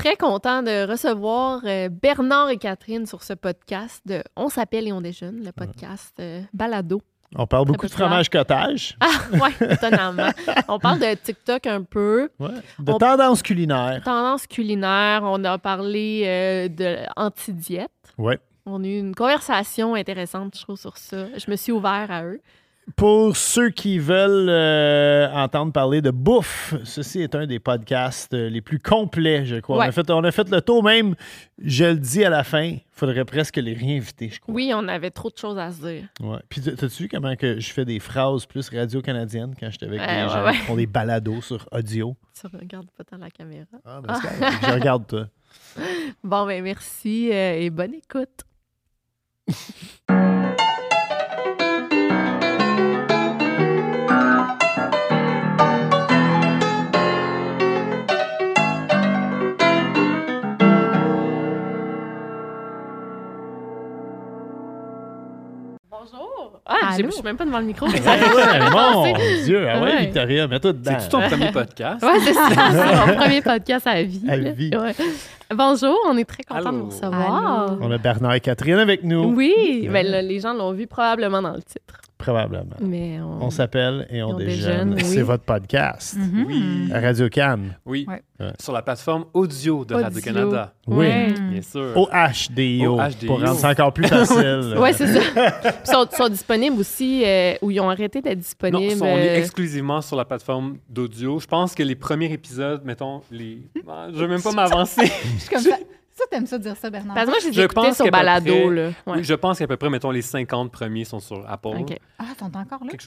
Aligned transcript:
Très 0.00 0.16
content 0.16 0.62
de 0.62 0.86
recevoir 0.90 1.60
euh, 1.64 1.88
Bernard 1.90 2.48
et 2.50 2.56
Catherine 2.56 3.06
sur 3.06 3.22
ce 3.22 3.34
podcast 3.34 4.00
de 4.06 4.22
On 4.36 4.48
s'appelle 4.48 4.88
et 4.88 4.92
on 4.92 5.00
déjeune, 5.00 5.42
le 5.44 5.52
podcast 5.52 6.14
euh, 6.20 6.40
Balado. 6.54 7.02
On 7.36 7.46
parle 7.46 7.66
beaucoup 7.66 7.86
de 7.86 7.92
fromage 7.92 8.28
cottage. 8.30 8.96
Ah, 9.00 9.08
ouais, 9.36 9.72
étonnamment. 9.72 10.30
on 10.68 10.78
parle 10.78 10.98
de 10.98 11.14
TikTok 11.14 11.66
un 11.66 11.82
peu, 11.82 12.28
Ouais. 12.40 12.48
De 12.78 12.92
On- 12.92 12.98
tendance 12.98 13.42
culinaire. 13.42 14.00
tendance 14.04 14.46
culinaire, 14.46 15.20
on 15.22 15.44
a 15.44 15.58
parlé 15.58 16.22
euh, 16.26 16.68
de 16.68 16.96
anti-diète. 17.16 17.90
Ouais. 18.18 18.38
On 18.66 18.82
a 18.82 18.86
eu 18.86 18.98
une 18.98 19.14
conversation 19.14 19.94
intéressante, 19.94 20.56
je 20.56 20.62
trouve, 20.62 20.78
sur 20.78 20.96
ça. 20.96 21.26
Je 21.36 21.50
me 21.50 21.56
suis 21.56 21.72
ouvert 21.72 22.06
à 22.10 22.24
eux. 22.24 22.40
Pour 22.96 23.36
ceux 23.36 23.70
qui 23.70 23.98
veulent 23.98 24.48
euh, 24.48 25.30
entendre 25.32 25.72
parler 25.72 26.00
de 26.02 26.10
bouffe, 26.10 26.74
ceci 26.84 27.20
est 27.20 27.34
un 27.34 27.46
des 27.46 27.58
podcasts 27.58 28.32
euh, 28.34 28.48
les 28.48 28.60
plus 28.60 28.78
complets, 28.78 29.44
je 29.44 29.56
crois. 29.56 29.76
On, 29.76 29.80
Ouais. 29.80 29.86
a 29.86 29.92
fait, 29.92 30.10
on 30.10 30.24
a 30.24 30.30
fait 30.32 30.48
le 30.50 30.60
tour 30.60 30.82
même, 30.82 31.14
je 31.62 31.84
le 31.84 31.96
dis 31.96 32.24
à 32.24 32.30
la 32.30 32.42
fin, 32.44 32.62
il 32.62 32.80
faudrait 32.90 33.24
presque 33.24 33.56
les 33.56 33.74
réinviter, 33.74 34.30
je 34.30 34.40
crois. 34.40 34.54
Oui, 34.54 34.72
on 34.74 34.88
avait 34.88 35.10
trop 35.10 35.30
de 35.30 35.36
choses 35.38 35.58
à 35.58 35.70
se 35.70 35.80
dire. 35.80 36.04
Ouais. 36.20 36.38
Puis 36.48 36.60
t'as- 36.62 36.72
t'as-tu 36.72 37.02
vu 37.04 37.08
comment 37.08 37.36
que 37.36 37.60
je 37.60 37.72
fais 37.72 37.84
des 37.84 37.98
phrases 38.00 38.46
plus 38.46 38.68
radio-canadiennes 38.70 39.54
quand 39.58 39.70
j'étais 39.70 39.86
avec 39.86 40.00
Ouais, 40.00 40.06
ouais, 40.22 40.28
gens 40.28 40.50
qui 40.50 40.58
font 40.58 40.76
des 40.76 40.86
balados 40.86 41.42
sur 41.42 41.66
audio? 41.72 42.16
Tu 42.40 42.46
regardes 42.56 42.90
pas 42.96 43.04
tant 43.04 43.18
la 43.18 43.30
caméra. 43.30 43.66
Ah, 43.84 44.00
ben, 44.02 44.14
correct. 44.14 44.54
je 44.66 44.72
regarde 44.72 45.06
toi. 45.06 45.26
Bon, 46.24 46.46
ben 46.46 46.62
merci 46.62 47.30
euh, 47.32 47.58
et 47.60 47.70
bonne 47.70 47.94
écoute. 47.94 48.44
je 66.96 67.10
suis 67.10 67.22
même 67.22 67.36
pas 67.36 67.44
devant 67.44 67.58
le 67.58 67.66
micro. 67.66 67.86
Ouais, 67.86 67.92
ouais, 68.00 68.70
mon 68.70 69.14
Dieu, 69.44 69.68
ah 69.68 69.80
ouais, 69.80 69.90
Ouais. 69.90 70.00
Victoria, 70.06 70.46
mets-toi 70.48 70.72
dedans. 70.72 70.92
C'est-tu 70.98 71.08
ton 71.10 71.20
premier 71.20 71.50
podcast? 71.52 72.02
Ouais, 72.02 72.20
c'est 72.24 72.34
ça. 72.34 72.48
C'est 72.70 73.06
mon 73.06 73.16
premier 73.16 73.42
podcast 73.42 73.86
à 73.86 74.02
vie. 74.02 74.22
À 74.28 74.36
là. 74.36 74.50
vie. 74.52 74.70
Bonjour, 75.54 75.96
on 76.06 76.16
est 76.16 76.24
très 76.24 76.42
content 76.44 76.72
de 76.72 76.78
vous 76.78 76.86
recevoir. 76.86 77.64
Allô. 77.70 77.78
On 77.80 77.90
a 77.90 77.98
Bernard 77.98 78.34
et 78.34 78.40
Catherine 78.40 78.78
avec 78.78 79.02
nous. 79.02 79.34
Oui, 79.34 79.88
ben, 79.90 80.06
là, 80.06 80.22
les 80.22 80.38
gens 80.40 80.54
l'ont 80.54 80.72
vu 80.72 80.86
probablement 80.86 81.42
dans 81.42 81.54
le 81.54 81.62
titre. 81.62 82.00
Probablement. 82.18 82.76
Mais 82.82 83.18
on... 83.22 83.46
On 83.46 83.50
s'appelle 83.50 84.06
et 84.10 84.22
on, 84.22 84.28
on 84.30 84.34
déjeune. 84.36 84.90
déjeune, 84.90 84.94
oui. 84.94 85.04
C'est 85.04 85.22
votre 85.22 85.42
podcast. 85.44 86.16
Mhm. 86.18 86.44
Oui. 86.46 86.90
À 86.92 87.00
Radio 87.00 87.30
Cannes. 87.30 87.78
Oui. 87.86 88.04
Ouais. 88.06 88.20
Ouais. 88.38 88.52
Sur 88.60 88.74
la 88.74 88.82
plateforme 88.82 89.24
audio 89.32 89.86
de 89.86 89.94
Audio. 89.94 90.04
Radio-Canada. 90.04 90.74
Oui. 90.86 90.96
Ouais. 91.06 91.32
Bien 91.50 91.62
sûr. 91.62 91.92
OHDIO. 91.96 93.00
OHDIO. 93.00 93.26
Pour 93.26 93.40
rendre 93.40 93.58
ça 93.58 93.70
encore 93.70 93.92
plus 93.94 94.06
facile. 94.06 94.74
Ouais, 94.78 94.92
c'est 94.92 95.06
ça. 95.06 95.20
Puis 95.20 95.70
Ils 95.86 95.90
sont, 95.90 96.06
sont 96.10 96.28
disponibles 96.28 96.78
aussi, 96.78 97.22
euh, 97.24 97.54
ou 97.62 97.70
ils 97.70 97.80
ont 97.80 97.88
arrêté 97.88 98.20
d'être 98.20 98.36
Non, 98.36 98.40
disponibles. 98.40 99.02
on 99.02 99.06
est 99.06 99.30
euh, 99.30 99.38
exclusivement 99.38 100.00
sur 100.02 100.16
la 100.16 100.24
plateforme 100.26 100.76
d'audio. 100.90 101.38
Je 101.38 101.46
pense 101.46 101.74
que 101.74 101.82
les 101.82 101.94
premiers 101.96 102.32
épisodes, 102.32 102.82
mettons, 102.84 103.22
les. 103.30 103.58
Ah, 103.88 104.08
Je 104.12 104.18
veux 104.18 104.28
même 104.28 104.42
pas 104.42 104.52
m'avancer. 104.52 105.10
Suis 105.40 105.50
comme 105.50 105.60
ça. 105.62 105.76
Ça, 106.12 106.24
t'aimes 106.30 106.46
ça 106.46 106.58
dire 106.58 106.76
ça, 106.76 106.90
Bernard? 106.90 107.14
Parce 107.14 107.26
que 107.26 107.30
moi, 107.30 107.38
j'ai 107.42 107.52
Je 107.52 107.60
écouté 107.62 107.74
pense 107.88 107.96
sur 107.96 108.10
Balado. 108.10 108.44
près- 108.52 108.74
Là. 108.74 108.86
Ouais. 108.88 108.92
Oui, 109.18 109.24
je 109.24 109.32
pense 109.34 109.58
qu'à 109.58 109.66
peu 109.66 109.76
près, 109.76 109.88
mettons, 109.88 110.10
les 110.10 110.20
50 110.22 110.70
premiers 110.70 111.04
sont 111.04 111.20
sur 111.20 111.48
Apple. 111.48 111.70
Ah, 112.18 112.24
t'es 112.36 112.42
encore 112.44 112.84
là? 112.84 112.90
Quelque 112.90 113.04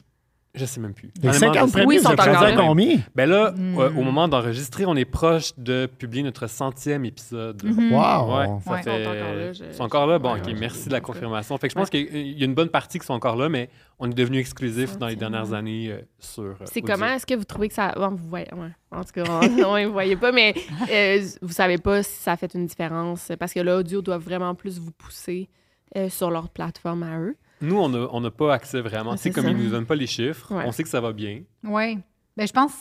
Je 0.55 0.65
sais 0.65 0.79
même 0.79 0.93
plus. 0.93 1.09
Les 1.19 1.29
Honnêtement, 1.29 1.53
50 1.53 1.55
je 1.55 1.65
sais- 1.65 1.79
premiers, 1.81 1.97
Oui, 1.97 1.99
sont 2.03 2.09
à 2.11 2.25
là. 2.27 2.55
combien? 2.55 2.97
Ben 3.15 3.27
là, 3.27 3.53
Mm. 3.57 3.79
euh, 3.79 3.89
au 3.89 4.03
moment 4.03 4.27
d'enregistrer, 4.27 4.85
on 4.85 4.95
est 4.95 5.03
proche 5.03 5.51
de 5.57 5.87
publier 5.87 6.21
notre 6.21 6.45
centième 6.45 7.05
épisode. 7.05 7.63
Mhm. 7.63 7.91
Wow! 7.91 7.97
Ouais, 7.97 7.97
ça 7.97 8.03
Ouais. 8.03 8.55
Ils 8.59 8.63
sont 8.63 8.73
fait... 8.83 9.07
encore 9.07 9.13
là, 9.35 9.53
je- 9.53 9.63
Ils 9.63 9.73
sont 9.73 9.83
encore 9.83 10.05
là? 10.07 10.19
Bon, 10.19 10.33
Ouais, 10.35 10.41
OK, 10.41 10.53
merci 10.59 10.89
de 10.89 10.93
la 10.93 11.01
confirmation. 11.01 11.57
Fait 11.57 11.69
que 11.69 11.73
je 11.73 11.79
pense 11.79 11.89
qu'il 11.89 12.37
y 12.37 12.41
a 12.43 12.45
une 12.45 12.53
bonne 12.53 12.69
partie 12.69 12.99
qui 12.99 13.05
sont 13.07 13.15
encore 13.15 13.35
là, 13.35 13.49
mais 13.49 13.67
on 13.97 14.11
est 14.11 14.13
devenu 14.13 14.37
exclusif 14.37 14.95
dans 14.99 15.07
les 15.07 15.15
dernières 15.15 15.53
années 15.53 15.89
euh, 15.89 16.01
sur 16.19 16.43
euh, 16.43 16.53
C'est 16.65 16.81
comment? 16.83 17.07
Est-ce 17.07 17.25
que 17.25 17.33
vous 17.33 17.45
trouvez 17.45 17.69
que 17.69 17.73
ça. 17.73 17.91
Bon, 17.95 18.09
vous 18.09 18.27
voyez. 18.29 18.45
Ouais. 18.53 18.69
En 18.91 19.03
tout 19.03 19.11
cas, 19.11 19.23
on- 19.27 19.47
vous 19.87 19.91
voyez 19.91 20.15
pas, 20.17 20.31
mais 20.31 20.53
euh, 20.91 21.19
vous 21.41 21.51
savez 21.53 21.79
pas 21.79 22.03
si 22.03 22.21
ça 22.21 22.37
fait 22.37 22.53
une 22.53 22.67
différence. 22.67 23.31
Parce 23.39 23.53
que 23.53 23.59
l'audio 23.59 24.03
doit 24.03 24.19
vraiment 24.19 24.53
plus 24.53 24.77
vous 24.77 24.91
pousser 24.91 25.49
euh, 25.97 26.09
sur 26.09 26.29
leur 26.29 26.49
plateforme 26.49 27.01
à 27.01 27.17
eux. 27.19 27.35
Nous, 27.63 27.77
on 27.77 28.19
n'a 28.21 28.31
pas 28.31 28.53
accès 28.53 28.81
vraiment. 28.81 29.15
C'est 29.17 29.31
comme 29.31 29.47
ils 29.47 29.55
nous 29.57 29.69
donnent 29.69 29.85
pas 29.85 29.95
les 29.95 30.07
chiffres. 30.07 30.53
Ouais. 30.53 30.63
On 30.67 30.71
sait 30.71 30.83
que 30.83 30.89
ça 30.89 31.01
va 31.01 31.13
bien. 31.13 31.41
Oui. 31.63 31.97
Ben, 32.37 32.47
je 32.47 32.53
pense. 32.53 32.73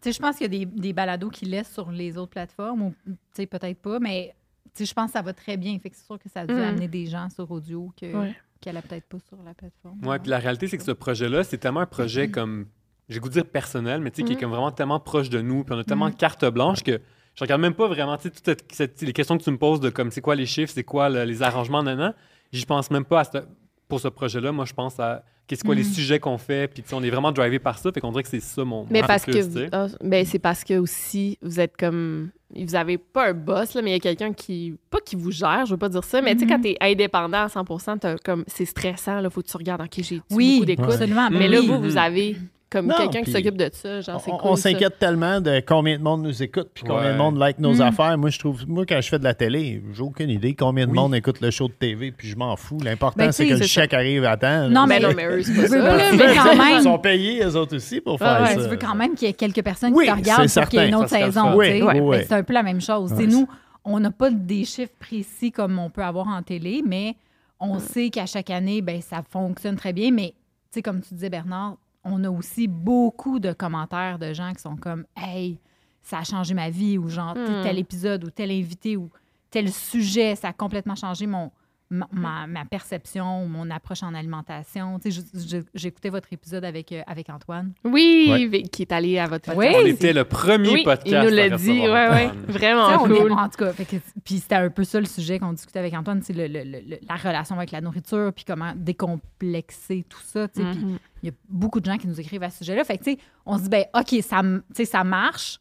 Tu 0.00 0.08
sais, 0.08 0.12
je 0.12 0.18
pense 0.18 0.36
qu'il 0.36 0.52
y 0.52 0.62
a 0.62 0.64
des, 0.64 0.66
des 0.66 0.92
balados 0.92 1.28
qui 1.28 1.44
laissent 1.44 1.72
sur 1.72 1.90
les 1.90 2.16
autres 2.16 2.30
plateformes, 2.30 2.82
ou 2.82 2.94
tu 3.04 3.12
sais, 3.34 3.46
peut-être 3.46 3.78
pas, 3.82 3.98
mais 4.00 4.34
tu 4.74 4.78
sais, 4.78 4.84
je 4.86 4.94
pense 4.94 5.06
que 5.08 5.12
ça 5.12 5.22
va 5.22 5.34
très 5.34 5.56
bien. 5.58 5.78
Fait 5.78 5.90
que 5.90 5.96
c'est 5.96 6.06
sûr 6.06 6.18
que 6.18 6.28
ça 6.30 6.40
a 6.40 6.46
dû 6.46 6.54
Mm. 6.54 6.58
amener 6.58 6.88
des 6.88 7.04
gens 7.06 7.28
sur 7.28 7.50
audio 7.50 7.92
que, 8.00 8.06
Ouais. 8.16 8.34
qu'elle 8.62 8.76
a 8.78 8.82
peut-être 8.82 9.06
pas 9.06 9.18
sur 9.28 9.36
la 9.44 9.52
plateforme. 9.52 9.98
Ouais, 10.06 10.18
puis 10.18 10.30
la 10.30 10.38
réalité, 10.38 10.68
c'est 10.68 10.78
que 10.78 10.84
ce 10.84 10.92
projet-là, 10.92 11.44
c'est 11.44 11.58
tellement 11.58 11.80
un 11.80 11.86
projet 11.86 12.30
comme, 12.30 12.66
j'ai 13.10 13.20
goût 13.20 13.28
de 13.28 13.34
dire 13.34 13.44
personnel, 13.46 14.00
mais 14.00 14.10
tu 14.10 14.22
sais, 14.22 14.26
qui 14.26 14.32
est 14.32 14.36
Mhm. 14.36 14.40
comme 14.40 14.50
vraiment 14.52 14.70
tellement 14.70 15.00
proche 15.00 15.28
de 15.28 15.42
nous, 15.42 15.64
puis 15.64 15.74
on 15.74 15.78
a 15.78 15.84
tellement 15.84 16.06
Mhm. 16.06 16.14
carte 16.14 16.46
blanche 16.46 16.82
que 16.82 16.98
je 17.34 17.44
regarde 17.44 17.60
même 17.60 17.74
pas 17.74 17.86
vraiment, 17.88 18.16
tu 18.16 18.22
sais, 18.24 18.30
toutes 18.30 18.44
cette- 18.46 18.72
cette- 18.72 19.02
les 19.02 19.12
questions 19.12 19.36
que 19.36 19.42
tu 19.42 19.50
me 19.50 19.58
poses 19.58 19.80
de 19.80 19.90
comme, 19.90 20.10
c'est 20.10 20.22
quoi 20.22 20.34
les 20.34 20.46
chiffres, 20.46 20.72
c'est 20.74 20.84
quoi 20.84 21.10
le- 21.10 21.24
les 21.24 21.42
arrangements, 21.42 21.82
nan, 21.82 22.14
j'y 22.52 22.64
pense 22.64 22.90
même 22.90 23.04
pas 23.04 23.20
à 23.20 23.24
ce- 23.24 23.46
pour 23.90 24.00
ce 24.00 24.08
projet-là. 24.08 24.50
Moi, 24.52 24.64
je 24.64 24.72
pense 24.72 24.98
à 24.98 25.22
qu'est-ce 25.46 25.62
quoi 25.64 25.74
les 25.74 25.82
Mhm. 25.82 25.88
sujets 25.92 26.18
qu'on 26.20 26.38
fait, 26.38 26.68
puis 26.68 26.82
on 26.92 27.02
est 27.02 27.10
vraiment 27.10 27.32
drivé 27.32 27.58
par 27.58 27.76
ça, 27.78 27.90
fait 27.92 28.00
qu'on 28.00 28.12
dirait 28.12 28.22
que 28.22 28.28
c'est 28.30 28.40
ça 28.40 28.64
mon, 28.64 28.86
Mais 28.88 29.02
parce 29.02 29.26
que 29.26 29.32
tu 29.32 29.42
sais. 29.42 29.68
ah, 29.72 29.88
ben, 30.02 30.24
c'est 30.24 30.38
parce 30.38 30.64
que 30.64 30.78
aussi 30.78 31.36
vous 31.42 31.60
êtes 31.60 31.76
comme 31.76 32.30
vous 32.56 32.74
avez 32.74 32.98
pas 32.98 33.28
un 33.28 33.34
boss 33.34 33.74
là, 33.74 33.82
mais 33.82 33.90
il 33.90 33.92
y 33.92 33.96
a 33.96 34.00
quelqu'un 34.00 34.32
qui 34.32 34.74
pas 34.90 34.98
qui 35.04 35.14
vous 35.16 35.30
gère, 35.30 35.66
je 35.66 35.72
veux 35.72 35.76
pas 35.78 35.88
dire 35.88 36.02
ça, 36.04 36.22
mais 36.22 36.34
tu 36.34 36.40
sais 36.40 36.46
quand 36.46 36.60
t'es 36.60 36.76
indépendant 36.80 37.42
à 37.44 37.48
100%, 37.48 37.98
t'as 37.98 38.16
comme 38.18 38.44
c'est 38.46 38.64
stressant 38.64 39.20
là, 39.20 39.28
faut 39.30 39.42
que 39.42 39.48
tu 39.48 39.56
regardes 39.56 39.82
OK, 39.82 40.02
j'ai 40.02 40.20
Oui, 40.30 40.54
beaucoup 40.54 40.64
d'écoute. 40.66 40.84
absolument. 40.86 41.28
Mais 41.30 41.48
ben 41.48 41.52
là 41.52 41.60
vous 41.60 41.80
vous 41.80 41.96
avez 41.98 42.36
comme 42.70 42.92
quelqu'un 42.96 43.22
qui 43.22 43.32
s'occupe 43.32 43.56
de 43.56 43.68
ça, 43.72 44.00
genre 44.00 44.20
c'est 44.24 44.30
On, 44.30 44.36
cool. 44.38 44.50
on 44.52 44.56
s'inquiète 44.56 44.98
tellement 44.98 45.40
de 45.40 45.60
combien 45.66 45.98
de 45.98 46.02
monde 46.02 46.22
nous 46.22 46.42
écoute 46.42 46.68
puis 46.72 46.84
combien 46.86 47.06
Ouais. 47.08 47.12
de 47.12 47.18
monde 47.18 47.36
like 47.36 47.58
nos 47.58 47.74
Mm. 47.74 47.80
affaires. 47.80 48.16
Moi, 48.16 48.30
je 48.30 48.38
trouve, 48.38 48.66
moi, 48.68 48.86
quand 48.86 49.00
je 49.00 49.08
fais 49.08 49.18
de 49.18 49.24
la 49.24 49.34
télé, 49.34 49.82
j'ai 49.92 50.02
aucune 50.02 50.30
idée 50.30 50.54
combien 50.54 50.86
de 50.86 50.90
Oui. 50.92 50.96
monde 50.96 51.14
écoute 51.14 51.40
le 51.40 51.50
show 51.50 51.66
de 51.68 51.72
TV 51.72 52.12
puis 52.12 52.28
je 52.28 52.36
m'en 52.36 52.54
fous. 52.56 52.78
L'important, 52.82 53.18
Ben, 53.24 53.32
c'est 53.32 53.46
que 53.48 53.54
le 53.54 53.62
chèque 53.66 53.92
arrive 53.92 54.24
à 54.24 54.36
temps. 54.36 54.68
Non, 54.68 54.86
mais- 54.86 55.00
non, 55.00 55.08
mais 55.16 55.26
eux, 55.26 55.42
c'est 55.42 55.54
pas 55.54 55.66
ça. 55.68 55.76
mais 56.12 56.34
quand 56.36 56.52
Ils 56.52 56.58
même. 56.58 56.82
sont 56.82 56.98
payés, 56.98 57.42
eux 57.44 57.56
autres 57.56 57.74
aussi, 57.76 58.00
pour 58.00 58.18
faire 58.18 58.28
Ah 58.38 58.42
ouais, 58.42 58.54
ça. 58.54 58.62
Tu 58.62 58.68
veux 58.70 58.76
quand 58.76 58.94
même 58.94 59.14
qu'il 59.14 59.26
y 59.26 59.30
ait 59.30 59.34
quelques 59.34 59.62
personnes 59.62 59.92
Oui, 59.94 60.04
qui 60.06 60.12
te 60.12 60.16
regardent 60.16 60.48
pour 60.52 60.68
qu'il 60.68 60.78
y 60.80 60.82
ait 60.84 60.88
une 60.88 60.94
autre 60.94 61.08
saison. 61.08 61.54
Oui, 61.56 61.80
Ben. 61.82 62.24
C'est 62.26 62.34
un 62.34 62.42
peu 62.44 62.52
la 62.54 62.62
même 62.62 62.80
chose. 62.80 63.12
Nous, 63.12 63.48
on 63.84 63.98
n'a 63.98 64.10
pas 64.10 64.30
des 64.30 64.64
chiffres 64.64 64.92
précis 65.00 65.50
comme 65.50 65.78
on 65.78 65.90
peut 65.90 66.04
avoir 66.04 66.28
en 66.28 66.42
télé, 66.42 66.82
mais 66.86 67.16
on 67.58 67.78
sait 67.78 68.10
qu'à 68.10 68.26
chaque 68.26 68.50
année, 68.50 68.80
ben, 68.82 69.00
ça 69.02 69.22
fonctionne 69.28 69.76
très 69.76 69.92
bien. 69.92 70.10
Mais 70.12 70.28
tu 70.28 70.34
sais, 70.74 70.82
comme 70.82 71.00
tu 71.00 71.14
disais, 71.14 71.30
Bernard, 71.30 71.76
on 72.04 72.24
a 72.24 72.30
aussi 72.30 72.66
beaucoup 72.68 73.38
de 73.40 73.52
commentaires 73.52 74.18
de 74.18 74.32
gens 74.32 74.52
qui 74.54 74.62
sont 74.62 74.76
comme 74.76 75.04
Hey, 75.16 75.58
ça 76.02 76.18
a 76.18 76.24
changé 76.24 76.54
ma 76.54 76.70
vie, 76.70 76.96
ou 76.98 77.08
genre 77.08 77.34
tu 77.34 77.44
sais, 77.46 77.60
Mm. 77.60 77.62
tel 77.62 77.78
épisode, 77.78 78.24
ou 78.24 78.30
tel 78.30 78.50
invité, 78.50 78.96
ou 78.96 79.10
tel 79.50 79.70
sujet, 79.70 80.34
ça 80.36 80.48
a 80.48 80.52
complètement 80.52 80.94
changé 80.94 81.26
mon, 81.26 81.50
ma, 81.90 82.06
ma- 82.12 82.46
ma 82.46 82.64
perception 82.64 83.42
ou 83.44 83.48
mon 83.48 83.68
approche 83.70 84.02
en 84.04 84.14
alimentation. 84.14 84.98
Tu 85.00 85.10
sais, 85.10 85.64
écouté 85.88 86.08
votre 86.08 86.32
épisode 86.32 86.64
avec, 86.64 86.92
euh, 86.92 87.02
avec 87.06 87.28
Antoine. 87.30 87.72
Oui, 87.84 88.48
Ouais. 88.52 88.62
qui 88.62 88.82
est 88.82 88.92
allé 88.92 89.18
à 89.18 89.26
votre 89.26 89.54
Oui. 89.56 89.66
On 89.74 89.84
était 89.86 90.12
le 90.12 90.24
premier 90.24 90.70
Oui, 90.70 90.82
podcast. 90.84 91.08
il 91.08 91.30
nous 91.30 91.36
l'a 91.36 91.50
dit. 91.56 91.80
Ouais, 91.80 91.88
ouais. 91.90 92.06
Antoine. 92.26 92.36
Tu 92.46 92.52
sais, 92.52 92.58
Vraiment 92.58 93.04
est- 93.06 93.08
cool. 93.18 93.32
en 93.32 93.48
tout 93.48 93.58
cas, 93.58 93.72
que- 93.72 93.96
puis 94.24 94.38
c'était 94.38 94.54
un 94.54 94.70
peu 94.70 94.84
ça 94.84 95.00
le 95.00 95.06
sujet 95.06 95.38
qu'on 95.40 95.52
discutait 95.52 95.80
avec 95.80 95.92
Antoine, 95.94 96.22
c'est 96.22 96.32
le, 96.32 96.46
le- 96.46 96.98
la 97.08 97.16
relation 97.16 97.56
avec 97.56 97.72
la 97.72 97.80
nourriture, 97.80 98.32
puis 98.34 98.44
comment 98.44 98.72
décomplexer 98.76 100.04
tout 100.08 100.20
ça. 100.24 100.48
tu 100.48 100.60
sais. 100.62 100.70
Puis 100.70 100.78
Mhm. 100.84 100.98
il 101.22 101.26
y 101.26 101.30
a 101.30 101.34
beaucoup 101.48 101.80
de 101.80 101.86
gens 101.86 101.96
qui 101.98 102.06
nous 102.06 102.20
écrivent 102.20 102.42
à 102.42 102.50
ce 102.50 102.58
sujet-là. 102.58 102.84
Fait 102.84 102.98
que, 102.98 103.04
tu 103.04 103.10
sais, 103.12 103.18
on 103.46 103.58
se 103.58 103.64
dit, 103.64 103.68
ben, 103.68 103.84
OK, 103.94 104.14
ça, 104.22 104.40
m- 104.40 104.62
tu 104.68 104.76
sais, 104.76 104.84
ça 104.84 105.04
marche, 105.04 105.58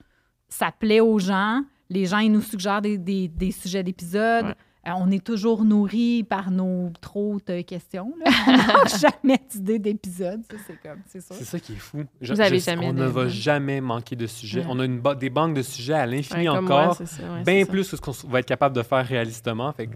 ça 0.47 0.71
plaît 0.71 0.99
aux 0.99 1.19
gens, 1.19 1.63
les 1.89 2.05
gens, 2.05 2.19
ils 2.19 2.31
nous 2.31 2.41
suggèrent 2.41 2.81
des, 2.81 2.97
des- 2.97 3.27
des 3.27 3.51
sujets 3.51 3.83
d'épisodes. 3.83 4.45
Ouais. 4.45 4.55
Euh, 4.87 4.91
on 4.95 5.11
est 5.11 5.23
toujours 5.23 5.65
nourris 5.65 6.23
par 6.23 6.51
nos 6.51 6.89
trop 7.01 7.37
de 7.45 7.61
questions. 7.61 8.13
là. 8.23 8.31
On 8.47 8.51
n'a 8.53 8.85
jamais 8.99 9.39
d'idée 9.51 9.77
d'épisode. 9.77 10.41
Ça, 10.49 10.57
c'est 10.65 10.81
comme, 10.81 10.99
c'est 11.05 11.19
sûr. 11.21 11.35
C'est 11.35 11.43
ça 11.43 11.59
qui 11.59 11.73
est 11.73 11.75
fou. 11.75 12.03
Je- 12.21 12.33
Vous 12.33 12.39
avez 12.39 12.59
je- 12.59 12.63
jamais 12.65 12.87
on 12.87 12.93
ne 12.93 13.05
va 13.05 13.27
jamais 13.27 13.81
manquer 13.81 14.15
de 14.15 14.25
sujets. 14.25 14.61
Ouais. 14.61 14.67
On 14.69 14.79
a 14.79 14.85
une 14.85 14.99
ba- 15.01 15.15
des 15.15 15.29
banques 15.29 15.53
de 15.53 15.61
sujets 15.61 15.93
à 15.95 16.05
l'infini 16.05 16.47
Ouais, 16.47 16.55
comme 16.55 16.65
moi, 16.65 16.81
encore. 16.83 16.95
c'est 16.95 17.05
ça, 17.07 17.23
ouais, 17.23 17.43
bien 17.43 17.65
plus 17.65 17.89
que 17.89 17.97
ce 17.97 18.01
qu'on 18.01 18.13
va 18.29 18.39
être 18.39 18.45
capable 18.47 18.73
de 18.75 18.81
faire 18.81 19.05
réalistement. 19.05 19.71
Fait 19.73 19.87
que, 19.87 19.95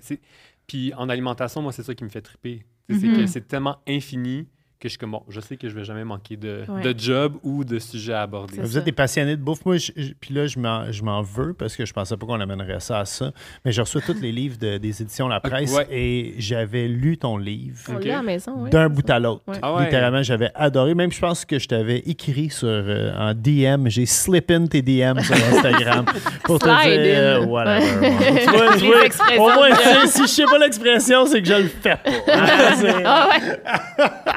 puis 0.67 0.93
en 0.95 1.07
alimentation, 1.07 1.61
moi, 1.61 1.71
c'est 1.71 1.83
ça 1.83 1.95
qui 1.95 2.03
me 2.03 2.09
fait 2.09 2.21
triper. 2.21 2.65
C'est 2.89 2.95
Mhm. 3.07 3.15
que 3.15 3.25
c'est 3.27 3.47
tellement 3.47 3.77
infini 3.87 4.47
que 4.83 4.89
je 4.89 4.91
suis 4.93 4.97
comme, 4.99 5.11
bon, 5.11 5.23
je 5.29 5.39
sais 5.39 5.55
que 5.55 5.69
je 5.69 5.73
vais 5.75 5.85
jamais 5.85 6.03
manquer 6.03 6.35
de, 6.35 6.63
Ouais. 6.67 6.81
de 6.81 6.99
job 6.99 7.35
ou 7.43 7.63
de 7.63 7.79
sujet 7.79 8.13
à 8.13 8.23
aborder. 8.23 8.57
Vous 8.59 8.67
ça. 8.73 8.79
êtes 8.79 8.85
des 8.85 8.91
passionnés 8.91 9.35
de 9.37 9.41
bouffe. 9.41 9.63
Moi, 9.65 9.77
je- 9.77 9.91
je- 9.95 10.11
puis 10.19 10.33
là, 10.33 10.45
je 10.45 10.59
m'en, 10.59 10.91
je 10.91 11.01
m'en 11.03 11.21
veux 11.21 11.53
parce 11.53 11.75
que 11.77 11.85
je 11.85 11.93
pensais 11.93 12.17
pas 12.17 12.25
qu'on 12.25 12.39
amènerait 12.41 12.79
ça 12.81 12.99
à 12.99 13.05
ça. 13.05 13.31
Mais 13.63 13.71
je 13.71 13.79
reçois 13.81 14.01
tous 14.01 14.19
les 14.21 14.31
livres 14.33 14.57
de- 14.59 14.77
des 14.77 15.01
éditions 15.01 15.27
La 15.29 15.39
Presse 15.39 15.73
ouais. 15.73 15.87
et 15.89 16.35
j'avais 16.37 16.87
lu 16.87 17.17
ton 17.17 17.37
livre 17.37 17.77
On 17.89 17.95
Ok. 17.95 18.03
l'a 18.05 18.13
à 18.15 18.17
la 18.17 18.23
maison, 18.23 18.51
oui. 18.57 18.69
d'un 18.69 18.89
bout 18.89 19.09
à 19.09 19.19
l'autre. 19.19 19.43
Ouais. 19.47 19.57
Ah 19.61 19.73
ouais. 19.75 19.85
Littéralement, 19.85 20.21
j'avais 20.21 20.49
adoré. 20.55 20.93
Même, 20.95 21.11
je 21.11 21.19
pense 21.19 21.45
que 21.45 21.57
je 21.59 21.67
t'avais 21.67 21.99
écrit 21.99 22.49
sur, 22.49 22.67
euh, 22.67 23.13
en 23.17 23.33
DM. 23.33 23.87
J'ai 23.87 24.05
slip 24.05 24.51
in 24.51 24.65
tes 24.67 24.81
DM 24.81 25.19
sur 25.21 25.35
Instagram 25.35 26.05
pour 26.43 26.59
te 26.59 26.65
dire. 26.65 26.73
euh, 26.75 27.45
whatever, 27.45 27.99
Ouais. 27.99 28.09
ouais. 28.09 28.39
Tu 28.43 28.49
vois, 28.49 28.75
tu 29.09 29.37
au 29.39 29.43
moins, 29.45 30.05
si 30.07 30.23
je 30.23 30.27
sais 30.27 30.43
pas 30.45 30.57
l'expression, 30.57 31.25
c'est 31.25 31.41
que 31.41 31.47
je 31.47 31.53
le 31.53 31.67
fais 31.69 31.95
pas. 31.95 31.99
Ah 33.05 33.29
ouais. 33.31 33.39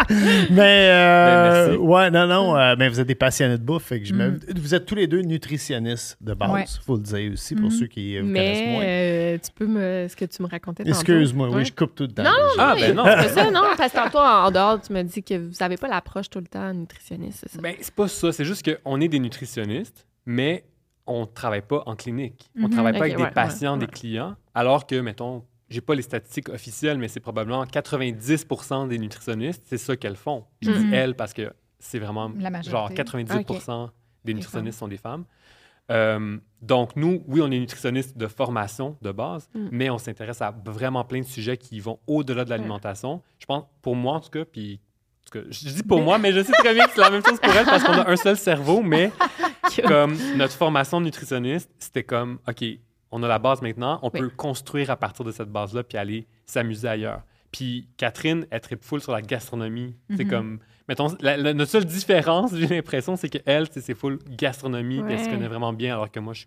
mais, 0.50 0.88
euh, 0.90 1.26
Ben, 1.26 1.66
merci. 1.68 1.76
ouais, 1.84 2.10
non, 2.10 2.26
non, 2.26 2.56
euh, 2.56 2.74
mais 2.78 2.88
vous 2.88 3.00
êtes 3.00 3.06
des 3.06 3.14
passionnés 3.14 3.58
de 3.58 3.62
bouffe. 3.62 3.84
fait 3.84 4.00
que 4.00 4.06
je 4.06 4.14
me- 4.14 4.30
Mm. 4.30 4.40
Vous 4.56 4.74
êtes 4.74 4.86
tous 4.86 4.94
les 4.94 5.06
deux 5.06 5.20
nutritionnistes 5.22 6.16
de 6.20 6.34
base, 6.34 6.50
Ouais. 6.50 6.64
faut 6.84 6.96
le 6.96 7.02
dire 7.02 7.32
aussi 7.32 7.54
pour 7.54 7.64
Mhm. 7.66 7.70
ceux 7.70 7.86
qui 7.86 8.16
euh, 8.16 8.22
vous 8.22 8.26
connaissent 8.28 8.58
Mais 8.60 8.72
moins. 8.72 8.84
euh, 8.84 9.38
tu 9.38 9.50
peux 9.54 9.66
me. 9.66 10.06
Ce 10.08 10.16
que 10.16 10.24
tu 10.24 10.42
me 10.42 10.48
racontais 10.48 10.82
tantôt. 10.84 10.94
Excuse-moi, 10.96 11.48
Ouais. 11.48 11.56
oui, 11.56 11.64
je 11.64 11.72
coupe 11.72 11.94
tout 11.94 12.04
le 12.04 12.12
temps. 12.12 12.24
Non, 12.24 12.30
Ah, 12.58 12.74
ben 12.78 12.94
non. 12.94 13.04
C'est 13.22 13.28
ça, 13.30 13.50
non, 13.50 13.62
parce 13.76 13.92
que 13.92 13.96
tantôt, 13.96 14.18
en 14.18 14.50
dehors, 14.50 14.80
tu 14.80 14.92
m'as 14.92 15.02
dit 15.02 15.22
que 15.22 15.34
vous 15.34 15.54
n'avez 15.60 15.76
pas 15.76 15.88
l'approche 15.88 16.28
tout 16.30 16.40
le 16.40 16.46
temps 16.46 16.72
nutritionniste, 16.72 17.40
c'est 17.42 17.52
ça? 17.56 17.60
Ben, 17.62 17.74
c'est 17.80 17.94
pas 17.94 18.08
ça. 18.08 18.32
C'est 18.32 18.44
juste 18.44 18.64
qu'on 18.84 19.00
est 19.00 19.08
des 19.08 19.18
nutritionnistes, 19.20 20.06
mais 20.26 20.64
on 21.06 21.26
travaille 21.26 21.62
pas 21.62 21.82
en 21.86 21.94
clinique. 21.94 22.50
On 22.58 22.62
Mhm. 22.66 22.70
travaille 22.70 22.92
pas 22.98 23.04
avec 23.04 23.18
ouais, 23.18 23.24
des 23.26 23.30
patients, 23.30 23.74
ouais, 23.74 23.78
des 23.80 23.84
ouais. 23.86 23.92
clients, 23.92 24.34
alors 24.54 24.86
que, 24.86 24.96
mettons, 25.00 25.44
j'ai 25.68 25.80
pas 25.80 25.94
les 25.94 26.02
statistiques 26.02 26.48
officielles, 26.48 26.98
mais 26.98 27.08
c'est 27.08 27.20
probablement 27.20 27.64
90% 27.64 28.88
des 28.88 28.98
nutritionnistes, 28.98 29.62
c'est 29.66 29.78
ça 29.78 29.96
qu'elles 29.96 30.16
font. 30.16 30.44
Je 30.62 30.70
dis 30.70 30.84
Mhm. 30.86 30.94
elles 30.94 31.14
parce 31.14 31.32
que 31.32 31.52
c'est 31.78 31.98
vraiment 31.98 32.30
La 32.38 32.62
genre 32.62 32.92
98 32.92 33.46
des 33.48 33.54
Des 34.24 34.34
nutritionnistes 34.34 34.78
sont 34.78 34.88
des 34.88 34.96
femmes. 34.96 35.24
Euh, 35.90 36.36
donc, 36.62 36.96
nous, 36.96 37.22
oui, 37.28 37.40
on 37.42 37.50
est 37.50 37.60
nutritionnistes 37.60 38.16
de 38.18 38.26
formation 38.26 38.96
de 39.02 39.12
base, 39.12 39.48
Mm. 39.54 39.68
mais 39.70 39.88
on 39.90 39.98
s'intéresse 39.98 40.42
à 40.42 40.52
vraiment 40.64 41.04
plein 41.04 41.20
de 41.20 41.26
sujets 41.26 41.56
qui 41.56 41.78
vont 41.78 42.00
au-delà 42.08 42.44
de 42.44 42.50
l'alimentation. 42.50 43.22
Je 43.38 43.46
pense, 43.46 43.64
pour 43.82 43.94
moi 43.94 44.14
en 44.14 44.20
tout 44.20 44.30
cas, 44.30 44.44
puis 44.44 44.80
en 44.80 45.30
tout 45.30 45.38
cas, 45.40 45.44
je 45.50 45.68
dis 45.68 45.82
pour 45.84 46.00
moi, 46.02 46.18
mais 46.18 46.32
je 46.32 46.42
sais 46.42 46.52
très 46.52 46.74
bien 46.74 46.86
que 46.86 46.92
c'est 46.94 47.00
la 47.00 47.10
même 47.10 47.24
chose 47.24 47.38
pour 47.40 47.52
elle 47.52 47.64
parce 47.66 47.84
qu'on 47.84 47.92
a 47.92 48.08
un 48.10 48.16
seul 48.16 48.36
cerveau, 48.36 48.82
mais 48.82 49.12
comme 49.86 50.16
notre 50.36 50.54
formation 50.54 51.00
de 51.00 51.06
nutritionniste, 51.06 51.70
c'était 51.78 52.04
comme, 52.04 52.38
OK, 52.48 52.64
on 53.10 53.22
a 53.22 53.28
la 53.28 53.38
base 53.38 53.62
maintenant, 53.62 53.98
on 54.02 54.10
Oui. 54.12 54.20
peut 54.20 54.28
construire 54.30 54.90
à 54.90 54.96
partir 54.96 55.24
de 55.24 55.30
cette 55.32 55.50
base-là 55.50 55.82
puis 55.84 55.96
aller 55.98 56.26
s'amuser 56.44 56.88
ailleurs. 56.88 57.22
Puis 57.52 57.88
Catherine, 57.96 58.46
elle 58.50 58.60
tripe 58.60 58.82
full 58.84 59.00
sur 59.00 59.12
la 59.12 59.22
gastronomie. 59.22 59.94
C'est 60.16 60.24
Mhm. 60.24 60.30
comme, 60.30 60.58
mettons, 60.88 61.08
la- 61.20 61.36
la- 61.36 61.54
notre 61.54 61.70
seule 61.70 61.84
différence, 61.86 62.50
j'ai 62.56 62.66
l'impression, 62.66 63.16
c'est 63.16 63.28
qu'elle, 63.28 63.66
c'est 63.70 63.94
full 63.94 64.18
gastronomie, 64.28 65.02
puis 65.02 65.12
elle 65.12 65.20
se 65.20 65.24
Ouais. 65.26 65.30
connaît 65.32 65.48
vraiment 65.48 65.72
bien, 65.72 65.94
alors 65.94 66.10
que 66.10 66.20
moi, 66.20 66.34
je- 66.34 66.46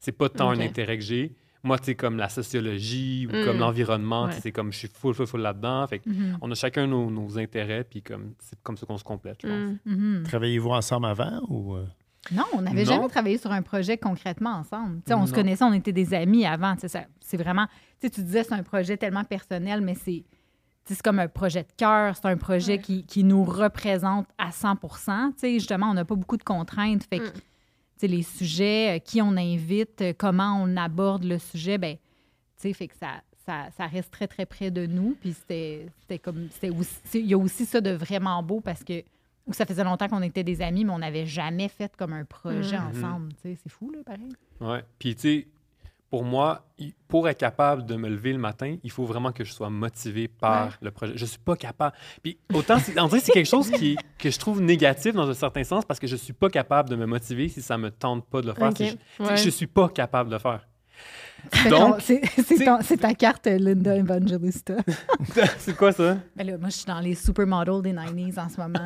c'est 0.00 0.12
pas 0.12 0.28
tant 0.28 0.50
un 0.50 0.60
intérêt 0.60 0.96
que 0.98 1.04
j'ai. 1.04 1.36
Moi, 1.64 1.76
c'est 1.82 1.96
comme 1.96 2.16
la 2.18 2.28
sociologie 2.28 3.26
ou 3.26 3.36
Mm. 3.36 3.44
comme 3.44 3.58
l'environnement, 3.58 4.24
Ouais. 4.26 4.32
c'est 4.40 4.52
comme 4.52 4.72
je 4.72 4.78
suis 4.78 4.88
full, 4.88 5.12
full, 5.12 5.26
full 5.26 5.40
là-dedans. 5.40 5.86
Fait 5.88 5.98
que 5.98 6.08
Mhm. 6.08 6.38
on 6.40 6.50
a 6.50 6.54
chacun 6.54 6.86
nos, 6.86 7.10
nos 7.10 7.36
intérêts, 7.38 7.82
puis 7.84 8.00
comme 8.00 8.32
c'est 8.38 8.58
comme 8.62 8.76
ça 8.76 8.86
qu'on 8.86 8.96
se 8.96 9.04
complète, 9.04 9.38
je 9.42 9.48
pense. 9.48 9.72
Mm. 9.84 10.18
Mhm. 10.18 10.22
Travaillez-vous 10.24 10.70
ensemble 10.70 11.06
avant 11.06 11.40
ou. 11.48 11.76
Non, 12.32 12.44
on 12.52 12.60
n'avait 12.62 12.84
jamais 12.84 13.08
travaillé 13.08 13.38
sur 13.38 13.50
un 13.52 13.62
projet 13.62 13.96
concrètement 13.96 14.50
ensemble. 14.56 14.96
Tu 14.96 15.02
sais, 15.08 15.14
on 15.14 15.26
se 15.26 15.32
connaissait, 15.32 15.64
on 15.64 15.72
était 15.72 15.92
des 15.92 16.12
amis 16.14 16.44
avant. 16.44 16.74
tu 16.74 16.82
sais, 16.82 16.88
ça- 16.88 17.06
C'est 17.20 17.36
vraiment. 17.36 17.66
Tu 18.00 18.06
sais, 18.06 18.10
tu 18.10 18.22
disais 18.22 18.44
c'est 18.44 18.54
un 18.54 18.62
projet 18.62 18.96
tellement 18.96 19.24
personnel, 19.24 19.80
mais 19.80 19.94
c'est. 19.94 20.24
C'est 20.84 21.02
comme 21.02 21.18
un 21.18 21.28
projet 21.28 21.64
de 21.64 21.68
cœur, 21.76 22.16
c'est 22.16 22.24
un 22.26 22.38
projet 22.38 22.78
qui, 22.78 23.04
qui 23.04 23.22
nous 23.22 23.44
représente 23.44 24.26
à 24.38 24.50
100 24.52 24.76
Tu 24.76 24.88
sais, 25.36 25.52
Justement, 25.54 25.90
on 25.90 25.94
n'a 25.94 26.06
pas 26.06 26.14
beaucoup 26.14 26.38
de 26.38 26.42
contraintes. 26.44 27.04
Fait 27.04 27.18
que, 27.18 27.26
Mm. 27.28 27.32
tu 27.32 27.40
sais, 27.98 28.06
les 28.08 28.22
sujets, 28.22 28.96
euh, 28.96 28.98
qui 28.98 29.20
on 29.20 29.36
invite, 29.36 30.00
euh, 30.00 30.12
comment 30.16 30.58
on 30.62 30.76
aborde 30.78 31.24
le 31.24 31.38
sujet, 31.38 31.76
ben, 31.76 31.96
tu 31.96 32.00
sais, 32.56 32.72
fait 32.72 32.88
que 32.88 32.96
ça, 32.96 33.20
ça, 33.44 33.66
ça 33.76 33.86
reste 33.86 34.10
très, 34.10 34.26
très 34.26 34.46
près 34.46 34.70
de 34.70 34.86
nous. 34.86 35.14
Puis 35.20 35.34
c'était 35.34 35.86
c'était 36.00 36.18
comme. 36.18 36.48
Il 37.14 37.26
y 37.26 37.34
a 37.34 37.38
aussi 37.38 37.66
ça 37.66 37.82
de 37.82 37.90
vraiment 37.90 38.42
beau 38.42 38.60
parce 38.60 38.82
que 38.82 39.02
où 39.48 39.52
ça 39.52 39.66
faisait 39.66 39.82
longtemps 39.82 40.06
qu'on 40.08 40.22
était 40.22 40.44
des 40.44 40.62
amis, 40.62 40.84
mais 40.84 40.92
on 40.92 40.98
n'avait 40.98 41.26
jamais 41.26 41.68
fait 41.68 41.96
comme 41.96 42.12
un 42.12 42.24
projet 42.24 42.78
Mhm. 42.78 42.88
ensemble. 42.88 43.32
Tu 43.42 43.54
sais, 43.54 43.58
C'est 43.64 43.72
fou, 43.72 43.90
là, 43.90 43.98
pareil. 44.04 44.28
Ouais. 44.60 44.84
Puis, 44.98 45.14
tu 45.16 45.20
sais, 45.22 45.48
pour 46.10 46.22
moi, 46.24 46.64
pour 47.06 47.28
être 47.28 47.38
capable 47.38 47.84
de 47.84 47.96
me 47.96 48.08
lever 48.08 48.32
le 48.32 48.38
matin, 48.38 48.76
il 48.82 48.90
faut 48.90 49.04
vraiment 49.04 49.32
que 49.32 49.44
je 49.44 49.52
sois 49.52 49.68
motivé 49.70 50.28
par 50.28 50.66
Ouais. 50.68 50.72
le 50.82 50.90
projet. 50.90 51.12
Je 51.16 51.24
suis 51.26 51.38
pas 51.38 51.56
capable. 51.56 51.94
Puis, 52.22 52.38
autant, 52.54 52.76
dirait 52.76 53.08
que 53.08 53.18
c'est 53.20 53.32
quelque 53.32 53.46
chose 53.48 53.70
qui, 53.70 53.96
que 54.18 54.30
je 54.30 54.38
trouve 54.38 54.60
négatif 54.60 55.14
dans 55.14 55.28
un 55.28 55.34
certain 55.34 55.64
sens 55.64 55.84
parce 55.84 55.98
que 55.98 56.06
je 56.06 56.16
suis 56.16 56.32
pas 56.34 56.48
capable 56.50 56.88
de 56.90 56.96
me 56.96 57.06
motiver 57.06 57.48
si 57.48 57.60
ça 57.62 57.76
me 57.78 57.90
tente 57.90 58.26
pas 58.26 58.40
de 58.42 58.46
le 58.46 58.54
faire. 58.54 58.68
Ok. 58.68 58.76
Si 58.76 58.86
je, 58.86 58.92
tu 58.92 58.98
sais, 59.18 59.22
Ouais. 59.24 59.36
je 59.38 59.50
suis 59.50 59.66
pas 59.66 59.88
capable 59.88 60.28
de 60.30 60.34
le 60.34 60.40
faire. 60.40 60.67
C'est 62.82 62.96
ta 62.98 63.14
carte 63.14 63.46
Linda 63.46 63.96
Evangelista. 63.96 64.74
c'est 65.58 65.76
quoi 65.76 65.92
ça? 65.92 66.16
Ben 66.36 66.46
là, 66.46 66.52
moi, 66.58 66.68
je 66.68 66.76
suis 66.76 66.84
dans 66.86 67.00
les 67.00 67.14
supermodels 67.14 67.82
des 67.82 67.92
90s 67.92 68.38
en 68.38 68.48
ce 68.48 68.60
moment. 68.60 68.78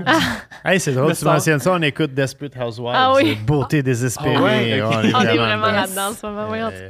Hey, 0.64 0.78
c'est 0.78 0.93
drôle, 0.93 1.08
Le 1.10 1.16
tu 1.16 1.25
mentionnes 1.25 1.58
ça, 1.58 1.72
on 1.72 1.82
écoute 1.82 2.14
Desperate 2.14 2.54
Housewives. 2.56 2.93
Ah 2.94 3.14
oui. 3.14 3.37
Beauté 3.46 3.82
désespérée. 3.82 4.37
Ah 4.37 4.43
ouais, 4.43 4.82
on 4.82 4.90
est 5.02 5.14
On 5.14 5.20
est 5.20 5.37
vraiment 5.37 5.37
vraiment 5.37 5.66
dedans. 5.66 5.72
là-dedans 5.72 6.08
en 6.10 6.14
ce 6.14 6.26
moment. 6.26 6.46
oui. 6.50 6.58
Euh, 6.62 6.88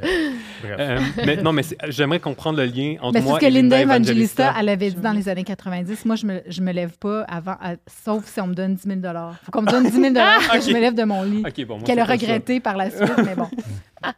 bref. 0.61 0.75
Euh, 0.79 0.99
mais 1.25 1.35
non, 1.37 1.51
mais 1.53 1.63
j'aimerais 1.89 2.19
comprendre 2.19 2.59
le 2.59 2.65
lien 2.65 2.95
entre 3.01 3.13
Mais 3.13 3.21
c'est 3.21 3.25
moi 3.27 3.35
ce 3.39 3.41
que 3.41 3.45
et 3.47 3.49
Linda 3.51 3.81
Evangelista, 3.81 4.53
elle 4.59 4.69
avait 4.69 4.91
dit 4.91 5.01
dans 5.01 5.11
les 5.13 5.27
années 5.29 5.43
90. 5.43 6.05
Moi, 6.05 6.15
je 6.15 6.25
me, 6.25 6.41
je 6.47 6.61
me 6.61 6.71
lève 6.71 6.97
pas 6.99 7.21
avant, 7.23 7.55
à- 7.61 7.75
sauf 8.05 8.25
si 8.27 8.39
on 8.41 8.47
me 8.47 8.53
donne 8.53 8.75
10 8.75 8.83
000 8.87 8.99
Faut 9.43 9.51
qu'on 9.51 9.61
me 9.63 9.71
donne 9.71 9.85
10 9.89 9.91
000 9.91 10.13
que 10.13 10.61
je 10.61 10.73
me 10.73 10.79
lève 10.79 10.93
de 10.93 11.03
mon 11.03 11.23
lit. 11.23 11.43
Bon, 11.67 11.79
Qu'elle 11.81 11.99
a 11.99 12.05
ça. 12.05 12.11
regretté 12.13 12.59
par 12.59 12.77
la 12.77 12.89
suite, 12.89 13.13
mais 13.25 13.35
bon. 13.35 13.47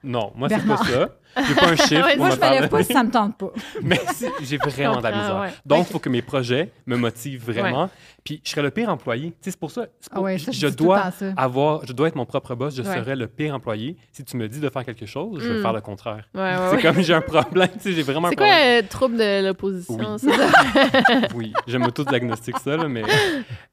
Non, 0.03 0.31
moi, 0.35 0.49
c'est 0.49 0.65
pas 0.65 0.77
ça. 0.77 1.09
J'ai 1.47 1.53
pas 1.55 1.67
un 1.71 1.75
chiffre. 1.75 2.07
Pour 2.15 2.17
Moi, 2.17 2.29
me 2.29 2.35
je 2.35 2.39
me 2.39 2.49
lève 2.61 2.69
pas 2.69 2.83
si 2.83 2.93
ça 2.93 3.03
me 3.03 3.11
tente 3.11 3.37
pas. 3.37 3.51
Mais 3.83 3.99
j'ai 4.41 4.55
vraiment 4.57 4.97
de 4.99 5.03
la 5.03 5.11
misère. 5.11 5.39
ouais. 5.41 5.49
Donc, 5.65 5.85
il 5.89 5.91
faut 5.91 5.99
que 5.99 6.07
mes 6.09 6.21
projets 6.21 6.71
me 6.85 6.95
motivent 6.95 7.45
vraiment. 7.51 7.89
Puis, 8.23 8.41
je 8.43 8.49
serais 8.51 8.61
le 8.63 8.71
pire 8.71 8.89
employé. 8.89 9.31
Tu 9.31 9.35
sais, 9.41 9.51
c'est 9.51 9.59
pour 9.59 9.69
ça. 9.69 9.85
Ah 10.09 10.15
pour- 10.15 10.23
ouais, 10.23 10.37
ça, 10.39 10.51
je 10.51 10.67
dois 10.67 11.09
avoir, 11.37 11.85
je 11.85 11.91
dois 11.93 12.07
être 12.07 12.15
mon 12.15 12.25
propre 12.25 12.55
boss. 12.55 12.73
Je 12.75 12.83
serais 12.83 13.15
le 13.17 13.27
pire 13.27 13.53
employé. 13.53 13.97
Si 14.13 14.23
tu 14.23 14.37
me 14.37 14.47
dis 14.47 14.59
de 14.61 14.69
faire 14.69 14.85
quelque 14.85 15.05
chose, 15.05 15.41
je 15.43 15.49
vais 15.49 15.59
Mm. 15.59 15.61
faire 15.61 15.73
le 15.73 15.81
contraire. 15.81 16.27
C'est 16.71 16.81
comme 16.81 17.01
j'ai 17.01 17.13
un 17.13 17.21
problème. 17.21 17.69
Tu 17.73 17.79
sais, 17.81 17.91
j'ai 17.93 18.03
vraiment 18.03 18.27
un 18.27 18.31
C'est 18.31 18.35
quoi 18.37 18.47
le 18.47 18.87
trouble 18.87 19.17
de 19.17 19.45
l'opposition? 19.45 20.15
Oui. 20.23 20.31
ça? 20.31 21.27
Oui, 21.35 21.53
je 21.67 21.77
m'auto-diagnostique 21.77 22.57
ça, 22.59 22.77
là, 22.77 22.87
mais. 22.87 23.03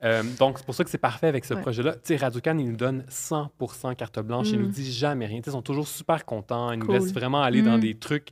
euh, 0.04 0.22
donc, 0.38 0.58
c'est 0.58 0.66
pour 0.66 0.74
ça 0.74 0.82
que 0.84 0.90
c'est 0.90 0.98
parfait 0.98 1.28
avec 1.28 1.44
ce 1.44 1.54
projet-là. 1.54 1.92
Tu 1.92 1.98
sais, 2.04 2.16
Radoucan, 2.16 2.58
il 2.58 2.70
nous 2.70 2.76
donne 2.76 3.04
100 3.08 3.50
carte 3.96 4.18
blanche. 4.20 4.48
Il 4.50 4.60
nous 4.60 4.68
dit 4.68 4.92
jamais 4.92 5.26
rien. 5.26 5.38
Tu 5.38 5.44
sais, 5.44 5.50
ils 5.50 5.52
sont 5.52 5.62
toujours 5.62 5.86
super 6.02 6.24
contents. 6.24 6.72
Ils 6.72 6.78
nous 6.80 6.86
Cool. 6.86 6.94
laissent 6.96 7.12
vraiment 7.14 7.42
aller 7.42 7.62
dans 7.62 7.76
Mm. 7.78 7.80
des 7.80 7.94
trucs 7.98 8.28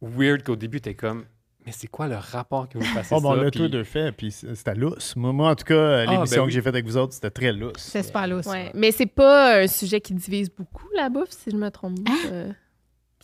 weird 0.00 0.42
qu'au 0.42 0.56
début, 0.56 0.80
t'es 0.80 0.94
comme. 0.94 1.24
Mais 1.66 1.72
c'est 1.72 1.86
quoi 1.86 2.08
le 2.08 2.16
rapport 2.16 2.68
que 2.68 2.76
vous 2.76 2.94
passez 2.94 3.14
Oh, 3.14 3.20
bon, 3.22 3.32
ça? 3.32 3.38
on 3.38 3.42
l'a 3.42 3.50
Puis- 3.50 3.60
tous 3.60 3.68
deux 3.68 3.84
fait, 3.84 4.12
puis 4.12 4.30
c'était 4.30 4.74
lousse. 4.74 5.16
Moi, 5.16 5.32
moi, 5.32 5.50
en 5.50 5.54
tout 5.54 5.64
cas, 5.64 6.00
Ah, 6.00 6.04
l'émission 6.12 6.36
ben 6.36 6.42
oui. 6.42 6.48
que 6.48 6.52
j'ai 6.54 6.60
faite 6.60 6.74
avec 6.74 6.84
vous 6.84 6.96
autres, 6.98 7.14
c'était 7.14 7.30
très 7.30 7.52
lousse. 7.52 7.72
C'est 7.78 8.02
super 8.02 8.26
lousse. 8.26 8.46
Ouais. 8.46 8.70
Mais 8.74 8.90
c'est 8.92 9.06
pas 9.06 9.60
un 9.62 9.66
sujet 9.66 9.98
qui 10.00 10.12
divise 10.12 10.50
beaucoup, 10.50 10.86
la 10.94 11.08
bouffe, 11.08 11.30
si 11.30 11.50
je 11.50 11.56
me 11.56 11.70
trompe 11.70 12.04
pas. 12.04 12.12
Euh, 12.30 12.52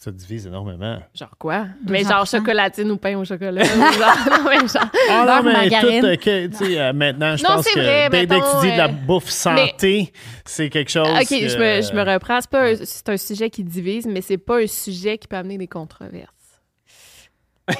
Ça 0.02 0.10
divise 0.10 0.46
énormément. 0.46 0.98
Genre 1.14 1.36
quoi? 1.38 1.64
200%. 1.64 1.90
Mais 1.90 2.04
genre 2.04 2.24
chocolatine 2.26 2.90
ou 2.90 2.96
pain 2.96 3.18
au 3.18 3.24
chocolat. 3.26 3.62
genre, 3.64 4.16
non, 4.30 4.48
mais 4.48 4.58
genre. 4.66 4.88
Ah 5.10 5.24
Beurre, 5.26 5.42
non, 5.42 5.42
mais 5.42 5.68
tout, 5.68 5.70
margarine. 5.76 6.04
euh, 6.06 6.16
tu 6.16 6.56
sais, 6.56 6.80
euh, 6.80 6.92
maintenant, 6.94 7.36
je 7.36 7.42
Non, 7.42 7.50
pense 7.56 7.64
c'est 7.66 7.74
que 7.74 7.80
vrai, 7.80 8.08
dès, 8.08 8.26
dès 8.26 8.40
que 8.40 8.60
tu 8.60 8.66
dis 8.66 8.72
de 8.72 8.78
la 8.78 8.86
euh, 8.86 8.88
bouffe 8.88 9.28
santé, 9.28 10.10
c'est 10.46 10.70
quelque 10.70 10.90
chose. 10.90 11.06
OK, 11.06 11.28
que- 11.28 11.48
je, 11.50 11.58
me, 11.58 11.82
je 11.82 11.92
me 11.92 12.02
reprends. 12.14 12.40
C'est 12.40 12.48
pas 12.50 12.70
un- 12.70 12.76
c'est 12.82 13.08
un 13.10 13.16
sujet 13.18 13.50
qui 13.50 13.62
divise, 13.62 14.06
mais 14.06 14.22
c'est 14.22 14.38
pas 14.38 14.62
un 14.62 14.66
sujet 14.66 15.18
qui 15.18 15.28
peut 15.28 15.36
amener 15.36 15.58
des 15.58 15.68
controverses. 15.68 16.32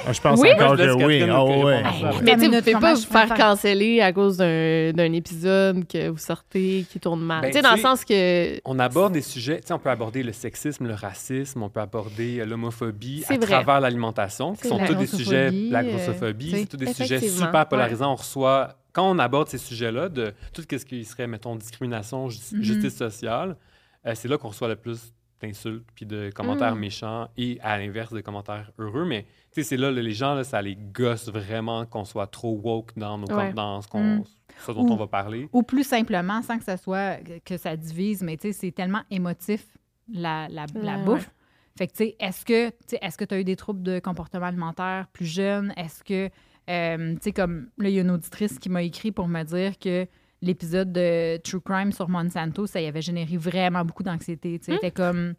Ah, 0.07 0.13
Je 0.13 0.21
pense 0.21 0.39
Oui? 0.39 0.51
encore 0.53 0.75
que 0.77 0.93
oui. 1.03 1.23
Ouais. 1.23 1.63
Ouais. 1.63 1.83
Mais 2.23 2.33
tu 2.35 2.41
sais, 2.41 2.47
vous 2.47 2.57
pouvez 2.59 2.73
pas 2.73 2.93
vous 2.93 3.01
faire 3.01 3.33
canceller 3.35 4.01
à 4.01 4.11
cause 4.13 4.37
d'un 4.37 5.13
épisode 5.13 5.87
que 5.87 6.09
vous 6.09 6.17
sortez 6.17 6.85
qui 6.91 6.99
tourne 6.99 7.21
mal. 7.21 7.41
Ben, 7.41 7.47
tu 7.51 7.57
sais, 7.57 7.61
dans 7.61 7.73
le 7.73 7.79
sens 7.79 8.03
que. 8.05 8.59
On 8.65 8.79
aborde 8.79 9.13
des 9.13 9.21
sujets, 9.21 9.59
tu 9.61 9.67
sais, 9.67 9.73
on 9.73 9.79
peut 9.79 9.89
aborder 9.89 10.23
le 10.23 10.33
sexisme, 10.33 10.87
le 10.87 10.93
racisme, 10.93 11.63
on 11.63 11.69
peut 11.69 11.79
aborder 11.81 12.39
euh, 12.39 12.45
l'homophobie 12.45 13.23
C'est 13.27 13.35
à 13.35 13.37
vrai. 13.37 13.47
travers 13.63 13.79
l'alimentation, 13.81 14.53
qui 14.55 14.67
sont 14.67 14.79
tous 14.79 14.95
des 14.95 15.07
sujets, 15.07 15.51
la 15.51 15.79
euh, 15.79 15.83
grossophobie, 15.83 16.51
sais, 16.51 16.57
c'est 16.59 16.65
tous 16.65 16.77
des 16.77 16.93
sujets 16.93 17.19
super 17.19 17.53
ouais. 17.53 17.65
polarisants. 17.65 18.11
On 18.13 18.15
reçoit, 18.15 18.75
quand 18.93 19.09
on 19.09 19.19
aborde 19.19 19.47
ces 19.49 19.57
sujets-là, 19.57 20.09
de 20.09 20.33
tout 20.53 20.61
ce 20.69 20.85
qui 20.85 21.05
serait, 21.05 21.27
mettons, 21.27 21.55
discrimination, 21.55 22.25
Mhm. 22.25 22.61
justice 22.63 22.95
sociale, 22.97 23.55
euh, 24.05 24.11
c'est 24.15 24.27
là 24.27 24.37
qu'on 24.37 24.49
reçoit 24.49 24.67
le 24.67 24.75
plus 24.75 24.99
d'insultes 25.41 25.85
puis 25.95 26.05
de 26.05 26.29
commentaires 26.33 26.75
Mm. 26.75 26.79
méchants 26.79 27.27
et 27.37 27.59
à 27.61 27.77
l'inverse 27.77 28.13
de 28.13 28.21
commentaires 28.21 28.71
heureux. 28.77 29.05
Mais 29.05 29.23
tu 29.51 29.61
sais, 29.61 29.63
c'est 29.63 29.77
là, 29.77 29.91
là, 29.91 30.01
les 30.01 30.13
gens, 30.13 30.33
là, 30.35 30.43
ça 30.43 30.61
les 30.61 30.75
gosse 30.75 31.29
vraiment 31.29 31.85
qu'on 31.85 32.05
soit 32.05 32.27
trop 32.27 32.59
woke 32.63 32.91
dans, 32.97 33.17
nos, 33.17 33.27
Ouais. 33.27 33.53
dans 33.53 33.81
ce, 33.81 33.87
qu'on, 33.87 34.17
Mm. 34.17 34.23
ce 34.65 34.71
dont 34.71 34.83
Ou- 34.85 34.91
on 34.93 34.95
va 34.95 35.07
parler. 35.07 35.49
Ou 35.53 35.63
plus 35.63 35.83
simplement, 35.83 36.41
sans 36.41 36.57
que 36.57 36.63
ça 36.63 36.77
soit 36.77 37.17
que 37.45 37.57
ça 37.57 37.75
divise, 37.75 38.21
mais 38.23 38.37
tu 38.37 38.47
sais, 38.47 38.53
c'est 38.53 38.71
tellement 38.71 39.01
émotif, 39.09 39.65
la, 40.11 40.47
la, 40.49 40.65
bouffe. 41.05 41.31
Fait 41.77 41.87
que, 41.87 41.93
tu 41.93 41.97
sais, 42.05 42.15
est-ce 42.19 42.43
que 42.45 42.69
tu 42.69 42.75
sais, 42.87 42.99
est-ce 43.01 43.17
que 43.17 43.23
tu 43.25 43.33
as 43.33 43.39
eu 43.39 43.43
des 43.45 43.55
troubles 43.55 43.81
de 43.81 43.99
comportement 43.99 44.45
alimentaire 44.47 45.07
plus 45.13 45.25
jeunes? 45.25 45.73
Est-ce 45.77 46.03
que, 46.03 46.29
euh, 46.69 47.13
tu 47.15 47.19
sais, 47.21 47.31
comme 47.31 47.69
là, 47.77 47.87
il 47.89 47.95
y 47.95 47.97
a 47.97 48.01
une 48.01 48.11
auditrice 48.11 48.59
qui 48.59 48.69
m'a 48.69 48.83
écrit 48.83 49.11
pour 49.13 49.27
me 49.29 49.43
dire 49.43 49.79
que 49.79 50.05
l'épisode 50.41 50.91
de 50.91 51.37
True 51.37 51.61
Crime 51.61 51.91
sur 51.91 52.09
Monsanto, 52.09 52.65
ça 52.67 52.81
y 52.81 52.87
avait 52.87 53.01
généré 53.01 53.37
vraiment 53.37 53.83
beaucoup 53.85 54.03
d'anxiété. 54.03 54.57
Tu 54.59 54.65
sais, 54.65 54.71
c'était 54.73 54.91
comme. 54.91 55.33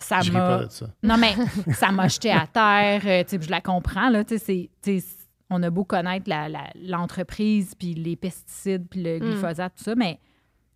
Ça 0.00 0.20
Je 0.20 0.30
ris 0.30 0.36
pas 0.38 0.60
m'a. 0.60 0.68
Non, 1.02 1.16
mais 1.18 1.34
ça 1.74 1.90
m'a 1.90 2.06
jeté 2.08 2.30
à 2.30 2.46
terre. 2.46 3.02
euh, 3.04 3.24
tu 3.24 3.36
sais, 3.36 3.42
je 3.44 3.50
la 3.50 3.60
comprends, 3.60 4.08
là. 4.10 4.24
Tu 4.24 4.38
sais, 4.38 4.70
c'est- 4.80 5.02
on 5.50 5.62
a 5.62 5.70
beau 5.70 5.82
connaître 5.84 6.28
la- 6.28 6.48
la- 6.48 6.70
l'entreprise, 6.80 7.74
puis 7.76 7.94
les 7.94 8.16
pesticides, 8.16 8.86
puis 8.88 9.02
le 9.02 9.18
glyphosate, 9.18 9.72
tout 9.76 9.82
ça, 9.84 9.94
mais 9.96 10.20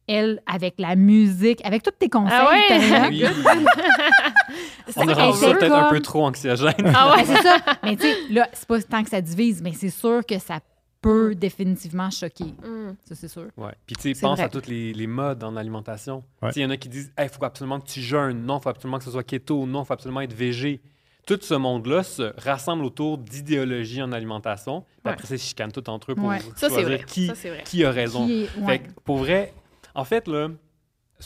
elle, 0.09 0.41
avec 0.47 0.75
la 0.79 0.97
musique, 0.97 1.65
avec 1.65 1.83
tous 1.83 1.91
tes 1.93 2.09
conseils, 2.09 2.33
Ah 2.37 2.49
ouais? 2.51 3.09
Oui. 3.11 3.25
on 4.97 5.09
a 5.09 5.15
rendu 5.15 5.39
ça 5.39 5.55
peut-être 5.55 5.75
un 5.75 5.91
peu 5.91 6.01
trop 6.01 6.25
anxiogène. 6.27 6.73
Ah 6.95 7.15
ouais, 7.15 7.25
c'est 7.25 7.43
ça. 7.43 7.59
Mais 7.85 7.97
tu 7.97 8.03
sais, 8.03 8.15
là, 8.31 8.49
c'est 8.53 8.67
pas 8.67 8.83
tant 8.83 9.03
que 9.05 9.11
ça 9.11 9.21
divise, 9.21 9.63
mais 9.63 9.73
c'est 9.73 9.91
sûr 9.91 10.25
que 10.27 10.39
ça 10.39 10.59
peut 11.03 11.35
définitivement 11.35 12.09
choquer. 12.11 12.45
Mm. 12.45 12.97
Ça, 13.05 13.15
c'est 13.15 13.29
sûr. 13.29 13.49
Ouais. 13.59 13.75
Puis 13.87 13.97
tu 13.97 14.15
sais, 14.15 14.21
pense 14.21 14.39
vrai. 14.39 14.47
à 14.47 14.49
toutes 14.49 14.69
les, 14.69 14.95
les 14.95 15.07
modes 15.07 15.43
en 15.45 15.57
alimentation. 15.57 16.25
Ouais. 16.41 16.51
Il 16.57 16.63
y 16.63 16.65
en 16.65 16.71
a 16.71 16.77
qui 16.79 16.89
disent 16.89 17.13
il 17.19 17.29
faut 17.29 17.45
absolument 17.45 17.81
que 17.81 17.87
tu 17.89 18.01
jeûnes, 18.01 18.45
non, 18.47 18.59
il 18.59 18.63
faut 18.63 18.69
absolument 18.71 18.99
que 18.99 19.05
ce 19.05 19.11
soit 19.11 19.25
keto, 19.25 19.67
non, 19.67 19.83
il 19.83 19.87
faut 19.87 19.93
absolument 19.93 20.21
être 20.23 20.33
végé. 20.33 20.81
Tout 21.27 21.39
ce 21.41 21.55
monde-là 21.55 22.03
se 22.03 22.33
rassemble 22.41 22.85
autour 22.85 23.19
d'idéologies 23.19 24.03
en 24.03 24.11
alimentation. 24.13 24.81
Puis 24.83 24.89
Ouais. 25.05 25.13
après, 25.13 25.27
ça, 25.27 25.35
ils 25.35 25.39
se 25.39 25.47
chicanent 25.49 25.71
tout 25.73 25.89
entre 25.91 26.13
eux 26.13 26.15
pour 26.15 26.27
Ouais. 26.29 26.41
Ça, 26.41 26.69
c'est 26.69 26.69
choisir 26.69 26.87
vrai. 26.89 27.05
qui, 27.07 27.27
Ça, 27.27 27.35
c'est 27.35 27.51
vrai. 27.51 27.63
qui 27.65 27.85
a 27.85 27.91
raison. 27.91 28.27
Qui 28.27 28.43
est- 28.43 28.47
Fait 28.47 28.61
ouais. 28.63 28.79
que, 28.81 28.91
pour 29.05 29.19
vrai, 29.19 29.53
en 29.95 30.05
fait, 30.05 30.27
là, 30.27 30.49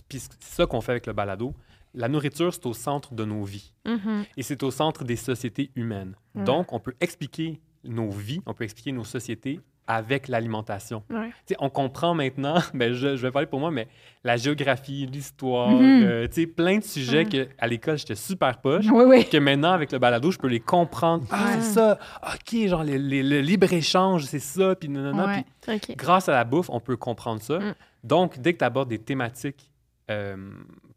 puis 0.08 0.18
c'est 0.20 0.32
ça 0.42 0.66
qu'on 0.66 0.80
fait 0.80 0.92
avec 0.92 1.06
le 1.06 1.12
balado. 1.12 1.54
La 1.94 2.08
nourriture, 2.08 2.52
c'est 2.52 2.66
au 2.66 2.74
centre 2.74 3.14
de 3.14 3.24
nos 3.24 3.42
vies 3.44 3.72
Mhm. 3.86 4.24
et 4.36 4.42
c'est 4.42 4.62
au 4.62 4.70
centre 4.70 5.02
des 5.04 5.16
sociétés 5.16 5.70
humaines. 5.76 6.14
Ouais. 6.34 6.44
Donc, 6.44 6.72
on 6.74 6.78
peut 6.80 6.94
expliquer 7.00 7.58
nos 7.88 8.10
vies, 8.10 8.40
on 8.46 8.54
peut 8.54 8.64
expliquer 8.64 8.92
nos 8.92 9.04
sociétés 9.04 9.60
avec 9.88 10.26
l'alimentation. 10.26 11.04
Ouais. 11.10 11.28
Tu 11.46 11.54
sais, 11.54 11.56
on 11.60 11.70
comprend 11.70 12.12
maintenant, 12.12 12.58
ben 12.74 12.92
je, 12.92 13.14
je 13.16 13.22
vais 13.22 13.30
parler 13.30 13.46
pour 13.46 13.60
moi, 13.60 13.70
mais 13.70 13.86
la 14.24 14.36
géographie, 14.36 15.06
l'histoire, 15.06 15.70
euh, 15.80 16.26
tu 16.26 16.32
sais, 16.40 16.46
plein 16.48 16.78
de 16.78 16.82
sujets 16.84 17.24
que 17.24 17.46
à 17.58 17.68
l'école, 17.68 17.96
j'étais 17.96 18.16
super 18.16 18.60
poche. 18.60 18.86
Oui, 18.92 19.04
oui. 19.06 19.28
Que 19.28 19.36
maintenant, 19.38 19.70
avec 19.70 19.92
le 19.92 19.98
balado, 20.00 20.32
je 20.32 20.38
peux 20.38 20.48
les 20.48 20.58
comprendre. 20.58 21.24
Ah, 21.30 21.52
c'est 21.60 21.74
ça. 21.74 21.98
OK, 22.24 22.66
genre, 22.66 22.82
les- 22.82 22.98
les- 22.98 23.22
le 23.22 23.40
libre-échange, 23.40 24.24
c'est 24.24 24.40
ça. 24.40 24.74
Puis, 24.74 24.88
nanana. 24.88 25.26
Ouais. 25.26 25.44
Puis 25.60 25.76
OK. 25.92 25.96
grâce 25.96 26.28
à 26.28 26.32
la 26.32 26.42
bouffe, 26.42 26.68
on 26.68 26.80
peut 26.80 26.96
comprendre 26.96 27.40
ça. 27.40 27.60
Mm. 27.60 27.74
Donc, 28.02 28.40
dès 28.40 28.54
que 28.54 28.58
tu 28.58 28.64
abordes 28.64 28.88
des 28.88 28.98
thématiques 28.98 29.70
euh, 30.10 30.36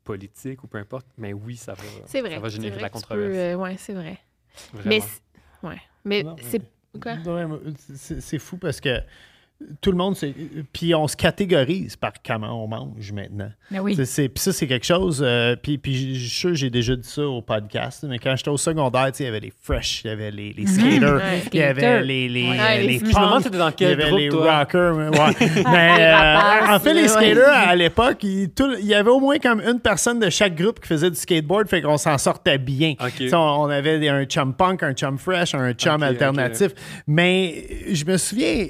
politiques 0.03 0.63
ou 0.63 0.67
peu 0.67 0.79
importe, 0.79 1.05
mais 1.17 1.33
oui, 1.33 1.55
ça 1.57 1.73
va, 1.73 1.83
C'est 2.07 2.21
vrai. 2.21 2.35
ça 2.35 2.39
va 2.39 2.49
c'est 2.49 2.55
générer 2.55 2.71
vrai 2.71 2.77
de 2.79 2.83
la 2.83 2.89
controverse. 2.89 3.35
euh, 3.35 3.53
ouais, 3.55 3.75
c'est 3.77 3.93
vrai. 3.93 4.17
Vraiment. 4.73 4.89
Mais, 4.89 4.99
c'est- 5.01 5.67
ouais. 5.67 5.81
Mais 6.05 6.23
Non, 6.23 6.35
mais- 6.37 6.43
c'est. 6.43 6.61
C'est 7.95 8.39
fou 8.39 8.57
parce 8.57 8.81
que 8.81 8.99
tout 9.81 9.91
le 9.91 9.97
monde, 9.97 10.15
c'est- 10.15 10.33
puis 10.71 10.95
on 10.95 11.07
se 11.07 11.17
catégorise 11.17 11.95
par 11.97 12.13
comment 12.25 12.63
on 12.63 12.67
mange 12.67 13.11
maintenant. 13.11 13.51
Mais 13.71 13.79
oui. 13.79 13.93
C'est- 13.95 14.05
c'est- 14.05 14.29
Puis 14.29 14.41
ça, 14.41 14.53
c'est 14.53 14.67
quelque 14.67 14.85
chose. 14.85 15.21
euh, 15.25 15.55
puis, 15.61 15.77
puis 15.77 16.15
je 16.15 16.19
suis 16.21 16.29
sûr 16.29 16.55
j'ai 16.55 16.69
déjà 16.69 16.95
dit 16.95 17.07
ça 17.07 17.23
au 17.27 17.41
podcast, 17.41 18.05
mais 18.07 18.19
quand 18.19 18.35
j'étais 18.37 18.49
au 18.49 18.57
secondaire, 18.57 19.09
il 19.19 19.25
y 19.25 19.27
avait 19.27 19.39
les 19.41 19.51
fresh, 19.61 20.01
il 20.03 20.07
y 20.07 20.11
avait 20.11 20.31
les, 20.31 20.53
les 20.53 20.65
skaters, 20.65 21.15
Ouais. 21.17 21.43
il 21.51 21.59
y 21.59 21.63
avait 21.63 21.81
Skaters. 21.81 22.01
les, 22.03 22.29
les, 22.29 22.49
Ouais. 22.49 22.77
les- 22.81 22.87
les 22.87 22.99
c'était 22.99 23.57
il 23.85 23.89
y 23.89 23.91
avait 23.91 24.07
groupe, 24.07 24.19
les 24.19 24.29
toi? 24.29 24.59
rockers. 24.59 24.95
mais 24.95 25.09
ouais. 25.19 25.35
mais 25.55 26.03
euh, 26.03 26.15
rapaces, 26.15 26.69
en 26.69 26.79
fait, 26.79 26.93
les 26.93 27.07
skaters, 27.09 27.49
à 27.69 27.75
l'époque, 27.75 28.23
il, 28.23 28.49
tout- 28.51 28.75
il 28.79 28.85
y 28.87 28.93
avait 28.93 29.09
au 29.09 29.19
moins 29.19 29.39
comme 29.39 29.61
une 29.61 29.79
personne 29.79 30.19
de 30.19 30.29
chaque 30.29 30.55
groupe 30.55 30.79
qui 30.79 30.87
faisait 30.87 31.09
du 31.09 31.17
skateboard, 31.17 31.67
fait 31.67 31.81
qu'on 31.81 31.97
s'en 31.97 32.17
sortait 32.17 32.57
bien. 32.57 32.93
On, 33.33 33.35
on 33.37 33.69
avait 33.69 34.07
un 34.07 34.23
chum 34.25 34.53
punk, 34.53 34.83
un 34.83 34.93
chum 34.93 35.17
fresh, 35.17 35.53
un 35.53 35.73
chum 35.73 36.01
alternatif. 36.01 36.71
Mais 37.07 37.65
je 37.91 38.05
me 38.05 38.17
souviens, 38.17 38.65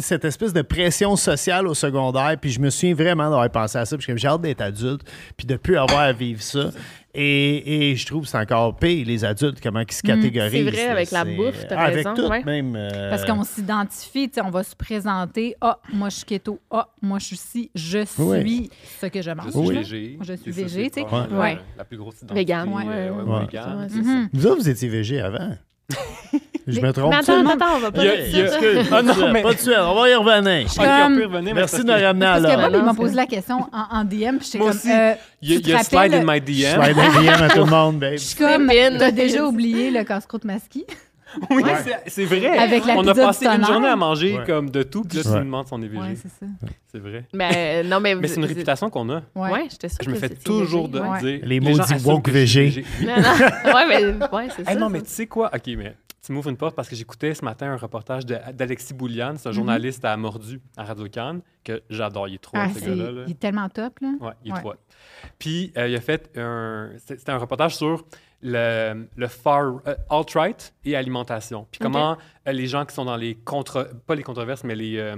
cette 0.00 0.25
espèce 0.26 0.52
de 0.52 0.62
pression 0.62 1.16
sociale 1.16 1.66
au 1.66 1.74
secondaire, 1.74 2.36
puis 2.40 2.50
je 2.50 2.60
me 2.60 2.70
souviens 2.70 2.94
vraiment 2.94 3.24
d'avoir 3.30 3.50
pensé 3.50 3.78
à 3.78 3.84
ça, 3.84 3.96
parce 3.96 4.06
que 4.06 4.16
j'ai 4.16 4.28
hâte 4.28 4.42
d'être 4.42 4.60
adulte, 4.60 5.02
puis 5.36 5.46
de 5.46 5.56
plus 5.56 5.76
avoir 5.76 6.00
à 6.00 6.12
vivre 6.12 6.42
ça. 6.42 6.70
Et, 7.18 7.92
et 7.92 7.96
je 7.96 8.04
trouve 8.04 8.24
que 8.24 8.28
c'est 8.28 8.36
encore 8.36 8.76
pire, 8.76 9.06
les 9.06 9.24
adultes, 9.24 9.58
comment 9.62 9.80
ils 9.80 9.90
se 9.90 10.02
catégorisent. 10.02 10.52
C'est 10.52 10.70
vrai, 10.70 10.86
avec 10.88 11.10
la 11.10 11.24
bouffe, 11.24 11.66
t'as 11.66 11.78
Avec 11.80 11.96
raison, 11.96 12.12
tout, 12.14 12.26
ouais. 12.28 12.44
même. 12.44 12.76
euh, 12.76 13.08
Parce 13.08 13.24
qu'on 13.24 13.42
s'identifie, 13.42 14.28
tu 14.28 14.34
sais, 14.34 14.42
on 14.42 14.50
va 14.50 14.62
se 14.62 14.76
présenter. 14.76 15.54
Ah, 15.62 15.78
moi, 15.94 16.10
je 16.10 16.16
suis 16.16 16.24
keto. 16.26 16.60
Ah, 16.70 16.88
moi, 17.00 17.18
je 17.18 17.24
suis 17.24 17.36
ci. 17.38 17.70
Je 17.74 18.04
suis 18.04 18.22
Oui. 18.22 18.70
ce 19.00 19.06
que 19.06 19.22
je 19.22 19.30
mange. 19.30 19.46
Je 19.46 19.50
suis 19.52 19.60
Oui. 19.60 19.74
végé. 19.76 20.18
Je 20.20 20.32
suis 20.34 20.50
végé, 20.52 20.90
tu 20.90 21.00
sais. 21.00 21.06
Ouais. 21.06 21.54
euh, 21.54 21.54
La 21.78 21.84
plus 21.86 21.96
grosse 21.96 22.16
identité. 22.16 22.34
Vegan. 22.34 22.68
euh, 22.68 22.72
Ouais, 22.74 22.84
ouais, 22.84 23.38
ouais. 23.48 24.28
Vous 24.34 24.46
autres, 24.46 24.56
vous 24.60 24.68
étiez 24.68 24.88
végé 24.90 25.18
avant. 25.22 25.56
Je 26.66 26.80
me 26.80 26.92
trompe. 26.92 27.10
Mais 27.10 27.16
attends, 27.18 27.46
attends, 27.46 27.76
on 27.76 27.78
va 27.78 27.90
pas 27.92 28.00
dire 28.00 28.50
ça. 28.50 28.56
Ah 28.92 29.02
non, 29.02 29.08
pas 29.08 29.12
de 29.12 29.12
suite, 29.12 29.26
mais- 29.32 29.42
pas 29.42 29.52
de 29.54 29.58
suite, 29.58 29.74
on 29.78 29.94
va 29.94 30.08
y 30.08 30.14
revenir. 30.14 30.66
Ok, 30.66 30.76
Comme- 30.76 31.12
on 31.12 31.16
peut 31.16 31.24
revenir, 31.26 31.54
mais 31.54 31.60
Merci 31.60 31.78
de 31.78 31.84
me 31.84 31.92
ramener 32.04 32.26
à 32.26 32.40
Parce 32.40 32.54
que. 32.54 32.60
Bob, 32.62 32.72
il 32.74 32.82
m'a 32.84 32.94
posé 32.94 33.14
la 33.14 33.26
question 33.26 33.56
en, 33.72 33.98
en 33.98 34.04
DM, 34.04 34.36
puis 34.38 34.46
j'étais 34.46 34.58
Moi 34.58 34.70
comme. 34.72 34.90
euh, 34.90 35.14
Il 35.42 35.68
y 35.68 35.72
a, 35.74 35.82
slide 35.84 36.14
in 36.14 36.24
my 36.24 36.40
DM. 36.40 36.80
vais 36.80 36.90
être 36.90 37.20
DM 37.22 37.42
à 37.44 37.48
tout 37.50 37.58
le 37.60 37.64
monde, 37.70 37.98
babe. 38.00 38.12
Je 38.14 38.16
suis 38.18 38.36
comme, 38.36 38.68
t'as 38.98 39.10
déjà 39.12 39.44
oublié 39.44 39.90
le 39.90 40.02
casse-croûte 40.04 40.44
masqué? 40.44 40.84
Oui, 41.50 41.62
c'est- 41.84 42.02
c'est 42.06 42.24
vrai. 42.24 42.58
Avec 42.58 42.84
la 42.86 42.94
on 42.96 43.06
a 43.06 43.14
passé 43.14 43.46
une 43.46 43.64
journée 43.64 43.88
à 43.88 43.96
manger 43.96 44.38
Ouais. 44.38 44.44
comme 44.46 44.70
de 44.70 44.82
tout, 44.82 45.02
puis 45.02 45.18
là, 45.18 45.22
tu 45.24 45.28
Ouais. 45.30 45.38
me 45.40 45.44
demandes 45.44 45.66
si 45.66 45.72
on 45.72 45.82
est 45.82 45.88
végé. 45.88 46.00
Ouais, 46.02 46.16
c'est 46.16 46.28
ça. 46.28 46.46
c'est 46.92 46.98
vrai. 46.98 47.26
Mais 47.32 47.82
non, 47.84 48.00
mais. 48.00 48.14
Mais 48.14 48.28
c'est 48.28 48.36
une 48.36 48.44
réputation 48.46 48.90
qu'on 48.90 49.08
a. 49.10 49.22
Ouais. 49.34 49.50
Ouais, 49.50 49.66
j'étais 49.70 49.88
sûre 49.88 49.98
Je 50.02 50.10
me 50.10 50.14
fais 50.16 50.28
toujours 50.30 50.88
de 50.88 50.98
végé, 50.98 51.10
ouais. 51.10 51.20
dire. 51.38 51.40
Les 51.48 51.60
maudits 51.60 51.80
assument 51.80 52.06
woke. 52.14 52.30
Oui. 52.32 52.84
Non, 53.02 53.16
non. 53.16 53.22
Ouais, 53.74 53.86
mais. 53.88 54.26
Ouais, 54.36 54.48
c'est 54.54 54.64
ça. 54.64 54.70
Hey, 54.72 54.76
non, 54.78 54.86
ça. 54.86 54.92
mais 54.92 55.02
tu 55.02 55.08
sais 55.10 55.26
quoi? 55.26 55.50
OK, 55.54 55.62
mais 55.76 55.96
tu 56.24 56.32
m'ouvres 56.32 56.50
une 56.50 56.56
porte 56.56 56.74
parce 56.74 56.88
que 56.88 56.96
j'écoutais 56.96 57.34
ce 57.34 57.44
matin 57.44 57.70
un 57.70 57.76
reportage 57.76 58.26
d'Alexis 58.26 58.94
Boulian, 58.94 59.34
c'est 59.36 59.48
un 59.48 59.52
journaliste 59.52 60.04
à 60.04 60.16
Mordu, 60.16 60.60
à 60.76 60.82
Radio-Can, 60.84 61.38
que 61.62 61.82
j'adore. 61.88 62.26
Il 62.28 62.34
est 62.34 62.38
trop 62.38 62.56
Ah, 62.58 62.68
ce 62.74 62.80
gars-là. 62.80 63.12
là. 63.12 63.22
il 63.26 63.30
est 63.32 63.38
tellement 63.38 63.68
top, 63.68 64.00
là. 64.00 64.08
Ouais, 64.20 64.32
il 64.44 64.50
est 64.50 64.54
Ouais. 64.54 64.60
trop. 64.60 64.74
Puis, 65.38 65.72
euh, 65.76 65.86
il 65.88 65.94
a 65.94 66.00
fait 66.00 66.30
un... 66.36 66.90
C'était 66.98 67.30
un 67.30 67.38
reportage 67.38 67.76
sur 67.76 68.04
le, 68.46 69.08
le 69.16 69.26
far... 69.26 69.80
euh, 69.86 69.94
alt-right 70.08 70.72
et 70.84 70.94
alimentation. 70.96 71.66
Puis 71.70 71.80
comment 71.80 72.16
euh, 72.46 72.52
les 72.52 72.66
gens 72.68 72.84
qui 72.84 72.94
sont 72.94 73.04
dans 73.04 73.16
les 73.16 73.34
contre... 73.34 73.90
Pas 74.06 74.14
les 74.14 74.22
controverses, 74.22 74.62
mais 74.64 74.76
les 74.76 74.98
euh, 74.98 75.16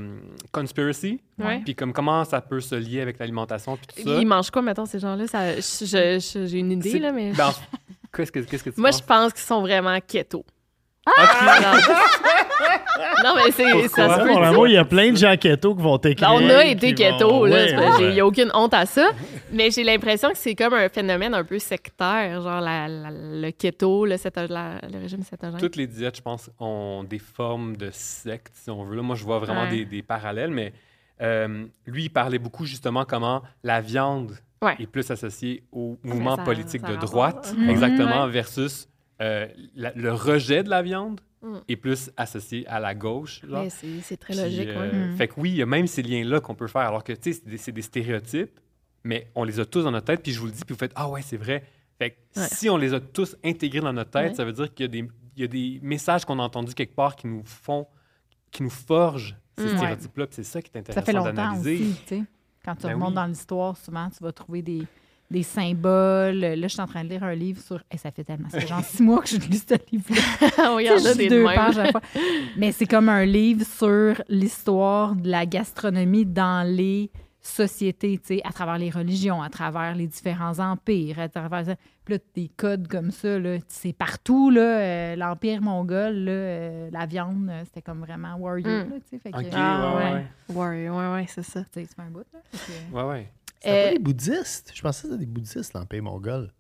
conspiracy. 0.51 1.21
Ouais. 1.39 1.61
Puis 1.65 1.75
comme 1.75 1.93
comment 1.93 2.25
ça 2.25 2.41
peut 2.41 2.61
se 2.61 2.75
lier 2.75 3.01
avec 3.03 3.19
l'alimentation, 3.19 3.77
puis 3.77 3.87
tout 4.03 4.09
ça. 4.09 4.17
Ils 4.19 4.27
mangent 4.27 4.51
quoi, 4.51 4.63
mettons, 4.63 4.87
ces 4.87 4.99
gens-là? 4.99 5.27
J'ai 5.61 6.59
une 6.59 6.73
idée, 6.73 6.99
là, 6.99 7.13
mais. 7.13 7.33
Ben, 7.33 7.53
Qu'est-ce 8.17 8.33
que, 8.33 8.41
qu'est-ce 8.41 8.65
que 8.65 8.71
tu 8.71 8.81
Moi, 8.81 8.91
penses? 8.91 9.01
je 9.01 9.05
pense 9.05 9.33
qu'ils 9.35 9.43
sont 9.43 9.61
vraiment 9.61 9.99
keto. 10.01 10.45
OK. 11.17 11.89
non, 13.25 13.35
mais 13.37 13.51
c'est, 13.53 13.89
ça 13.89 14.17
se 14.17 14.21
peut 14.23 14.69
il 14.69 14.73
y 14.73 14.77
a 14.77 14.85
plein 14.85 15.13
de 15.13 15.17
gens 15.17 15.37
keto 15.37 15.75
qui 15.75 15.83
vont 15.83 15.99
t'écrire. 15.99 16.29
Ben, 16.31 16.45
on 16.45 16.51
a 16.51 16.65
été 16.65 16.89
vont- 16.89 16.95
keto, 16.95 17.47
là. 17.47 17.57
Ouais. 17.57 17.75
Il 18.01 18.11
n'y 18.15 18.21
a 18.21 18.27
aucune 18.27 18.51
honte 18.55 18.75
à 18.75 18.87
ça. 18.87 19.11
Mais 19.53 19.71
j'ai 19.71 19.83
l'impression 19.85 20.29
que 20.31 20.37
c'est 20.37 20.55
comme 20.55 20.75
un 20.75 20.89
phénomène 20.89 21.35
un 21.35 21.45
peu 21.45 21.59
sectaire, 21.59 22.43
genre 22.43 22.61
la- 22.61 22.87
la- 22.89 23.11
le 23.11 23.51
keto, 23.51 24.05
le, 24.05 24.17
la- 24.49 24.81
le 24.93 24.99
régime 25.01 25.23
cétogène. 25.23 25.59
Toutes 25.59 25.77
les 25.77 25.87
diètes, 25.87 26.17
je 26.17 26.23
pense, 26.23 26.51
ont 26.61 27.05
des 27.09 27.19
formes 27.19 27.77
de 27.77 27.89
secte, 27.93 28.53
si 28.55 28.71
on 28.71 28.85
veut. 28.85 28.97
Là, 28.97 29.03
moi, 29.03 29.17
je 29.17 29.25
vois 29.25 29.39
vraiment 29.39 29.63
Ouais. 29.63 29.71
des, 29.71 29.85
des 29.85 30.03
parallèles, 30.03 30.51
mais 30.51 30.73
euh, 31.23 31.65
lui, 31.87 32.05
il 32.05 32.11
parlait 32.11 32.39
beaucoup 32.39 32.65
justement 32.67 33.05
comment 33.05 33.43
la 33.65 33.81
viande 33.81 34.37
Ouais. 34.61 34.75
est 34.81 34.87
plus 34.87 35.09
associée 35.11 35.63
au 35.73 35.97
mouvement 36.03 36.37
ça- 36.37 36.43
politique 36.43 36.83
ça 36.85 36.93
de 36.93 36.97
droite, 36.97 37.55
exactement, 37.69 38.25
Ouais. 38.25 38.31
versus 38.31 38.89
euh, 39.21 39.47
la- 39.75 39.93
le 39.95 40.13
rejet 40.13 40.63
de 40.63 40.71
la 40.71 40.83
viande 40.83 41.21
Mm. 41.41 41.57
est 41.69 41.77
plus 41.77 42.11
associé 42.17 42.67
à 42.67 42.81
la 42.81 42.97
gauche. 42.97 43.43
c'est, 43.71 44.01
c'est 44.03 44.17
très 44.17 44.35
Puis, 44.35 44.43
logique, 44.43 44.69
euh. 44.71 45.13
Mm. 45.13 45.17
Fait 45.17 45.29
que 45.29 45.35
oui, 45.39 45.51
il 45.51 45.57
y 45.57 45.63
a 45.63 45.67
même 45.67 45.87
ces 45.87 46.03
liens-là 46.03 46.41
qu'on 46.41 46.57
peut 46.57 46.67
faire, 46.67 46.83
alors 46.83 47.05
que, 47.05 47.13
tu 47.13 47.33
sais, 47.33 47.41
c'est 47.41 47.49
des, 47.49 47.57
c'est 47.59 47.71
des 47.73 47.83
stéréotypes, 47.83 48.59
mais 49.05 49.31
on 49.37 49.45
les 49.45 49.61
a 49.61 49.65
tous 49.65 49.83
dans 49.85 49.93
notre 49.93 50.07
tête, 50.07 50.21
puis 50.23 50.33
je 50.33 50.41
vous 50.41 50.47
le 50.47 50.53
dis, 50.53 50.65
puis 50.65 50.75
vous 50.75 50.79
faites 50.81 50.91
«Ah 50.97 51.09
ouais, 51.09 51.23
c'est 51.23 51.37
vrai». 51.37 51.63
Fait 51.99 52.11
que 52.11 52.17
Ouais. 52.41 52.47
si 52.51 52.69
on 52.69 52.77
les 52.77 52.93
a 52.93 52.99
tous 53.01 53.37
intégrés 53.45 53.81
dans 53.81 53.93
notre 53.93 54.11
tête, 54.11 54.31
Ouais. 54.31 54.35
ça 54.35 54.45
veut 54.45 54.53
dire 54.53 54.73
qu'il 54.75 54.87
y 54.87 54.89
a 54.89 54.91
des, 55.03 55.09
il 55.37 55.41
y 55.43 55.45
a 55.45 55.47
des 55.47 55.79
messages 55.83 56.25
qu'on 56.25 56.41
a 56.41 56.43
entendus 56.43 56.75
quelque 56.75 56.95
part 56.97 57.15
qui 57.15 57.29
nous 57.29 57.43
font, 57.45 57.87
qui 58.51 58.65
nous 58.65 58.71
forgent 58.71 59.37
ces 59.57 59.65
Mm. 59.65 59.77
stéréotypes-là. 59.77 60.27
C'est 60.31 60.43
ça 60.45 60.61
qui 60.61 60.71
est 60.75 60.79
Ça 60.87 60.93
fait 60.93 60.99
intéressant 61.01 61.19
longtemps 61.29 61.33
d'analyser. 61.53 61.75
aussi, 61.85 62.01
tu 62.07 62.17
sais. 62.17 62.25
Quand 62.65 62.75
tu 62.75 62.83
Ben 62.83 62.95
remontes 62.95 63.09
oui. 63.11 63.15
dans 63.15 63.27
l'histoire, 63.27 63.77
souvent, 63.77 64.11
tu 64.11 64.23
vas 64.25 64.33
trouver 64.33 64.63
des, 64.63 64.83
des 65.31 65.43
symboles. 65.43 66.39
Là, 66.41 66.57
je 66.57 66.69
suis 66.69 66.81
en 66.81 66.87
train 66.87 67.05
de 67.05 67.11
lire 67.11 67.23
un 67.25 67.35
livre 67.35 67.61
sur... 67.61 67.83
Eh, 67.91 67.99
ça 67.99 68.11
fait 68.11 68.25
tellement... 68.25 68.49
Ça 68.49 68.61
fait 68.61 68.67
genre 68.67 68.83
six 68.85 69.03
mois 69.03 69.21
que 69.21 69.29
je 69.29 69.37
lis 69.37 69.65
ce 69.69 69.75
livre-là. 69.93 70.75
oui, 70.77 70.85
il 70.85 70.87
y 70.87 70.91
en 70.91 71.05
a 71.11 71.15
des 71.15 71.29
deux 71.29 71.45
pages 71.45 71.79
à 71.79 71.85
la 71.85 71.91
fois. 71.93 72.01
Mais 72.57 72.73
c'est 72.73 72.87
comme 72.87 73.09
un 73.09 73.25
livre 73.25 73.65
sur 73.65 74.23
l'histoire 74.29 75.15
de 75.15 75.29
la 75.31 75.45
gastronomie 75.47 76.25
dans 76.25 76.67
les 76.67 77.11
sociétés, 77.41 78.19
tu 78.19 78.37
sais, 78.37 78.41
à 78.45 78.53
travers 78.53 78.79
les 78.79 78.91
religions, 78.91 79.41
à 79.43 79.49
travers 79.49 79.95
les 79.95 80.07
différents 80.07 80.59
empires, 80.59 81.19
à 81.19 81.29
travers... 81.29 81.77
Puis 82.05 82.15
là, 82.15 82.21
des 82.35 82.51
codes 82.57 82.89
comme 82.89 83.11
ça, 83.11 83.39
là, 83.39 83.57
c'est 83.69 83.93
partout, 83.93 84.51
là. 84.51 84.61
euh, 84.61 85.17
L'Empire 85.17 85.61
mongol, 85.61 86.15
là, 86.25 86.31
euh, 86.33 86.89
la 86.91 87.05
viande, 87.07 87.49
euh, 87.51 87.63
c'était 87.67 87.83
comme 87.83 88.01
vraiment 88.01 88.35
warrior, 88.37 88.87
Mm. 88.87 88.91
là, 88.91 88.97
tu 89.01 89.03
sais. 89.11 89.19
Fait 89.19 89.31
que, 89.31 89.39
OK, 89.39 89.47
Ah, 89.55 89.95
ouais, 89.97 90.05
ouais. 90.05 90.13
ouais. 90.57 90.89
Ouais, 90.89 90.89
ouais, 90.91 91.13
ouais, 91.15 91.27
c'est 91.29 91.43
ça. 91.43 91.61
tu 91.65 91.69
sais, 91.75 91.87
c'est 91.87 92.01
un 92.03 92.11
bout, 92.11 92.25
là. 92.33 92.41
Ouais, 92.93 93.09
ouais. 93.11 93.33
C'était 93.61 93.83
pas 93.83 93.89
Euh, 93.89 93.93
des 93.93 93.99
bouddhistes. 93.99 94.73
Je 94.75 94.83
pensais 94.83 95.03
que 95.03 95.09
c'était 95.09 95.19
des 95.19 95.27
bouddhistes, 95.27 95.73
l'Empire 95.75 96.03
mongol. 96.03 96.53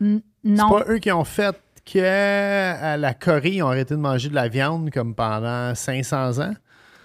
N- 0.00 0.22
C'est 0.44 0.50
Non. 0.50 0.70
pas 0.70 0.84
eux 0.88 0.98
qui 0.98 1.12
ont 1.12 1.24
fait 1.24 1.54
que 1.84 1.98
à 1.98 2.96
la 2.96 3.12
Corée, 3.14 3.50
ils 3.56 3.62
ont 3.62 3.68
arrêté 3.68 3.94
de 3.94 4.00
manger 4.00 4.28
de 4.30 4.34
la 4.34 4.48
viande 4.48 4.90
comme 4.90 5.14
pendant 5.14 5.74
500 5.74 6.38
ans? 6.40 6.54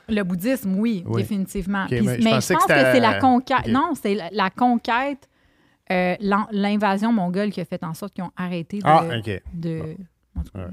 Le 0.08 0.22
bouddhisme, 0.24 0.76
oui, 0.80 1.04
Oui. 1.08 1.22
définitivement. 1.24 1.86
Puis- 1.88 2.00
mais 2.02 2.18
mais 2.20 2.40
je 2.42 2.54
pense 2.54 2.66
que 2.66 2.74
c'est 2.74 3.00
la 3.00 3.20
conquête. 3.20 3.68
Non, 3.68 3.94
c'est 4.00 4.14
la, 4.16 4.30
la 4.32 4.50
conquête, 4.52 5.28
euh, 5.92 6.16
l'invasion 6.52 7.12
mongole 7.12 7.50
qui 7.52 7.60
a 7.60 7.66
fait 7.66 7.84
en 7.84 7.94
sorte 7.94 8.14
qu'ils 8.14 8.24
ont 8.24 8.32
arrêté 8.38 8.78
de. 8.78 8.84
Ah, 8.86 9.04
OK. 9.18 9.42
de- 9.54 9.96
en 10.38 10.44
tout 10.44 10.52
cas, 10.54 10.60
Ouais. 10.60 10.72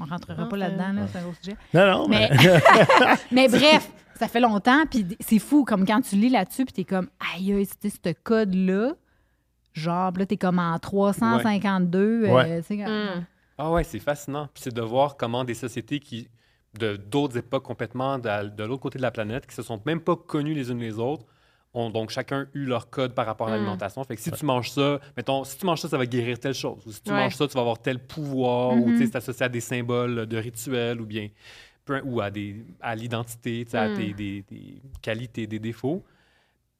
On 0.00 0.04
rentrera 0.04 0.42
Ah, 0.44 0.46
pas 0.46 0.56
là-dedans, 0.56 0.92
là, 0.92 1.06
c'est 1.10 1.18
un 1.18 1.22
gros 1.22 1.34
sujet. 1.42 1.56
Non, 1.72 1.86
non, 1.86 2.08
mais. 2.08 2.30
Mais, 2.30 2.60
mais 3.32 3.48
bref, 3.48 3.90
ça 4.16 4.28
fait 4.28 4.40
longtemps, 4.40 4.84
puis 4.90 5.06
c'est 5.20 5.38
fou, 5.38 5.64
comme 5.64 5.86
quand 5.86 6.00
tu 6.00 6.16
lis 6.16 6.28
là-dessus, 6.30 6.64
puis 6.64 6.72
t'es 6.72 6.84
comme, 6.84 7.08
aïe, 7.34 7.52
aïe, 7.52 7.66
c'était 7.66 7.90
ce 7.90 8.12
code-là. 8.22 8.92
Genre, 9.72 10.12
là, 10.16 10.26
t'es 10.26 10.36
comme 10.36 10.58
en 10.60 10.78
352. 10.78 12.24
euh, 12.26 12.32
Ouais. 12.34 12.60
tu 12.62 12.66
sais, 12.68 12.76
comme- 12.84 12.92
Mm. 12.92 13.24
Ah 13.58 13.70
ouais, 13.70 13.84
c'est 13.84 13.98
fascinant. 14.00 14.48
Puis 14.52 14.62
c'est 14.64 14.74
de 14.74 14.82
voir 14.82 15.16
comment 15.16 15.44
des 15.44 15.54
sociétés 15.54 16.00
qui, 16.00 16.28
de 16.78 16.96
d'autres 16.96 17.36
époques 17.38 17.64
complètement 17.64 18.18
de, 18.18 18.48
de 18.48 18.64
l'autre 18.64 18.82
côté 18.82 18.98
de 18.98 19.02
la 19.02 19.10
planète, 19.12 19.46
qui 19.46 19.54
se 19.54 19.62
sont 19.62 19.80
même 19.86 20.00
pas 20.00 20.16
connues 20.16 20.54
les 20.54 20.70
unes 20.72 20.78
les 20.80 20.98
autres, 20.98 21.24
ont 21.74 21.90
donc 21.90 22.10
chacun 22.10 22.46
eu 22.54 22.64
leur 22.64 22.88
code 22.88 23.14
par 23.14 23.26
rapport 23.26 23.48
à 23.48 23.50
Mm. 23.50 23.54
l'alimentation. 23.54 24.04
Fait 24.04 24.14
que 24.16 24.22
si 24.22 24.30
tu 24.30 24.44
manges 24.46 24.70
ça, 24.70 25.00
mettons, 25.16 25.42
si 25.44 25.58
tu 25.58 25.66
manges 25.66 25.80
ça, 25.80 25.88
ça 25.88 25.98
va 25.98 26.06
guérir 26.06 26.38
telle 26.38 26.54
chose. 26.54 26.82
Ou 26.86 26.92
si 26.92 27.02
tu 27.02 27.10
Ouais. 27.10 27.16
manges 27.16 27.34
ça, 27.34 27.46
tu 27.48 27.54
vas 27.54 27.60
avoir 27.60 27.78
tel 27.80 27.98
pouvoir. 27.98 28.74
Ou 28.76 28.84
tu 28.84 28.90
Mhm. 28.92 28.98
sais, 28.98 29.06
c'est 29.06 29.16
associé 29.16 29.44
à 29.46 29.48
des 29.48 29.60
symboles 29.60 30.26
de 30.26 30.36
rituels 30.36 31.00
ou 31.00 31.06
bien 31.06 31.28
ou 32.04 32.20
à, 32.22 32.30
des, 32.30 32.64
à 32.80 32.94
l'identité, 32.94 33.66
à 33.74 33.88
Mm. 33.90 33.94
tes- 33.96 34.14
des, 34.14 34.44
des 34.50 34.80
qualités, 35.02 35.46
des 35.46 35.58
défauts. 35.58 36.02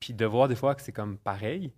Puis 0.00 0.14
de 0.14 0.24
voir 0.24 0.48
des 0.48 0.54
fois 0.54 0.74
que 0.74 0.80
c'est 0.82 0.92
comme 0.92 1.18
pareil. 1.18 1.70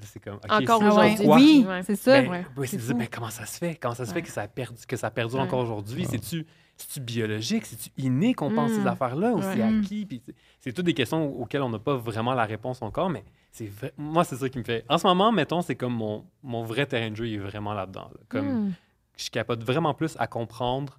C'est 0.00 0.20
comme, 0.22 0.36
OK, 0.36 0.50
Encore 0.50 0.80
aujourd'hui. 0.82 1.26
Oui, 1.26 1.66
c'est 1.84 1.96
ça. 1.96 2.22
Ben, 2.22 2.30
Ouais. 2.30 2.46
oui, 2.56 2.66
c'est 2.68 2.72
C'est 2.72 2.76
de 2.76 2.82
dire, 2.82 2.90
fou. 2.92 2.96
mais 2.98 3.06
comment 3.08 3.30
ça 3.30 3.44
se 3.46 3.58
fait? 3.58 3.74
Comment 3.74 3.94
ça 3.94 4.04
se 4.06 4.10
fait 4.12 4.20
Ouais. 4.20 4.22
que 4.22 4.30
ça, 4.30 4.42
a 4.42 4.48
perdu, 4.48 4.78
que 4.86 4.96
ça 4.96 5.10
perdure 5.10 5.38
Ouais. 5.40 5.44
encore 5.44 5.60
aujourd'hui? 5.60 6.06
C'est-tu, 6.08 6.46
c'est-tu 6.78 7.00
biologique? 7.00 7.66
C'est-tu 7.66 7.90
inné 7.98 8.32
qu'on 8.34 8.50
pense 8.54 8.70
ces 8.70 8.86
affaires-là? 8.86 9.32
Ou 9.34 9.42
c'est 9.42 9.60
acquis? 9.62 10.06
Puis 10.06 10.22
c'est- 10.60 10.72
toutes 10.72 10.86
des 10.86 10.94
questions 10.94 11.28
auxquelles 11.40 11.62
on 11.62 11.68
n'a 11.70 11.78
pas 11.78 11.96
vraiment 11.96 12.34
la 12.34 12.44
réponse 12.44 12.80
encore, 12.82 13.10
mais 13.10 13.24
c'est 13.50 13.70
moi, 13.98 14.24
c'est 14.24 14.36
ça 14.36 14.48
qui 14.48 14.58
me 14.58 14.64
fait... 14.64 14.84
En 14.88 14.96
ce 14.98 15.06
moment, 15.06 15.32
mettons, 15.32 15.60
c'est 15.60 15.74
comme 15.76 15.94
mon, 15.94 16.24
mon 16.42 16.62
vrai 16.64 16.86
terrain 16.86 17.10
de 17.10 17.16
jeu 17.16 17.26
il 17.28 17.34
est 17.34 17.38
vraiment 17.38 17.74
là-dedans. 17.74 18.08
là. 18.14 18.20
Comme 18.28 18.66
Mm. 18.68 18.74
je 19.16 19.30
capote 19.30 19.62
vraiment 19.64 19.92
plus 19.94 20.14
à 20.18 20.26
comprendre 20.28 20.98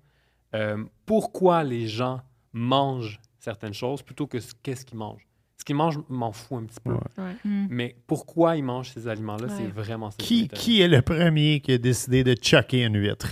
euh, 0.55 0.83
pourquoi 1.05 1.63
les 1.63 1.88
gens 1.88 2.21
mangent 2.53 3.19
certaines 3.39 3.74
choses 3.74 4.01
plutôt 4.01 4.27
que 4.27 4.39
ce- 4.39 4.53
qu'est-ce 4.62 4.83
qu'ils 4.86 4.98
mangent. 4.98 5.25
Ce 5.59 5.65
qu'ils 5.65 5.75
mangent, 5.75 5.95
je 5.95 6.13
m'en 6.15 6.31
fous 6.31 6.55
un 6.55 6.63
petit 6.63 6.79
peu. 6.81 6.91
Ouais. 6.93 6.99
Ouais. 7.17 7.35
Mm. 7.43 7.67
Mais 7.69 7.95
pourquoi 8.07 8.55
ils 8.55 8.63
mangent 8.63 8.91
ces 8.91 9.09
aliments-là, 9.09 9.47
c'est 9.57 9.67
vraiment 9.67 10.09
ça. 10.09 10.15
qui 10.17 10.81
est 10.81 10.87
le 10.87 11.01
premier 11.01 11.59
qui 11.59 11.73
a 11.73 11.77
décidé 11.77 12.23
de 12.23 12.33
choquer 12.41 12.83
une 12.85 12.95
huître? 12.97 13.27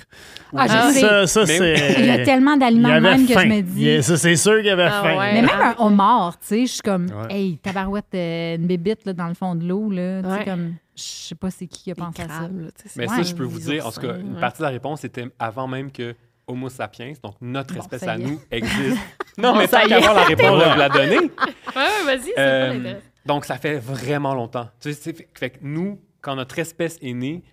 Ah, 0.53 0.67
je 0.67 0.93
sais. 0.93 0.99
Ça, 0.99 1.25
ça 1.27 1.45
c'est. 1.45 1.95
Il 1.99 2.05
y 2.05 2.09
a 2.09 2.25
tellement 2.25 2.57
d'aliments 2.57 2.99
même 2.99 3.25
que 3.25 3.33
faim. 3.33 3.43
je 3.43 3.47
me 3.47 3.61
dis. 3.61 3.85
Il- 3.85 4.03
Ça, 4.03 4.17
c'est 4.17 4.35
sûr 4.35 4.57
qu'il 4.59 4.69
avait 4.69 4.83
Ah 4.91 5.01
faim. 5.03 5.17
ouais. 5.17 5.33
Mais 5.35 5.41
même 5.43 5.49
un 5.61 5.75
homard, 5.79 6.37
tu 6.41 6.47
sais, 6.47 6.65
je 6.65 6.71
suis 6.73 6.81
comme, 6.81 7.05
Ouais. 7.05 7.33
hey, 7.33 7.57
tabarouette, 7.59 8.05
euh, 8.13 8.55
une 8.57 8.67
bébite 8.67 9.05
là, 9.05 9.13
dans 9.13 9.27
le 9.29 9.33
fond 9.33 9.55
de 9.55 9.65
l'eau, 9.65 9.89
là. 9.89 10.21
Tu 10.21 10.27
sais, 10.29 10.35
Ouais. 10.39 10.43
comme, 10.45 10.73
je 10.97 11.01
sais 11.03 11.35
pas 11.35 11.49
c'est 11.49 11.67
qui 11.67 11.83
qui 11.83 11.91
a 11.91 11.95
pensé 11.95 12.23
à 12.23 12.27
ça. 12.27 12.41
là, 12.41 12.49
Mais 12.97 13.07
Ouais, 13.09 13.15
ça, 13.15 13.21
je 13.23 13.35
peux 13.35 13.43
vous 13.45 13.59
dire, 13.59 13.87
en 13.87 13.91
tout 13.91 14.01
cas, 14.01 14.17
une 14.19 14.35
partie 14.37 14.57
de 14.59 14.63
la 14.63 14.69
réponse 14.71 15.05
était 15.05 15.27
avant 15.39 15.67
même 15.69 15.91
que 15.93 16.13
Homo 16.47 16.69
sapiens, 16.69 17.13
donc 17.21 17.35
notre 17.41 17.73
Bon, 17.73 17.81
espèce 17.81 18.03
à 18.03 18.17
nous, 18.17 18.39
existe. 18.51 18.97
non, 19.37 19.51
Bon, 19.53 19.57
mais 19.59 19.67
ça 19.67 19.81
tant 19.81 19.85
y 19.85 19.89
qu'à 19.89 19.95
est. 19.99 20.03
avoir 20.03 20.15
la 20.15 20.23
réponse, 20.23 20.63
je 20.73 20.77
la 20.79 20.89
donner. 20.89 21.17
Ouais, 21.75 21.83
ouais, 21.83 22.05
vas-y, 22.05 22.21
c'est 22.27 22.33
Euh, 22.39 22.93
donc, 23.25 23.45
ça 23.45 23.57
fait 23.57 23.77
vraiment 23.77 24.33
longtemps. 24.33 24.69
Tu 24.79 24.93
sais, 24.93 24.99
c'est- 25.01 25.13
fait, 25.13 25.27
fait 25.37 25.49
que 25.51 25.57
nous, 25.61 25.99
quand 26.21 26.35
notre 26.35 26.57
espèce 26.59 26.97
est 27.01 27.13
née, 27.13 27.43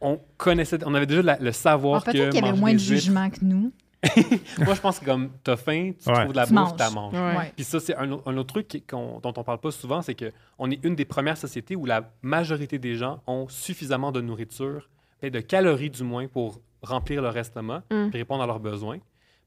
on 0.00 0.18
connaissait, 0.36 0.78
on 0.84 0.94
avait 0.94 1.06
déjà 1.06 1.22
la- 1.22 1.38
le 1.38 1.52
savoir 1.52 2.02
Ah, 2.06 2.10
que 2.10 2.16
Peut-être 2.16 2.32
qu'il 2.32 2.44
y 2.44 2.48
avait 2.48 2.58
moins 2.58 2.72
de 2.72 2.78
jugement 2.78 3.28
que 3.30 3.38
nous. 3.42 3.70
Moi, 4.64 4.74
je 4.74 4.80
pense 4.80 5.00
que 5.00 5.04
comme 5.04 5.30
t'as 5.44 5.56
faim, 5.56 5.92
tu 6.02 6.08
Ouais. 6.08 6.14
trouves 6.20 6.32
de 6.32 6.36
la 6.36 6.46
Tu 6.46 6.54
bouffe, 6.54 6.76
t'as 6.76 6.90
manges. 6.90 7.14
Ouais. 7.14 7.52
Puis 7.54 7.64
ça, 7.64 7.78
c'est 7.80 7.94
un, 7.96 8.10
au- 8.12 8.22
un 8.26 8.36
autre 8.36 8.54
truc 8.54 8.68
qui- 8.68 8.80
qu'on- 8.82 9.18
dont 9.20 9.34
on 9.36 9.42
parle 9.44 9.58
pas 9.58 9.70
souvent, 9.72 10.00
c'est 10.02 10.14
qu'on 10.14 10.70
est 10.70 10.82
une 10.84 10.94
des 10.94 11.04
premières 11.04 11.36
sociétés 11.36 11.76
où 11.76 11.84
la 11.84 12.10
majorité 12.22 12.78
des 12.78 12.94
gens 12.94 13.20
ont 13.26 13.46
suffisamment 13.48 14.10
de 14.12 14.20
nourriture, 14.20 14.88
et 15.20 15.30
de 15.30 15.40
calories 15.40 15.90
du 15.90 16.04
moins, 16.04 16.28
pour 16.28 16.60
remplir 16.82 17.22
leur 17.22 17.36
estomac 17.36 17.82
Mm. 17.90 18.08
puis 18.10 18.18
répondre 18.18 18.42
à 18.42 18.46
leurs 18.46 18.60
besoins. 18.60 18.98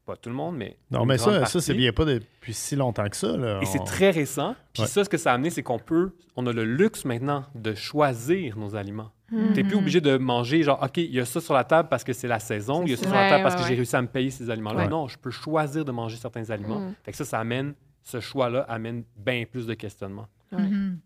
Pas 0.05 0.15
tout 0.15 0.29
le 0.29 0.35
monde, 0.35 0.57
mais. 0.57 0.77
Non, 0.89 1.05
mais 1.05 1.19
ça, 1.19 1.45
ça 1.45 1.61
c'est 1.61 1.75
bien 1.75 1.93
pas 1.93 2.05
depuis 2.05 2.53
si 2.55 2.75
longtemps 2.75 3.07
que 3.07 3.15
ça. 3.15 3.37
Là. 3.37 3.59
Et 3.61 3.65
c'est 3.67 3.79
On- 3.79 3.83
très 3.83 4.09
récent. 4.09 4.55
Puis 4.73 4.81
Ouais. 4.81 4.87
ça, 4.87 5.03
ce 5.03 5.09
que 5.09 5.17
ça 5.17 5.31
a 5.31 5.35
amené, 5.35 5.51
c'est 5.51 5.61
qu'on 5.61 5.77
peut, 5.77 6.13
on 6.35 6.47
a 6.47 6.51
le 6.53 6.65
luxe 6.65 7.05
maintenant 7.05 7.45
de 7.53 7.75
choisir 7.75 8.57
nos 8.57 8.75
aliments. 8.75 9.11
Mm. 9.31 9.53
T'es 9.53 9.63
plus 9.63 9.75
obligé 9.75 10.01
de 10.01 10.17
manger, 10.17 10.63
genre, 10.63 10.81
OK, 10.81 10.97
il 10.97 11.11
y 11.13 11.19
a 11.19 11.25
ça 11.25 11.39
sur 11.39 11.53
la 11.53 11.63
table 11.63 11.87
parce 11.87 12.03
que 12.03 12.13
c'est 12.13 12.27
la 12.27 12.39
saison, 12.39 12.81
il 12.83 12.89
y 12.89 12.93
a 12.93 12.97
ça 12.97 13.03
sur 13.05 13.13
la 13.13 13.29
table 13.29 13.35
Ouais, 13.35 13.43
parce 13.43 13.55
ouais, 13.55 13.61
que 13.61 13.67
j'ai 13.69 13.75
réussi 13.75 13.95
à 13.95 14.01
me 14.01 14.07
payer 14.07 14.31
ces 14.31 14.49
aliments-là. 14.49 14.83
Ouais. 14.85 14.89
Non, 14.89 15.07
je 15.07 15.17
peux 15.19 15.29
choisir 15.31 15.85
de 15.85 15.91
manger 15.91 16.17
certains 16.17 16.49
aliments. 16.49 16.79
Mm. 16.79 16.95
Fait 17.03 17.11
que 17.11 17.17
ça, 17.17 17.23
ça 17.23 17.39
amène, 17.39 17.75
ce 18.01 18.19
choix-là 18.19 18.61
amène 18.67 19.03
bien 19.15 19.45
plus 19.49 19.67
de 19.67 19.75
questionnements. 19.75 20.27
Ouais. 20.51 20.63
Mhm. 20.63 20.99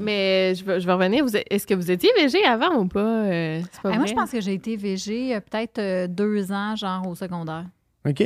Mais 0.00 0.54
je 0.54 0.64
vais, 0.64 0.80
je 0.80 0.86
vais 0.86 0.92
revenir. 0.92 1.24
Est-ce 1.50 1.66
que 1.66 1.74
vous 1.74 1.90
étiez 1.90 2.10
végé 2.16 2.44
avant 2.44 2.76
ou 2.78 2.86
pas? 2.86 3.00
Euh, 3.00 3.60
pas 3.82 3.90
Ah, 3.92 3.96
moi, 3.96 4.06
je 4.06 4.14
pense 4.14 4.30
que 4.30 4.40
j'ai 4.40 4.54
été 4.54 4.76
végé 4.76 5.34
euh, 5.34 5.40
peut-être 5.40 5.78
euh, 5.78 6.06
deux 6.06 6.50
ans, 6.52 6.76
genre 6.76 7.06
au 7.08 7.14
secondaire. 7.14 7.64
OK. 8.06 8.22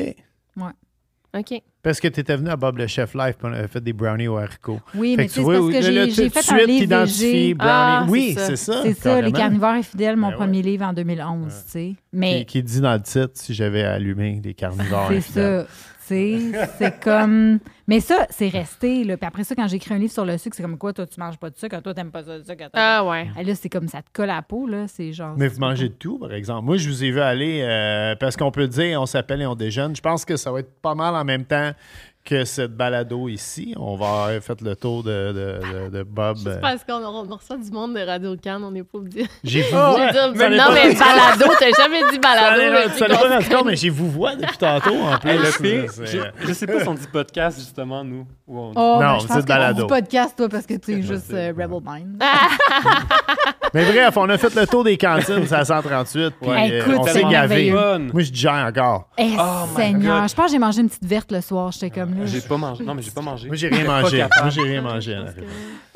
OK. 1.36 1.60
Parce 1.82 1.98
que 1.98 2.06
tu 2.06 2.20
étais 2.20 2.36
venu 2.36 2.48
à 2.48 2.54
Bob 2.56 2.78
le 2.78 2.86
Chef 2.86 3.12
Live 3.14 3.34
avait 3.42 3.66
fait 3.66 3.80
des 3.80 3.92
brownies 3.92 4.28
au 4.28 4.36
haricot. 4.36 4.78
Oui, 4.94 5.16
Fait 5.16 5.22
mais 5.22 5.28
tu 5.28 5.30
sais, 5.30 5.34
tu 5.34 5.40
c'est 5.40 5.42
vois, 5.42 5.54
parce 5.58 5.66
que 5.72 5.82
j'ai 5.82 6.08
tout 6.08 6.14
j'ai 6.14 6.24
de 6.28 6.32
fait 6.32 6.42
suite, 6.42 6.52
un 6.52 6.64
livre 6.64 6.86
brownie. 7.58 7.58
Ah, 7.58 8.06
oui, 8.08 8.34
c'est 8.38 8.56
ça. 8.56 8.82
c'est 8.84 8.94
ça. 8.94 9.20
Les 9.20 9.32
carnivores 9.32 9.70
infidèles, 9.70 10.16
mon 10.16 10.28
Ben 10.28 10.32
ouais. 10.34 10.38
premier 10.38 10.62
livre 10.62 10.84
en 10.86 10.92
2011, 10.92 11.52
tu 11.64 11.70
sais. 11.72 11.94
Mais 12.12 12.38
Qui, 12.44 12.46
qui 12.46 12.62
dit 12.62 12.80
dans 12.80 12.92
le 12.94 13.02
titre 13.02 13.32
si 13.34 13.52
j'avais 13.52 13.82
allumé 13.82 14.38
des 14.38 14.54
carnivores. 14.54 15.08
c'est 15.10 15.20
ça. 15.22 15.66
Tu 16.06 16.14
sais, 16.52 16.68
c'est 16.78 17.00
comme. 17.00 17.58
Mais 17.86 18.00
ça, 18.00 18.26
c'est 18.30 18.48
resté. 18.48 19.04
Là. 19.04 19.16
Puis 19.16 19.26
après 19.26 19.44
ça, 19.44 19.54
quand 19.54 19.66
j'écris 19.68 19.94
un 19.94 19.98
livre 19.98 20.12
sur 20.12 20.24
le 20.24 20.36
sucre, 20.38 20.56
c'est 20.56 20.62
comme 20.62 20.78
quoi, 20.78 20.92
toi, 20.92 21.06
tu 21.06 21.18
manges 21.20 21.36
pas 21.38 21.50
de 21.50 21.56
sucre, 21.56 21.80
toi, 21.82 21.94
t'aimes 21.94 22.10
pas 22.10 22.22
ça 22.24 22.38
de 22.38 22.42
sucre. 22.42 22.56
toi, 22.56 22.70
Ah 22.74 23.04
ouais. 23.04 23.28
Ah, 23.36 23.42
là, 23.42 23.54
c'est 23.54 23.68
comme 23.68 23.88
ça 23.88 24.02
te 24.02 24.08
colle 24.12 24.30
à 24.30 24.36
la 24.36 24.42
peau, 24.42 24.66
là. 24.66 24.86
C'est 24.88 25.12
genre. 25.12 25.34
Mais 25.36 25.48
vous 25.48 25.60
mangez 25.60 25.88
de 25.88 25.94
tout, 25.94 26.18
par 26.18 26.32
exemple. 26.32 26.64
Moi, 26.64 26.76
je 26.76 26.88
vous 26.88 27.04
ai 27.04 27.10
vu 27.10 27.20
aller 27.20 27.60
euh, 27.62 28.16
parce 28.16 28.36
qu'on 28.36 28.50
peut 28.50 28.68
dire 28.68 29.00
on 29.00 29.06
s'appelle 29.06 29.42
et 29.42 29.46
on 29.46 29.54
déjeune. 29.54 29.94
Je 29.96 30.02
pense 30.02 30.24
que 30.24 30.36
ça 30.36 30.52
va 30.52 30.60
être 30.60 30.72
pas 30.80 30.94
mal 30.94 31.14
en 31.14 31.24
même 31.24 31.44
temps 31.44 31.72
que 32.24 32.44
cette 32.46 32.72
balado 32.74 33.28
ici. 33.28 33.74
On 33.78 33.96
va 33.96 34.06
avoir 34.06 34.42
fait 34.42 34.60
le 34.62 34.74
tour 34.74 35.02
de, 35.02 35.10
de, 35.10 35.90
de- 35.90 35.90
de 35.98 36.02
Bob. 36.02 36.36
Juste 36.38 36.60
parce 36.60 36.82
qu'on 36.82 37.04
on 37.04 37.22
reçoit 37.36 37.58
du 37.58 37.70
monde 37.70 37.94
de 37.94 38.00
Radio 38.00 38.34
Cannes, 38.36 38.64
on 38.64 38.70
n'est 38.70 38.82
pas 38.82 38.96
obligé. 38.98 39.26
J'ai 39.44 39.62
vous 39.70 39.76
n'est 40.38 40.56
non, 40.56 40.64
pas- 40.64 40.72
mais 40.74 40.94
balado, 40.94 41.44
t'as 41.58 41.70
jamais 41.82 42.00
dit 42.10 42.18
balado. 42.18 42.88
ça 42.96 43.08
n'est 43.08 43.14
pas 43.48 43.62
mais 43.64 43.76
j'ai 43.76 43.90
vous 43.90 44.10
vois 44.10 44.36
depuis 44.36 44.56
tantôt 44.56 44.94
en 45.02 45.18
plus. 45.18 45.30
Hey, 45.30 45.38
le 45.38 45.62
pire, 45.82 45.90
C'est- 45.92 46.06
je, 46.06 46.18
je 46.46 46.52
sais 46.54 46.66
pas 46.66 46.80
si 46.80 46.88
on 46.88 46.94
dit 46.94 47.06
podcast, 47.12 47.58
justement, 47.58 48.02
nous. 48.02 48.26
Ou 48.46 48.58
on 48.58 48.68
dit- 48.70 48.74
Oh, 48.76 48.98
Non, 49.00 49.12
mais 49.14 49.16
je 49.16 49.20
c'est 49.22 49.28
pense 49.28 49.42
que 49.42 49.48
balado. 49.48 49.82
tu 49.82 49.86
podcast, 49.88 50.34
toi, 50.36 50.48
parce 50.50 50.66
que 50.66 50.74
tu 50.74 50.92
es 50.92 51.02
juste 51.02 51.32
euh, 51.32 51.48
Rebel 51.56 51.80
Mind. 51.84 52.22
Mais 53.72 53.84
bref, 53.90 54.16
on 54.16 54.28
a 54.28 54.36
fait 54.38 54.54
le 54.54 54.66
tour 54.66 54.84
des 54.84 54.96
cantines, 54.98 55.46
c'est 55.46 55.54
à 55.54 55.64
138. 55.64 56.34
Puis 56.40 56.50
Ouais. 56.50 56.70
euh, 56.72 56.80
Écoute, 56.82 56.94
on 56.98 57.04
c'est 57.04 57.12
s'est 57.14 57.24
gavé. 57.24 57.70
Moi, 57.72 58.22
je 58.22 58.30
digère 58.30 58.52
encore. 58.68 59.08
Eh, 59.18 59.30
Oh 59.38 59.66
Seigneur. 59.74 60.28
Je 60.28 60.34
pense 60.34 60.46
que 60.46 60.52
j'ai 60.52 60.58
mangé 60.58 60.80
une 60.82 60.88
petite 60.88 61.06
verte 61.06 61.32
le 61.32 61.40
soir. 61.40 61.72
J'étais 61.72 61.90
comme 61.90 62.18
là. 62.18 62.26
J'ai 62.26 62.40
pas 62.42 62.56
mangé. 62.58 62.84
Non, 62.84 62.94
mais 62.94 63.02
j'ai 63.02 63.10
pas 63.10 63.22
mangé. 63.22 63.46
Moi, 63.48 63.56
j'ai 63.56 63.68
rien 63.68 63.84
mangé. 63.84 64.18
Moi, 64.40 64.50
j'ai 64.50 64.62
rien 64.62 64.82
mangé. 64.82 65.16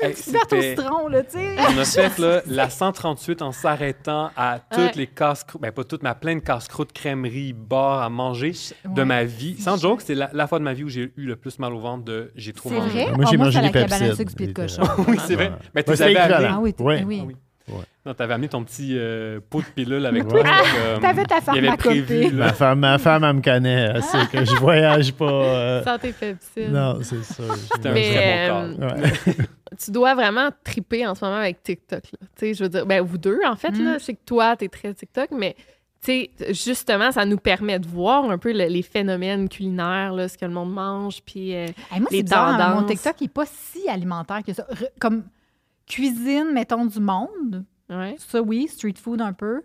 Hey, 0.01 0.15
citron, 0.15 1.07
là, 1.09 1.23
tu 1.23 1.31
sais. 1.37 1.55
On 1.59 1.77
a 1.77 1.83
fait 1.85 2.17
là, 2.19 2.41
la 2.47 2.69
138 2.69 3.41
en 3.41 3.51
s'arrêtant 3.51 4.31
à 4.37 4.59
toutes 4.59 4.79
Ouais. 4.79 4.91
les 4.95 5.07
casse-croûtes, 5.07 5.61
ben 5.61 5.71
pas 5.71 5.83
toutes, 5.83 6.03
mais 6.03 6.09
à 6.09 6.15
plein 6.15 6.35
de 6.35 6.39
casse-croûtes, 6.39 6.93
crèmeries, 6.93 7.51
bars 7.53 8.01
à 8.01 8.09
manger 8.09 8.53
de 8.85 9.01
Ouais. 9.01 9.05
ma 9.05 9.23
vie. 9.25 9.57
Sans 9.59 9.77
joke, 9.77 10.01
c'est 10.01 10.15
la, 10.15 10.29
la 10.33 10.47
fois 10.47 10.59
de 10.59 10.63
ma 10.63 10.73
vie 10.73 10.83
où 10.85 10.89
j'ai 10.89 11.11
eu 11.17 11.25
le 11.25 11.35
plus 11.35 11.59
mal 11.59 11.73
au 11.73 11.79
ventre 11.79 12.05
de 12.05 12.31
j'ai 12.35 12.53
trop 12.53 12.69
C'est 12.69 12.75
mangé. 12.79 13.03
vrai? 13.05 13.15
Moi, 13.15 13.25
j'ai 13.29 13.35
Ah, 13.35 13.37
mangé 13.37 13.51
c'est 13.51 13.59
des 13.59 13.65
la 13.65 13.71
cabane 13.87 14.03
à 14.03 14.05
Pepsi. 14.07 14.15
sucre 14.17 14.31
puis 14.35 14.47
de 14.47 14.53
cochon. 14.53 14.81
Oui, 15.07 15.17
c'est 15.27 15.35
vrai. 15.35 15.51
Mais 15.75 15.83
tu 15.83 15.91
les 15.91 16.01
avais. 16.01 16.15
Ah 16.17 16.59
oui, 16.61 16.73
t- 16.73 16.83
Ouais. 17.71 17.81
Ah. 17.83 17.85
Non, 18.09 18.13
t'avais 18.13 18.33
amené 18.33 18.47
ton 18.49 18.63
petit 18.63 18.95
euh, 18.97 19.39
pot 19.49 19.61
de 19.61 19.65
pilule 19.67 20.05
avec 20.05 20.23
Ouais. 20.23 20.29
toi. 20.29 20.43
comme- 20.43 21.01
T'avais 21.01 21.23
ta 21.25 21.37
il 21.53 21.67
avait 21.67 21.77
prévu, 21.77 22.05
pharmacopée. 22.05 22.29
là. 22.37 22.45
Ma 22.45 22.53
femme, 22.53 22.79
ma 22.79 22.97
femme, 22.97 23.23
elle 23.23 23.35
me 23.35 23.41
connaît. 23.41 23.91
Elle 23.95 24.03
sait 24.03 24.25
que 24.31 24.45
je 24.45 24.55
voyage 24.55 25.13
pas. 25.13 25.25
euh, 25.31 25.83
Santé 25.83 26.11
fébrile. 26.11 26.71
Non, 26.71 26.97
c'est 27.01 27.23
ça. 27.23 27.43
C'était 27.75 27.89
un 27.89 27.91
très 27.93 28.49
bon 28.49 28.83
euh. 28.83 28.89
Ouais. 28.95 29.35
tu 29.83 29.91
dois 29.91 30.15
vraiment 30.15 30.49
triper 30.63 31.05
en 31.05 31.13
ce 31.15 31.23
moment 31.23 31.37
avec 31.37 31.61
TikTok. 31.61 32.03
Là. 32.03 32.19
Tu 32.21 32.27
sais, 32.37 32.53
je 32.53 32.63
veux 32.63 32.69
dire, 32.69 32.85
ben, 32.85 33.01
vous 33.03 33.17
deux, 33.17 33.39
en 33.45 33.55
fait, 33.55 33.71
là, 33.77 33.97
je 33.99 34.03
sais 34.05 34.13
que 34.13 34.23
toi, 34.25 34.55
t'es 34.55 34.67
très 34.69 34.93
TikTok, 34.93 35.29
mais 35.31 35.55
tu 36.03 36.11
sais, 36.13 36.29
justement, 36.51 37.11
ça 37.11 37.25
nous 37.25 37.37
permet 37.37 37.77
de 37.77 37.85
voir 37.85 38.23
un 38.29 38.37
peu 38.37 38.51
le- 38.53 38.67
les 38.69 38.81
phénomènes 38.81 39.49
culinaires, 39.49 40.13
là, 40.13 40.27
ce 40.29 40.37
que 40.37 40.45
le 40.45 40.51
monde 40.51 40.73
mange, 40.73 41.21
puis... 41.25 41.53
euh, 41.53 41.65
Hey, 41.91 41.99
moi, 41.99 42.07
Les 42.11 42.23
bizarre, 42.23 42.47
hein, 42.47 42.69
mon 42.69 42.75
tendances. 42.81 42.91
TikTok 42.91 43.21
n'est 43.21 43.27
pas 43.27 43.45
si 43.45 43.87
alimentaire 43.89 44.39
que 44.47 44.53
ça. 44.53 44.63
Re- 44.71 44.87
comme 44.99 45.23
cuisine, 45.89 46.51
mettons, 46.53 46.85
du 46.85 46.99
monde. 47.01 47.65
ouais. 47.89 48.15
Ça, 48.17 48.41
oui, 48.41 48.67
street 48.69 48.93
food 49.01 49.19
un 49.19 49.33
peu. 49.33 49.63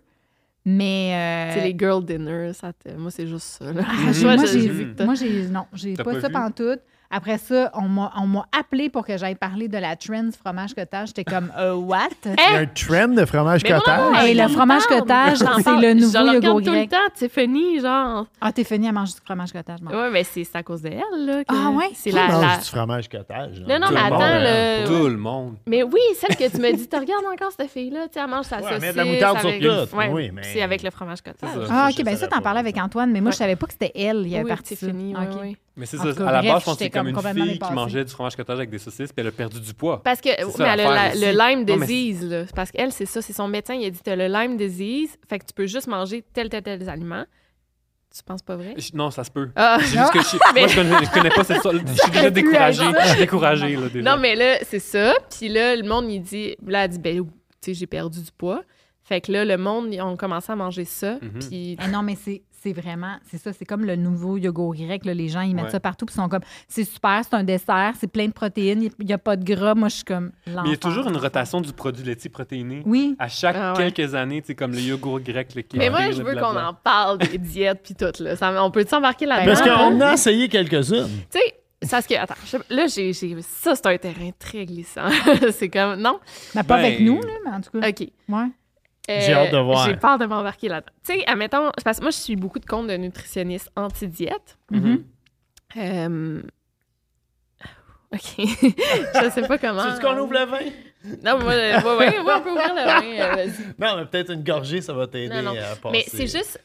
Mais. 0.65 1.11
euh, 1.13 1.53
Tu 1.53 1.59
sais, 1.59 1.67
les 1.71 1.77
girl 1.77 2.03
dinners, 2.03 2.51
ça 2.53 2.73
te- 2.73 2.89
moi, 2.95 3.11
c'est 3.11 3.27
juste 3.27 3.45
ça. 3.59 3.71
Là. 3.71 3.83
ah, 3.87 3.93
Moi, 4.23 4.45
j'ai 4.45 4.93
Moi, 5.05 5.13
j'ai. 5.15 5.47
Non, 5.47 5.65
j'ai 5.73 5.93
pas, 5.93 6.03
pas 6.03 6.19
ça 6.21 6.29
pantoute. 6.29 6.79
Après 7.11 7.37
ça, 7.37 7.71
on 7.75 7.87
m'a 7.87 8.11
appelé 8.57 8.89
pour 8.89 9.05
que 9.05 9.17
j'aille 9.17 9.35
parler 9.35 9.67
de 9.67 9.77
la 9.77 9.95
trend 9.95 10.23
du 10.23 10.31
fromage 10.31 10.73
cottage. 10.73 11.09
J'étais 11.09 11.23
comme, 11.23 11.51
euh, 11.57 11.73
what? 11.73 12.09
Il 12.25 12.31
y 12.31 12.55
a 12.55 12.59
un 12.59 12.65
trend 12.65 13.07
de 13.13 13.25
fromage 13.25 13.61
Mais 13.63 13.69
cottage? 13.71 14.15
Hey, 14.25 14.33
le 14.35 14.47
fromage 14.47 14.85
cottage, 14.87 15.37
c'est 15.37 15.69
le 15.81 15.93
nouveau 15.93 16.17
yogourt 16.19 16.33
regarde 16.35 16.63
tout 16.63 16.71
le 16.71 16.75
grec. 16.77 16.89
temps, 16.89 16.97
Tiffany, 17.13 17.79
genre. 17.79 18.25
Ah, 18.41 18.51
t'es 18.51 18.63
fini 18.63 18.87
à 18.87 18.91
manger 18.91 19.13
du 19.13 19.19
fromage 19.25 19.51
cottage. 19.53 19.81
moi. 19.81 19.93
Ouais, 19.93 20.09
mais 20.11 20.23
c'est 20.23 20.47
à 20.55 20.63
cause 20.63 20.81
d'elle, 20.81 21.01
là. 21.25 21.43
que- 21.43 21.53
Ah 21.55 21.69
ouais? 21.71 21.89
C'est 21.93 22.09
Qui 22.09 22.15
la, 22.15 22.27
mange 22.27 22.41
la- 22.45 22.57
du 22.57 22.65
fromage 22.65 23.09
cottage? 23.09 23.59
Non, 23.61 23.79
non, 23.79 23.87
Tout 23.87 23.93
mais 23.93 23.99
attends, 24.01 24.17
le- 24.19 24.85
Tout 24.87 25.07
le 25.09 25.17
monde. 25.17 25.55
Mais 25.67 25.83
oui, 25.83 25.99
celle 26.15 26.35
que 26.35 26.49
tu 26.53 26.61
m'as 26.61 26.71
dit, 26.71 26.87
tu 26.87 26.95
regardes 26.97 27.25
encore 27.31 27.51
cette 27.57 27.69
fille-là, 27.69 28.07
tu 28.07 28.13
sais, 28.13 28.19
elle 28.21 28.29
mange 28.29 28.45
sa 28.45 28.57
Ouais, 28.57 28.63
saucisse. 28.63 28.75
elle 28.77 28.81
met 28.81 28.91
de 28.93 28.97
la 28.97 29.05
moutarde 29.05 29.39
sur 29.39 29.49
avec- 29.49 29.61
tout. 29.61 29.95
Ouais, 29.97 30.09
Oui, 30.11 30.31
mais- 30.33 30.43
C'est 30.43 30.61
avec 30.61 30.83
le 30.83 30.89
fromage 30.89 31.21
cottage. 31.21 31.49
Ah, 31.69 31.89
OK, 31.91 32.03
ben 32.03 32.15
ça, 32.17 32.27
t'en 32.27 32.41
parlais 32.41 32.59
avec 32.59 32.77
Antoine, 32.77 33.11
mais 33.11 33.21
moi, 33.21 33.31
je 33.31 33.37
savais 33.37 33.55
pas 33.55 33.67
que 33.67 33.73
c'était 33.73 33.91
elle. 33.95 34.21
Il 34.25 34.29
y 34.29 34.37
avait 34.37 34.51
Oui. 34.51 34.57
Tiffany, 34.63 35.13
Ah, 35.17 35.21
ouais. 35.41 35.55
Mais 35.77 35.85
c'est 35.85 35.97
ça. 35.97 36.13
cas, 36.13 36.25
À 36.27 36.31
la 36.31 36.39
bref, 36.39 36.51
base, 36.53 36.61
je 36.61 36.65
pense 36.65 36.77
que 36.77 36.83
c'est 36.85 36.89
comme 36.89 37.07
une 37.09 37.19
fille 37.19 37.59
qui 37.59 37.73
mangeait 37.73 38.05
du 38.05 38.11
fromage 38.11 38.35
cottage 38.35 38.57
avec 38.57 38.69
des 38.69 38.77
saucisses, 38.77 39.11
puis 39.11 39.21
elle 39.21 39.27
a 39.27 39.31
perdu 39.31 39.59
du 39.59 39.73
poids. 39.73 40.01
Parce 40.03 40.21
que, 40.21 40.29
C'est 40.29 40.43
oui, 40.45 40.51
ça, 40.53 40.63
mais 40.63 40.69
elle 40.73 40.79
a 40.81 41.09
le 41.09 41.15
aussi. 41.15 41.55
Lyme 41.55 41.65
Non, 41.65 41.77
mais 41.77 41.85
disease, 41.85 42.29
là. 42.29 42.43
Parce 42.55 42.71
qu'elle, 42.71 42.91
c'est 42.93 43.05
ça, 43.05 43.21
c'est 43.21 43.33
son 43.33 43.47
médecin, 43.47 43.73
il 43.73 43.85
a 43.85 43.89
dit, 43.89 43.99
t'as 44.03 44.15
le 44.15 44.27
Lyme 44.27 44.55
disease, 44.57 45.17
fait 45.27 45.39
que 45.39 45.45
tu 45.45 45.53
peux 45.53 45.65
juste 45.67 45.87
manger 45.87 46.23
tel, 46.33 46.47
tel, 46.49 46.63
tel 46.63 46.89
aliment. 46.89 47.25
Tu 48.15 48.23
penses 48.23 48.41
pas 48.41 48.55
vrai? 48.55 48.75
Je- 48.77 48.91
Non, 48.95 49.11
ça 49.11 49.25
se 49.25 49.31
peut. 49.31 49.49
Ah! 49.57 49.77
C'est 49.81 49.97
juste 49.97 50.13
que 50.13 50.21
je, 50.21 50.37
Mais- 50.53 50.61
moi, 50.61 50.69
je 50.69 50.75
connais, 50.75 51.05
je 51.05 51.11
connais 51.11 51.29
pas 51.29 51.43
cette 51.43 51.61
sorte. 51.61 51.75
Je 51.85 51.93
suis 52.01 52.11
déjà 52.11 52.29
découragé. 52.29 52.83
Je 52.83 53.09
suis 53.65 53.75
là, 53.75 53.89
déjà. 53.89 54.15
Non, 54.15 54.21
mais 54.21 54.35
là, 54.35 54.59
c'est 54.63 54.79
ça. 54.79 55.13
Puis 55.37 55.49
là, 55.49 55.75
le 55.75 55.83
monde, 55.83 56.09
il 56.09 56.21
dit, 56.21 56.55
là, 56.65 56.85
elle 56.85 56.91
dit, 56.91 56.99
ben, 56.99 57.17
tu 57.25 57.27
sais, 57.59 57.73
j'ai 57.73 57.87
perdu 57.87 58.21
du 58.21 58.31
poids. 58.31 58.61
Fait 59.03 59.19
que 59.19 59.31
là, 59.33 59.43
le 59.43 59.57
monde, 59.57 59.93
ils 59.93 60.01
ont 60.01 60.15
commencé 60.15 60.49
à 60.51 60.55
manger 60.55 60.85
ça. 60.85 61.15
Mhm. 61.21 61.39
Puis 61.49 61.77
Eh 61.85 61.87
non, 61.91 62.01
mais 62.03 62.15
c'est 62.15 62.41
c'est 62.65 62.73
vraiment, 62.73 63.17
c'est 63.29 63.37
ça, 63.37 63.53
c'est 63.53 63.63
comme 63.65 63.85
le 63.85 63.95
nouveau 63.95 64.37
yogourt 64.37 64.73
grec. 64.75 65.05
là. 65.05 65.13
Les 65.13 65.27
gens, 65.29 65.41
ils 65.41 65.53
mettent 65.55 65.65
Ouais. 65.65 65.71
ça 65.71 65.79
partout, 65.79 66.05
puis 66.07 66.13
ils 66.17 66.21
sont 66.21 66.27
comme, 66.29 66.41
c'est 66.67 66.83
super, 66.83 67.21
c'est 67.23 67.35
un 67.35 67.43
dessert, 67.43 67.93
c'est 67.99 68.07
plein 68.11 68.25
de 68.27 68.31
protéines, 68.33 68.81
il 68.99 69.05
n'y 69.05 69.13
a 69.13 69.17
pas 69.19 69.35
de 69.35 69.43
gras. 69.43 69.75
Moi, 69.75 69.89
je 69.89 69.95
suis 69.97 70.03
comme, 70.03 70.31
Mais 70.47 70.53
il 70.65 70.71
y 70.71 70.73
a 70.73 70.77
toujours 70.77 71.07
une 71.07 71.17
rotation 71.17 71.61
du 71.61 71.71
produit 71.73 72.03
laitier 72.03 72.29
protéiné. 72.31 72.81
Oui. 72.85 73.15
À 73.19 73.27
chaque 73.27 73.55
Ah 73.59 73.73
ouais. 73.77 73.91
quelques 73.91 74.15
années, 74.15 74.41
tu 74.41 74.47
sais, 74.47 74.55
comme 74.55 74.71
le 74.71 74.79
yogourt 74.79 75.19
grec, 75.19 75.53
le 75.55 75.61
kéfir, 75.61 75.77
Mais 75.79 75.89
moi, 75.91 76.09
je 76.11 76.23
veux 76.23 76.33
qu'on 76.35 76.57
en 76.57 76.73
parle 76.73 77.19
des 77.19 77.37
diètes 77.37 77.81
puis 77.83 77.93
tout, 77.93 78.23
là. 78.23 78.35
Ça- 78.35 78.63
on 78.63 78.71
peut 78.71 78.85
s'embarquer 78.89 79.25
là-dedans? 79.27 79.53
Parce 79.53 79.67
hein? 79.69 79.89
qu'on 79.91 80.01
a 80.01 80.13
essayé 80.13 80.49
quelques-unes. 80.49 81.07
Tu 81.31 81.39
sais, 81.39 81.53
c'est 81.83 82.07
que, 82.07 82.15
attends, 82.19 82.33
je- 82.45 82.75
là, 82.75 82.87
j'ai, 82.87 83.13
j'ai- 83.13 83.37
ça, 83.41 83.75
c'est 83.75 83.85
un 83.85 83.97
terrain 83.97 84.31
très 84.39 84.65
glissant. 84.65 85.01
c'est 85.51 85.69
comme, 85.69 85.99
non? 86.01 86.19
Mais 86.55 86.63
pas 86.63 86.77
Ben- 86.77 86.85
avec 86.85 86.99
nous, 87.01 87.21
là, 87.21 87.33
mais 87.45 87.51
en 87.51 87.61
tout 87.61 87.79
cas. 87.79 87.89
OK. 87.89 88.07
Ouais. 88.29 88.47
Euh, 89.09 89.19
J'ai 89.21 89.33
hâte 89.33 89.51
de 89.51 89.57
voir. 89.57 89.85
J'ai 89.87 89.95
peur 89.97 90.17
de 90.17 90.25
m'embarquer 90.25 90.67
là-dedans. 90.67 90.91
Tu 91.05 91.13
sais, 91.13 91.23
admettons, 91.27 91.71
c'est 91.77 91.83
parce 91.83 91.97
que 91.99 92.03
moi, 92.03 92.11
je 92.11 92.17
suis 92.17 92.35
beaucoup 92.35 92.59
de 92.59 92.65
comptes 92.65 92.87
de 92.87 92.97
nutritionnistes 92.97 93.71
anti-diète. 93.75 94.57
Mhm. 94.71 95.03
Euh, 95.77 96.41
OK. 98.13 98.19
je 98.37 99.29
sais 99.33 99.47
pas 99.47 99.57
comment. 99.57 99.83
Tu 99.83 99.89
veux 99.91 99.99
qu'on 99.99 100.17
ouvre 100.19 100.33
le 100.33 100.45
vin? 100.45 100.59
Non, 101.23 101.39
moi, 101.39 101.51
euh, 101.53 101.81
ouais, 101.81 101.97
ouais, 101.97 102.19
ouais, 102.19 102.33
on 102.35 102.41
peut 102.41 102.51
ouvrir 102.51 102.73
le 102.73 102.83
vin. 102.83 103.37
euh. 103.39 103.47
Non, 103.77 103.97
mais 103.97 104.05
peut-être 104.05 104.31
une 104.33 104.43
gorgée, 104.43 104.81
ça 104.81 104.93
va 104.93 105.05
t'aider 105.07 105.35
Non, 105.41 105.53
non. 105.53 105.59
à 105.59 105.75
passer. 105.75 105.91
Mais 105.91 106.03
c'est 106.07 106.27
juste. 106.27 106.59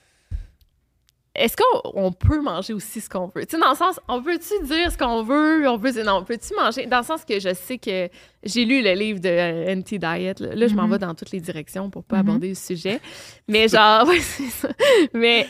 Est-ce 1.34 1.56
qu'on 1.56 1.92
on 1.94 2.10
peut 2.12 2.40
manger 2.42 2.72
aussi 2.72 3.00
ce 3.00 3.08
qu'on 3.08 3.26
veut? 3.28 3.46
Tu 3.46 3.54
sais, 3.56 3.60
dans 3.60 3.70
le 3.70 3.76
sens, 3.76 4.00
on 4.08 4.20
peut-tu 4.20 4.66
dire 4.66 4.90
ce 4.90 4.98
qu'on 4.98 5.22
veut? 5.22 5.68
On 5.68 5.78
peut, 5.78 5.92
non, 6.02 6.14
on 6.18 6.24
peut-tu 6.24 6.54
manger? 6.56 6.86
Dans 6.86 6.98
le 6.98 7.04
sens 7.04 7.24
que 7.24 7.38
je 7.38 7.54
sais 7.54 7.78
que 7.78 8.08
j'ai 8.42 8.64
lu 8.64 8.82
le 8.82 8.92
livre 8.94 9.20
de 9.20 9.28
euh, 9.28 9.72
Anti-Diet. 9.76 10.40
Là, 10.40 10.54
Là, 10.56 10.66
je 10.66 10.74
m'en 10.74 10.84
Mhm. 10.84 10.90
vais 10.92 10.98
dans 10.98 11.14
toutes 11.14 11.30
les 11.30 11.40
directions 11.40 11.88
pour 11.88 12.02
pas 12.02 12.16
Mhm. 12.16 12.20
aborder 12.28 12.48
le 12.48 12.54
sujet. 12.56 13.00
Mais 13.46 13.68
genre, 13.68 14.04
ouais, 14.08 14.18
c'est 14.18 14.48
ça. 14.50 14.68
Mais 15.14 15.46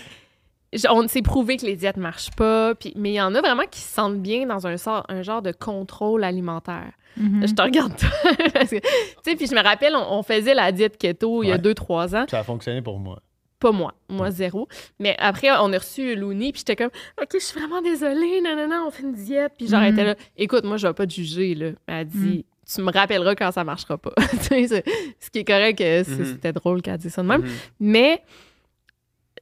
je- 0.74 0.86
on 0.90 1.08
s'est 1.08 1.22
prouvé 1.22 1.56
que 1.56 1.64
les 1.64 1.76
diètes 1.76 1.96
marchent 1.96 2.30
pas. 2.36 2.74
Puis, 2.74 2.92
mais 2.96 3.12
il 3.12 3.14
y 3.14 3.20
en 3.22 3.34
a 3.34 3.40
vraiment 3.40 3.64
qui 3.70 3.80
se 3.80 3.88
sentent 3.94 4.20
bien 4.20 4.46
dans 4.46 4.66
un, 4.66 4.76
sort, 4.76 5.06
un 5.08 5.22
genre 5.22 5.40
de 5.40 5.50
contrôle 5.52 6.24
alimentaire. 6.24 6.92
Mhm. 7.16 7.46
Je 7.48 7.54
te 7.54 7.62
regarde 7.62 7.96
toi. 7.96 8.08
tu 8.68 8.80
sais, 9.24 9.34
puis 9.36 9.46
je 9.46 9.54
me 9.54 9.62
rappelle, 9.62 9.96
on, 9.96 10.18
on 10.18 10.22
faisait 10.22 10.54
la 10.54 10.72
diète 10.72 10.98
keto 10.98 11.42
il 11.42 11.48
y 11.48 11.52
a 11.52 11.54
Ouais. 11.54 11.58
deux, 11.60 11.74
trois 11.74 12.14
ans. 12.14 12.26
Ça 12.30 12.40
a 12.40 12.44
fonctionné 12.44 12.82
pour 12.82 12.98
moi. 12.98 13.20
Pas 13.60 13.72
moi. 13.72 13.94
Moi, 14.08 14.30
zéro. 14.30 14.66
Mais 14.98 15.14
après, 15.18 15.50
on 15.52 15.72
a 15.72 15.78
reçu 15.78 16.16
Looney, 16.16 16.50
puis 16.52 16.60
j'étais 16.66 16.76
comme, 16.76 16.90
OK, 17.22 17.28
je 17.34 17.38
suis 17.38 17.58
vraiment 17.58 17.80
désolée, 17.82 18.40
non, 18.42 18.56
non, 18.56 18.66
non, 18.68 18.84
on 18.88 18.90
fait 18.90 19.02
une 19.02 19.12
diète. 19.14 19.52
Puis 19.56 19.68
genre, 19.68 19.82
elle 19.82 19.92
était 19.92 20.04
là, 20.04 20.14
écoute, 20.36 20.64
moi, 20.64 20.78
je 20.78 20.86
vais 20.88 20.94
pas 20.94 21.06
te 21.06 21.12
juger, 21.12 21.54
là. 21.54 21.70
Elle 21.86 21.94
a 21.94 22.04
dit, 22.04 22.44
tu 22.74 22.80
me 22.80 22.90
rappelleras 22.90 23.34
quand 23.34 23.52
ça 23.52 23.62
marchera 23.62 23.98
pas. 23.98 24.12
Tu 24.32 24.38
sais, 24.46 24.66
c'est- 24.68 24.84
ce 25.20 25.28
qui 25.30 25.40
est 25.40 25.44
correct, 25.44 25.78
Mhm. 25.80 26.24
c'était 26.24 26.52
drôle 26.52 26.80
qu'elle 26.82 26.96
dise 26.96 27.12
ça 27.12 27.22
de 27.22 27.28
même. 27.28 27.42
Mhm. 27.42 27.48
Mais 27.80 28.22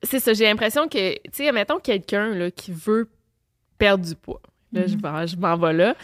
c'est 0.03 0.21
ça, 0.21 0.33
j'ai 0.33 0.45
l'impression 0.45 0.89
que, 0.89 1.15
tu 1.15 1.21
sais, 1.33 1.53
mettons 1.53 1.79
quelqu'un 1.79 2.51
qui 2.51 2.73
veut 2.73 3.09
perdre 3.79 4.05
du 4.05 4.15
poids. 4.15 4.41
Là, 4.73 4.83
je 4.87 5.37
m'en 5.37 5.57
vais 5.57 5.73
là. 5.73 5.95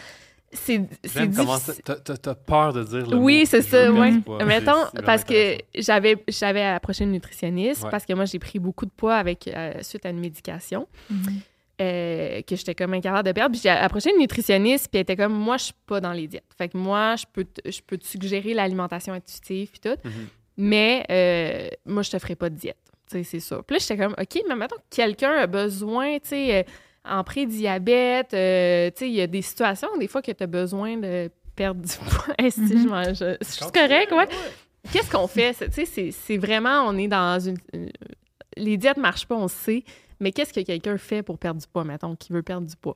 C'est 0.51 0.81
c'est 1.03 1.81
t'as- 2.21 2.35
peur 2.35 2.71
de 2.71 2.83
dire 2.83 3.07
le 3.09 3.17
Oui, 3.17 3.45
c'est 3.45 3.61
ça, 3.61 3.91
oui. 3.91 4.21
Mettons, 4.45 4.85
parce 5.05 5.23
que 5.25 5.57
j'avais 5.75 6.15
j'avais 6.29 6.63
approché 6.63 7.03
une 7.03 7.11
nutritionniste 7.11 7.83
Ouais. 7.83 7.89
parce 7.91 8.05
que 8.05 8.13
moi, 8.13 8.25
j'ai 8.25 8.39
pris 8.39 8.59
beaucoup 8.59 8.85
de 8.85 8.91
poids 8.91 9.15
avec, 9.15 9.47
euh, 9.49 9.73
suite 9.81 10.05
à 10.05 10.09
une 10.09 10.19
médication 10.19 10.87
Mhm. 11.09 11.17
euh, 11.81 12.41
que 12.43 12.55
j'étais 12.55 12.73
comme 12.75 12.93
incapable 12.93 13.27
de 13.27 13.33
perdre. 13.33 13.51
Puis 13.51 13.61
j'ai 13.63 13.69
approché 13.69 14.11
une 14.11 14.19
nutritionniste, 14.19 14.87
puis 14.89 14.99
elle 14.99 15.01
était 15.01 15.17
comme, 15.17 15.33
moi, 15.33 15.57
je 15.57 15.65
suis 15.65 15.73
pas 15.87 15.99
dans 15.99 16.13
les 16.13 16.27
diètes. 16.27 16.45
Fait 16.57 16.69
que 16.69 16.77
moi, 16.77 17.15
je 17.17 17.25
peux 17.33 17.43
te, 17.43 17.69
je 17.69 17.81
peux 17.85 17.97
te 17.97 18.05
suggérer 18.05 18.53
l'alimentation 18.53 19.13
intuitive, 19.13 19.69
puis 19.71 19.79
tout, 19.81 19.99
Mhm. 20.07 20.11
mais 20.57 21.05
euh, 21.11 21.67
moi, 21.85 22.01
je 22.01 22.11
te 22.11 22.19
ferai 22.19 22.35
pas 22.35 22.49
de 22.49 22.55
diète. 22.55 22.77
Tu 23.11 23.17
sais, 23.17 23.23
c'est 23.23 23.39
ça. 23.41 23.61
Puis 23.67 23.75
là, 23.75 23.79
j'étais 23.79 23.97
comme, 24.01 24.13
OK, 24.17 24.41
mais 24.47 24.55
mettons 24.55 24.77
que 24.77 24.95
quelqu'un 24.95 25.33
a 25.33 25.47
besoin, 25.47 26.13
tu 26.19 26.29
sais, 26.29 26.55
euh, 26.59 26.63
en 27.09 27.23
prédiabète, 27.23 28.33
euh, 28.33 28.89
tu 28.91 28.99
sais, 28.99 29.09
il 29.09 29.15
y 29.15 29.21
a 29.21 29.27
des 29.27 29.41
situations, 29.41 29.87
des 29.99 30.07
fois, 30.07 30.21
que 30.21 30.31
tu 30.31 30.43
as 30.43 30.47
besoin 30.47 30.97
de 30.97 31.29
perdre 31.55 31.81
du 31.81 31.93
poids. 31.97 32.33
Est-ce 32.37 32.59
que 32.61 32.77
je 32.77 32.87
mange? 32.87 33.17
C'est 33.41 33.59
juste 33.59 33.73
correct, 33.73 34.11
ouais. 34.11 34.27
Qu'est-ce 34.91 35.09
qu'on 35.11 35.27
fait? 35.27 35.53
C'est- 35.53 35.67
Tu 35.69 35.73
sais, 35.73 35.85
c'est- 35.85 36.11
c'est 36.11 36.37
vraiment, 36.37 36.83
on 36.87 36.97
est 36.97 37.07
dans 37.07 37.39
une... 37.39 37.57
une- 37.73 37.91
Les 38.57 38.77
diètes 38.77 38.97
marchent 38.97 39.25
pas, 39.27 39.35
on 39.35 39.43
le 39.43 39.47
sait, 39.49 39.83
mais 40.19 40.31
qu'est-ce 40.31 40.53
que 40.53 40.61
quelqu'un 40.61 40.97
fait 40.97 41.23
pour 41.23 41.37
perdre 41.37 41.59
du 41.59 41.67
poids, 41.67 41.83
mettons, 41.83 42.15
qui 42.15 42.31
veut 42.31 42.43
perdre 42.43 42.67
du 42.67 42.75
pois? 42.75 42.95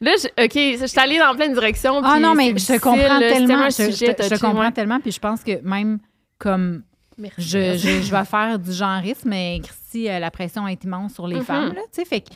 Là, 0.00 0.12
je, 0.22 0.28
OK, 0.44 0.78
je 0.80 0.86
suis 0.86 1.00
allée 1.00 1.18
dans 1.18 1.34
plein 1.34 1.48
de 1.48 1.54
directions. 1.54 2.00
Ah 2.04 2.20
non, 2.20 2.34
mais 2.36 2.56
je 2.56 2.66
te 2.66 2.78
comprends 2.78 3.18
là, 3.18 3.32
tellement. 3.32 3.68
Je, 3.70 3.90
je- 3.90 4.34
je 4.34 4.40
comprends 4.40 4.60
ouais. 4.60 4.70
tellement. 4.70 5.00
Puis 5.00 5.10
je 5.10 5.18
pense 5.18 5.42
que 5.42 5.60
même 5.62 5.98
comme 6.38 6.84
Merci. 7.16 7.40
je, 7.42 7.76
je, 7.76 8.02
je 8.02 8.10
vais 8.14 8.24
faire 8.24 8.58
du 8.60 8.70
genrisme, 8.72 9.30
mais 9.30 9.58
Christy, 9.60 10.08
euh, 10.08 10.20
la 10.20 10.30
pression 10.30 10.68
est 10.68 10.84
immense 10.84 11.14
sur 11.14 11.26
les 11.26 11.36
Mhm. 11.38 11.44
femmes. 11.44 11.72
Là, 11.74 11.80
tu 11.92 12.00
sais, 12.00 12.04
fait 12.04 12.20
que 12.20 12.28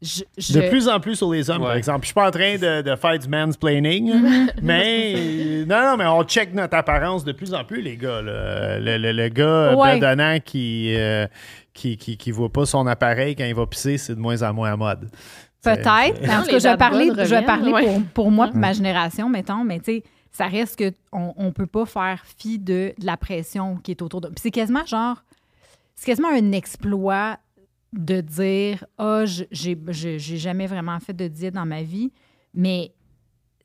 je, 0.00 0.22
je- 0.36 0.52
De 0.60 0.68
plus 0.68 0.88
en 0.88 1.00
plus 1.00 1.16
sur 1.16 1.30
les 1.32 1.50
hommes, 1.50 1.62
par 1.62 1.74
exemple. 1.74 2.02
Je 2.02 2.06
suis 2.06 2.14
pas 2.14 2.28
en 2.28 2.30
train 2.30 2.56
de, 2.56 2.82
de 2.82 2.96
faire 2.96 3.18
du 3.18 3.28
mansplaining, 3.28 4.12
mais 4.62 5.64
non, 5.66 5.80
non, 5.82 5.96
mais 5.96 6.06
on 6.06 6.22
check 6.24 6.54
notre 6.54 6.76
apparence 6.76 7.24
de 7.24 7.32
plus 7.32 7.52
en 7.54 7.64
plus, 7.64 7.82
les 7.82 7.96
gars. 7.96 8.22
là. 8.22 8.78
Le, 8.78 8.96
le- 8.98 9.12
le 9.12 9.28
gars 9.28 9.74
Ouais. 9.76 9.94
bedonnant 9.96 10.38
qui, 10.44 10.94
euh, 10.96 11.26
qui, 11.74 11.96
qui, 11.96 12.16
qui 12.16 12.30
voit 12.30 12.52
pas 12.52 12.66
son 12.66 12.86
appareil 12.86 13.34
quand 13.36 13.44
il 13.44 13.54
va 13.54 13.66
pisser, 13.66 13.98
c'est 13.98 14.14
de 14.14 14.20
moins 14.20 14.42
en 14.42 14.52
moins 14.54 14.72
à 14.72 14.76
mode. 14.76 15.10
Peut-être. 15.62 15.88
En 16.30 16.42
tout 16.42 16.50
cas, 16.50 16.58
je 16.60 16.68
vais 16.68 16.76
parler, 16.76 17.10
je 17.16 17.34
vais 17.34 17.42
parler 17.44 17.72
pour, 17.72 18.02
pour 18.14 18.30
moi 18.30 18.48
et 18.54 18.56
ma 18.56 18.72
génération, 18.72 19.28
mettons, 19.28 19.64
mais 19.64 19.78
tu 19.80 19.84
sais, 19.96 20.02
ça 20.30 20.46
reste 20.46 20.78
que 20.78 20.92
on, 21.12 21.34
on 21.36 21.50
peut 21.52 21.66
pas 21.66 21.84
faire 21.84 22.22
fi 22.38 22.58
de, 22.58 22.92
de 22.96 23.04
la 23.06 23.16
pression 23.16 23.76
qui 23.76 23.90
est 23.90 24.00
autour 24.02 24.20
de. 24.20 24.28
Puis 24.28 24.36
c'est 24.40 24.50
quasiment 24.52 24.86
genre, 24.86 25.16
c'est 25.96 26.06
quasiment 26.06 26.28
un 26.28 26.52
exploit 26.52 27.38
de 27.92 28.20
dire, 28.20 28.84
ah, 28.98 29.24
je- 29.24 29.44
j'ai 29.50 30.36
jamais 30.36 30.66
vraiment 30.66 30.98
fait 31.00 31.14
de 31.14 31.26
diète 31.28 31.54
dans 31.54 31.66
ma 31.66 31.82
vie, 31.82 32.12
mais 32.54 32.92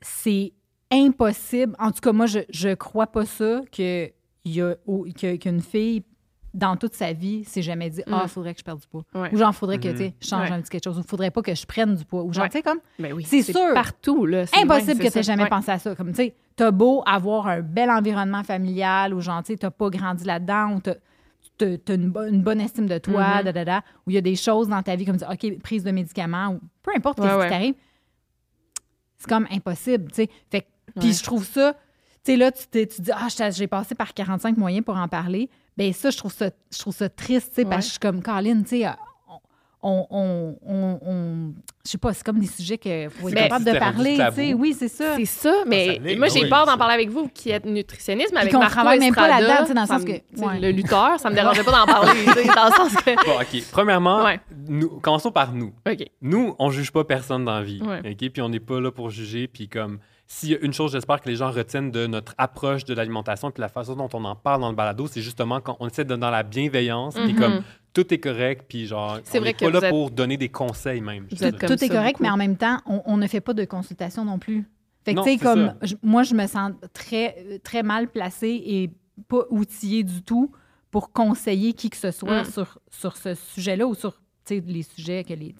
c'est 0.01 0.53
impossible. 0.91 1.75
En 1.79 1.91
tout 1.91 1.99
cas, 2.01 2.11
moi, 2.13 2.25
je, 2.25 2.39
je 2.49 2.73
crois 2.73 3.07
pas 3.07 3.25
ça 3.25 3.61
que 3.71 4.09
il 4.45 4.53
y 4.53 4.61
a, 4.61 4.75
ou- 4.85 5.05
que- 5.17 5.35
qu'une 5.37 5.61
fille 5.61 6.03
dans 6.53 6.75
toute 6.77 6.93
sa 6.93 7.13
vie, 7.13 7.43
s'est 7.45 7.61
jamais 7.63 7.89
dit 7.89 8.01
Ah, 8.05 8.17
Mm. 8.17 8.19
il 8.23 8.29
faudrait 8.29 8.53
que 8.53 8.59
je 8.59 8.63
perde 8.63 8.79
du 8.79 8.87
poids. 8.87 9.03
Ouais. 9.15 9.33
Ou 9.33 9.37
genre, 9.37 9.55
faudrait 9.55 9.79
que 9.79 9.87
Mhm. 9.87 9.95
tu 9.97 10.13
je 10.21 10.27
change 10.27 10.49
Ouais. 10.49 10.55
un 10.55 10.61
petit 10.61 10.69
quelque 10.69 10.83
chose. 10.83 10.99
Ou 10.99 11.03
faudrait 11.03 11.31
pas 11.31 11.41
que 11.41 11.55
je 11.55 11.65
prenne 11.65 11.95
du 11.95 12.05
poids. 12.05 12.21
Ou 12.23 12.31
genre, 12.31 12.43
Ouais. 12.43 12.49
tu 12.49 12.57
sais, 12.57 12.61
comme. 12.61 12.77
Ben 12.99 13.11
oui, 13.13 13.23
C'est 13.23 13.41
sûr. 13.41 13.73
Partout, 13.73 14.25
là. 14.27 14.45
c'est 14.45 14.59
Impossible 14.61 14.99
même, 15.01 15.07
que 15.09 15.13
tu 15.17 15.23
jamais 15.23 15.43
Ouais. 15.43 15.49
pensé 15.49 15.71
à 15.71 15.79
ça. 15.79 15.95
Comme, 15.95 16.09
tu 16.09 16.15
sais, 16.17 16.35
t'as 16.55 16.69
beau 16.69 17.01
avoir 17.07 17.47
un 17.47 17.61
bel 17.61 17.89
environnement 17.89 18.43
familial 18.43 19.13
ou 19.15 19.19
genre, 19.21 19.41
tu 19.41 19.53
sais, 19.53 19.57
t'as 19.57 19.71
pas 19.71 19.89
grandi 19.89 20.25
là-dedans 20.25 20.75
ou 20.75 20.79
t'as 21.57 21.65
t'as- 21.65 21.77
t'as 21.77 21.95
une, 21.95 22.09
bo- 22.09 22.23
une 22.25 22.41
bonne 22.41 22.59
estime 22.61 22.87
de 22.87 22.97
toi, 22.97 23.37
Mhm. 23.39 23.43
da, 23.45 23.51
da, 23.51 23.65
da, 23.65 23.81
où 24.05 24.11
il 24.11 24.13
y 24.13 24.17
a 24.17 24.21
des 24.21 24.35
choses 24.35 24.67
dans 24.69 24.81
ta 24.83 24.95
vie 24.95 25.05
comme, 25.05 25.17
OK, 25.29 25.59
prise 25.59 25.83
de 25.83 25.91
médicaments 25.91 26.49
ou 26.53 26.59
peu 26.81 26.91
importe 26.95 27.19
Ouais, 27.19 27.29
ce 27.29 27.35
ouais. 27.37 27.43
qui 27.45 27.49
t'arrive, 27.49 27.75
c'est 29.17 29.27
comme 29.29 29.47
impossible, 29.51 30.09
tu 30.11 30.15
sais. 30.15 30.29
Fait 30.51 30.67
puis 30.99 31.07
Ouais. 31.09 31.13
je 31.13 31.23
trouve 31.23 31.45
ça, 31.45 31.73
tu 32.23 32.31
sais, 32.33 32.35
là, 32.37 32.51
tu, 32.51 32.65
tu 32.69 33.01
dis, 33.01 33.11
ah, 33.13 33.27
j'ai 33.51 33.67
passé 33.67 33.95
par 33.95 34.13
45 34.13 34.57
moyens 34.57 34.83
pour 34.85 34.97
en 34.97 35.07
parler. 35.07 35.49
Ben 35.77 35.91
ça, 35.93 36.09
je 36.09 36.17
trouve 36.17 36.33
ça, 36.33 36.51
je 36.71 36.77
trouve 36.77 36.93
ça 36.93 37.09
triste, 37.09 37.49
tu 37.49 37.55
sais, 37.55 37.65
parce 37.65 37.77
que 37.77 37.85
je 37.85 37.89
suis 37.91 37.99
comme, 37.99 38.21
Caroline, 38.21 38.63
tu 38.63 38.81
sais, 38.81 38.85
on, 39.83 40.07
on, 40.09 40.55
on, 40.65 40.99
on- 41.05 41.53
je 41.85 41.91
sais 41.91 41.97
pas, 41.97 42.13
c'est 42.13 42.23
comme 42.23 42.39
des 42.39 42.47
sujets 42.47 42.77
qu'il 42.77 43.09
faut 43.09 43.27
être 43.27 43.35
capable 43.35 43.65
de 43.65 43.77
parler, 43.77 44.17
tu 44.29 44.35
sais. 44.35 44.53
Oui, 44.53 44.73
c'est 44.77 44.87
ça. 44.87 45.15
C'est 45.17 45.25
ça, 45.25 45.53
mais 45.67 45.95
ça 46.01 46.15
moi, 46.17 46.27
j'ai 46.29 46.43
oui, 46.43 46.49
peur 46.49 46.65
d'en 46.65 46.77
parler 46.77 46.93
avec 46.93 47.09
vous 47.09 47.27
qui 47.27 47.51
êtes 47.51 47.65
nutritionniste, 47.65 48.31
mais 48.33 48.39
avec 48.39 48.53
Marco 48.53 48.69
travaille 48.71 48.99
même 48.99 49.13
pas 49.13 49.27
là-dedans, 49.27 49.57
tu 49.61 49.65
sais, 49.67 49.73
dans 49.73 49.81
le 49.81 49.87
sens 49.87 50.03
que- 50.05 50.11
ouais. 50.11 50.59
Le 50.61 50.71
lutteur, 50.71 51.19
ça 51.19 51.29
me 51.29 51.35
dérangeait 51.35 51.63
pas 51.63 51.71
d'en 51.71 51.85
parler, 51.91 52.11
tu 52.25 52.31
sais, 52.33 52.45
dans 52.45 52.65
le 52.65 52.71
sens 52.71 52.95
que... 52.95 53.15
Bon, 53.25 53.39
OK. 53.41 53.63
Premièrement, 53.71 54.23
Ouais. 54.23 54.39
nous, 54.69 54.89
commençons 55.01 55.31
par 55.31 55.53
nous. 55.53 55.73
OK. 55.85 56.05
Nous, 56.21 56.55
on 56.57 56.69
juge 56.69 56.91
pas 56.91 57.03
personne 57.03 57.43
dans 57.43 57.55
la 57.55 57.63
vie. 57.63 57.81
Ouais. 57.81 57.99
OK? 58.11 58.29
Puis 58.31 58.41
on 58.41 58.47
n'est 58.49 58.59
pas 58.61 58.79
là 58.79 58.91
pour 58.91 59.09
juger. 59.09 59.47
Puis 59.47 59.67
comme, 59.67 59.99
s'il 60.27 60.49
y 60.51 60.55
a 60.55 60.59
une 60.59 60.73
chose, 60.73 60.91
j'espère 60.93 61.21
que 61.21 61.29
les 61.29 61.35
gens 61.35 61.51
retiennent 61.51 61.91
de 61.91 62.07
notre 62.07 62.33
approche 62.37 62.85
de 62.85 62.93
l'alimentation 62.93 63.51
puis 63.51 63.61
la 63.61 63.67
façon 63.69 63.95
dont 63.95 64.09
on 64.13 64.23
en 64.25 64.35
parle 64.35 64.61
dans 64.61 64.69
le 64.69 64.75
balado, 64.75 65.07
c'est 65.07 65.21
justement 65.21 65.61
quand 65.61 65.77
on 65.79 65.87
essaie 65.87 66.05
de 66.05 66.15
dans 66.15 66.31
la 66.31 66.43
bienveillance. 66.43 67.15
Puis 67.15 67.33
Mhm. 67.33 67.39
comme, 67.39 67.63
tout 67.93 68.11
est 68.13 68.19
correct. 68.19 68.65
Puis 68.67 68.87
genre, 68.87 69.19
on 69.35 69.39
vrai 69.39 69.53
que 69.53 69.65
pas 69.65 69.71
là 69.71 69.79
êtes- 69.83 69.89
pour 69.89 70.09
donner 70.11 70.37
des 70.37 70.49
conseils 70.49 71.01
même. 71.01 71.27
je 71.29 71.35
Vous 71.35 71.43
êtes 71.43 71.55
dirais. 71.55 71.67
comme 71.67 71.77
Tout 71.77 71.83
est 71.83 71.89
correct, 71.89 72.13
beaucoup. 72.13 72.23
mais 72.23 72.29
en 72.31 72.37
même 72.37 72.57
temps, 72.57 72.77
on, 72.87 73.01
on 73.05 73.17
ne 73.17 73.27
fait 73.27 73.41
pas 73.41 73.53
de 73.53 73.65
consultation 73.65 74.25
non 74.25 74.39
plus. 74.39 74.65
Fait 75.05 75.13
que, 75.13 75.17
Non, 75.19 75.23
tu 75.25 75.31
sais, 75.33 75.37
comme, 75.37 75.75
je- 75.81 75.95
moi, 76.01 76.23
je 76.23 76.33
me 76.33 76.47
sens 76.47 76.71
très, 76.93 77.59
très 77.63 77.83
mal 77.83 78.07
placée 78.09 78.61
et 78.65 78.89
pas 79.27 79.43
outillée 79.49 80.03
du 80.03 80.23
tout 80.23 80.51
pour 80.89 81.11
conseiller 81.11 81.73
qui 81.73 81.89
que 81.89 81.97
ce 81.97 82.11
soit 82.11 82.43
Mm. 82.43 82.45
sur, 82.51 82.79
sur 82.89 83.17
ce 83.17 83.35
sujet-là 83.35 83.85
ou 83.85 83.93
sur, 83.95 84.19
les 84.49 84.83
sujets 84.83 85.23
que 85.23 85.33
les, 85.33 85.53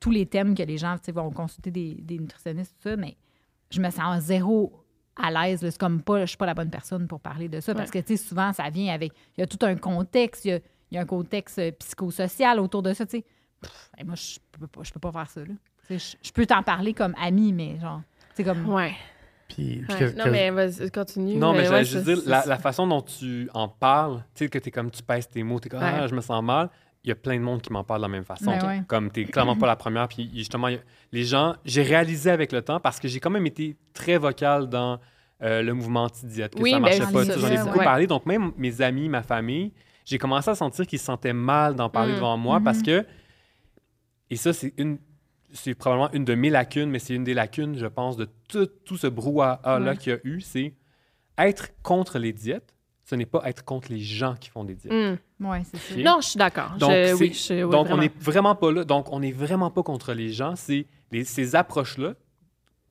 tous 0.00 0.10
les 0.10 0.26
thèmes 0.26 0.54
que 0.54 0.62
les 0.62 0.78
gens, 0.78 0.96
vont 1.12 1.30
consulter 1.30 1.70
des, 1.70 1.94
des 1.94 2.18
nutritionnistes, 2.18 2.74
tout 2.80 2.88
ça, 2.90 2.96
mais 2.96 3.16
je 3.70 3.80
me 3.80 3.90
sens 3.90 4.22
zéro 4.22 4.72
à 5.16 5.30
l'aise. 5.30 5.60
C'est 5.60 5.78
comme 5.78 6.02
pas, 6.02 6.20
je 6.20 6.26
suis 6.26 6.36
pas 6.36 6.46
la 6.46 6.54
bonne 6.54 6.70
personne 6.70 7.06
pour 7.06 7.20
parler 7.20 7.48
de 7.48 7.60
ça 7.60 7.74
parce 7.74 7.90
que, 7.90 7.98
tu 7.98 8.16
sais, 8.16 8.22
souvent, 8.28 8.52
ça 8.52 8.68
vient 8.70 8.92
avec, 8.94 9.12
il 9.36 9.40
y 9.40 9.44
a 9.44 9.46
tout 9.46 9.58
un 9.64 9.74
contexte, 9.76 10.44
il 10.44 10.48
y 10.48 10.52
a, 10.52 10.56
il 10.90 10.94
y 10.94 10.98
a 10.98 11.02
un 11.02 11.06
contexte 11.06 11.58
euh, 11.58 11.70
psychosocial 11.72 12.60
autour 12.60 12.82
de 12.82 12.92
ça, 12.94 13.04
tu 13.04 13.18
sais. 13.18 13.24
Hey, 13.96 14.04
moi, 14.04 14.14
je 14.14 14.38
peux 14.52 14.66
pas, 14.66 14.82
je 14.84 14.92
peux 14.92 15.00
pas 15.00 15.12
faire 15.12 15.28
ça, 15.30 15.40
là. 15.40 15.46
Tu 15.88 15.98
sais, 15.98 16.16
Je, 16.22 16.28
je 16.28 16.32
peux 16.32 16.46
t'en 16.46 16.62
parler 16.62 16.94
comme 16.94 17.14
ami, 17.20 17.52
mais 17.52 17.78
genre, 17.80 18.00
c'est 18.34 18.44
comme... 18.44 18.68
Ouais. 18.68 18.94
Puis, 19.48 19.82
puis 19.88 19.94
Ouais. 19.94 20.12
que- 20.12 20.16
Non, 20.16 20.24
que- 20.24 20.30
mais 20.30 20.50
vas-y, 20.50 20.90
continue. 20.90 21.36
Non, 21.36 21.52
mais 21.52 21.60
ouais, 21.62 21.66
ça, 21.66 21.82
juste 21.82 22.04
dire, 22.04 22.18
la, 22.26 22.44
la 22.46 22.58
façon 22.58 22.86
dont 22.86 23.00
tu 23.02 23.48
en 23.54 23.66
parles, 23.68 24.22
tu 24.34 24.44
sais, 24.44 24.48
que 24.50 24.58
tu 24.58 24.68
es 24.68 24.70
comme, 24.70 24.90
tu 24.90 25.02
pèses 25.02 25.28
tes 25.28 25.42
mots, 25.42 25.58
tu 25.58 25.66
es 25.66 25.70
comme, 25.70 25.80
Ouais. 25.80 25.90
ah, 26.00 26.06
je 26.06 26.14
me 26.14 26.20
sens 26.20 26.42
mal. 26.42 26.70
Il 27.08 27.12
y 27.12 27.12
a 27.12 27.16
plein 27.16 27.36
de 27.38 27.42
monde 27.42 27.62
qui 27.62 27.72
m'en 27.72 27.84
parle 27.84 28.00
de 28.00 28.04
la 28.04 28.08
même 28.08 28.24
façon. 28.24 28.50
Ben 28.50 28.66
ouais. 28.66 28.82
Comme 28.86 29.10
tu 29.10 29.24
clairement 29.24 29.56
pas 29.56 29.66
la 29.66 29.76
première. 29.76 30.08
Puis 30.08 30.30
justement, 30.34 30.68
les 31.10 31.24
gens, 31.24 31.54
j'ai 31.64 31.82
réalisé 31.82 32.30
avec 32.30 32.52
le 32.52 32.60
temps, 32.60 32.80
parce 32.80 33.00
que 33.00 33.08
j'ai 33.08 33.18
quand 33.18 33.30
même 33.30 33.46
été 33.46 33.76
très 33.94 34.18
vocal 34.18 34.68
dans 34.68 35.00
euh, 35.42 35.62
le 35.62 35.72
mouvement 35.72 36.02
anti-diète, 36.04 36.54
que 36.54 36.60
Oui, 36.62 36.70
ça 36.72 36.76
ben, 36.76 36.82
marchait 36.82 36.98
pas. 37.12 37.24
J'en 37.38 37.48
ai 37.48 37.56
beaucoup 37.64 37.78
Ouais. 37.78 37.84
parlé. 37.84 38.06
Donc 38.06 38.26
même 38.26 38.52
mes 38.58 38.82
amis, 38.82 39.08
ma 39.08 39.22
famille, 39.22 39.72
j'ai 40.04 40.18
commencé 40.18 40.50
à 40.50 40.54
sentir 40.54 40.86
qu'ils 40.86 40.98
se 40.98 41.04
sentaient 41.06 41.32
mal 41.32 41.74
d'en 41.76 41.88
parler 41.88 42.12
Mm. 42.12 42.16
devant 42.16 42.36
moi 42.36 42.58
Mhm. 42.58 42.64
parce 42.64 42.82
que, 42.82 43.06
et 44.30 44.36
ça, 44.36 44.52
c'est 44.52 44.74
une. 44.76 44.98
C'est 45.54 45.74
probablement 45.74 46.10
une 46.12 46.26
de 46.26 46.34
mes 46.34 46.50
lacunes, 46.50 46.90
mais 46.90 46.98
c'est 46.98 47.14
une 47.14 47.24
des 47.24 47.32
lacunes, 47.32 47.78
je 47.78 47.86
pense, 47.86 48.18
de 48.18 48.28
tout, 48.50 48.66
tout 48.84 48.98
ce 48.98 49.06
brouhaha-là 49.06 49.92
Ouais. 49.92 49.96
qu'il 49.96 50.12
y 50.12 50.14
a 50.14 50.18
eu. 50.24 50.42
C'est 50.42 50.74
être 51.38 51.70
contre 51.82 52.18
les 52.18 52.34
diètes, 52.34 52.74
ce 53.08 53.14
n'est 53.14 53.26
pas 53.26 53.42
être 53.48 53.64
contre 53.64 53.90
les 53.90 54.00
gens 54.00 54.34
qui 54.38 54.50
font 54.50 54.64
des 54.64 54.74
diètes. 54.74 54.92
Hmm. 55.40 55.46
Ouais, 55.46 55.62
c'est 55.64 55.78
ça. 55.78 55.96
Non, 56.02 56.18
je 56.20 56.28
suis 56.28 56.38
d'accord. 56.38 56.72
Donc, 56.78 56.90
Je- 56.90 57.04
c'est- 57.06 57.12
oui, 57.14 57.32
je- 57.32 57.64
oui, 57.64 57.70
donc 57.70 57.86
on 57.90 57.96
n'est 57.96 58.12
vraiment 58.20 58.54
pas 58.54 58.70
là. 58.70 58.84
Donc, 58.84 59.10
on 59.12 59.20
n'est 59.20 59.32
vraiment 59.32 59.70
pas 59.70 59.82
contre 59.82 60.12
les 60.12 60.28
gens. 60.30 60.56
C'est 60.56 60.84
les- 61.10 61.24
ces 61.24 61.56
approches-là, 61.56 62.14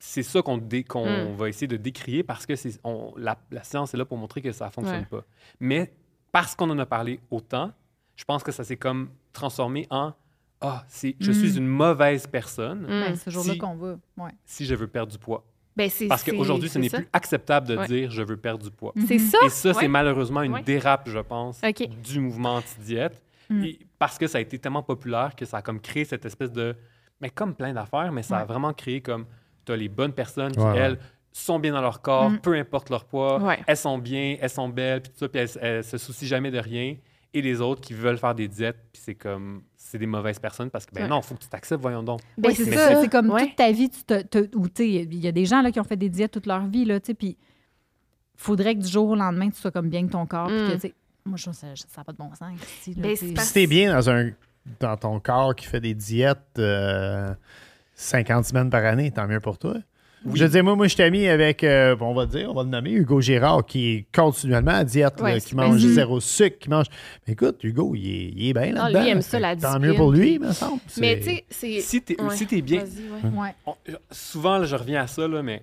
c'est 0.00 0.24
ça 0.24 0.42
qu'on 0.42 0.58
dé- 0.58 0.82
qu'on 0.84 1.06
Mm. 1.06 1.34
va 1.36 1.48
essayer 1.48 1.68
de 1.68 1.76
décrier 1.76 2.22
parce 2.24 2.46
que 2.46 2.56
c'est 2.56 2.80
on- 2.84 3.12
la, 3.16 3.38
la 3.52 3.62
science 3.62 3.94
est 3.94 3.96
là 3.96 4.04
pour 4.04 4.16
montrer 4.18 4.42
que 4.42 4.50
ça 4.50 4.66
ne 4.66 4.70
fonctionne 4.70 5.00
Ouais. 5.00 5.04
pas. 5.20 5.24
Mais 5.60 5.92
parce 6.32 6.54
qu'on 6.56 6.68
en 6.70 6.78
a 6.78 6.86
parlé 6.86 7.20
autant, 7.30 7.70
je 8.16 8.24
pense 8.24 8.42
que 8.42 8.50
ça 8.52 8.64
s'est 8.64 8.76
comme 8.76 9.10
transformé 9.32 9.86
en 9.90 10.12
Ah, 10.60 10.84
c'est 10.88 11.14
je 11.20 11.30
Mm. 11.30 11.34
suis 11.34 11.56
une 11.56 11.68
mauvaise 11.68 12.26
personne 12.26 12.80
Hmm. 12.80 12.88
Ben, 12.88 13.14
ce 13.14 13.30
jour-là 13.30 13.52
Si- 13.52 13.58
qu'on 13.58 13.76
va. 13.76 13.96
Ouais. 14.16 14.32
si 14.44 14.66
je 14.66 14.74
veux 14.74 14.88
perdre 14.88 15.12
du 15.12 15.16
poids. 15.18 15.44
Ben, 15.78 15.88
c'est- 15.88 16.08
Parce 16.08 16.24
qu'aujourd'hui, 16.24 16.68
ce 16.68 16.78
n'est 16.78 16.88
ça. 16.88 16.98
plus 16.98 17.08
acceptable 17.12 17.68
de 17.68 17.76
Ouais. 17.76 17.86
dire 17.86 18.10
je 18.10 18.22
veux 18.22 18.36
perdre 18.36 18.64
du 18.64 18.70
poids. 18.70 18.92
C'est 19.06 19.18
ça. 19.20 19.38
Et 19.46 19.48
ça, 19.48 19.72
c'est 19.72 19.86
malheureusement 19.88 20.42
une 20.42 20.54
Ouais. 20.54 20.62
dérape, 20.62 21.08
je 21.08 21.20
pense, 21.20 21.60
du 22.02 22.18
mouvement 22.20 22.56
anti-diète. 22.56 23.22
Mm. 23.48 23.64
Et 23.64 23.78
Parce 23.98 24.18
que 24.18 24.26
ça 24.26 24.38
a 24.38 24.40
été 24.40 24.58
tellement 24.58 24.82
populaire 24.82 25.34
que 25.36 25.44
ça 25.44 25.56
a 25.58 25.62
comme 25.62 25.80
créé 25.80 26.04
cette 26.04 26.24
espèce 26.26 26.52
de... 26.52 26.76
Mais 27.20 27.30
comme 27.30 27.54
plein 27.54 27.72
d'affaires, 27.72 28.12
mais 28.12 28.22
ça 28.22 28.38
a 28.38 28.44
vraiment 28.44 28.72
créé 28.72 29.00
comme... 29.00 29.24
Tu 29.64 29.72
as 29.72 29.76
les 29.76 29.88
bonnes 29.88 30.12
personnes 30.12 30.52
qui, 30.52 30.60
elles, 30.76 30.98
sont 31.32 31.58
bien 31.58 31.72
dans 31.72 31.80
leur 31.80 32.00
corps, 32.02 32.30
Mm. 32.30 32.38
peu 32.40 32.54
importe 32.54 32.90
leur 32.90 33.04
poids, 33.04 33.38
Ouais. 33.40 33.58
elles 33.66 33.76
sont 33.76 33.98
bien, 33.98 34.36
elles 34.40 34.50
sont 34.50 34.68
belles, 34.68 35.02
puis 35.02 35.12
tout 35.12 35.18
ça, 35.18 35.28
puis 35.28 35.40
elles, 35.40 35.50
elles 35.60 35.84
se 35.84 35.96
soucient 35.98 36.26
jamais 36.28 36.50
de 36.50 36.58
rien. 36.58 36.96
Et 37.34 37.42
les 37.42 37.60
autres 37.60 37.80
qui 37.82 37.92
veulent 37.92 38.16
faire 38.18 38.34
des 38.34 38.48
diètes, 38.48 38.78
puis 38.92 39.02
c'est 39.04 39.14
comme... 39.14 39.62
C'est 39.76 39.98
des 39.98 40.06
mauvaises 40.06 40.38
personnes 40.38 40.70
parce 40.70 40.86
que, 40.86 40.94
ben 40.94 41.02
Ouais. 41.02 41.08
non, 41.08 41.20
faut 41.22 41.34
que 41.34 41.40
tu 41.42 41.48
t'acceptes, 41.48 41.80
voyons 41.82 42.02
donc. 42.02 42.20
Ben, 42.38 42.54
c'est 42.54 42.64
ça. 42.74 43.00
C'est 43.00 43.08
comme 43.10 43.30
Ouais. 43.30 43.46
toute 43.48 43.56
ta 43.56 43.70
vie, 43.70 43.88
tu 43.90 44.02
te, 44.02 44.22
te- 44.22 44.56
ou 44.56 44.68
tu 44.68 44.82
sais, 44.82 44.88
il 44.90 45.14
y 45.18 45.28
a 45.28 45.32
des 45.32 45.44
gens 45.46 45.60
là, 45.62 45.70
qui 45.70 45.78
ont 45.80 45.84
fait 45.84 45.96
des 45.96 46.08
diètes 46.08 46.32
toute 46.32 46.46
leur 46.46 46.66
vie, 46.66 46.84
là, 46.84 46.98
tu 47.00 47.06
sais, 47.08 47.14
puis 47.14 47.36
faudrait 48.36 48.74
que 48.74 48.80
du 48.80 48.88
jour 48.88 49.08
au 49.10 49.14
lendemain, 49.16 49.50
tu 49.50 49.60
sois 49.60 49.70
comme 49.70 49.88
bien 49.88 50.06
que 50.06 50.12
ton 50.12 50.26
corps, 50.26 50.48
puis 50.48 50.56
que, 50.56 50.68
Mm. 50.70 50.74
tu 50.74 50.80
sais, 50.80 50.94
moi, 51.24 51.36
je 51.36 51.42
trouve 51.42 51.54
ça 51.54 51.66
n'a 51.66 52.04
pas 52.04 52.12
de 52.12 52.16
bon 52.18 52.30
sens. 52.30 52.40
là, 52.40 52.94
Ben, 52.96 53.16
Si 53.16 53.52
t'es 53.52 53.66
bien 53.66 53.92
dans, 53.94 54.08
un, 54.10 54.30
dans 54.80 54.96
ton 54.96 55.20
corps 55.20 55.54
qui 55.54 55.66
fait 55.66 55.80
des 55.80 55.94
diètes 55.94 56.38
euh, 56.58 57.28
50 57.94 58.44
semaines 58.46 58.70
par 58.70 58.84
année, 58.84 59.10
tant 59.10 59.26
mieux 59.26 59.40
pour 59.40 59.58
toi. 59.58 59.74
Je 60.34 60.42
veux 60.44 60.50
dire, 60.50 60.64
moi, 60.64 60.74
moi 60.76 60.88
je 60.88 60.96
t'ai 60.96 61.10
mis 61.10 61.26
avec, 61.28 61.62
euh, 61.64 61.94
on 62.00 62.12
va 62.14 62.26
dire, 62.26 62.50
on 62.50 62.54
va 62.54 62.62
le 62.64 62.68
nommer, 62.68 62.90
Hugo 62.92 63.20
Girard, 63.20 63.64
qui 63.64 63.88
est 63.90 64.06
continuellement 64.14 64.72
à 64.72 64.84
diète, 64.84 65.20
Ouais, 65.20 65.34
là, 65.34 65.40
qui 65.40 65.54
mange 65.54 65.78
zéro 65.78 66.18
sucre, 66.20 66.58
qui 66.58 66.68
mange. 66.68 66.86
Mais 67.26 67.34
écoute, 67.34 67.62
Hugo, 67.62 67.94
il 67.94 68.06
est, 68.08 68.32
il 68.36 68.48
est 68.48 68.52
bien 68.52 68.72
là-dedans. 68.72 69.00
lui, 69.00 69.08
il 69.08 69.10
aime 69.12 69.22
ça, 69.22 69.38
la 69.38 69.54
que 69.56 69.60
Tant 69.62 69.78
mieux 69.78 69.94
pour 69.94 70.10
lui, 70.12 70.34
il 70.34 70.40
me 70.40 70.52
semble. 70.52 70.80
Mais 71.00 71.18
tu 71.18 71.24
sais, 71.30 71.44
c'est. 71.48 71.80
Si 71.80 72.02
t'es 72.02 72.20
Ouais. 72.20 72.34
si 72.36 72.46
t'es 72.46 72.60
bien... 72.62 72.80
Ouais. 72.80 73.30
Ouais. 73.42 73.54
on- 73.66 73.74
souvent, 74.10 74.58
là, 74.58 74.64
je 74.64 74.74
reviens 74.76 75.02
à 75.02 75.06
ça, 75.06 75.26
là, 75.28 75.42
mais 75.42 75.62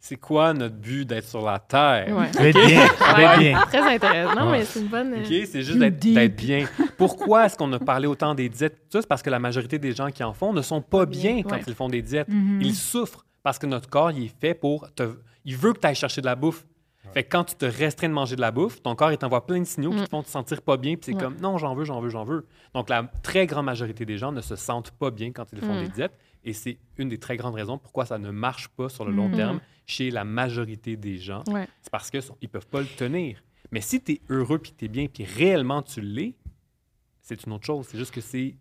c'est 0.00 0.16
quoi 0.16 0.52
notre 0.54 0.74
but 0.74 1.04
d'être 1.04 1.28
sur 1.28 1.42
la 1.44 1.58
Terre? 1.60 2.08
Ouais. 2.16 2.30
D'être 2.30 2.66
bien, 2.66 3.38
bien. 3.38 3.60
Très 3.66 3.94
intéressant. 3.94 4.34
Non, 4.40 4.50
Ouais. 4.50 4.58
mais 4.60 4.64
c'est 4.64 4.80
une 4.80 4.88
bonne. 4.88 5.12
euh, 5.14 5.20
OK, 5.20 5.46
c'est 5.48 5.62
juste 5.62 5.78
d'être 5.78 6.34
bien. 6.36 6.66
Pourquoi 6.96 7.46
est-ce 7.46 7.56
qu'on 7.56 7.72
a 7.72 7.78
parlé 7.78 8.06
autant 8.06 8.34
des 8.34 8.48
diètes? 8.48 8.78
Ça, 8.90 9.00
c'est 9.02 9.06
parce 9.06 9.22
que 9.22 9.30
la 9.30 9.38
majorité 9.38 9.78
des 9.78 9.92
gens 9.92 10.10
qui 10.10 10.24
en 10.24 10.32
font 10.32 10.52
ne 10.52 10.62
sont 10.62 10.80
pas 10.80 11.04
bien, 11.06 11.34
bien, 11.34 11.42
quand 11.42 11.56
ouais. 11.56 11.62
ils 11.66 11.74
font 11.74 11.88
des 11.88 12.02
diètes. 12.02 12.28
Mhm. 12.28 12.60
Ils 12.62 12.74
souffrent 12.74 13.24
parce 13.42 13.58
que 13.58 13.66
notre 13.66 13.88
corps, 13.88 14.10
il 14.12 14.24
est 14.24 14.40
fait 14.40 14.54
pour... 14.54 14.92
Te... 14.94 15.16
Il 15.44 15.56
veut 15.56 15.72
que 15.72 15.80
tu 15.80 15.86
ailles 15.86 15.94
chercher 15.94 16.20
de 16.20 16.26
la 16.26 16.34
bouffe. 16.36 16.64
Fait 17.12 17.24
que 17.24 17.28
quand 17.30 17.44
tu 17.44 17.56
te 17.56 17.64
restreins 17.66 18.08
de 18.08 18.14
manger 18.14 18.36
de 18.36 18.40
la 18.40 18.52
bouffe, 18.52 18.80
ton 18.80 18.94
corps, 18.94 19.10
il 19.12 19.18
t'envoie 19.18 19.44
plein 19.44 19.58
de 19.58 19.64
signaux 19.64 19.90
qui 19.90 19.98
Mm. 19.98 20.04
te 20.04 20.08
font 20.08 20.22
te 20.22 20.28
sentir 20.28 20.62
pas 20.62 20.76
bien, 20.76 20.94
puis 20.94 21.06
c'est 21.06 21.14
Ouais. 21.14 21.20
comme, 21.20 21.36
non, 21.40 21.58
j'en 21.58 21.74
veux, 21.74 21.84
j'en 21.84 22.00
veux, 22.00 22.08
j'en 22.08 22.24
veux. 22.24 22.46
Donc, 22.74 22.88
la 22.88 23.02
très 23.22 23.46
grande 23.46 23.66
majorité 23.66 24.06
des 24.06 24.16
gens 24.18 24.30
ne 24.32 24.40
se 24.40 24.54
sentent 24.56 24.92
pas 24.92 25.10
bien 25.10 25.32
quand 25.32 25.52
ils 25.52 25.60
font 25.60 25.74
Mm. 25.74 25.82
des 25.82 25.88
diètes, 25.88 26.16
et 26.44 26.52
c'est 26.52 26.78
une 26.96 27.08
des 27.08 27.18
très 27.18 27.36
grandes 27.36 27.54
raisons 27.56 27.76
pourquoi 27.76 28.06
ça 28.06 28.18
ne 28.18 28.30
marche 28.30 28.68
pas 28.68 28.88
sur 28.88 29.04
le 29.04 29.12
long 29.12 29.28
Mm. 29.28 29.34
terme 29.36 29.60
chez 29.84 30.10
la 30.12 30.24
majorité 30.24 30.96
des 30.96 31.18
gens 31.18 31.42
Ouais. 31.50 31.66
c'est 31.82 31.90
parce 31.90 32.08
qu'ils 32.10 32.22
ne 32.40 32.46
peuvent 32.46 32.68
pas 32.68 32.80
le 32.80 32.86
tenir. 32.86 33.42
Mais 33.72 33.80
si 33.80 34.00
tu 34.02 34.12
es 34.12 34.20
heureux, 34.30 34.58
puis 34.60 34.72
tu 34.72 34.84
es 34.84 34.88
bien, 34.88 35.06
puis 35.08 35.24
réellement 35.24 35.82
tu 35.82 36.00
l'es, 36.00 36.34
c'est 37.20 37.44
une 37.44 37.52
autre 37.52 37.66
chose. 37.66 37.88
C'est 37.90 37.98
juste 37.98 38.14
que 38.14 38.20
c'est 38.20 38.54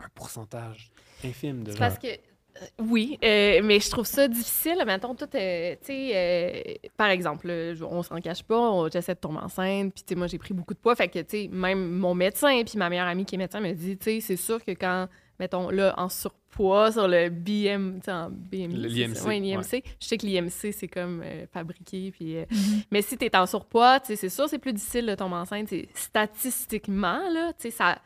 un 0.00 0.08
pourcentage 0.14 0.90
infime 1.24 1.62
de 1.62 1.70
C'est 1.72 1.76
gens. 1.76 1.84
parce 1.84 1.98
que. 1.98 2.08
Euh, 2.62 2.66
Oui, 2.80 3.18
euh, 3.24 3.60
mais 3.62 3.80
je 3.80 3.90
trouve 3.90 4.06
ça 4.06 4.26
difficile. 4.28 4.82
Mettons, 4.86 5.14
tout, 5.14 5.24
euh, 5.34 5.74
tu 5.80 5.86
sais, 5.86 6.10
euh, 6.14 6.88
par 6.96 7.08
exemple, 7.08 7.46
là, 7.48 7.74
je- 7.74 7.84
on 7.84 8.02
s'en 8.02 8.20
cache 8.20 8.42
pas, 8.42 8.58
on- 8.58 8.88
j'essaie 8.88 9.14
de 9.14 9.20
tomber 9.20 9.38
enceinte, 9.40 9.92
puis 9.94 10.02
tu 10.04 10.08
sais, 10.10 10.14
moi, 10.14 10.26
j'ai 10.26 10.38
pris 10.38 10.54
beaucoup 10.54 10.74
de 10.74 10.78
poids. 10.78 10.94
Fait 10.96 11.08
que, 11.08 11.18
tu 11.20 11.24
sais, 11.44 11.48
même 11.50 11.90
mon 11.96 12.14
médecin, 12.14 12.62
puis 12.64 12.78
ma 12.78 12.88
meilleure 12.90 13.06
amie 13.08 13.24
qui 13.24 13.34
est 13.34 13.38
médecin 13.38 13.60
me 13.60 13.72
dit, 13.72 13.96
tu 13.96 14.04
sais, 14.04 14.20
c'est 14.20 14.36
sûr 14.36 14.64
que 14.64 14.72
quand, 14.72 15.08
mettons, 15.38 15.70
là, 15.70 15.94
en 15.98 16.08
surpoids, 16.08 16.92
sur 16.92 17.06
le 17.08 17.28
BM, 17.30 18.00
tu 18.00 18.06
sais, 18.06 18.12
en 18.12 18.28
BMI. 18.30 18.74
L'IMC? 18.74 19.24
Ouais, 19.24 19.38
l'IMC. 19.38 19.82
Je 20.00 20.06
sais 20.06 20.18
que 20.18 20.26
l'IMC, 20.26 20.72
c'est 20.72 20.88
comme 20.88 21.22
euh, 21.24 21.46
fabriqué, 21.52 22.10
puis. 22.10 22.36
euh, 22.38 22.44
Mhm. 22.50 22.82
mais 22.90 23.02
si 23.02 23.16
tu 23.16 23.24
es 23.24 23.36
en 23.36 23.46
surpoids, 23.46 24.00
tu 24.00 24.08
sais, 24.08 24.16
c'est 24.16 24.28
sûr, 24.28 24.48
c'est 24.48 24.58
plus 24.58 24.72
difficile 24.72 25.06
de 25.06 25.14
tomber 25.14 25.36
enceinte. 25.36 25.68
Statistiquement, 25.94 27.20
là, 27.32 27.52
tu 27.52 27.62
sais, 27.62 27.70
ça 27.70 27.98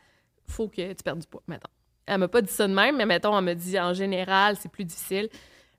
faut 0.47 0.67
que 0.67 0.93
tu 0.93 1.03
perdes 1.03 1.19
du 1.19 1.27
poids, 1.27 1.41
mettons. 1.47 1.69
Elle 2.07 2.19
m'a 2.19 2.27
pas 2.27 2.41
dit 2.41 2.51
ça 2.51 2.67
de 2.67 2.73
même, 2.73 2.97
mais 2.97 3.05
mettons, 3.05 3.37
elle 3.37 3.43
me 3.43 3.53
dit 3.53 3.79
en 3.79 3.93
général, 3.93 4.55
c'est 4.59 4.69
plus 4.71 4.85
difficile. 4.85 5.29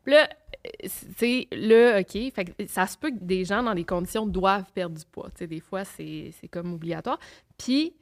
Puis 0.02 0.12
là, 0.14 0.28
euh, 0.66 0.70
tu 0.82 1.14
sais, 1.16 1.48
là, 1.52 2.00
OK, 2.00 2.32
fait 2.32 2.44
que 2.44 2.66
ça 2.66 2.86
se 2.86 2.96
peut 2.96 3.10
que 3.10 3.18
des 3.22 3.44
gens 3.44 3.62
dans 3.62 3.74
des 3.74 3.84
conditions 3.84 4.26
doivent 4.26 4.70
perdre 4.74 4.96
du 4.96 5.04
poids. 5.04 5.28
Tu 5.30 5.38
sais, 5.38 5.46
des 5.46 5.60
fois, 5.60 5.84
c'est 5.84 6.32
c'est 6.40 6.48
comme 6.48 6.74
obligatoire. 6.74 7.18
Puis, 7.58 7.92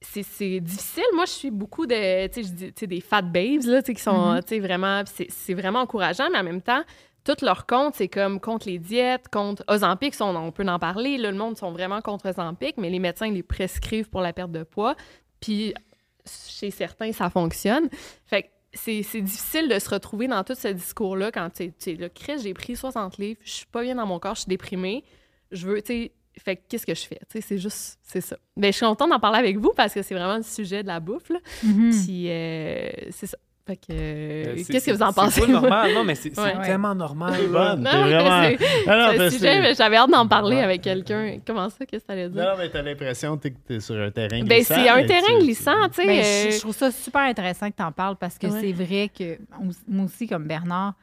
c'est- 0.00 0.22
c'est 0.22 0.60
difficile. 0.60 1.04
Moi, 1.14 1.24
je 1.26 1.30
suis 1.32 1.50
beaucoup 1.50 1.86
de, 1.86 2.26
tu 2.28 2.42
sais, 2.42 2.48
je 2.48 2.52
dis, 2.54 2.66
tu 2.72 2.80
sais, 2.80 2.86
des 2.86 3.00
fat 3.00 3.22
babes, 3.22 3.64
là, 3.64 3.82
tu 3.82 3.86
sais, 3.88 3.94
qui 3.94 4.02
sont, 4.02 4.38
tu 4.42 4.48
sais, 4.48 4.60
vraiment, 4.60 5.02
c'est 5.06 5.30
c'est 5.30 5.54
vraiment 5.54 5.80
encourageant, 5.80 6.28
mais 6.30 6.38
en 6.38 6.44
même 6.44 6.62
temps, 6.62 6.82
tout 7.24 7.36
leur 7.42 7.66
compte, 7.66 7.94
c'est 7.96 8.08
comme 8.08 8.38
contre 8.38 8.68
les 8.68 8.78
diètes, 8.78 9.28
contre 9.32 9.64
Ozempic, 9.68 10.14
on, 10.20 10.36
on 10.36 10.52
peut 10.52 10.66
en 10.68 10.78
parler, 10.78 11.16
là, 11.18 11.30
le 11.32 11.36
monde 11.38 11.56
sont 11.56 11.72
vraiment 11.72 12.00
contre 12.00 12.28
Ozempic, 12.30 12.76
mais 12.76 12.88
les 12.90 13.00
médecins 13.00 13.30
les 13.30 13.42
prescrivent 13.42 14.08
pour 14.10 14.20
la 14.20 14.32
perte 14.32 14.52
de 14.52 14.62
poids, 14.62 14.94
puis 15.40 15.74
chez 16.48 16.70
certains, 16.70 17.12
ça 17.12 17.30
fonctionne. 17.30 17.88
Fait 18.26 18.42
que 18.42 18.48
c'est 18.72 19.02
c'est 19.02 19.20
difficile 19.20 19.68
de 19.68 19.78
se 19.78 19.88
retrouver 19.88 20.28
dans 20.28 20.44
tout 20.44 20.54
ce 20.54 20.68
discours-là 20.68 21.30
quand 21.32 21.50
tu 21.50 21.72
sais, 21.78 21.94
là, 21.94 22.08
Chris, 22.08 22.40
j'ai 22.42 22.54
pris 22.54 22.76
60 22.76 23.18
livres, 23.18 23.40
je 23.44 23.50
suis 23.50 23.66
pas 23.66 23.82
bien 23.82 23.94
dans 23.94 24.06
mon 24.06 24.18
corps, 24.18 24.34
je 24.34 24.40
suis 24.40 24.48
déprimée, 24.48 25.04
je 25.50 25.66
veux, 25.66 25.80
tu 25.80 25.86
sais, 25.86 26.12
fait 26.38 26.56
que 26.56 26.62
qu'est-ce 26.68 26.86
que 26.86 26.94
je 26.94 27.06
fais? 27.06 27.18
Tu 27.30 27.38
sais, 27.38 27.40
c'est 27.40 27.58
juste, 27.58 27.98
c'est 28.02 28.20
ça. 28.20 28.36
Ben, 28.56 28.70
je 28.70 28.76
suis 28.76 28.86
contente 28.86 29.10
d'en 29.10 29.18
parler 29.18 29.38
avec 29.38 29.56
vous 29.58 29.72
parce 29.74 29.94
que 29.94 30.02
c'est 30.02 30.14
vraiment 30.14 30.36
le 30.36 30.42
sujet 30.42 30.82
de 30.82 30.88
la 30.88 31.00
bouffe, 31.00 31.30
là. 31.30 31.38
Mhm. 31.62 31.90
Puis, 31.90 32.30
euh, 32.30 32.90
c'est 33.10 33.26
ça. 33.26 33.38
Fait 33.66 33.76
que, 33.76 33.82
euh, 33.90 34.44
Euh, 34.58 34.62
qu'est-ce 34.70 34.86
que 34.86 34.92
vous 34.92 35.02
en 35.02 35.12
pensez? 35.12 35.40
C'est 35.40 35.48
normal. 35.48 35.92
Non, 35.92 36.04
mais 36.04 36.14
c'est 36.14 36.38
Ouais. 36.38 36.52
tellement 36.64 36.94
normal. 36.94 37.32
C'est 37.34 37.42
mais 37.42 37.48
vraiment. 37.48 38.56
Ah 38.86 39.10
un 39.18 39.30
sujet, 39.30 39.60
mais 39.60 39.74
j'avais 39.74 39.96
hâte 39.96 40.10
d'en 40.10 40.28
parler 40.28 40.56
Ouais. 40.56 40.62
avec 40.62 40.82
quelqu'un. 40.82 41.38
Comment 41.44 41.68
ça? 41.68 41.84
Qu'est-ce 41.84 42.04
que 42.04 42.06
t'allais 42.06 42.28
dire? 42.28 42.44
Non, 42.44 42.52
mais 42.56 42.70
t'as 42.70 42.82
l'impression 42.82 43.36
que 43.36 43.48
t'es 43.48 43.80
sur 43.80 43.96
un 43.96 44.10
terrain 44.12 44.38
glissant. 44.40 44.46
Ben, 44.46 44.62
c'est 44.62 44.88
un 44.88 45.04
terrain 45.04 45.38
tu- 45.38 45.44
glissant, 45.44 45.88
tu 45.88 45.94
sais. 45.94 46.06
Ben, 46.06 46.20
euh, 46.20 46.50
je, 46.50 46.54
je 46.54 46.60
trouve 46.60 46.76
ça 46.76 46.92
super 46.92 47.22
intéressant 47.22 47.68
que 47.70 47.76
tu 47.76 47.82
en 47.82 47.90
parles 47.90 48.14
parce 48.16 48.38
que 48.38 48.46
Ouais. 48.46 48.60
c'est 48.60 48.72
vrai 48.72 49.10
que 49.16 49.36
moi 49.88 50.04
aussi, 50.04 50.28
comme 50.28 50.46
Bernard, 50.46 50.94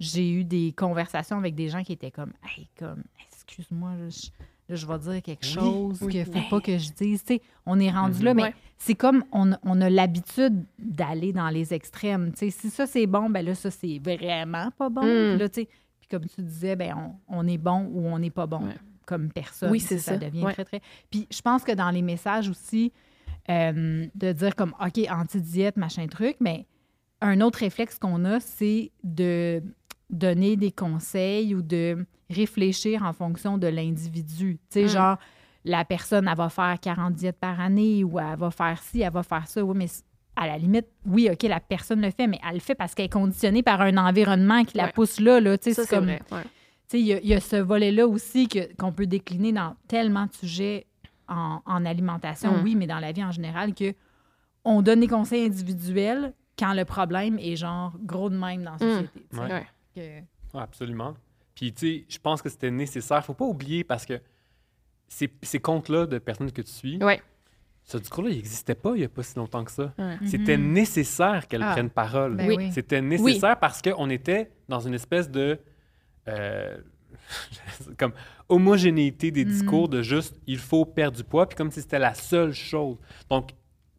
j'ai 0.00 0.28
eu 0.28 0.42
des 0.42 0.74
conversations 0.76 1.38
avec 1.38 1.54
des 1.54 1.68
gens 1.68 1.84
qui 1.84 1.92
étaient 1.92 2.10
comme 2.10 2.32
Hey, 2.44 2.66
comme 2.78 3.04
excuse-moi, 3.32 3.90
là, 3.90 4.08
je, 4.10 4.26
là, 4.68 4.76
je 4.76 4.86
vais 4.86 4.98
dire 4.98 5.22
quelque 5.22 5.44
chose 5.46 5.98
oui. 6.02 6.12
qu'il 6.12 6.24
faut 6.26 6.48
pas 6.50 6.60
que 6.60 6.76
je 6.78 6.90
dise. 6.92 7.22
Tu 7.24 7.34
sais, 7.34 7.42
on 7.66 7.78
est 7.80 7.90
rendu 7.90 8.18
Mhm. 8.18 8.24
là, 8.24 8.34
mais 8.34 8.42
Ouais. 8.42 8.54
c'est 8.76 8.94
comme 8.94 9.24
on, 9.32 9.52
on 9.62 9.80
a 9.80 9.88
l'habitude 9.90 10.64
d'aller 10.78 11.32
dans 11.32 11.48
les 11.48 11.72
extrêmes. 11.74 12.32
Tu 12.32 12.38
sais, 12.38 12.50
si 12.50 12.70
ça 12.70 12.86
c'est 12.86 13.06
bon, 13.06 13.30
ben 13.30 13.44
là, 13.44 13.54
ça 13.54 13.70
c'est 13.70 13.98
vraiment 13.98 14.70
pas 14.76 14.88
bon. 14.88 15.02
Mm. 15.02 15.30
Puis 15.30 15.38
Là, 15.38 15.48
tu 15.48 15.60
sais, 15.62 15.68
puis 16.00 16.08
comme 16.10 16.26
tu 16.26 16.42
disais, 16.42 16.76
ben 16.76 16.94
on, 17.28 17.38
on 17.40 17.46
est 17.48 17.58
bon 17.58 17.88
ou 17.92 18.06
on 18.06 18.18
n'est 18.18 18.30
pas 18.30 18.46
bon 18.46 18.64
Ouais. 18.66 18.74
comme 19.06 19.30
personne. 19.32 19.70
Oui, 19.70 19.80
c'est 19.80 19.98
sais, 19.98 20.12
ça. 20.12 20.16
devient 20.18 20.44
Ouais. 20.44 20.52
très, 20.52 20.64
très. 20.64 20.80
Puis 21.10 21.26
je 21.30 21.40
pense 21.40 21.64
que 21.64 21.72
dans 21.72 21.90
les 21.90 22.02
messages 22.02 22.48
aussi, 22.50 22.92
euh, 23.50 24.06
de 24.14 24.32
dire 24.32 24.54
comme 24.54 24.74
OK, 24.84 25.00
anti-diète, 25.10 25.76
machin 25.78 26.06
truc, 26.08 26.36
mais 26.40 26.66
un 27.20 27.40
autre 27.40 27.60
réflexe 27.60 27.98
qu'on 27.98 28.24
a, 28.26 28.38
c'est 28.40 28.92
de 29.02 29.62
donner 30.10 30.56
des 30.56 30.72
conseils 30.72 31.54
ou 31.54 31.62
de 31.62 32.04
réfléchir 32.30 33.02
en 33.02 33.12
fonction 33.12 33.58
de 33.58 33.66
l'individu. 33.66 34.58
Tu 34.70 34.80
sais, 34.80 34.84
Mm. 34.84 34.88
genre, 34.88 35.16
la 35.64 35.84
personne, 35.84 36.28
elle 36.28 36.36
va 36.36 36.48
faire 36.48 36.78
40 36.80 37.14
diètes 37.14 37.38
par 37.38 37.60
année 37.60 38.04
ou 38.04 38.18
elle 38.18 38.38
va 38.38 38.50
faire 38.50 38.80
ci, 38.82 39.00
elle 39.00 39.12
va 39.12 39.22
faire 39.22 39.46
ça. 39.46 39.62
Oui, 39.64 39.76
mais 39.76 39.86
à 40.36 40.46
la 40.46 40.56
limite, 40.56 40.86
oui, 41.04 41.28
OK, 41.32 41.42
la 41.42 41.60
personne 41.60 42.00
le 42.00 42.10
fait, 42.10 42.26
mais 42.26 42.38
elle 42.46 42.54
le 42.54 42.60
fait 42.60 42.74
parce 42.74 42.94
qu'elle 42.94 43.06
est 43.06 43.12
conditionnée 43.12 43.62
par 43.62 43.80
un 43.80 43.96
environnement 43.96 44.64
qui 44.64 44.76
la 44.76 44.84
Ouais. 44.84 44.92
pousse 44.92 45.20
là. 45.20 45.40
là. 45.40 45.58
Tu 45.58 45.72
sais, 45.74 45.82
c'est 45.84 45.94
comme, 45.94 46.04
vrai. 46.06 46.22
ouais. 46.30 46.42
tu 46.42 46.48
sais, 46.88 47.00
il 47.00 47.06
y, 47.06 47.12
a- 47.12 47.20
il 47.20 47.26
y 47.28 47.34
a 47.34 47.40
ce 47.40 47.56
volet-là 47.56 48.06
aussi 48.06 48.46
que- 48.48 48.74
qu'on 48.76 48.92
peut 48.92 49.06
décliner 49.06 49.52
dans 49.52 49.74
tellement 49.88 50.26
de 50.26 50.32
sujets 50.32 50.86
en, 51.28 51.60
en 51.66 51.84
alimentation, 51.84 52.52
Mm. 52.58 52.62
oui, 52.64 52.74
mais 52.76 52.86
dans 52.86 53.00
la 53.00 53.12
vie 53.12 53.24
en 53.24 53.32
général, 53.32 53.74
que 53.74 53.92
on 54.64 54.80
donne 54.80 55.00
des 55.00 55.06
conseils 55.08 55.44
individuels 55.46 56.32
quand 56.58 56.72
le 56.72 56.84
problème 56.84 57.38
est 57.38 57.56
genre 57.56 57.92
gros 58.02 58.30
de 58.30 58.36
même 58.36 58.62
dans 58.64 58.76
la 58.80 58.86
Mm. 58.86 58.90
société. 58.90 59.26
Ouais. 59.34 59.66
Ouais. 59.98 60.24
Que- 60.52 60.56
Ouais, 60.56 60.62
absolument. 60.62 61.14
Puis, 61.54 61.72
tu 61.72 61.86
sais, 62.00 62.04
je 62.08 62.18
pense 62.18 62.40
que 62.40 62.48
c'était 62.48 62.70
nécessaire. 62.70 63.24
faut 63.24 63.34
pas 63.34 63.44
oublier 63.44 63.84
parce 63.84 64.06
que 64.06 64.20
ces, 65.08 65.30
ces 65.42 65.58
comptes-là 65.60 66.06
de 66.06 66.18
personnes 66.18 66.50
que 66.52 66.62
tu 66.62 66.70
suis, 66.72 67.02
Ouais. 67.02 67.20
ce 67.84 67.98
discours-là, 67.98 68.30
il 68.30 68.36
n'existait 68.36 68.74
pas 68.74 68.90
il 68.94 68.98
n'y 69.00 69.04
a 69.04 69.08
pas 69.08 69.22
si 69.22 69.36
longtemps 69.36 69.64
que 69.64 69.70
ça. 69.72 69.92
Ouais. 69.98 70.16
C'était 70.26 70.56
Mhm. 70.58 70.72
nécessaire 70.72 71.48
qu'elles 71.48 71.62
Ah, 71.62 71.72
prennent 71.72 71.90
parole. 71.90 72.36
ben 72.36 72.48
Oui. 72.48 72.70
C'était 72.72 73.00
nécessaire 73.02 73.58
parce 73.58 73.82
qu'on 73.82 74.08
était 74.10 74.50
dans 74.68 74.80
une 74.80 74.94
espèce 74.94 75.30
de. 75.30 75.58
euh, 76.28 76.76
comme 77.98 78.12
homogénéité 78.48 79.30
des 79.30 79.44
Mhm. 79.44 79.50
discours 79.50 79.88
de 79.88 80.02
juste 80.02 80.38
il 80.46 80.58
faut 80.58 80.84
perdre 80.84 81.16
du 81.16 81.24
poids, 81.24 81.48
puis 81.48 81.56
comme 81.56 81.70
si 81.70 81.80
c'était 81.82 81.98
la 81.98 82.14
seule 82.14 82.52
chose. 82.52 82.98
Donc, 83.30 83.50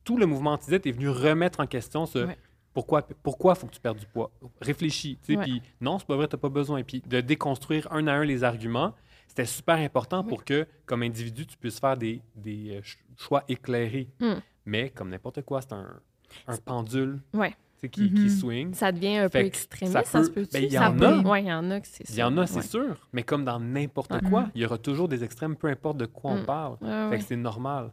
tout 0.04 0.18
le 0.18 0.26
mouvement 0.26 0.54
anti 0.54 0.74
est 0.74 0.92
venu 0.92 1.10
remettre 1.10 1.60
en 1.60 1.68
question 1.68 2.06
ce 2.06 2.26
Ouais. 2.26 2.38
Pourquoi 2.74 3.02
pourquoi 3.24 3.56
faut 3.56 3.68
que 3.68 3.74
tu 3.74 3.80
perdes 3.82 3.98
du 4.00 4.06
poids? 4.06 4.32
Réfléchis, 4.62 5.18
tu 5.24 5.34
sais, 5.34 5.38
Ouais. 5.38 5.44
puis 5.46 5.62
non, 5.82 5.98
c'est 6.00 6.08
pas 6.08 6.16
vrai, 6.16 6.28
t'as 6.28 6.38
pas 6.38 6.50
besoin. 6.50 6.84
Puis 6.84 7.02
de 7.06 7.22
déconstruire 7.22 7.88
un 7.92 8.08
à 8.08 8.14
un 8.14 8.24
les 8.26 8.44
arguments, 8.44 8.94
c'était 9.28 9.46
super 9.46 9.78
important 9.78 10.24
pour 10.24 10.44
que, 10.44 10.68
comme 10.86 11.04
individu, 11.04 11.46
tu 11.46 11.58
puisses 11.58 11.80
faire 11.80 11.98
des, 11.98 12.22
des 12.36 12.70
euh, 12.72 12.82
ch- 12.82 12.98
choix 13.18 13.44
éclairés. 13.48 14.10
Mm. 14.20 14.34
Mais 14.66 14.90
comme 14.90 15.10
n'importe 15.10 15.42
quoi, 15.44 15.62
c'est 15.62 15.74
un, 15.74 16.00
un 16.48 16.58
pendule 16.58 17.20
Ouais. 17.34 17.56
qui, 17.82 17.90
qui 17.90 18.02
Mhm. 18.12 18.30
swing. 18.30 18.74
Ça 18.74 18.92
devient 18.92 19.18
un 19.18 19.30
Fait 19.30 19.42
peu 19.42 19.46
extrémiste, 19.48 19.94
ça 19.94 20.04
ça, 20.04 20.24
se 20.24 20.30
peut- 20.30 20.44
peut 20.44 20.50
ben, 20.54 20.64
il 20.64 20.72
y 20.74 20.78
en 20.80 20.96
peut. 20.96 21.06
a. 21.06 21.20
Ouais, 21.22 21.44
il 21.44 21.48
y 21.48 21.54
en 21.54 21.72
a 21.72 21.80
c'est 21.84 22.06
ça. 22.06 22.14
Il 22.14 22.20
y 22.20 22.24
en 22.24 22.38
a, 22.38 22.46
c'est 22.46 22.58
Ouais. 22.58 22.62
sûr. 22.64 23.08
Mais 23.14 23.24
comme 23.24 23.46
dans 23.46 23.60
n'importe 23.60 24.12
Ouais. 24.12 24.22
quoi, 24.30 24.50
il 24.54 24.62
y 24.62 24.66
aura 24.66 24.78
toujours 24.78 25.08
des 25.08 25.24
extrêmes, 25.24 25.56
peu 25.56 25.68
importe 25.68 25.98
de 25.98 26.06
quoi 26.06 26.32
on 26.32 26.42
Mm. 26.42 26.46
parle. 26.46 26.78
Fait 27.10 27.18
que 27.20 27.24
c'est 27.24 27.36
normal. 27.36 27.92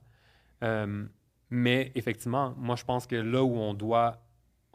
Euh, 0.63 1.05
mais 1.51 1.93
effectivement, 1.95 2.55
moi, 2.59 2.77
je 2.77 2.85
pense 2.85 3.07
que 3.07 3.17
là 3.17 3.43
où 3.45 3.57
on 3.57 3.75
doit 3.75 4.19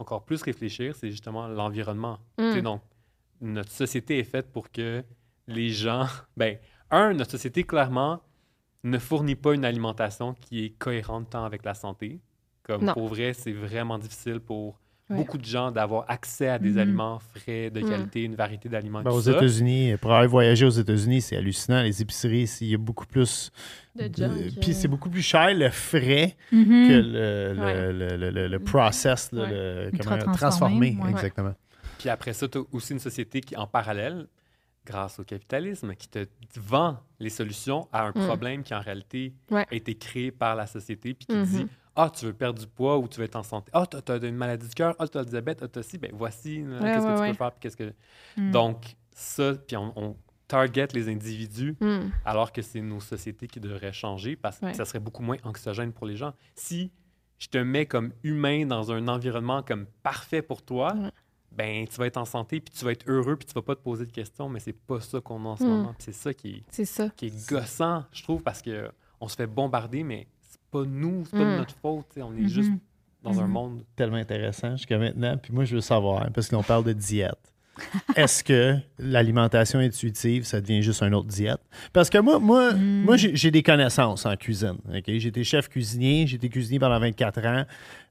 encore 0.02 0.26
plus 0.26 0.42
réfléchir, 0.42 0.96
c'est 0.96 1.10
justement 1.10 1.48
l'environnement. 1.48 2.20
Mm. 2.38 2.62
Donc, 2.62 2.82
notre 3.40 3.72
société 3.72 4.20
est 4.20 4.24
faite 4.24 4.52
pour 4.52 4.72
que 4.72 5.04
les 5.48 5.70
gens... 5.70 6.08
Ben, 6.38 6.58
un, 6.90 7.14
notre 7.14 7.32
société, 7.32 7.64
clairement, 7.64 8.22
ne 8.84 8.98
fournit 8.98 9.36
pas 9.36 9.54
une 9.54 9.64
alimentation 9.64 10.34
qui 10.34 10.66
est 10.66 10.70
cohérente 10.72 11.30
tant 11.30 11.46
avec 11.46 11.64
la 11.64 11.74
santé. 11.74 12.20
Comme 12.64 12.84
Non. 12.84 12.94
pour 12.94 13.08
vrai, 13.08 13.34
c'est 13.34 13.54
vraiment 13.54 13.98
difficile 13.98 14.40
pour 14.40 14.81
Ouais. 15.12 15.18
beaucoup 15.18 15.38
de 15.38 15.46
gens 15.46 15.72
d'avoir 15.72 16.06
accès 16.10 16.48
à 16.48 16.58
des 16.60 16.72
Mhm. 16.72 16.78
aliments 16.80 17.20
frais, 17.36 17.70
de 17.70 17.82
Mm. 17.82 17.90
qualité, 17.90 18.24
une 18.24 18.36
variété 18.36 18.70
d'aliments. 18.70 19.02
Ben, 19.02 19.12
aux. 19.12 19.20
États-Unis, 19.22 19.96
pour 20.02 20.12
avoir 20.12 20.28
voyagé 20.30 20.66
aux 20.66 20.70
États-Unis, 20.70 21.22
c'est 21.22 21.38
hallucinant. 21.38 21.82
Les 21.84 22.02
épiceries, 22.02 22.50
il 22.62 22.68
y 22.68 22.76
a 22.76 22.78
beaucoup 22.78 23.06
plus. 23.06 23.52
De 23.96 24.08
de- 24.08 24.16
junk, 24.16 24.32
Puis 24.62 24.72
euh. 24.72 24.74
c'est 24.74 24.88
beaucoup 24.88 25.10
plus 25.10 25.22
cher 25.22 25.54
le 25.54 25.70
frais 25.70 26.36
Mhm. 26.52 26.88
que 26.88 26.94
le, 26.94 27.54
le, 27.54 27.62
Ouais. 27.62 27.92
le, 27.94 28.18
le, 28.18 28.30
le- 28.32 28.48
le 28.48 28.60
process, 28.60 29.30
Ouais. 29.34 29.40
le, 29.50 29.92
transformé, 30.00 30.38
transformé. 30.38 30.98
ouais. 31.04 31.10
Exactement. 31.12 31.54
Puis 32.00 32.10
après 32.10 32.34
ça, 32.34 32.48
tu 32.48 32.58
as 32.58 32.62
aussi 32.72 32.94
une 32.94 33.00
société 33.00 33.42
qui, 33.42 33.56
en 33.58 33.68
parallèle, 33.68 34.28
grâce 34.86 35.20
au 35.20 35.24
capitalisme, 35.24 35.94
qui 35.94 36.08
te 36.10 36.26
vend 36.58 36.98
les 37.20 37.30
solutions 37.30 37.88
à 37.94 38.08
un 38.08 38.10
Mm. 38.10 38.26
problème 38.26 38.64
qui, 38.64 38.74
en 38.74 38.80
réalité, 38.82 39.34
Ouais. 39.52 39.66
a 39.70 39.76
été 39.76 39.94
créé 39.94 40.32
par 40.32 40.56
la 40.56 40.66
société, 40.66 41.14
puis 41.14 41.28
qui 41.28 41.36
Mhm. 41.36 41.46
dit 41.46 41.68
Ah, 41.96 42.10
tu 42.10 42.26
veux 42.26 42.34
perdre 42.34 42.60
du 42.60 42.68
poids 42.68 42.98
ou 42.98 43.08
tu 43.08 43.20
veux 43.20 43.26
être 43.26 43.36
en 43.36 43.44
santé. 43.44 43.70
Ah, 43.74 43.86
tu 43.86 44.12
as, 44.12 44.16
une 44.18 44.36
maladie 44.36 44.68
du 44.68 44.74
cœur. 44.74 44.96
Ah, 45.00 45.08
tu 45.08 45.18
as 45.18 45.22
le 45.22 45.28
diabète. 45.28 45.62
Ah, 45.62 45.68
tu 45.68 45.80
as 45.80 45.84
ci. 45.84 45.98
Ben 45.98 46.12
voici, 46.14 46.62
Ouais, 46.64 46.80
qu'est-ce 46.80 47.06
ouais, 47.06 47.14
que 47.16 47.22
tu 47.26 47.32
peux 47.32 47.38
faire. 47.38 47.52
Qu'est-ce 47.60 47.78
que... 47.78 47.94
Mm. 48.38 48.52
Donc, 48.52 48.96
ça, 49.14 49.54
puis 49.68 49.76
on, 49.76 49.92
on 49.98 50.18
target 50.48 50.88
les 50.94 51.10
individus 51.10 51.76
Mm. 51.82 52.10
alors 52.26 52.52
que 52.52 52.62
c'est 52.62 52.82
nos 52.82 53.00
sociétés 53.00 53.48
qui 53.48 53.60
devraient 53.60 53.94
changer 53.94 54.36
parce 54.36 54.60
que 54.60 54.74
ça 54.74 54.86
serait 54.86 55.00
beaucoup 55.00 55.24
moins 55.24 55.38
anxiogène 55.44 55.92
pour 55.94 56.06
les 56.08 56.16
gens. 56.16 56.34
Si 56.56 56.92
je 57.40 57.48
te 57.48 57.58
mets 57.58 57.86
comme 57.86 58.12
humain 58.24 58.66
dans 58.66 58.92
un 58.92 59.08
environnement 59.08 59.64
comme 59.64 59.86
parfait 60.04 60.42
pour 60.42 60.62
toi, 60.62 60.94
ben 61.52 61.86
tu 61.88 61.96
vas 61.98 62.06
être 62.08 62.18
en 62.18 62.26
santé 62.26 62.62
puis 62.62 62.74
tu 62.74 62.86
vas 62.86 62.92
être 62.92 63.10
heureux 63.10 63.36
puis 63.36 63.46
tu 63.48 63.54
vas 63.54 63.62
pas 63.62 63.76
te 63.76 63.82
poser 63.82 64.06
de 64.06 64.12
questions, 64.12 64.48
mais 64.50 64.60
c'est 64.60 64.72
pas 64.74 65.00
ça 65.02 65.20
qu'on 65.22 65.44
a 65.46 65.50
en 65.50 65.56
ce 65.58 65.64
Mm. 65.64 65.68
moment. 65.68 65.96
C'est 66.00 66.12
ça 66.14 66.34
qui 66.34 66.64
est, 66.70 66.86
ça. 66.86 67.10
qui 67.10 67.28
est 67.28 67.50
gossant, 67.50 68.06
je 68.14 68.24
trouve, 68.24 68.44
parce 68.44 68.62
que 68.62 68.90
on 69.20 69.28
se 69.28 69.36
fait 69.36 69.48
bombarder, 69.48 70.04
mais 70.04 70.28
pas 70.72 70.84
nous, 70.86 71.24
c'est 71.26 71.32
pas 71.38 71.40
de 71.40 71.44
Mm. 71.54 71.58
notre 71.58 71.76
faute. 71.82 72.06
On 72.18 72.34
est 72.36 72.42
Mhm. 72.42 72.48
juste 72.48 72.72
dans 73.24 73.40
un 73.40 73.46
Mhm. 73.48 73.52
monde. 73.52 73.84
Tellement 73.96 74.18
intéressant 74.18 74.76
jusqu'à 74.78 74.98
maintenant. 74.98 75.38
Puis 75.38 75.54
moi, 75.54 75.66
je 75.66 75.76
veux 75.76 75.82
savoir, 75.82 76.30
parce 76.32 76.50
qu'on 76.50 76.64
parle 76.64 76.84
de 76.86 76.94
diète. 76.94 77.36
Est-ce 78.18 78.44
que 78.44 78.76
l'alimentation 79.00 79.80
intuitive, 79.80 80.44
ça 80.44 80.60
devient 80.60 80.82
juste 80.82 81.02
une 81.02 81.14
autre 81.16 81.28
diète? 81.30 81.62
Parce 81.94 82.10
que 82.10 82.18
moi, 82.18 82.38
moi, 82.40 82.74
Mm. 82.74 83.04
moi 83.06 83.16
j'ai 83.18 83.50
des 83.52 83.64
connaissances 83.64 84.26
en 84.26 84.36
cuisine. 84.36 84.78
ok? 84.94 85.04
J'ai 85.08 85.30
été 85.30 85.44
chef 85.44 85.70
cuisinier, 85.70 86.28
j'ai 86.28 86.36
été 86.36 86.50
cuisinier 86.50 86.80
pendant 86.80 87.00
24 87.00 87.44
ans. 87.46 87.66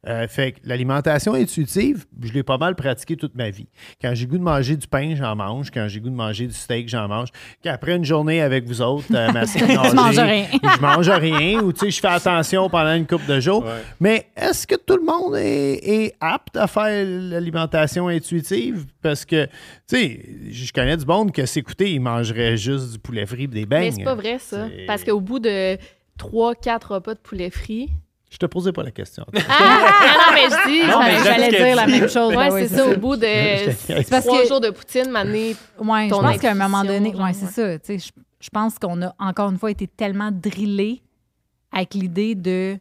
Euh, 0.06 0.26
fait 0.28 0.52
que 0.52 0.60
l'alimentation 0.64 1.34
intuitive, 1.34 2.06
je 2.22 2.32
l'ai 2.32 2.42
pas 2.42 2.56
mal 2.56 2.74
pratiquée 2.74 3.16
toute 3.16 3.34
ma 3.34 3.50
vie. 3.50 3.68
Quand 4.00 4.14
j'ai 4.14 4.26
goût 4.26 4.38
de 4.38 4.42
manger 4.42 4.76
du 4.76 4.86
pain, 4.86 5.14
j'en 5.14 5.36
mange. 5.36 5.70
Quand 5.70 5.88
j'ai 5.88 6.00
goût 6.00 6.08
de 6.08 6.14
manger 6.14 6.46
du 6.46 6.54
steak, 6.54 6.88
j'en 6.88 7.06
mange. 7.06 7.28
Qu'après 7.62 7.96
une 7.96 8.04
journée 8.04 8.40
avec 8.40 8.64
vous 8.64 8.80
autres, 8.80 9.04
euh, 9.14 9.30
ma 9.30 9.44
Tu 9.90 9.94
manges 9.94 10.18
rien. 10.18 10.46
je 10.62 10.80
mange 10.80 11.10
rien 11.10 11.60
ou 11.60 11.72
tu 11.74 11.80
sais, 11.80 11.90
je 11.90 12.00
fais 12.00 12.08
attention 12.08 12.70
pendant 12.70 12.94
une 12.94 13.06
couple 13.06 13.26
de 13.26 13.40
jours. 13.40 13.62
Ouais. 13.62 13.82
Mais 14.00 14.26
est-ce 14.36 14.66
que 14.66 14.76
tout 14.76 14.96
le 14.96 15.04
monde 15.04 15.36
est, 15.36 15.74
est 15.86 16.14
apte 16.18 16.56
à 16.56 16.66
faire 16.66 17.04
l'alimentation 17.04 18.08
intuitive? 18.08 18.86
Parce 19.02 19.26
que, 19.26 19.44
tu 19.44 19.50
sais, 19.86 20.26
je 20.50 20.72
connais 20.72 20.96
du 20.96 21.04
monde 21.04 21.30
que 21.30 21.44
s'écouter, 21.44 21.92
il 21.92 22.00
mangerait 22.00 22.56
juste 22.56 22.92
du 22.92 22.98
poulet 22.98 23.26
frit 23.26 23.44
et 23.44 23.48
des 23.48 23.66
beignes. 23.66 23.82
Mais 23.82 23.90
c'est 23.90 24.04
pas 24.04 24.14
vrai, 24.14 24.38
ça. 24.38 24.66
Parce 24.86 25.04
qu'au 25.04 25.20
bout 25.20 25.40
de 25.40 25.76
3-4 26.18 26.86
repas 26.86 27.14
de 27.14 27.20
poulet 27.20 27.50
frit, 27.50 27.90
Je 28.30 28.36
te 28.38 28.46
posais 28.46 28.72
pas 28.72 28.82
la 28.84 28.90
question. 28.92 29.26
Ah, 29.48 30.16
non, 30.28 30.34
mais 30.34 30.44
je 30.44 30.68
dis. 30.68 30.88
Non, 30.88 31.00
mais 31.00 31.18
J'allais 31.24 31.50
dire 31.50 31.76
la 31.76 31.86
même 31.86 32.08
chose. 32.08 32.34
Ouais, 32.34 32.48
Ben 32.48 32.54
oui, 32.54 32.66
c'est 32.68 32.76
ça, 32.76 32.86
au 32.88 32.96
bout 32.96 33.16
de 33.16 33.26
C'est 33.86 34.08
parce 34.08 34.24
trois 34.24 34.42
que- 34.42 34.48
jours 34.48 34.60
de 34.60 34.70
poutine, 34.70 35.10
mané. 35.10 35.56
Ouais, 35.78 36.04
je 36.08 36.14
pense 36.14 36.38
qu'à 36.38 36.52
un 36.52 36.54
moment 36.54 36.84
donné, 36.84 37.12
genre, 37.12 37.22
ouais, 37.24 37.32
c'est 37.32 37.46
ça. 37.46 37.78
tu 37.78 37.86
sais, 37.86 37.98
Je, 37.98 38.22
je 38.40 38.48
pense 38.50 38.78
qu'on 38.78 39.02
a 39.02 39.14
encore 39.18 39.50
une 39.50 39.58
fois 39.58 39.70
été 39.72 39.86
tellement 39.88 40.30
drillé 40.32 41.02
avec 41.72 41.94
l'idée 41.94 42.34
de. 42.34 42.78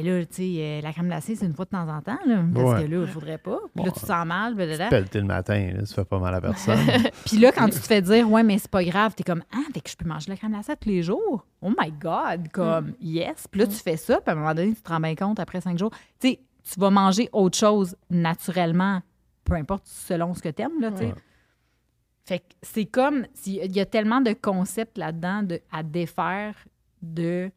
Ben 0.00 0.06
là, 0.06 0.24
tu 0.26 0.34
sais, 0.34 0.54
euh, 0.58 0.80
la 0.80 0.92
crème 0.92 1.06
glacée, 1.08 1.34
c'est 1.34 1.44
une 1.44 1.54
fois 1.54 1.64
de 1.64 1.70
temps 1.70 1.88
en 1.88 2.00
temps, 2.00 2.18
là, 2.24 2.40
parce 2.54 2.72
Ouais. 2.72 2.84
que 2.86 2.90
là, 2.92 3.00
il 3.02 3.06
faudrait 3.08 3.38
pas. 3.38 3.58
Puis 3.74 3.84
là, 3.84 3.90
tu 3.90 4.00
te 4.00 4.06
sens 4.06 4.24
mal, 4.26 4.54
blablabla. 4.54 4.88
Pelleter 4.90 5.18
le 5.18 5.26
matin, 5.26 5.70
là, 5.74 5.84
ça 5.86 5.94
fait 5.96 6.04
pas 6.04 6.20
mal 6.20 6.32
à 6.36 6.40
personne. 6.40 6.78
Puis 7.26 7.38
là, 7.38 7.50
quand 7.50 7.64
tu 7.66 7.80
te 7.80 7.86
fais 7.86 8.00
dire, 8.00 8.30
ouais, 8.30 8.44
mais 8.44 8.58
c'est 8.58 8.70
pas 8.70 8.84
grave, 8.84 9.14
t'es 9.16 9.24
comme, 9.24 9.42
ah, 9.52 9.58
fait 9.74 9.80
que 9.80 9.90
je 9.90 9.96
peux 9.96 10.06
manger 10.08 10.26
de 10.26 10.30
la 10.30 10.36
crème 10.36 10.52
glacée 10.52 10.74
tous 10.80 10.88
les 10.88 11.02
jours? 11.02 11.44
Oh 11.60 11.70
my 11.76 11.90
God, 11.90 12.48
comme, 12.52 12.92
yes. 13.00 13.46
Puis 13.50 13.60
là, 13.60 13.66
tu 13.66 13.74
fais 13.74 13.96
ça, 13.96 14.20
puis 14.20 14.30
à 14.30 14.32
un 14.32 14.36
moment 14.36 14.54
donné, 14.54 14.72
tu 14.72 14.80
te 14.82 14.88
rends 14.88 15.00
bien 15.00 15.16
compte 15.16 15.40
après 15.40 15.60
cinq 15.60 15.76
jours. 15.76 15.90
Tu 16.20 16.28
sais, 16.28 16.40
tu 16.62 16.78
vas 16.78 16.90
manger 16.90 17.28
autre 17.32 17.58
chose 17.58 17.96
naturellement, 18.08 19.00
peu 19.42 19.54
importe 19.54 19.82
selon 19.86 20.32
ce 20.32 20.42
que 20.42 20.48
t'aimes, 20.50 20.80
là, 20.80 20.92
tu 20.92 20.98
sais. 20.98 21.06
Ouais. 21.06 21.14
Fait 22.24 22.38
que 22.38 22.44
c'est 22.62 22.86
comme, 22.86 23.24
il 23.46 23.74
y 23.74 23.80
a 23.80 23.86
tellement 23.86 24.20
de 24.20 24.32
concepts 24.32 24.96
là-dedans 24.96 25.42
de, 25.42 25.60
à 25.72 25.82
défaire 25.82 26.54
de, 27.02 27.50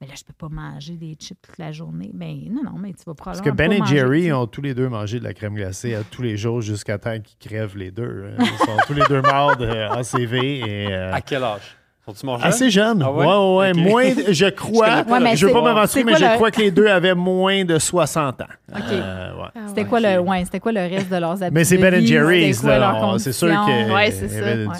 mais 0.00 0.06
là, 0.06 0.12
je 0.16 0.22
peux 0.24 0.32
pas 0.32 0.48
manger 0.48 0.94
des 0.94 1.16
chips 1.18 1.40
toute 1.42 1.58
la 1.58 1.72
journée. 1.72 2.10
Ben 2.14 2.36
non, 2.50 2.62
non, 2.62 2.78
mais 2.78 2.90
tu 2.90 3.02
vas 3.06 3.14
Parce 3.14 3.38
probablement 3.40 3.44
que 3.44 3.56
Ben 3.56 3.72
et 3.72 3.86
Jerry 3.86 4.32
ont 4.32 4.46
tous 4.46 4.62
les 4.62 4.74
deux 4.74 4.88
mangé 4.88 5.18
de 5.18 5.24
la 5.24 5.34
crème 5.34 5.54
glacée 5.54 5.94
à 5.94 6.02
tous 6.04 6.22
les 6.22 6.36
jours 6.36 6.60
jusqu'à 6.60 6.98
temps 6.98 7.16
qu'ils 7.20 7.48
crèvent 7.50 7.76
les 7.76 7.90
deux. 7.90 8.26
hein. 8.38 8.42
Ils 8.44 8.46
sont 8.66 8.76
tous 8.86 8.94
les 8.94 9.02
deux 9.08 9.22
morts 9.22 9.56
de 9.56 9.66
ACV 9.68 10.36
et 10.60 10.86
euh, 10.92 11.12
À 11.12 11.20
quel 11.20 11.42
âge? 11.44 11.76
Morts 12.24 12.42
assez 12.42 12.70
jeunes. 12.70 13.02
Ah 13.04 13.12
ouais, 13.12 13.26
ouais? 13.58 13.72
Moins, 13.74 14.14
de- 14.14 14.32
je 14.32 14.46
crois, 14.56 15.02
pas 15.04 15.12
Ouais, 15.12 15.20
mais 15.20 15.36
je 15.36 15.46
veux 15.46 15.52
pas 15.52 15.60
m'aventurer, 15.60 16.00
c'est 16.00 16.04
mais 16.04 16.14
je 16.16 16.34
crois 16.36 16.50
que 16.50 16.62
les 16.62 16.70
deux 16.70 16.86
avaient 16.86 17.14
moins 17.14 17.66
de 17.66 17.78
60 17.78 18.40
ans. 18.40 18.44
OK. 18.74 18.80
Euh, 18.92 19.34
ouais. 19.36 19.48
Ah, 19.54 19.60
C'était 19.68 19.84
quoi, 19.84 20.00
le, 20.00 20.18
ouais, 20.18 20.42
c'était 20.46 20.58
quoi 20.58 20.72
le 20.72 20.80
reste 20.80 21.10
de 21.10 21.16
leurs 21.16 21.32
habitudes 21.32 21.52
Mais 21.52 21.64
c'est 21.64 21.76
Ben 21.76 21.94
vie? 21.96 22.06
Jerry's, 22.06 22.62
là. 22.62 22.98
on- 23.04 23.18
C'est 23.18 23.32
sûr 23.32 23.48
qu'il 23.48 23.58
y 23.76 23.82
avait 23.82 23.92
ouais. 23.92 24.10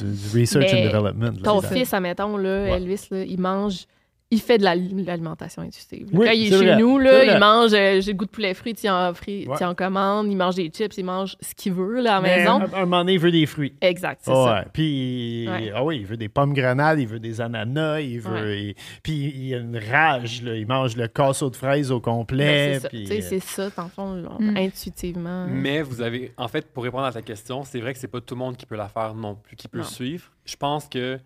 du, 0.01 0.41
research 0.41 0.65
Mais 0.73 0.87
and 0.89 0.91
development. 0.91 1.33
là, 1.37 1.43
Ton 1.45 1.61
fils, 1.61 1.93
admettons, 1.93 2.39
là, 2.39 2.63
Ouais. 2.63 2.71
Elvis, 2.71 3.09
là, 3.11 3.23
il 3.23 3.39
mange. 3.39 3.85
Il 4.31 4.43
fait 4.43 4.59
de 4.59 4.63
la- 4.65 4.75
l'alimentation 4.75 5.63
intuitive. 5.63 6.07
Oui, 6.13 6.27
Quand 6.27 6.33
il 6.33 6.47
est, 6.53 6.59
chez 6.59 6.65
vrai, 6.67 6.77
nous, 6.77 6.99
là, 6.99 7.25
il 7.25 7.41
mange 7.41 7.73
euh, 7.73 8.03
j'ai 8.03 8.13
le 8.13 8.17
goût 8.19 8.27
de 8.27 8.31
poulet 8.31 8.53
frit, 8.53 8.75
il 8.85 8.91
en, 8.91 9.15
frit, 9.15 9.47
Ouais. 9.49 9.57
il 9.59 9.65
en 9.65 9.75
commande, 9.75 10.27
il 10.31 10.37
mange 10.37 10.57
des 10.57 10.69
chips, 10.69 10.99
il 10.99 11.05
mange 11.07 11.35
ce 11.41 11.55
qu'il 11.55 11.73
veut 11.73 12.03
là, 12.03 12.17
à 12.17 12.21
la 12.21 12.29
Mais 12.29 12.37
maison. 12.41 12.61
un, 12.61 12.65
un 12.75 12.81
moment 12.81 12.99
donné, 12.99 13.15
il 13.15 13.19
veut 13.21 13.31
des 13.31 13.47
fruits. 13.47 13.73
Exact, 13.81 14.21
c'est 14.23 14.31
Ouais. 14.31 14.37
ça. 14.45 14.65
Puis, 14.71 15.47
Ouais. 15.49 15.73
ah 15.75 15.83
oui, 15.83 16.01
il 16.01 16.07
veut 16.07 16.19
des 16.19 16.29
pommes 16.29 16.53
grenades, 16.53 17.01
il 17.01 17.07
veut 17.09 17.21
des 17.21 17.41
ananas, 17.41 18.01
il 18.01 18.21
veut. 18.21 18.31
Ouais. 18.35 18.63
il- 18.65 18.75
puis, 19.03 19.33
il 19.35 19.55
a 19.55 19.59
une 19.61 19.79
rage, 19.79 20.43
là. 20.43 20.55
Il 20.57 20.67
mange 20.67 20.95
le 20.97 21.09
casseau 21.09 21.49
de 21.49 21.57
fraises 21.57 21.91
au 21.91 22.01
complet. 22.01 22.45
Ben, 22.45 22.75
c'est 22.75 22.81
ça. 22.81 22.89
puis, 22.91 23.09
euh, 23.11 23.21
C'est 23.23 23.41
ça, 23.43 23.71
dans 23.75 23.85
le 23.85 23.89
fond, 23.89 24.15
Mm. 24.41 24.57
intuitivement. 24.59 25.47
Mais 25.49 25.81
vous 25.81 26.03
avez, 26.03 26.33
en 26.37 26.49
fait, 26.49 26.67
pour 26.71 26.85
répondre 26.85 27.05
à 27.05 27.13
ta 27.13 27.23
question, 27.23 27.63
c'est 27.65 27.81
vrai 27.81 27.95
que 27.95 27.99
c'est 27.99 28.09
pas 28.09 28.21
tout 28.21 28.35
le 28.35 28.41
monde 28.41 28.59
qui 28.59 28.67
peut 28.67 28.77
la 28.77 28.89
faire 28.89 29.15
non 29.15 29.37
plus, 29.37 29.57
qui 29.57 29.69
peut 29.69 29.79
Non. 29.79 29.85
suivre. 29.85 30.25
Je 30.45 30.57
pense 30.57 30.87
que 30.87 31.19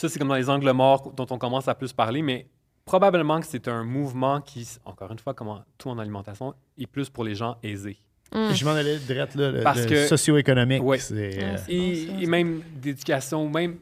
ça, 0.00 0.08
c'est 0.08 0.18
comme 0.18 0.28
dans 0.28 0.34
les 0.34 0.48
angles 0.50 0.70
morts 0.72 1.12
dont 1.12 1.26
on 1.30 1.38
commence 1.38 1.68
à 1.68 1.74
plus 1.74 1.92
parler, 1.92 2.22
mais 2.22 2.46
probablement 2.84 3.40
que 3.40 3.46
c'est 3.46 3.68
un 3.68 3.84
mouvement 3.84 4.40
qui, 4.40 4.66
encore 4.84 5.12
une 5.12 5.18
fois, 5.18 5.34
comme 5.34 5.48
en- 5.48 5.64
tout 5.78 5.88
en 5.90 5.98
alimentation, 5.98 6.54
est 6.78 6.86
plus 6.86 7.08
pour 7.10 7.24
les 7.24 7.34
gens 7.34 7.56
aisés. 7.62 7.98
Mm. 8.34 8.52
Je 8.54 8.64
m'en 8.64 8.72
allais 8.72 8.98
direct, 8.98 9.34
là, 9.34 9.50
le, 9.50 9.62
Parce 9.62 9.80
le 9.82 9.86
que- 9.88 10.06
socio-économique. 10.06 10.82
Ouais. 10.82 10.98
c'est, 10.98 11.14
Ouais, 11.14 11.38
euh, 11.44 11.56
c'est 11.66 11.72
Et, 11.74 12.06
bon, 12.24 12.28
même 12.30 12.62
d'éducation, 12.76 13.48
même 13.48 13.78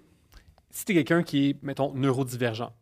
si 0.71 0.85
tu 0.85 0.93
es 0.93 0.95
quelqu'un 0.97 1.23
qui 1.23 1.51
est, 1.51 1.63
mettons, 1.63 1.93
neurodivergent, 1.95 2.73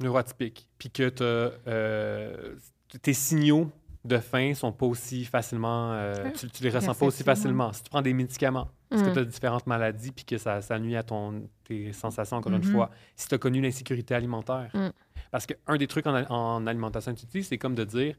neuroatypique, 0.00 0.68
puis 0.78 0.90
que 0.90 1.08
t'as, 1.08 1.24
euh, 1.68 2.54
tes 3.02 3.12
signaux 3.14 3.70
de 4.04 4.18
faim 4.18 4.52
sont 4.54 4.70
pas 4.72 4.86
aussi 4.86 5.24
facilement, 5.24 5.92
euh, 5.92 6.30
tu, 6.38 6.48
tu 6.50 6.62
les 6.62 6.70
ressens 6.70 6.94
pas 6.94 7.06
aussi 7.06 7.22
facilement. 7.22 7.72
Si 7.72 7.82
tu 7.84 7.90
prends 7.90 8.02
des 8.02 8.12
médicaments, 8.12 8.68
parce 8.90 9.02
que 9.02 9.08
Mm. 9.08 9.12
tu 9.14 9.18
as 9.18 9.24
différentes 9.24 9.66
maladies, 9.66 10.12
puis 10.12 10.24
que 10.26 10.36
ça, 10.38 10.60
ça 10.60 10.78
nuit 10.78 10.94
à 10.96 11.02
ton, 11.02 11.48
tes 11.64 11.92
sensations, 11.92 12.36
encore 12.36 12.52
une 12.52 12.58
Mhm. 12.58 12.72
fois, 12.72 12.90
si 13.16 13.26
tu 13.28 13.34
as 13.34 13.38
connu 13.38 13.60
l'insécurité 13.62 14.14
alimentaire. 14.14 14.70
Mm. 14.74 14.88
Parce 15.30 15.46
qu'un 15.46 15.76
des 15.76 15.86
trucs 15.86 16.06
en, 16.06 16.14
en 16.30 16.66
alimentation 16.66 17.12
intuitive, 17.12 17.44
c'est 17.44 17.56
comme 17.58 17.74
de 17.74 17.84
dire, 17.84 18.14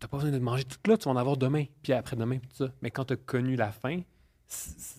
tu 0.00 0.08
pas 0.08 0.16
besoin 0.18 0.32
de 0.32 0.38
manger 0.38 0.64
tout 0.64 0.76
là, 0.90 0.96
tu 0.98 1.04
vas 1.04 1.12
en 1.12 1.16
avoir 1.16 1.36
demain, 1.36 1.64
puis 1.82 1.92
après-demain, 1.92 2.38
puis 2.38 2.48
tout 2.48 2.64
ça. 2.66 2.72
Mais 2.82 2.90
quand 2.90 3.04
tu 3.04 3.14
as 3.14 3.16
connu 3.16 3.54
la 3.56 3.70
faim, 3.70 4.00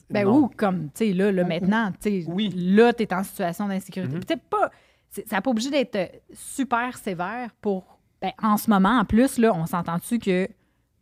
Ben 0.09 0.25
non. 0.25 0.37
ou 0.39 0.47
comme, 0.49 0.85
tu 0.91 1.05
sais, 1.07 1.13
là, 1.13 1.31
là, 1.31 1.43
maintenant, 1.43 1.91
tu 2.01 2.23
sais, 2.23 2.25
Oui. 2.29 2.49
là, 2.55 2.93
tu 2.93 3.03
es 3.03 3.13
en 3.13 3.23
situation 3.23 3.67
d'insécurité. 3.67 4.13
Puis 4.15 4.25
t'es 4.25 4.37
pas, 4.37 4.71
ça 5.09 5.21
n'a 5.33 5.41
pas 5.41 5.51
obligé 5.51 5.69
d'être 5.69 6.21
super 6.33 6.97
sévère 6.97 7.51
pour, 7.61 7.96
ben, 8.21 8.31
en 8.41 8.57
ce 8.57 8.69
moment, 8.69 8.99
en 8.99 9.05
plus, 9.05 9.37
là, 9.37 9.53
on 9.53 9.65
s'entend-tu 9.65 10.19
que 10.19 10.47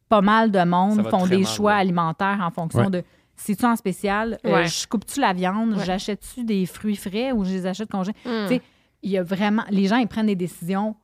pas 0.09 0.21
mal 0.21 0.51
de 0.51 0.63
monde 0.63 1.07
font 1.09 1.25
des 1.27 1.37
mal, 1.37 1.47
choix 1.47 1.71
ouais. 1.73 1.79
alimentaires 1.79 2.39
en 2.41 2.51
fonction 2.51 2.81
Ouais. 2.85 2.89
de, 2.89 3.03
c'est-tu 3.35 3.65
en 3.65 3.75
spécial, 3.75 4.37
Euh, 4.45 4.65
je 4.65 4.87
coupe-tu 4.87 5.19
la 5.19 5.33
viande, 5.33 5.73
Ouais. 5.77 5.83
j'achète-tu 5.85 6.43
des 6.43 6.65
fruits 6.65 6.95
frais 6.95 7.31
ou 7.31 7.43
je 7.43 7.51
les 7.51 7.65
achète 7.65 7.89
congelés? 7.89 8.13
Mm. 8.25 8.29
Tu 8.47 8.55
sais, 8.55 8.61
il 9.03 9.11
y 9.11 9.17
a 9.17 9.23
vraiment, 9.23 9.63
les 9.69 9.87
gens, 9.87 9.97
ils 9.97 10.07
prennent 10.07 10.27
des 10.27 10.35
décisions 10.35 10.95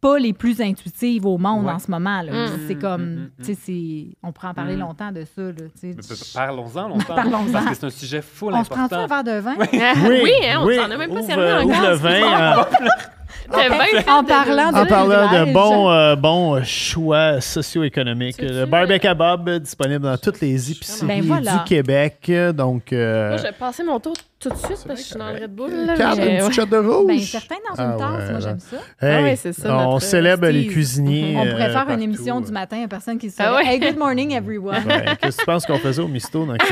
pas 0.00 0.18
les 0.18 0.32
plus 0.32 0.60
intuitives 0.60 1.24
au 1.26 1.38
monde 1.38 1.64
Ouais. 1.66 1.72
en 1.72 1.78
ce 1.78 1.88
moment. 1.88 2.22
là. 2.22 2.32
Mm. 2.48 2.50
C'est 2.66 2.74
comme, 2.74 3.02
Mm, 3.04 3.30
mm, 3.38 3.44
tu 3.44 3.54
sais, 3.54 4.16
on 4.24 4.32
pourrait 4.32 4.48
en 4.48 4.54
parler 4.54 4.74
Mm. 4.74 4.80
longtemps 4.80 5.12
de 5.12 5.24
ça. 5.24 5.42
Tu 5.80 5.94
Parlons-en 6.34 6.88
longtemps. 6.88 7.14
Parlons-en. 7.14 7.52
Parce 7.52 7.66
que 7.66 7.74
c'est 7.74 7.86
un 7.86 7.90
sujet 7.90 8.20
full 8.22 8.52
On 8.52 8.64
se 8.64 8.68
prend-tu 8.68 8.94
important. 8.94 9.14
un 9.14 9.22
verre 9.22 9.24
de 9.36 9.40
vin? 9.40 9.54
oui, 10.24 10.32
hein, 10.44 10.58
on 10.60 10.68
s'en 10.74 10.90
a 10.90 10.96
même 10.96 11.14
pas 11.14 11.22
servi 11.22 11.42
euh, 11.42 11.62
encore. 11.62 11.80
le 11.90 11.94
vin. 11.94 12.66
euh, 13.52 14.00
En 14.08 14.24
parlant 14.24 14.72
de- 14.72 14.78
En 14.78 14.86
parlant 14.86 15.22
de 15.22 15.26
privilèges. 15.28 15.54
bons, 15.54 15.90
euh, 15.90 16.16
bons 16.16 16.64
choix 16.64 17.40
socio-économiques, 17.40 18.36
le 18.40 18.64
barbecue 18.66 19.06
à 19.06 19.14
Bob 19.14 19.48
euh, 19.48 19.58
disponible 19.58 20.04
dans 20.04 20.16
toutes 20.18 20.40
les 20.40 20.70
épiceries 20.72 21.06
Ben 21.06 21.22
voilà. 21.22 21.52
du 21.52 21.64
Québec. 21.64 22.30
Donc, 22.54 22.92
euh, 22.92 23.28
Moi, 23.30 23.36
je 23.38 23.42
vais 23.44 23.52
passer 23.52 23.82
mon 23.84 23.98
tour 24.00 24.14
tout 24.40 24.48
de 24.48 24.56
suite 24.56 24.68
parce 24.68 24.82
que 24.84 24.96
je 24.96 25.02
suis 25.02 25.16
dans 25.16 25.30
le 25.30 25.40
Red 25.42 25.54
Bull. 25.54 25.70
là, 25.86 25.94
Carl, 25.96 26.18
une 26.18 26.24
petite 26.24 26.42
ouais. 26.48 26.52
shot 26.52 26.66
de 26.66 26.76
rouge. 26.76 27.06
Ben, 27.06 27.20
certains 27.20 27.54
dans 27.68 27.74
une 27.82 27.90
Ah 27.90 27.96
tasse, 27.98 28.24
ouais, 28.26 28.30
moi 28.32 28.40
j'aime 28.40 28.58
ça. 28.58 28.76
Hey, 29.06 29.14
Ah 29.18 29.22
ouais, 29.22 29.36
c'est 29.36 29.52
ça, 29.52 29.76
On 29.78 29.92
notre, 29.92 30.02
célèbre 30.06 30.46
euh, 30.46 30.50
les 30.50 30.66
cuisiniers. 30.66 31.34
On 31.36 31.46
euh, 31.46 31.50
pourrait 31.52 31.70
faire 31.70 31.90
une 31.90 32.02
émission 32.02 32.40
du 32.40 32.50
matin, 32.50 32.82
a 32.84 32.88
personne 32.88 33.18
qui 33.18 33.30
se 33.30 33.40
Ah 33.40 33.54
ouais. 33.54 33.66
Hey, 33.66 33.78
good 33.78 33.96
morning 33.96 34.32
everyone. 34.34 34.74
Ouais, 34.86 35.04
Qu'est-ce 35.20 35.36
que 35.36 35.42
tu 35.42 35.46
penses 35.46 35.64
qu'on 35.66 35.78
faisait 35.78 36.02
au 36.02 36.08
Misto 36.08 36.44
dans 36.44 36.54
Ah? 36.54 36.64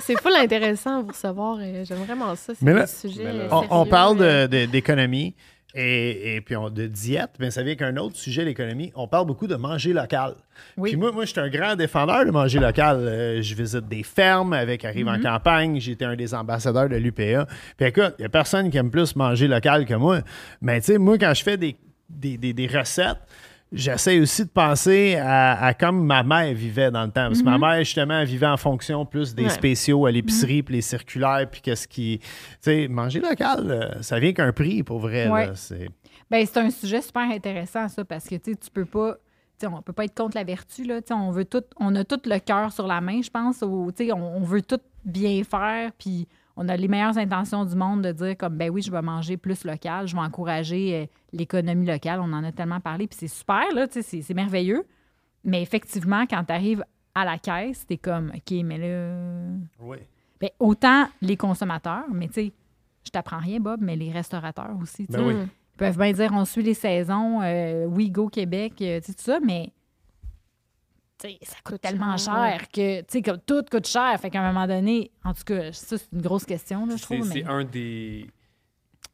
C'est 0.00 0.18
full 0.20 0.32
intéressant 0.34 0.98
à 0.98 1.02
vous 1.02 1.08
recevoir. 1.08 1.60
et 1.60 1.84
J'aime 1.84 1.98
vraiment 2.06 2.34
ça. 2.36 2.52
C'est 2.56 2.64
là- 2.64 2.84
euh, 3.22 3.48
On, 3.70 3.84
parle 3.84 4.16
euh, 4.20 4.46
d'économie 4.48 5.34
et, 5.74 6.36
et 6.36 6.40
puis 6.40 6.56
on- 6.56 6.70
de 6.70 6.86
diète, 6.86 7.30
mais 7.38 7.50
ça 7.50 7.62
vient 7.62 7.74
qu'un 7.74 7.96
autre 7.98 8.16
sujet, 8.16 8.44
l'économie. 8.44 8.90
On 8.94 9.06
parle 9.06 9.26
beaucoup 9.26 9.46
de 9.46 9.54
manger 9.54 9.92
local. 9.92 10.34
Oui. 10.76 10.90
Puis 10.90 10.98
moi, 10.98 11.12
moi 11.12 11.24
je 11.24 11.30
suis 11.32 11.40
un 11.40 11.48
grand 11.50 11.76
défendeur 11.76 12.24
de 12.24 12.30
manger 12.30 12.58
local. 12.58 12.96
Euh, 13.00 13.42
je 13.42 13.54
visite 13.54 13.86
des 13.88 14.02
fermes 14.02 14.52
avec 14.54 14.84
Arrive 14.84 15.08
en 15.08 15.20
campagne. 15.20 15.78
J'ai 15.80 15.92
été 15.92 16.04
un 16.04 16.16
des 16.16 16.34
ambassadeurs 16.34 16.88
de 16.88 16.96
l'UPA. 16.96 17.46
Puis 17.76 17.86
écoute, 17.86 18.14
il 18.18 18.22
n'y 18.22 18.26
a 18.26 18.30
personne 18.30 18.70
qui 18.70 18.78
aime 18.78 18.90
plus 18.90 19.14
manger 19.14 19.46
local 19.46 19.84
que 19.84 19.94
moi. 19.94 20.20
Mais 20.62 20.80
tu 20.80 20.86
sais, 20.92 20.98
moi, 20.98 21.18
quand 21.18 21.34
je 21.34 21.42
fais 21.42 21.56
des, 21.56 21.76
des, 22.08 22.38
des- 22.38 22.52
des 22.54 22.66
recettes, 22.66 23.18
J'essaie 23.70 24.18
aussi 24.18 24.44
de 24.44 24.48
penser 24.50 25.16
à, 25.16 25.62
à 25.62 25.74
comme 25.74 26.04
ma 26.06 26.22
mère 26.22 26.54
vivait 26.54 26.90
dans 26.90 27.02
le 27.04 27.10
temps. 27.10 27.26
Parce 27.28 27.40
que 27.40 27.44
ma 27.44 27.58
mère, 27.58 27.78
justement, 27.84 28.18
elle 28.20 28.26
vivait 28.26 28.46
en 28.46 28.56
fonction 28.56 29.04
plus 29.04 29.34
des 29.34 29.44
Ouais. 29.44 29.48
spéciaux 29.50 30.06
à 30.06 30.10
l'épicerie, 30.10 30.62
puis 30.62 30.76
les 30.76 30.80
circulaires, 30.80 31.46
puis 31.50 31.60
qu'est-ce 31.60 31.86
qui. 31.86 32.18
Tu 32.20 32.26
sais, 32.60 32.88
manger 32.88 33.20
local, 33.20 33.70
euh, 33.70 34.02
ça 34.02 34.18
vient 34.18 34.32
qu'un 34.32 34.52
prix 34.52 34.82
pour 34.82 35.00
vrai. 35.00 35.28
Ouais. 35.28 35.50
C'est- 35.54 35.88
Ben, 36.30 36.44
c'est 36.46 36.58
un 36.60 36.70
sujet 36.70 37.02
super 37.02 37.22
intéressant, 37.30 37.88
ça, 37.88 38.04
parce 38.04 38.24
que 38.26 38.36
tu 38.36 38.52
sais, 38.52 38.56
tu 38.56 38.70
peux 38.70 38.84
pas. 38.86 39.14
tu 39.60 39.66
sais, 39.66 39.72
on 39.74 39.82
peut 39.82 39.92
pas 39.92 40.04
être 40.04 40.14
contre 40.16 40.36
la 40.36 40.44
vertu, 40.44 40.84
là. 40.84 41.00
Tu 41.02 41.08
sais, 41.08 41.14
On 41.14 41.30
veut 41.30 41.44
tout, 41.44 41.64
on 41.80 41.94
a 41.96 42.04
tout 42.04 42.20
le 42.24 42.38
cœur 42.38 42.70
sur 42.72 42.86
la 42.86 43.00
main, 43.00 43.20
je 43.22 43.28
pense. 43.30 43.56
sais, 43.56 44.12
On, 44.12 44.36
on 44.36 44.42
veut 44.44 44.62
tout 44.62 44.78
bien 45.04 45.42
faire, 45.44 45.90
puis 45.98 46.26
on 46.60 46.68
a 46.68 46.76
les 46.76 46.88
meilleures 46.88 47.16
intentions 47.16 47.64
du 47.64 47.76
monde 47.76 48.02
de 48.02 48.10
dire 48.10 48.36
comme 48.36 48.56
ben 48.56 48.68
oui, 48.68 48.82
je 48.82 48.90
vais 48.90 49.00
manger 49.00 49.36
plus 49.36 49.64
local, 49.64 50.08
je 50.08 50.14
vais 50.16 50.20
encourager 50.20 50.94
euh, 50.94 51.06
l'économie 51.32 51.86
locale. 51.86 52.18
On 52.20 52.32
en 52.32 52.42
a 52.42 52.50
tellement 52.50 52.80
parlé, 52.80 53.06
puis 53.06 53.16
c'est 53.18 53.28
super, 53.28 53.72
là, 53.72 53.86
tu 53.86 54.02
sais, 54.02 54.22
c'est, 54.22 54.34
merveilleux. 54.34 54.84
Mais 55.44 55.62
effectivement, 55.62 56.26
quand 56.26 56.42
tu 56.44 56.52
arrives 56.52 56.84
à 57.14 57.24
la 57.24 57.38
caisse, 57.38 57.86
t'es 57.86 57.96
comme 57.96 58.32
OK, 58.34 58.56
mais 58.64 58.76
là. 58.76 59.14
Ben, 60.40 60.50
autant 60.58 61.06
les 61.22 61.36
consommateurs, 61.36 62.06
mais 62.12 62.26
tu 62.26 62.34
sais, 62.34 62.52
je 63.04 63.10
t'apprends 63.10 63.38
rien, 63.38 63.60
Bob, 63.60 63.80
mais 63.80 63.94
les 63.94 64.10
restaurateurs 64.10 64.76
aussi. 64.82 65.06
tu 65.06 65.12
sais. 65.12 65.18
Ben 65.18 65.26
oui. 65.26 65.34
Ils 65.74 65.78
peuvent 65.78 65.96
bien 65.96 66.12
dire 66.12 66.32
on 66.32 66.44
suit 66.44 66.64
les 66.64 66.74
saisons, 66.74 67.40
euh, 67.40 67.86
oui, 67.86 68.10
go 68.10 68.28
Québec, 68.28 68.74
euh, 68.80 68.98
tu 68.98 69.06
sais, 69.06 69.14
tout 69.14 69.22
ça, 69.22 69.38
mais 69.38 69.70
ça 71.20 71.56
coûte 71.64 71.80
tellement 71.80 72.16
cher, 72.16 72.68
que, 72.72 73.20
comme 73.22 73.38
tout 73.44 73.64
coûte 73.70 73.86
cher. 73.86 74.18
Fait 74.20 74.30
qu'à 74.30 74.40
un 74.42 74.52
moment 74.52 74.66
donné, 74.66 75.10
en 75.24 75.34
tout 75.34 75.44
cas, 75.44 75.72
ça, 75.72 75.98
c'est 75.98 76.12
une 76.12 76.22
grosse 76.22 76.44
question, 76.44 76.86
là, 76.86 76.96
je 76.96 77.02
trouve. 77.02 77.26
c'est 77.26 77.42
mais- 77.42 77.48
un 77.48 77.64
des 77.64 78.30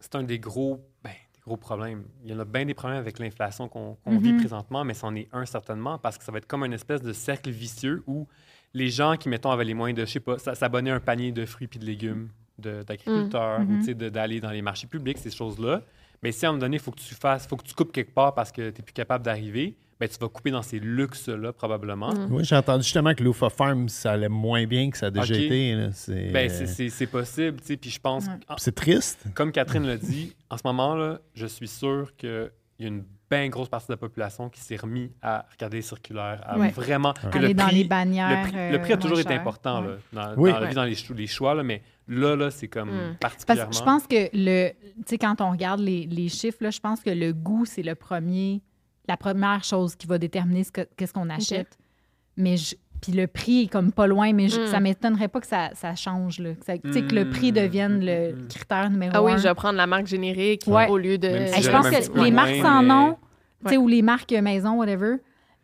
c'est 0.01 0.15
un 0.17 0.23
des 0.23 0.39
gros 0.39 0.81
ben, 1.03 1.11
des 1.33 1.41
gros 1.41 1.57
problèmes. 1.57 2.05
Il 2.25 2.31
y 2.31 2.35
en 2.35 2.39
a 2.39 2.45
bien 2.45 2.67
des 2.67 2.75
problèmes 2.75 2.99
avec 2.99 3.19
l'inflation 3.19 3.69
qu'on 3.69 3.97
vit 4.19 4.33
Mhm. 4.35 4.39
présentement, 4.41 4.85
mais 4.85 4.93
c'en 4.95 5.15
est 5.15 5.29
un 5.33 5.47
certainement 5.47 5.99
parce 5.99 6.19
que 6.19 6.25
ça 6.25 6.31
va 6.33 6.39
être 6.39 6.47
comme 6.47 6.65
une 6.65 6.75
espèce 6.75 7.01
de 7.03 7.13
cercle 7.15 7.51
vicieux 7.51 8.03
où 8.07 8.27
les 8.75 8.91
gens 8.91 9.17
qui, 9.17 9.29
mettons, 9.31 9.51
avaient 9.51 9.65
les 9.65 9.73
moyens 9.75 9.99
de, 9.99 10.05
je 10.05 10.11
sais 10.13 10.21
pas, 10.21 10.37
s'abonner 10.39 10.91
à 10.91 10.97
un 10.97 11.01
panier 11.01 11.33
de 11.33 11.47
fruits 11.47 11.69
puis 11.69 11.79
de 11.79 11.87
légumes 11.87 12.29
d'agriculteurs 12.59 13.61
Mhm. 13.61 13.71
ou 13.75 13.79
tu 13.79 13.85
sais, 13.85 13.95
de- 13.95 14.09
d'aller 14.09 14.41
dans 14.41 14.51
les 14.51 14.63
marchés 14.63 14.87
publics, 14.87 15.19
ces 15.19 15.31
choses-là, 15.31 15.83
Mais 16.23 16.33
si 16.33 16.47
à 16.47 16.49
un 16.49 16.53
moment 16.53 16.61
donné, 16.63 16.77
il 16.77 16.81
faut 16.83 16.91
que 16.91 17.01
tu 17.01 17.15
fasses, 17.15 17.47
faut 17.47 17.57
que 17.57 17.65
tu 17.65 17.75
coupes 17.75 17.93
quelque 17.93 18.15
part 18.15 18.33
parce 18.35 18.51
que 18.51 18.71
tu 18.71 18.81
n'es 18.81 18.85
plus 18.85 18.95
capable 18.95 19.23
d'arriver, 19.27 19.77
ben, 20.01 20.09
tu 20.09 20.19
vas 20.19 20.29
couper 20.29 20.51
dans 20.51 20.63
ces 20.63 20.79
luxes-là, 20.81 21.53
probablement. 21.53 22.13
Mm. 22.13 22.29
Oui, 22.33 22.45
j'ai 22.45 22.57
entendu 22.57 22.83
justement 22.83 23.15
que 23.15 23.23
Lufa 23.23 23.49
Farm, 23.51 23.89
ça 23.89 24.13
allait 24.13 24.29
moins 24.29 24.67
bien 24.67 24.91
que 24.91 24.99
ça 24.99 25.07
a 25.07 25.11
déjà 25.11 25.35
Ok. 25.35 25.41
été. 25.41 25.75
là. 25.75 25.89
C'est 25.93 26.31
Ben, 26.33 26.49
c'est- 26.51 27.07
possible, 27.07 27.61
tu 27.61 27.67
sais. 27.67 27.77
Puis 27.77 27.91
je 27.91 28.01
pense, 28.01 28.25
Ouais. 28.27 28.33
ah, 28.49 28.57
c'est 28.59 28.75
triste. 28.75 29.25
comme 29.35 29.53
Catherine 29.53 29.87
l'a 29.87 29.97
dit, 29.97 30.35
en 30.51 30.57
ce 30.57 30.63
moment-là, 30.65 31.21
je 31.35 31.47
suis 31.47 31.69
sûr 31.69 32.13
qu'il 32.17 32.51
y 32.81 32.85
a 32.85 32.89
une 32.89 33.05
bien 33.31 33.49
grosse 33.49 33.69
partie 33.69 33.87
de 33.89 33.93
la 33.95 33.97
population 33.97 34.49
qui 34.49 34.61
s'est 34.61 34.77
remis 34.77 35.11
à 35.23 35.47
regarder 35.53 35.79
les 35.79 35.83
circulaires, 35.83 36.41
à 36.45 36.59
Ouais. 36.59 36.69
vraiment... 36.71 37.13
Que 37.15 37.39
Aller 37.39 37.49
le 37.49 37.55
dans 37.55 37.67
prix, 37.67 37.77
les 37.77 37.85
bannières. 37.85 38.29
le 38.45 38.49
prix, 38.51 38.73
le 38.73 38.81
prix 38.81 38.93
a 38.93 38.97
euh, 38.97 38.99
toujours 39.01 39.19
été 39.21 39.33
important 39.35 39.83
Ouais. 39.83 39.89
là, 40.13 40.35
dans, 40.35 40.41
Oui. 40.43 40.53
dans 40.53 40.61
la 40.61 40.69
vie, 40.69 40.75
dans 40.75 40.85
les, 40.85 40.95
cho- 40.95 41.15
les 41.15 41.27
choix, 41.27 41.55
là, 41.55 41.63
mais 41.63 41.83
là, 42.07 42.37
là 42.37 42.51
c'est 42.51 42.69
comme 42.69 42.91
Mm. 42.91 43.17
Parce 43.21 43.45
particulièrement... 43.45 43.71
que 43.71 43.77
je 43.77 43.83
pense 43.83 44.07
que 44.07 44.29
le, 44.35 44.71
tu 44.71 45.03
sais, 45.07 45.19
quand 45.19 45.41
on 45.41 45.51
regarde 45.51 45.81
les, 45.81 46.07
les 46.07 46.29
chiffres, 46.29 46.59
là, 46.61 46.71
je 46.71 46.81
pense 46.81 47.01
que 47.01 47.11
le 47.11 47.33
goût, 47.33 47.65
c'est 47.65 47.83
le 47.83 47.95
premier, 47.95 48.61
la 49.09 49.17
première 49.17 49.63
chose 49.65 49.97
qui 49.97 50.07
va 50.07 50.19
déterminer 50.19 50.65
ce 50.65 50.73
que- 50.73 50.89
qu'est-ce 50.97 51.13
qu'on 51.13 51.29
achète. 51.31 51.77
Mais 52.37 52.57
je- 52.57 52.75
puis 53.01 53.13
le 53.13 53.27
prix 53.27 53.65
est 53.65 53.67
comme 53.69 53.93
pas 53.93 54.07
loin, 54.07 54.33
mais 54.33 54.49
je- 54.49 54.63
Mm. 54.63 54.67
ça 54.69 54.81
m'étonnerait 54.81 55.29
pas 55.29 55.41
que 55.41 55.47
ça, 55.47 55.71
ça 55.75 55.95
change, 55.95 56.39
là. 56.39 56.55
Que, 56.55 56.65
ça- 56.65 56.79
tu 56.79 56.93
sais, 56.93 57.03
que 57.03 57.15
le 57.15 57.27
Mm. 57.27 57.31
prix 57.31 57.53
devienne 57.53 58.05
le 58.05 58.33
Mm. 58.35 58.49
critère 58.49 58.91
numéro 58.91 59.13
Ah 59.15 59.23
oui, 59.23 59.33
un. 59.33 59.37
je 59.37 59.43
vais 59.43 59.55
prendre 59.55 59.77
la 59.77 59.87
marque 59.87 60.07
générique 60.07 60.63
Ouais. 60.67 60.89
au 60.89 60.97
lieu 60.99 61.19
de. 61.19 61.29
Même 61.29 61.47
si 61.49 61.55
Hey, 61.57 61.63
je 61.63 61.71
pense 61.71 61.89
que 61.89 62.25
les 62.25 62.31
marques 62.31 62.57
sans 62.57 62.83
mais- 62.83 62.89
nom, 62.89 63.19
tu 63.65 63.69
sais, 63.71 63.77
Ouais. 63.77 63.83
ou 63.83 63.89
les 63.89 64.03
marques 64.03 64.33
maison, 64.33 64.79
whatever, 64.79 65.17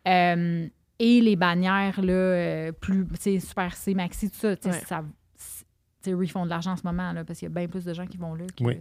euh, 0.07 0.67
et 0.99 1.21
les 1.21 1.35
bannières 1.35 1.99
là, 2.01 2.13
euh, 2.13 2.71
plus, 2.71 3.07
tu 3.07 3.15
sais, 3.19 3.39
Super 3.39 3.73
C, 3.75 3.93
Maxi, 3.95 4.29
tout 4.29 4.37
ça, 4.37 4.55
tu 4.55 4.69
sais, 4.69 4.75
Ouais. 4.75 4.83
ça 4.85 5.03
c'est- 5.35 5.65
tu 6.03 6.11
sais, 6.11 6.15
eux, 6.15 6.23
ils 6.23 6.29
font 6.29 6.45
de 6.45 6.49
l'argent 6.49 6.73
en 6.73 6.77
ce 6.77 6.83
moment, 6.85 7.11
là, 7.11 7.23
parce 7.25 7.39
qu'il 7.39 7.47
y 7.47 7.51
a 7.51 7.53
bien 7.55 7.67
plus 7.67 7.83
de 7.85 7.93
gens 7.93 8.05
qui 8.05 8.17
vont 8.17 8.35
là 8.35 8.45
que, 8.55 8.63
Oui. 8.63 8.79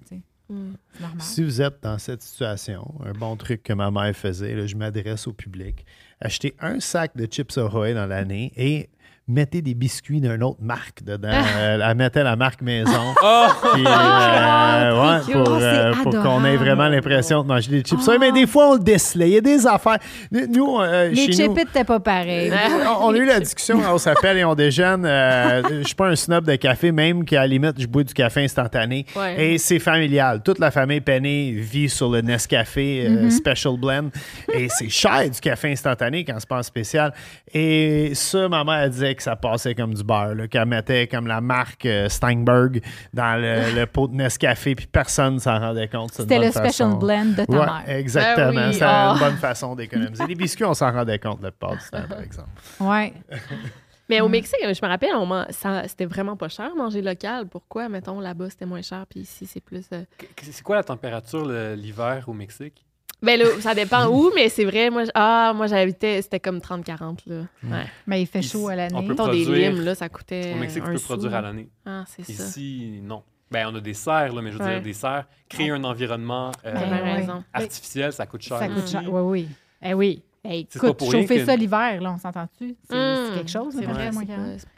Si 1.18 1.42
vous 1.42 1.62
êtes 1.62 1.82
dans 1.82 1.98
cette 1.98 2.22
situation, 2.22 2.94
un 3.05 3.12
bon 3.12 3.36
truc 3.36 3.62
que 3.62 3.72
ma 3.72 3.90
mère 3.90 4.14
faisait, 4.14 4.55
là, 4.55 4.66
je 4.66 4.76
m'adresse 4.76 5.26
au 5.26 5.32
public, 5.32 5.84
achetez 6.20 6.55
un 6.61 6.80
sac 6.80 7.16
de 7.16 7.26
chips 7.26 7.57
Ahoy 7.59 7.94
dans 7.94 8.07
l'année 8.07 8.53
et 8.57 8.88
mettez 9.29 9.62
des 9.62 9.75
biscuits 9.75 10.21
d'une 10.21 10.43
autre 10.43 10.59
marque 10.61 11.05
dedans. 11.05 11.29
Euh, 11.33 11.79
elle 11.89 11.97
mettait 11.97 12.25
la 12.25 12.37
marque 12.37 12.62
maison. 12.62 12.91
Oh! 13.23 13.47
Puis, 13.75 13.85
euh, 13.87 15.03
ouais, 15.03 15.21
cute. 15.25 15.33
pour, 15.35 15.49
Oh, 15.51 15.61
euh, 15.61 15.93
pour 16.03 16.12
qu'on 16.12 16.18
ait 16.18 16.23
adorable. 16.51 16.57
vraiment 16.57 16.89
l'impression 16.89 17.43
de 17.43 17.49
manger 17.49 17.71
des 17.71 17.81
chips. 17.83 18.01
Oh. 18.09 18.12
Mais 18.18 18.33
des 18.33 18.47
fois, 18.47 18.71
on 18.71 18.75
le 18.75 18.81
décelait. 18.81 19.29
Il 19.29 19.35
y 19.35 19.37
a 19.37 19.41
des 19.41 19.66
affaires. 19.66 19.99
Nous, 20.33 20.81
Les 20.83 21.14
chipettes 21.33 21.55
n'étaient 21.57 21.85
pas 21.85 22.01
pareils. 22.01 22.53
on 23.01 23.09
on 23.11 23.14
a 23.14 23.16
eu 23.18 23.27
la 23.27 23.41
discussion, 23.41 23.81
on 23.93 23.99
s'appelle 23.99 24.39
et 24.39 24.45
on 24.45 24.55
déjeune. 24.55 25.05
Je 25.05 25.83
suis 25.85 25.95
pas 25.95 26.09
un 26.09 26.16
snob 26.16 26.45
de 26.47 26.57
café, 26.57 26.93
même 26.93 27.25
qu'à 27.25 27.41
la 27.41 27.47
limite, 27.47 27.81
je 27.81 27.87
bois 27.87 28.05
du 28.05 28.14
café 28.14 28.45
instantané. 28.45 29.07
Ouais. 29.16 29.53
Et 29.53 29.59
c'est 29.59 29.79
familial. 29.79 30.43
Toute 30.43 30.59
la 30.59 30.71
famille 30.71 31.01
Penny 31.01 31.53
vit 31.53 31.89
sur 31.89 32.09
le 32.11 32.21
Nescafé 32.21 33.09
Mm-hmm. 33.11 33.31
Special 33.31 33.77
Blend. 33.79 34.09
Et 34.53 34.68
c'est 34.68 34.89
cher 34.89 35.29
du 35.31 35.41
café 35.41 35.71
instantané 35.73 36.25
quand 36.25 36.35
c'est 36.39 36.49
pas 36.49 36.59
en 36.59 36.62
spécial. 36.62 37.12
Et 37.53 38.12
ça, 38.14 38.49
ma 38.49 38.64
mère 38.64 38.75
elle 38.85 38.91
disait 38.91 39.11
que 39.21 39.25
ça 39.25 39.37
passait 39.37 39.75
comme 39.75 39.95
du 39.95 40.03
beurre, 40.03 40.35
là, 40.35 40.49
qu'elle 40.49 40.66
mettait 40.66 41.07
comme 41.07 41.27
la 41.27 41.41
marque 41.41 41.87
euh, 41.87 42.09
Steinberg 42.09 42.83
dans 43.14 43.41
le, 43.41 43.75
le 43.81 43.87
pot 43.87 44.09
de 44.09 44.14
Nescafé, 44.14 44.75
puis 44.75 44.87
personne 44.87 45.39
s'en 45.39 45.59
rendait 45.59 45.89
compte. 45.89 46.11
C'est 46.12 46.23
C'était 46.23 46.39
le 46.39 46.51
special 46.51 46.99
blend 46.99 47.27
de 47.37 47.45
ta 47.45 47.53
Ouais, 47.53 47.59
mère. 47.66 47.83
exactement. 47.97 48.53
Ben 48.53 48.66
oui. 48.68 48.73
C'était 48.75 48.85
Ah. 48.89 49.12
une 49.14 49.21
bonne 49.21 49.37
façon 49.37 49.75
d'économiser. 49.77 50.27
Les 50.27 50.35
biscuits, 50.35 50.64
on 50.64 50.75
s'en 50.75 50.91
rendait 50.91 51.18
compte 51.18 51.43
la 51.43 51.51
plupart 51.51 51.73
du 51.77 51.89
temps, 51.91 52.09
par 52.09 52.21
exemple. 52.21 52.49
Ouais. 52.81 53.12
Mais 54.09 54.21
au 54.21 54.29
Mexique, 54.29 54.59
je 54.61 54.85
me 54.85 54.89
rappelle, 54.91 55.14
on 55.14 55.25
man- 55.25 55.47
ça- 55.51 55.87
c'était 55.87 56.05
vraiment 56.07 56.37
pas 56.37 56.49
cher 56.49 56.75
manger 56.75 57.01
local. 57.01 57.47
Pourquoi, 57.47 57.89
mettons, 57.89 58.18
là-bas, 58.18 58.51
c'était 58.51 58.66
moins 58.66 58.83
cher, 58.83 59.05
puis 59.09 59.21
ici, 59.21 59.47
c'est 59.47 59.61
plus. 59.61 59.87
euh, 59.93 60.03
C'est 60.43 60.62
quoi 60.64 60.75
la 60.75 60.83
température 60.83 61.45
le- 61.47 61.75
l'hiver 61.77 62.25
au 62.27 62.33
Mexique? 62.33 62.85
Ben 63.23 63.39
là, 63.39 63.45
ça 63.61 63.75
dépend 63.75 64.07
où, 64.09 64.31
mais 64.35 64.49
c'est 64.49 64.64
vrai, 64.64 64.89
moi, 64.91 65.05
j- 65.05 65.11
ah, 65.14 65.53
moi 65.55 65.66
j'habitais, 65.66 66.23
c'était 66.23 66.41
comme 66.41 66.59
30-40, 66.59 67.18
là. 67.27 67.43
Ouais. 67.62 67.85
Mais 68.07 68.23
il 68.23 68.27
fait 68.27 68.41
chaud 68.43 68.68
à 68.68 68.73
on 68.73 68.77
l'année. 68.77 69.03
peut 69.03 69.09
Mettons 69.09 69.29
des 69.29 69.45
produire- 69.45 69.73
limes, 69.73 69.85
là, 69.85 69.95
ça 69.95 70.09
coûtait. 70.09 70.55
Au 70.55 70.59
Mexique, 70.59 70.83
tu 70.85 70.89
un 70.89 70.93
peux 70.93 70.99
sou. 70.99 71.05
produire 71.07 71.35
à 71.35 71.41
l'année. 71.43 71.68
Ah, 71.85 72.05
c'est 72.07 72.23
ça. 72.33 72.45
Ici, 72.45 73.01
non. 73.03 73.23
Ben, 73.51 73.66
on 73.71 73.75
a 73.75 73.81
des 73.81 73.95
serres, 73.95 74.33
là, 74.33 74.41
mais 74.43 74.53
je 74.53 74.59
veux 74.59 74.64
Ouais. 74.64 74.75
dire, 74.75 74.83
des 74.83 74.93
serres, 74.93 75.27
créer 75.49 75.71
un 75.71 75.83
environnement 75.85 76.53
euh, 76.64 76.73
Ben 76.73 77.27
ouais. 77.27 77.27
artificiel, 77.53 78.12
ça 78.12 78.25
coûte 78.27 78.43
cher. 78.43 78.59
Ça 78.59 78.68
coûte 78.68 78.85
aussi. 78.85 78.93
cher. 78.93 79.03
Oui, 79.12 79.21
oui. 79.23 79.49
Eh 79.83 79.93
oui. 79.93 80.23
Hey, 80.43 80.66
C'est 80.70 80.80
pas 80.80 80.86
écoute, 80.88 80.99
pour 80.99 81.11
rien 81.12 81.20
chauffer 81.20 81.36
que- 81.36 81.45
ça 81.45 81.55
l'hiver, 81.57 82.01
là, 82.01 82.12
on 82.12 82.18
s'entend-tu? 82.18 82.74
C'est 82.88 82.95
Hum, 82.97 83.26
c'est 83.28 83.34
quelque 83.34 83.51
chose, 83.51 83.74
C'est 83.78 83.84
vrai, 83.84 84.11
moi, 84.11 84.22
c'est 84.26 84.34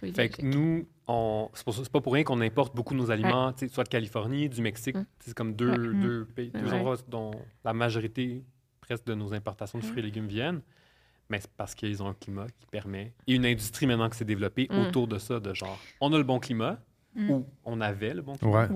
quand 0.08 0.12
Fait 0.14 0.28
que 0.28 0.42
nous, 0.42 0.86
on... 1.06 1.48
c'est 1.54 1.88
pas, 1.88 2.00
pour 2.00 2.12
rien 2.14 2.24
qu'on 2.24 2.40
importe 2.40 2.74
beaucoup 2.74 2.94
nos 2.94 3.10
aliments, 3.12 3.52
soit 3.70 3.84
de 3.84 3.88
Californie, 3.88 4.48
du 4.48 4.60
Mexique. 4.60 4.96
Mm. 4.96 5.06
C'est 5.20 5.34
comme 5.34 5.54
deux, 5.54 5.70
Ouais. 5.70 6.00
deux 6.00 6.24
pays, 6.24 6.50
deux 6.50 6.64
Ouais. 6.66 6.72
endroits 6.74 6.96
dont 7.06 7.30
la 7.64 7.72
majorité 7.72 8.42
presque 8.80 9.04
de 9.06 9.14
nos 9.14 9.32
importations 9.32 9.78
de 9.78 9.84
fruits 9.84 10.00
et 10.00 10.02
légumes 10.02 10.26
viennent. 10.26 10.62
Mais 11.30 11.38
c'est 11.38 11.50
parce 11.56 11.76
qu'ils 11.76 12.02
ont 12.02 12.08
un 12.08 12.14
climat 12.14 12.46
qui 12.58 12.66
permet. 12.66 13.12
Et 13.28 13.34
une 13.36 13.46
industrie 13.46 13.86
maintenant 13.86 14.10
qui 14.10 14.18
s'est 14.18 14.24
développée 14.24 14.68
autour 14.70 15.06
de 15.06 15.18
ça, 15.18 15.38
de 15.38 15.54
genre, 15.54 15.78
on 16.00 16.12
a 16.12 16.18
le 16.18 16.24
bon 16.24 16.40
climat, 16.40 16.80
ou 17.16 17.46
on 17.64 17.80
avait 17.80 18.14
le 18.14 18.22
bon 18.22 18.34
climat. 18.34 18.68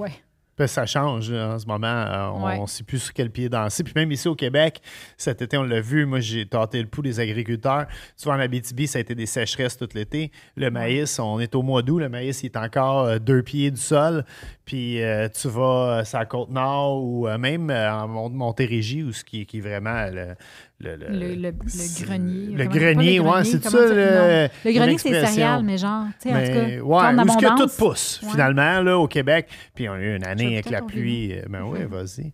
Puis 0.57 0.69
ça 0.69 0.87
change 0.87 1.31
en 1.33 1.59
ce 1.59 1.67
moment. 1.67 1.87
Euh, 1.87 2.29
on 2.29 2.63
ne 2.63 2.67
sait 2.67 2.83
plus 2.83 2.99
sur 2.99 3.13
quel 3.13 3.31
pied 3.31 3.49
danser. 3.49 3.85
Puis 3.85 3.93
même 3.95 4.11
ici 4.11 4.27
au 4.27 4.35
Québec, 4.35 4.81
cet 5.17 5.43
été, 5.43 5.57
on 5.59 5.63
l'a 5.63 5.81
vu. 5.81 6.07
Moi, 6.07 6.21
j'ai 6.21 6.47
tâté 6.47 6.81
le 6.81 6.89
pouls 6.89 7.03
des 7.03 7.21
agriculteurs. 7.21 7.87
Tu 8.17 8.25
vois, 8.25 8.37
en 8.37 8.41
Abitibi, 8.41 8.87
ça 8.87 8.99
a 8.99 9.01
été 9.01 9.15
des 9.15 9.27
sécheresses 9.27 9.77
tout 9.77 9.89
l'été. 9.95 10.31
Le 10.57 10.71
maïs, 10.71 11.19
on 11.19 11.41
est 11.41 11.55
au 11.55 11.63
mois 11.63 11.83
d'août. 11.83 11.99
Le 11.99 12.09
maïs, 12.09 12.43
il 12.43 12.47
est 12.47 12.57
encore 12.57 13.05
euh, 13.05 13.19
deux 13.19 13.43
pieds 13.43 13.71
du 13.71 13.81
sol. 13.81 14.25
Puis 14.67 15.01
euh, 15.01 15.29
tu 15.29 15.47
vas 15.49 16.01
euh, 16.01 16.05
sur 16.05 16.19
la 16.19 16.25
Côte-Nord 16.27 17.03
ou 17.05 17.29
euh, 17.29 17.39
même 17.39 17.71
euh, 17.71 17.89
en 17.91 18.09
Mont- 18.09 18.29
Montérégie, 18.31 19.05
où 19.05 19.13
ce 19.13 19.23
qui, 19.25 19.47
qui 19.47 19.59
est 19.59 19.61
vraiment 19.61 20.07
le... 20.13 20.35
Le, 20.81 20.97
le- 20.97 21.07
Le, 21.09 21.35
le- 21.37 21.51
le 21.51 21.55
c'est- 21.69 22.05
grenier. 22.05 22.47
Le 22.55 22.65
Comment- 22.67 22.77
grenier, 22.77 23.21
ouais, 23.21 23.45
c'est 23.45 23.63
ça. 23.65 23.79
Le. 23.79 24.49
Le 24.65 24.73
grenier, 24.73 24.99
c'est 24.99 25.25
céréales, 25.27 25.63
mais 25.63 25.79
genre, 25.79 26.05
tu 26.21 26.29
sais, 26.29 26.35
en 26.35 26.39
tout 26.41 26.53
cas, 26.53 26.65
ouais, 26.65 27.23
où 27.23 27.27
est-ce 27.29 27.39
que 27.39 27.63
tout 27.63 27.77
pousse, 27.79 28.21
Ouais. 28.25 28.31
finalement, 28.33 28.83
là, 28.83 28.99
au 28.99 29.07
Québec. 29.09 29.49
Puis 29.75 29.89
on 29.89 29.93
a 29.93 30.01
eu 30.01 30.17
une 30.17 30.25
année 30.27 30.55
avec 30.55 30.69
la 30.69 30.83
pluie. 30.83 31.33
euh, 31.33 31.43
Ben 31.49 31.63
oui, 31.63 31.79
vas-y. 31.89 32.33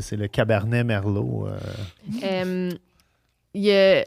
C'est 0.00 0.16
le 0.16 0.28
Cabernet 0.28 0.84
Merlot. 0.86 1.48
euh. 2.22 2.70
Il 3.52 3.62
y 3.62 3.72
a- 3.72 4.04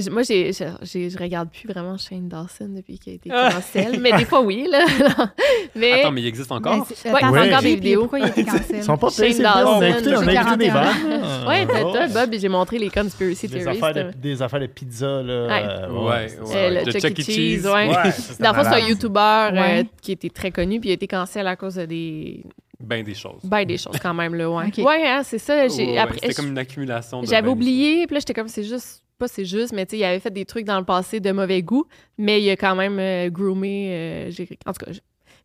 je- 0.00 0.08
moi, 0.08 0.22
j'ai, 0.22 0.54
je, 0.54 0.64
j'ai- 0.80 1.10
je 1.10 1.18
regarde 1.18 1.50
plus 1.50 1.68
vraiment 1.68 1.98
Shane 1.98 2.28
Dawson 2.30 2.70
depuis 2.74 2.98
qu'il 2.98 3.12
a 3.12 3.16
été 3.16 3.28
Ah. 3.30 3.50
cancel, 3.52 4.00
mais 4.00 4.10
des 4.12 4.24
fois, 4.24 4.40
oui, 4.40 4.66
là. 4.70 4.86
mais 5.76 6.00
Attends, 6.00 6.12
mais 6.12 6.22
il 6.22 6.28
existe 6.28 6.50
encore? 6.50 6.86
C'est- 6.88 7.10
Ouais, 7.10 7.16
attends, 7.22 7.28
il 7.28 7.34
y 7.34 7.38
a 7.38 7.42
c'est 7.44 7.48
encore 7.50 7.62
des 7.62 7.74
vidéos. 7.74 8.00
Pourquoi 8.02 8.20
il 8.20 8.24
a 8.24 8.28
été 8.28 8.44
cancel? 8.46 8.76
Ils 8.76 8.82
sont 8.82 8.96
pas 8.96 9.10
Shane. 9.10 9.34
On 9.36 9.42
Dawson, 9.42 9.80
a 9.82 9.88
écouté, 9.90 10.08
on 10.08 10.20
a 10.20 10.24
j'ai 10.24 10.32
écouté 10.32 10.56
des 10.56 10.66
41 10.66 10.72
vannes. 10.72 11.22
Ouais, 11.48 11.66
t'as, 11.66 11.82
Oh. 11.84 12.12
Bob, 12.14 12.34
j'ai 12.38 12.48
montré 12.48 12.78
les 12.78 12.88
conspiracy 12.90 13.48
Des 13.48 13.58
theories. 13.60 13.76
affaires, 13.82 13.94
de, 14.06 14.12
des 14.16 14.40
affaires 14.42 14.60
de 14.60 14.66
pizza, 14.66 15.22
là. 15.22 15.46
Ouais. 15.46 15.62
euh, 15.68 15.88
Ouais, 16.08 16.28
c'est 16.28 16.40
ouais. 16.40 16.46
ça. 16.46 16.56
Euh, 16.58 16.84
le 16.84 16.90
Chuck, 16.92 17.00
Chuck 17.02 17.10
E. 17.18 17.20
E. 17.20 17.22
Cheese, 17.24 17.34
Cheese. 17.34 17.66
ouais. 17.66 17.88
Ouais, 17.88 17.94
Dans 18.40 18.52
le 18.52 18.54
fond, 18.54 18.62
c'est 18.64 18.82
un. 18.82 18.88
YouTuber 18.88 19.18
euh, 19.20 19.52
Ouais. 19.52 19.86
qui 20.00 20.12
était 20.12 20.30
très 20.30 20.50
connu, 20.52 20.80
puis 20.80 20.88
il 20.88 20.92
a 20.92 20.94
été 20.94 21.06
cancel 21.06 21.46
à 21.46 21.54
cause 21.56 21.74
de 21.74 21.84
des. 21.84 22.44
Ben 22.80 23.02
des 23.02 23.14
choses. 23.14 23.40
Ben, 23.44 23.64
des 23.64 23.76
choses 23.76 23.98
quand 24.00 24.14
même, 24.14 24.34
là, 24.34 24.48
ouais. 24.50 24.70
Ouais, 24.82 25.06
hein, 25.06 25.22
c'est 25.24 25.38
ça. 25.38 25.66
J'ai, 25.68 25.86
Ouais, 25.92 25.98
après, 25.98 26.18
C'était 26.22 26.34
comme 26.34 26.48
une 26.48 26.58
accumulation 26.58 27.20
de 27.22 27.26
J'avais 27.26 27.48
oublié, 27.48 28.06
puis 28.06 28.14
là, 28.14 28.20
j'étais 28.20 28.34
comme, 28.34 28.46
c'est 28.48 28.62
juste, 28.62 29.02
pas 29.18 29.26
c'est 29.26 29.44
juste, 29.44 29.72
mais 29.72 29.84
tu 29.84 29.92
sais, 29.96 29.98
il 29.98 30.04
avait 30.04 30.20
fait 30.20 30.30
des 30.32 30.44
trucs 30.44 30.64
dans 30.64 30.78
le 30.78 30.84
passé 30.84 31.18
de 31.18 31.32
mauvais 31.32 31.60
goût, 31.62 31.86
mais 32.18 32.40
il 32.40 32.48
a 32.50 32.56
quand 32.56 32.76
même 32.76 32.98
euh, 33.00 33.30
groomé. 33.30 33.88
euh, 33.92 34.30
j'ai- 34.30 34.48
en 34.64 34.72
tout 34.72 34.84
cas, 34.86 34.92
je- 34.92 35.00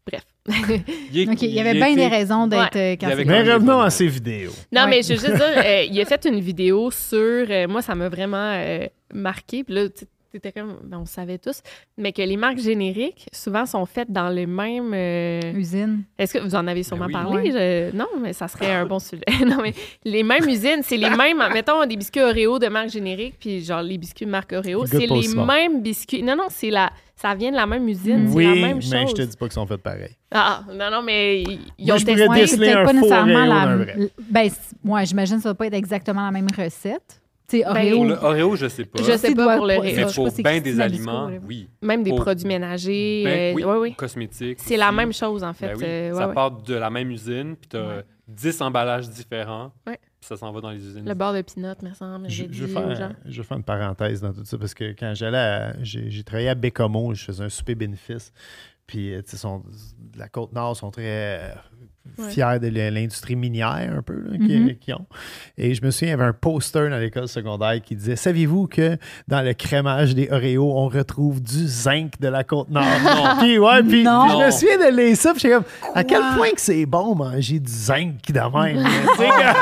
bref. 0.06 0.22
Il 1.12 1.20
est- 1.22 1.30
OK, 1.32 1.42
il 1.44 1.52
y 1.52 1.60
avait 1.62 1.74
bien 1.74 1.88
été- 1.88 1.96
des 1.96 2.08
raisons 2.08 2.48
d'être 2.48 2.76
Ouais. 2.76 2.94
euh, 2.94 2.96
cancel. 2.98 3.14
avait 3.14 3.24
Mais 3.26 3.54
revenons 3.54 3.80
à 3.80 3.90
ces 3.90 4.08
vidéos. 4.08 4.52
non, 4.74 4.82
Ouais. 4.84 4.90
mais 4.90 5.02
je 5.02 5.14
veux 5.14 5.20
juste 5.20 5.36
dire, 5.38 5.42
euh, 5.66 5.84
il 5.90 6.02
a 6.02 6.06
fait 6.06 6.26
une 6.26 6.40
vidéo 6.42 6.92
sur. 6.92 7.18
euh, 7.18 7.68
moi, 7.68 7.82
ça 7.82 7.96
m'a 7.96 8.10
vraiment 8.10 8.52
euh, 8.54 8.86
marqué, 9.14 9.64
puis 9.64 9.74
là, 9.74 9.88
tu 9.90 10.06
c'était 10.34 10.52
comme. 10.52 10.78
ben, 10.84 10.98
on 11.00 11.06
savait 11.06 11.38
tous, 11.38 11.62
mais 11.98 12.12
que 12.12 12.22
les 12.22 12.38
marques 12.38 12.58
génériques, 12.58 13.28
souvent, 13.32 13.66
sont 13.68 13.86
faites 13.86 14.12
dans 14.12 14.30
les 14.30 14.48
mêmes. 14.48 14.92
euh, 14.94 15.54
Usine. 15.54 16.04
Est-ce 16.18 16.34
que 16.34 16.40
vous 16.40 16.56
en 16.56 16.66
avez 16.68 16.82
sûrement 16.84 17.06
oui. 17.06 17.12
parlé? 17.14 17.52
Je- 17.52 17.96
Non, 17.96 18.08
mais 18.20 18.34
ça 18.34 18.48
serait 18.48 18.72
un 18.74 18.86
bon 18.86 19.00
sujet. 19.00 19.24
non, 19.46 19.58
mais 19.62 19.74
les 20.04 20.24
mêmes 20.24 20.48
usines, 20.48 20.82
c'est 20.82 20.98
les 20.98 21.10
mêmes. 21.12 21.42
Mettons 21.54 21.86
des 21.86 21.96
biscuits 21.96 22.22
Oreo 22.22 22.58
de 22.60 22.68
marque 22.68 22.90
générique, 22.90 23.36
puis 23.40 23.64
genre 23.64 23.82
les 23.84 23.98
biscuits 23.98 24.26
de 24.26 24.32
marque 24.32 24.54
Oreo, 24.54 24.86
c'est 24.88 25.06
les 25.06 25.28
mêmes 25.36 25.82
biscuits. 25.82 26.24
Non, 26.24 26.36
non, 26.36 26.48
c'est 26.50 26.70
la. 26.72 26.92
Ça 27.16 27.36
vient 27.36 27.52
de 27.52 27.56
la 27.56 27.68
même 27.68 27.88
usine, 27.88 28.28
c'est 28.28 28.36
Oui, 28.36 28.44
la 28.44 28.56
même 28.68 28.78
mais 28.78 28.82
chose. 28.82 29.12
je 29.12 29.14
te 29.14 29.22
dis 29.22 29.38
pas 29.38 29.46
qu'ils 29.46 29.54
sont 29.54 29.68
faits 29.68 29.82
pareil. 29.82 30.10
Ah, 30.32 30.64
non, 30.74 30.90
non, 30.92 31.04
mais 31.04 31.44
ils 31.78 31.92
ont 31.92 31.96
testé. 31.96 32.28
Ouais, 32.28 32.48
c'est 32.48 32.74
un 32.74 32.84
pas 32.84 32.88
faux 32.90 32.94
nécessairement 32.96 33.34
Oreo 33.40 33.48
la. 33.50 33.76
vrai. 33.78 33.96
Ben, 34.30 34.50
ouais, 34.84 35.06
j'imagine 35.06 35.36
que 35.38 35.44
ça 35.44 35.50
va 35.50 35.56
pas 35.56 35.68
être 35.68 35.76
exactement 35.76 36.26
la 36.26 36.32
même 36.32 36.48
recette. 36.58 37.22
Tu 37.48 37.58
sais, 37.60 37.64
Ben, 37.66 37.70
Oreo. 37.72 37.96
Pour 37.98 38.06
le 38.06 38.14
Oreo, 38.16 38.56
je 38.56 38.68
sais 38.68 38.86
pas. 38.86 39.04
Je 39.04 39.18
sais 39.18 39.36
pas 39.36 39.58
pour 39.58 39.66
le 39.68 39.76
Oreo. 39.76 39.96
Mais 39.96 40.06
pour 40.14 40.30
c'est 40.32 40.44
bien 40.44 40.62
des 40.62 40.80
aliments, 40.80 41.30
oui. 41.48 41.70
Même 41.82 42.02
des 42.04 42.12
Pour- 42.12 42.22
produits 42.22 42.48
ménagers. 42.48 43.22
Ben, 43.26 43.32
euh, 43.32 43.54
oui, 43.56 43.64
ouais, 43.64 43.78
oui. 43.78 43.94
cosmétiques. 43.96 44.60
C'est 44.62 44.78
la 44.78 44.92
même 44.92 45.12
chose, 45.14 45.44
en 45.44 45.54
fait. 45.54 45.68
Ben 45.74 45.78
oui, 45.78 45.84
euh, 45.86 46.12
ouais, 46.12 46.18
ça 46.18 46.28
ouais. 46.30 46.34
part 46.34 46.52
de 46.52 46.74
la 46.76 46.90
même 46.90 47.12
usine, 47.12 47.56
puis 47.56 47.68
tu 47.70 47.78
as 47.78 47.86
Ouais. 47.98 48.06
10 48.28 48.62
emballages 48.62 49.10
différents, 49.10 49.74
Ouais. 49.86 49.98
puis 50.20 50.28
ça 50.28 50.38
s'en 50.38 50.52
va 50.54 50.62
dans 50.62 50.70
les 50.72 50.78
usines. 50.86 51.06
Le 51.06 51.14
beurre 51.14 51.34
de 51.34 51.42
pinot, 51.42 51.74
me 51.84 51.94
semble. 51.94 52.30
Je, 52.30 52.46
vais 52.46 52.68
faire, 52.68 53.12
je 53.26 53.42
vais 53.42 53.48
faire 53.48 53.58
une 53.58 53.64
parenthèse 53.64 54.22
dans 54.22 54.32
tout 54.32 54.46
ça 54.46 54.58
parce 54.58 54.74
que 54.74 54.94
quand 54.98 55.14
j'allais 55.14 55.38
à- 55.38 55.74
j'ai, 55.84 56.24
travaillé 56.24 56.48
à 56.50 56.56
Bécomo, 56.56 57.14
je 57.14 57.26
faisais 57.26 57.44
un 57.44 57.50
souper 57.50 57.76
bénéfice. 57.76 58.32
Puis, 58.88 59.14
euh, 59.14 59.22
tu 59.22 59.36
sais, 59.36 59.48
la 60.18 60.30
côte 60.30 60.54
nord 60.54 60.76
sont 60.78 60.92
très 60.92 61.54
fiers 62.30 62.60
de 62.62 62.68
l'industrie 62.68 63.36
minière 63.36 63.90
un 63.98 64.02
peu 64.02 64.14
là, 64.14 64.38
qui- 64.38 64.58
Mhm. 64.60 64.76
qu'ils 64.78 64.94
ont. 64.94 65.06
Et 65.58 65.74
je 65.74 65.84
me 65.84 65.90
souviens, 65.90 66.10
il 66.10 66.12
y 66.12 66.14
avait 66.14 66.26
un 66.30 66.34
poster 66.34 66.90
dans 66.90 66.98
l'école 66.98 67.28
secondaire 67.28 67.82
qui 67.82 67.96
disait 67.96 68.16
Saviez-vous 68.16 68.68
que 68.68 68.98
dans 69.28 69.42
le 69.42 69.54
crémage 69.54 70.14
des 70.14 70.30
Oreos, 70.32 70.74
on 70.78 70.88
retrouve 70.90 71.42
du 71.42 71.66
zinc 71.68 72.20
de 72.20 72.28
la 72.28 72.44
côte 72.44 72.70
nord 72.70 72.84
Puis, 73.40 73.58
ouais, 73.58 73.82
puis, 73.84 74.04
Non. 74.04 74.28
puis 74.28 74.32
je 74.40 74.46
me 74.46 74.52
souviens 74.52 74.78
de 74.92 74.96
lire 74.96 75.18
ça, 75.18 75.32
puis 75.32 75.42
j'étais 75.42 75.54
comme 75.56 75.64
À 75.96 76.04
quel 76.04 76.22
point 76.36 76.50
que 76.52 76.62
c'est 76.62 76.86
bon 76.86 77.16
manger 77.16 77.60
du 77.60 77.72
zinc 77.72 78.16
de 78.30 78.34
même 78.40 78.84
comme- 78.84 79.18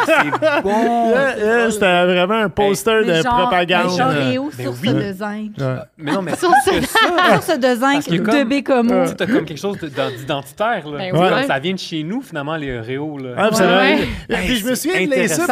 C'est 0.05 0.61
bon! 0.63 1.13
C'était 1.71 2.05
vraiment 2.05 2.41
un 2.43 2.49
poster 2.49 3.01
Mais 3.05 3.17
de 3.19 3.23
genre, 3.23 3.37
propagande. 3.41 3.99
Réo 3.99 4.51
Ben 4.57 4.65
source 4.65 4.79
oui. 4.81 4.93
de 4.93 5.13
zinc. 5.13 5.51
Ouais. 5.59 5.75
Mais 5.97 6.11
non, 6.11 6.21
mais 6.21 6.31
c'est 6.31 6.41
Source- 6.45 6.65
que 6.65 6.85
ça. 6.85 6.99
Source 7.41 7.59
de 7.59 7.75
zinc 7.75 8.09
de 8.09 8.17
comme- 8.17 8.49
Bécomo. 8.49 9.07
Tu 9.07 9.15
t'as 9.15 9.25
comme 9.27 9.45
quelque 9.45 9.59
chose 9.59 9.77
de- 9.79 9.87
d'ident- 9.87 10.09
d'identitaire, 10.09 10.87
là. 10.89 10.97
Ben 10.97 11.11
oui. 11.13 11.47
Ça 11.47 11.59
vient 11.59 11.73
de 11.73 11.79
chez 11.79 12.03
nous, 12.03 12.21
finalement, 12.31 12.55
les 12.55 12.77
Oreos, 12.77 13.17
là. 13.17 13.33
Ah, 13.37 13.49
ça 13.51 13.67
Ouais. 13.77 13.99
Hey, 14.29 14.47
puis 14.47 14.55
je 14.57 14.65
me 14.65 14.75
souviens 14.75 15.05
de 15.05 15.27
ça. 15.27 15.45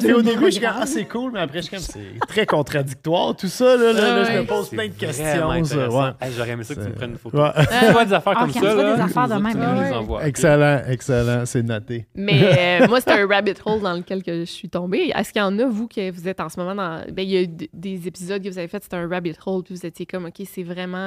puis 0.00 0.12
au 0.12 0.22
début, 0.22 0.46
je 0.46 0.50
suis 0.52 0.60
comme, 0.60 0.74
ah, 0.80 0.86
c'est 0.86 1.04
cool, 1.04 1.32
mais 1.32 1.40
après, 1.40 1.58
je 1.58 1.66
suis 1.66 1.70
comme, 1.76 1.80
c'est 1.84 2.18
très 2.26 2.46
contradictoire, 2.46 3.36
tout 3.36 3.48
ça. 3.48 3.76
Là, 3.76 3.92
là, 3.92 4.16
là, 4.16 4.24
je 4.24 4.38
me 4.38 4.46
pose 4.46 4.68
C'est 4.70 4.76
plein 4.76 4.88
de 4.88 4.92
questions. 4.94 5.24
ça, 5.24 5.44
intéressant. 5.50 6.02
ouais. 6.04 6.10
Hey, 6.20 6.32
J'aurais 6.36 6.50
aimé 6.50 6.64
ça 6.64 6.74
que 6.74 6.80
tu 6.80 6.88
me 6.88 6.94
prennes 6.94 7.10
une 7.10 7.18
photo. 7.18 7.38
Tu 7.86 7.92
vois 7.92 8.04
des 8.04 8.12
affaires 8.14 8.32
Ah, 8.36 8.40
comme 8.40 8.50
ça, 8.52 8.60
tu 8.60 8.66
vois 8.66 8.74
là, 8.74 8.96
des 8.96 9.02
affaires 9.02 9.28
de 9.28 9.34
même. 9.34 10.26
Excellent, 10.26 10.80
excellent, 10.88 11.46
c'est 11.46 11.62
noté. 11.62 12.06
Mais 12.14 12.80
euh, 12.82 12.88
moi, 12.88 13.00
c'est 13.00 13.12
un 13.12 13.26
rabbit 13.26 13.54
hole 13.64 13.80
dans 13.82 13.92
lequel 13.94 14.22
que 14.22 14.40
je 14.40 14.44
suis 14.50 14.68
tombée. 14.68 15.12
Est-ce 15.14 15.32
qu'il 15.32 15.42
y 15.42 15.44
en 15.44 15.58
a, 15.58 15.66
vous, 15.66 15.86
que 15.88 16.10
vous 16.10 16.26
êtes 16.26 16.40
en 16.40 16.48
ce 16.48 16.58
moment 16.58 16.74
dans. 16.74 17.02
Ben, 17.12 17.22
il 17.22 17.30
y 17.30 17.36
a 17.36 17.42
eu 17.42 17.48
des 17.72 18.06
épisodes 18.08 18.42
que 18.42 18.48
vous 18.48 18.58
avez 18.58 18.68
fait, 18.68 18.82
c'était 18.82 18.96
un 18.96 19.08
rabbit 19.08 19.34
hole, 19.44 19.62
puis 19.62 19.74
vous 19.74 19.84
étiez 19.86 20.06
comme, 20.06 20.24
OK, 20.26 20.46
c'est 20.50 20.62
vraiment. 20.62 21.06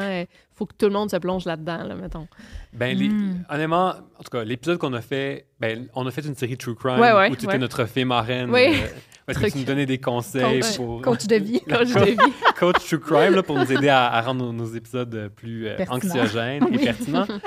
Faut 0.60 0.66
que 0.66 0.76
tout 0.78 0.86
le 0.86 0.92
monde 0.92 1.10
se 1.10 1.16
plonge 1.18 1.46
là-dedans, 1.46 1.84
là, 1.86 1.96
mettons. 1.96 2.28
Ben, 2.74 2.96
les- 2.96 3.10
Mm. 3.10 3.46
honnêtement, 3.50 3.88
en 3.90 4.24
tout 4.24 4.30
cas, 4.32 4.44
l'épisode 4.44 4.78
qu'on 4.78 4.94
a 4.94 5.02
fait, 5.02 5.48
ben, 5.60 5.88
on 5.96 6.06
a 6.06 6.12
fait 6.12 6.22
une 6.26 6.36
série 6.36 6.58
True 6.58 6.76
Crime 6.76 7.00
Ouais, 7.00 7.12
ouais, 7.14 7.32
où 7.32 7.36
tu 7.36 7.46
étais 7.46 7.54
ouais. 7.54 7.58
notre 7.58 7.86
fée 7.86 8.04
marraine. 8.06 8.52
Oui. 8.52 8.68
euh, 8.76 8.88
parce 9.26 9.38
que 9.40 9.52
tu 9.52 9.60
nous 9.60 9.64
donnais 9.64 9.86
des 9.86 10.00
conseils 10.00 10.60
Coach- 10.60 10.76
pour. 10.78 11.02
Coach 11.02 11.28
de 11.28 11.36
vie. 11.36 11.62
Coach 11.70 11.94
de 11.94 12.04
vie. 12.12 12.18
Coach 12.60 12.86
True 12.88 13.00
Crime 13.00 13.36
là, 13.36 13.44
pour 13.44 13.58
nous 13.58 13.72
aider 13.72 13.88
à, 13.90 14.08
à 14.12 14.22
rendre 14.22 14.44
nos, 14.46 14.52
nos 14.54 14.66
épisodes 14.74 15.14
euh, 15.16 15.30
plus 15.30 15.68
euh, 15.68 15.78
anxiogènes 15.90 16.68
et 16.74 16.78
pertinents. 16.80 17.26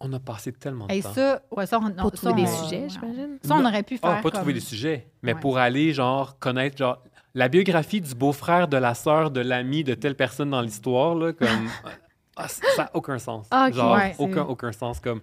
On 0.00 0.12
a 0.12 0.20
passé 0.20 0.52
tellement 0.52 0.86
de 0.86 0.92
Et 0.94 1.02
temps. 1.02 1.12
ça, 1.12 1.42
ouais, 1.50 1.66
ça, 1.66 1.80
on, 1.82 1.90
Pour 1.90 2.10
ça, 2.16 2.28
trouver 2.28 2.42
des 2.44 2.48
on- 2.48 2.64
sujets, 2.64 2.86
j'imagine. 2.88 3.38
Ça, 3.42 3.56
on 3.56 3.64
aurait 3.64 3.82
pu 3.82 3.98
Ah, 4.00 4.06
faire. 4.12 4.16
pas 4.22 4.30
comme- 4.30 4.32
trouver 4.32 4.52
des 4.52 4.60
sujets, 4.60 5.08
mais 5.22 5.34
Ouais. 5.34 5.40
pour 5.40 5.58
aller, 5.58 5.92
genre, 5.92 6.38
connaître, 6.38 6.76
genre, 6.78 7.02
la 7.38 7.48
biographie 7.48 8.00
du 8.00 8.14
beau-frère, 8.14 8.66
de 8.68 8.76
la 8.76 8.94
sœur, 8.94 9.30
de 9.30 9.40
l'ami 9.40 9.84
de 9.84 9.94
telle 9.94 10.16
personne 10.16 10.50
dans 10.50 10.60
l'histoire, 10.60 11.14
là, 11.14 11.32
comme. 11.32 11.48
ah, 12.36 12.48
ça 12.48 12.62
n'a 12.84 12.90
aucun 12.94 13.18
sens. 13.18 13.46
Ah. 13.50 13.70
Genre, 13.70 13.94
Ouais, 13.96 14.14
aucun, 14.18 14.42
aucun 14.42 14.72
sens. 14.72 14.98
Comme, 15.00 15.20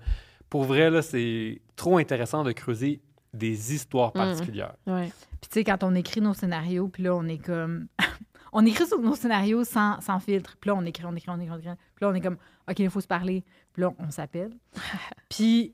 pour 0.49 0.63
vrai, 0.63 0.89
là, 0.89 1.01
c'est 1.01 1.61
trop 1.76 1.97
intéressant 1.97 2.43
de 2.43 2.53
creuser 2.53 3.01
des 3.34 3.74
histoires 3.74 4.09
Mm. 4.09 4.13
particulières. 4.13 4.76
Ouais. 4.88 5.11
Puis 5.41 5.49
tu 5.49 5.59
sais, 5.59 5.63
quand 5.66 5.84
on 5.84 5.93
écrit 5.93 6.22
nos 6.22 6.34
scénarios, 6.34 6.88
puis 6.88 7.03
là, 7.03 7.13
on 7.16 7.28
est 7.28 7.38
comme... 7.38 7.88
on 8.53 8.66
écrit 8.66 8.88
sur 8.88 8.99
nos 8.99 9.16
scénarios 9.16 9.66
sans, 9.66 9.99
sans 9.99 10.20
filtre. 10.22 10.55
Puis 10.61 10.70
là, 10.70 10.76
on 10.76 10.86
écrit, 10.86 11.03
on 11.05 11.13
écrit, 11.16 11.30
on 11.30 11.39
écrit, 11.39 11.51
on 11.51 11.57
écrit. 11.59 11.76
Puis 11.95 12.05
là, 12.05 12.09
on 12.09 12.13
est 12.13 12.22
comme, 12.22 12.38
OK, 12.70 12.80
il 12.80 12.89
faut 12.89 13.01
se 13.01 13.07
parler. 13.07 13.43
Puis 13.74 13.82
là, 13.82 13.91
on 13.99 14.09
s'appelle. 14.09 14.51
Puis 15.30 15.74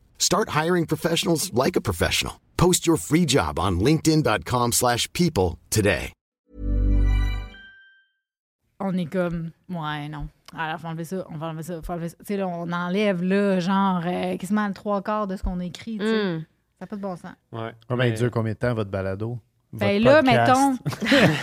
Start 0.21 0.49
hiring 0.49 0.85
professionals 0.85 1.51
like 1.53 1.75
a 1.75 1.81
professional. 1.81 2.39
Post 2.55 2.85
your 2.87 2.97
free 2.97 3.25
job 3.27 3.57
on 3.59 3.79
linkedin.com/people 3.79 4.71
slash 4.71 5.11
people 5.13 5.57
today. 5.69 6.13
on 8.83 8.97
est 8.97 9.05
comme, 9.05 9.51
ouais, 9.69 10.09
non. 10.09 10.27
Alors, 10.57 10.79
faut 10.79 10.87
enlever 10.87 11.05
ça, 11.05 11.25
on 11.29 11.37
va 11.37 11.47
enlever 11.47 11.63
ça, 11.63 11.81
faut 11.81 11.93
enlever 11.93 12.09
ça. 12.09 12.15
Tu 12.19 12.25
sais, 12.25 12.37
là, 12.37 12.47
on 12.47 12.71
enlève, 12.71 13.21
là, 13.23 13.59
genre, 13.59 14.01
euh, 14.05 14.37
quasiment 14.37 14.67
le 14.67 14.73
trois 14.73 15.01
quarts 15.01 15.27
de 15.27 15.35
ce 15.37 15.43
qu'on 15.43 15.59
écrit, 15.59 15.97
tu 15.97 16.05
sais. 16.05 16.37
Mm. 16.37 16.39
Ça 16.39 16.45
n'a 16.81 16.87
pas 16.87 16.95
de 16.95 17.01
bon 17.01 17.15
sens. 17.15 17.33
Ouais. 17.51 17.73
Combien 17.87 18.09
Mais- 18.09 18.13
dure 18.17 18.31
combien 18.31 18.53
de 18.53 18.57
temps 18.57 18.73
votre 18.73 18.89
balado? 18.89 19.37
Ben 19.73 20.01
Votre 20.03 20.05
là, 20.05 20.23
podcast? 20.23 20.81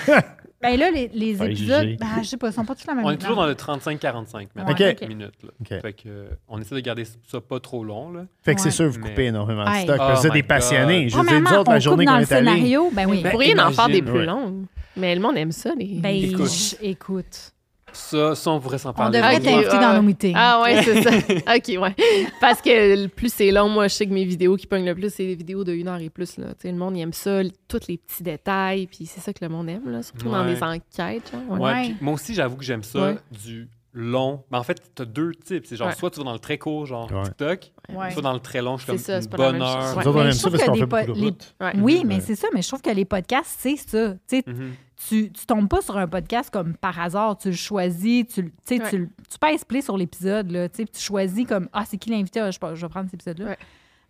mettons... 0.06 0.22
ben 0.60 0.76
là, 0.78 0.90
les, 0.90 1.08
les 1.14 1.34
Pas 1.34 1.46
épisodes, 1.46 1.82
jugé. 1.84 1.96
ben, 2.00 2.06
je 2.22 2.28
sais 2.28 2.36
pas, 2.36 2.48
ils 2.48 2.52
sont 2.52 2.64
pas 2.64 2.74
tous 2.74 2.86
la 2.86 2.94
même 2.94 3.04
On 3.04 3.10
est 3.10 3.16
toujours 3.16 3.36
dans 3.36 3.46
le 3.46 3.54
35-45 3.54 4.48
maintenant, 4.56 4.74
Ouais, 4.74 4.96
ok. 5.00 5.08
minutes. 5.08 5.32
Là. 5.44 5.50
Ok. 5.60 5.80
Fait 5.80 5.92
que, 5.92 6.08
euh, 6.08 6.28
on 6.48 6.60
essaie 6.60 6.74
de 6.74 6.80
garder 6.80 7.04
ça 7.26 7.40
pas 7.40 7.60
trop 7.60 7.84
long. 7.84 8.10
Là. 8.10 8.26
Fait 8.42 8.54
que 8.54 8.60
c'est 8.60 8.66
Ouais. 8.66 8.70
sûr, 8.72 8.88
vous 8.90 8.98
Mais- 9.00 9.10
coupez 9.10 9.24
énormément 9.26 9.64
de 9.64 9.70
Hey. 9.70 9.82
stock. 9.84 9.96
parce 9.98 10.08
que 10.10 10.14
Oh 10.16 10.20
vous 10.20 10.26
êtes 10.26 10.32
my 10.34 10.38
des 10.42 10.46
passionnés. 10.48 11.08
Je 11.08 11.16
veux 11.16 11.22
dire, 11.22 11.24
Premièrement, 11.24 11.50
nous 11.50 11.56
autres, 11.58 11.70
on 11.70 11.72
la 11.74 11.78
journée 11.78 12.04
coupe 12.06 12.14
qu'on 12.14 12.20
dans 12.20 12.26
est 12.26 12.30
le 12.30 12.36
allé. 12.36 12.46
scénario, 12.50 12.90
ben 12.92 13.06
oui. 13.08 13.22
Vous 13.22 13.30
pourriez 13.30 13.60
en 13.60 13.70
faire 13.70 13.86
des 13.86 13.98
imagine, 13.98 14.04
plus 14.04 14.18
ouais. 14.20 14.26
longues. 14.26 14.64
Mais 14.96 15.14
le 15.14 15.20
monde 15.20 15.36
aime 15.36 15.52
ça, 15.52 15.70
les. 15.78 16.00
Ben, 16.00 16.08
Écoute. 16.14 16.50
je- 16.50 16.84
écoute. 16.84 17.52
Ça, 18.00 18.34
ça, 18.34 18.50
on 18.52 18.60
pourrait 18.60 18.78
s'en 18.78 18.90
On 18.90 18.94
parler. 18.94 19.18
devrait 19.18 19.40
t'inviter 19.40 19.72
ouais, 19.76 19.80
dans 19.80 19.94
nos 19.94 20.02
meetings. 20.02 20.34
Ah 20.36 20.62
ouais, 20.62 20.82
c'est 20.82 21.02
ça. 21.02 21.10
OK, 21.56 21.82
ouais. 21.82 21.96
Parce 22.40 22.62
que 22.62 23.02
le 23.02 23.08
plus 23.08 23.32
c'est 23.32 23.50
long, 23.50 23.68
moi, 23.68 23.88
je 23.88 23.94
sais 23.94 24.06
que 24.06 24.12
mes 24.12 24.24
vidéos 24.24 24.56
qui 24.56 24.66
pognent 24.66 24.86
le 24.86 24.94
plus, 24.94 25.12
c'est 25.12 25.26
des 25.26 25.34
vidéos 25.34 25.64
de 25.64 25.72
une 25.72 25.88
heure 25.88 26.00
et 26.00 26.08
plus. 26.08 26.38
Là. 26.38 26.46
Tu 26.54 26.62
sais, 26.62 26.70
le 26.72 26.78
monde, 26.78 26.96
il 26.96 27.00
aime 27.00 27.12
ça, 27.12 27.40
tous 27.66 27.80
les 27.88 27.98
petits 27.98 28.22
détails, 28.22 28.86
puis 28.86 29.04
c'est 29.06 29.20
ça 29.20 29.32
que 29.32 29.40
le 29.42 29.48
monde 29.48 29.68
aime, 29.68 29.90
là, 29.90 30.02
surtout 30.02 30.28
dans 30.30 30.44
les 30.44 30.62
enquêtes. 30.62 31.30
Genre, 31.32 31.42
ouais. 31.50 31.58
Ouais, 31.58 31.70
Ouais. 31.72 31.82
puis 31.86 31.96
moi 32.00 32.14
aussi, 32.14 32.34
j'avoue 32.34 32.56
que 32.56 32.64
j'aime 32.64 32.82
ça, 32.84 32.98
Ouais. 33.00 33.16
du 33.44 33.68
long. 33.98 34.44
Mais 34.50 34.58
en 34.58 34.62
fait, 34.62 34.80
tu 34.94 35.02
as 35.02 35.04
deux 35.04 35.34
types. 35.34 35.66
C'est 35.66 35.76
genre, 35.76 35.88
Ouais. 35.88 35.94
soit 35.94 36.10
tu 36.10 36.18
vas 36.20 36.24
dans 36.24 36.32
le 36.32 36.38
très 36.38 36.56
court, 36.58 36.86
genre 36.86 37.10
Ouais. 37.12 37.22
TikTok, 37.24 37.72
Ouais. 37.94 38.10
soit 38.10 38.22
dans 38.22 38.32
le 38.32 38.40
très 38.40 38.62
long, 38.62 38.76
je 38.76 38.82
suis 38.84 38.86
comme 38.90 38.98
C'est 38.98 39.04
ça, 39.04 39.16
une 39.16 39.22
c'est 39.22 39.28
pas 39.30 39.36
la 39.38 39.44
bonne 39.50 39.52
même 39.58 39.62
chose. 39.68 39.76
heure. 39.76 40.14
Mais 40.14 40.20
aime 40.20 40.32
je 40.32 40.38
trouve 40.38 40.52
que 40.52 40.84
po- 40.84 41.12
les-. 41.14 41.80
Oui, 41.82 42.02
mais 42.06 42.14
Ouais. 42.16 42.20
c'est 42.20 42.34
ça, 42.36 42.48
mais 42.54 42.62
je 42.62 42.68
trouve 42.68 42.82
que 42.82 42.90
les 42.90 43.04
podcasts, 43.04 43.56
c'est 43.58 43.76
ça. 43.76 44.12
Tu 44.14 44.18
sais, 44.26 44.44
Mhm. 44.46 44.72
tu, 45.08 45.32
tu 45.32 45.46
tombes 45.46 45.68
pas 45.68 45.80
sur 45.82 45.96
un 45.96 46.06
podcast 46.08 46.50
comme 46.50 46.74
par 46.76 46.98
hasard, 47.00 47.36
tu 47.38 47.48
le 47.50 47.54
choisis, 47.56 48.26
tu, 48.28 48.42
le- 48.42 48.52
tu 48.66 48.78
tu, 48.90 49.38
pèses 49.40 49.64
play 49.64 49.80
sur 49.82 49.96
l'épisode, 49.96 50.50
là, 50.50 50.68
tu 50.68 50.76
sais, 50.76 50.84
puis 50.84 50.92
tu 50.98 51.00
choisis 51.02 51.46
comme 51.46 51.68
Ah, 51.72 51.84
c'est 51.84 51.98
qui 51.98 52.10
l'invité, 52.10 52.40
Ah, 52.40 52.50
je, 52.50 52.58
je 52.74 52.80
vais 52.82 52.88
prendre 52.88 53.06
cet 53.06 53.14
épisode-là, 53.14 53.46
Ouais. 53.46 53.58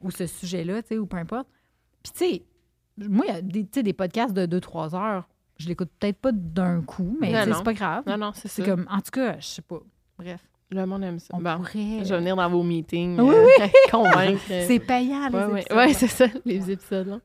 ou 0.02 0.10
ce 0.10 0.26
sujet-là, 0.26 0.82
tu 0.82 0.88
sais, 0.88 0.98
ou 0.98 1.06
peu 1.06 1.16
importe. 1.16 1.48
Puis 2.02 2.12
tu 2.12 2.18
sais, 2.18 2.42
moi, 3.08 3.24
il 3.28 3.34
y 3.34 3.36
a 3.36 3.40
des, 3.42 3.62
tu 3.64 3.68
sais, 3.74 3.82
des 3.82 3.92
podcasts 3.92 4.32
de 4.34 4.44
2-3 4.46 4.94
heures, 4.94 5.28
je 5.58 5.68
l'écoute 5.68 5.90
peut-être 5.98 6.18
pas 6.18 6.32
d'un 6.32 6.82
coup, 6.82 7.16
mais 7.20 7.32
c'est 7.44 7.62
pas 7.64 7.72
grave. 7.74 8.04
Non, 8.06 8.16
non, 8.16 8.32
c'est 8.34 8.48
ça. 8.48 8.54
C'est 8.54 8.64
comme, 8.64 8.86
en 8.90 8.98
tout 9.00 9.10
cas, 9.12 9.36
je 9.38 9.46
sais 9.46 9.62
pas. 9.62 9.80
Bref, 10.18 10.40
Le 10.70 10.84
monde 10.86 11.04
aime 11.04 11.18
ça. 11.18 11.28
on 11.34 11.40
Bon, 11.40 11.56
pourrait. 11.58 12.04
je 12.04 12.08
vais 12.14 12.18
venir 12.18 12.36
dans 12.36 12.48
vos 12.50 12.62
meetings. 12.62 13.18
Oui, 13.20 13.34
euh, 13.60 13.66
convaincre. 13.90 14.40
euh, 14.50 14.64
C'est 14.66 14.78
payant, 14.80 15.28
les 15.28 15.34
Ouais, 15.36 15.44
ouais. 15.46 15.60
épisodes. 15.62 15.78
Ouais, 15.78 15.92
c'est 15.94 16.08
ça, 16.08 16.26
les 16.44 16.70
épisodes. 16.70 17.06
Là. 17.08 17.20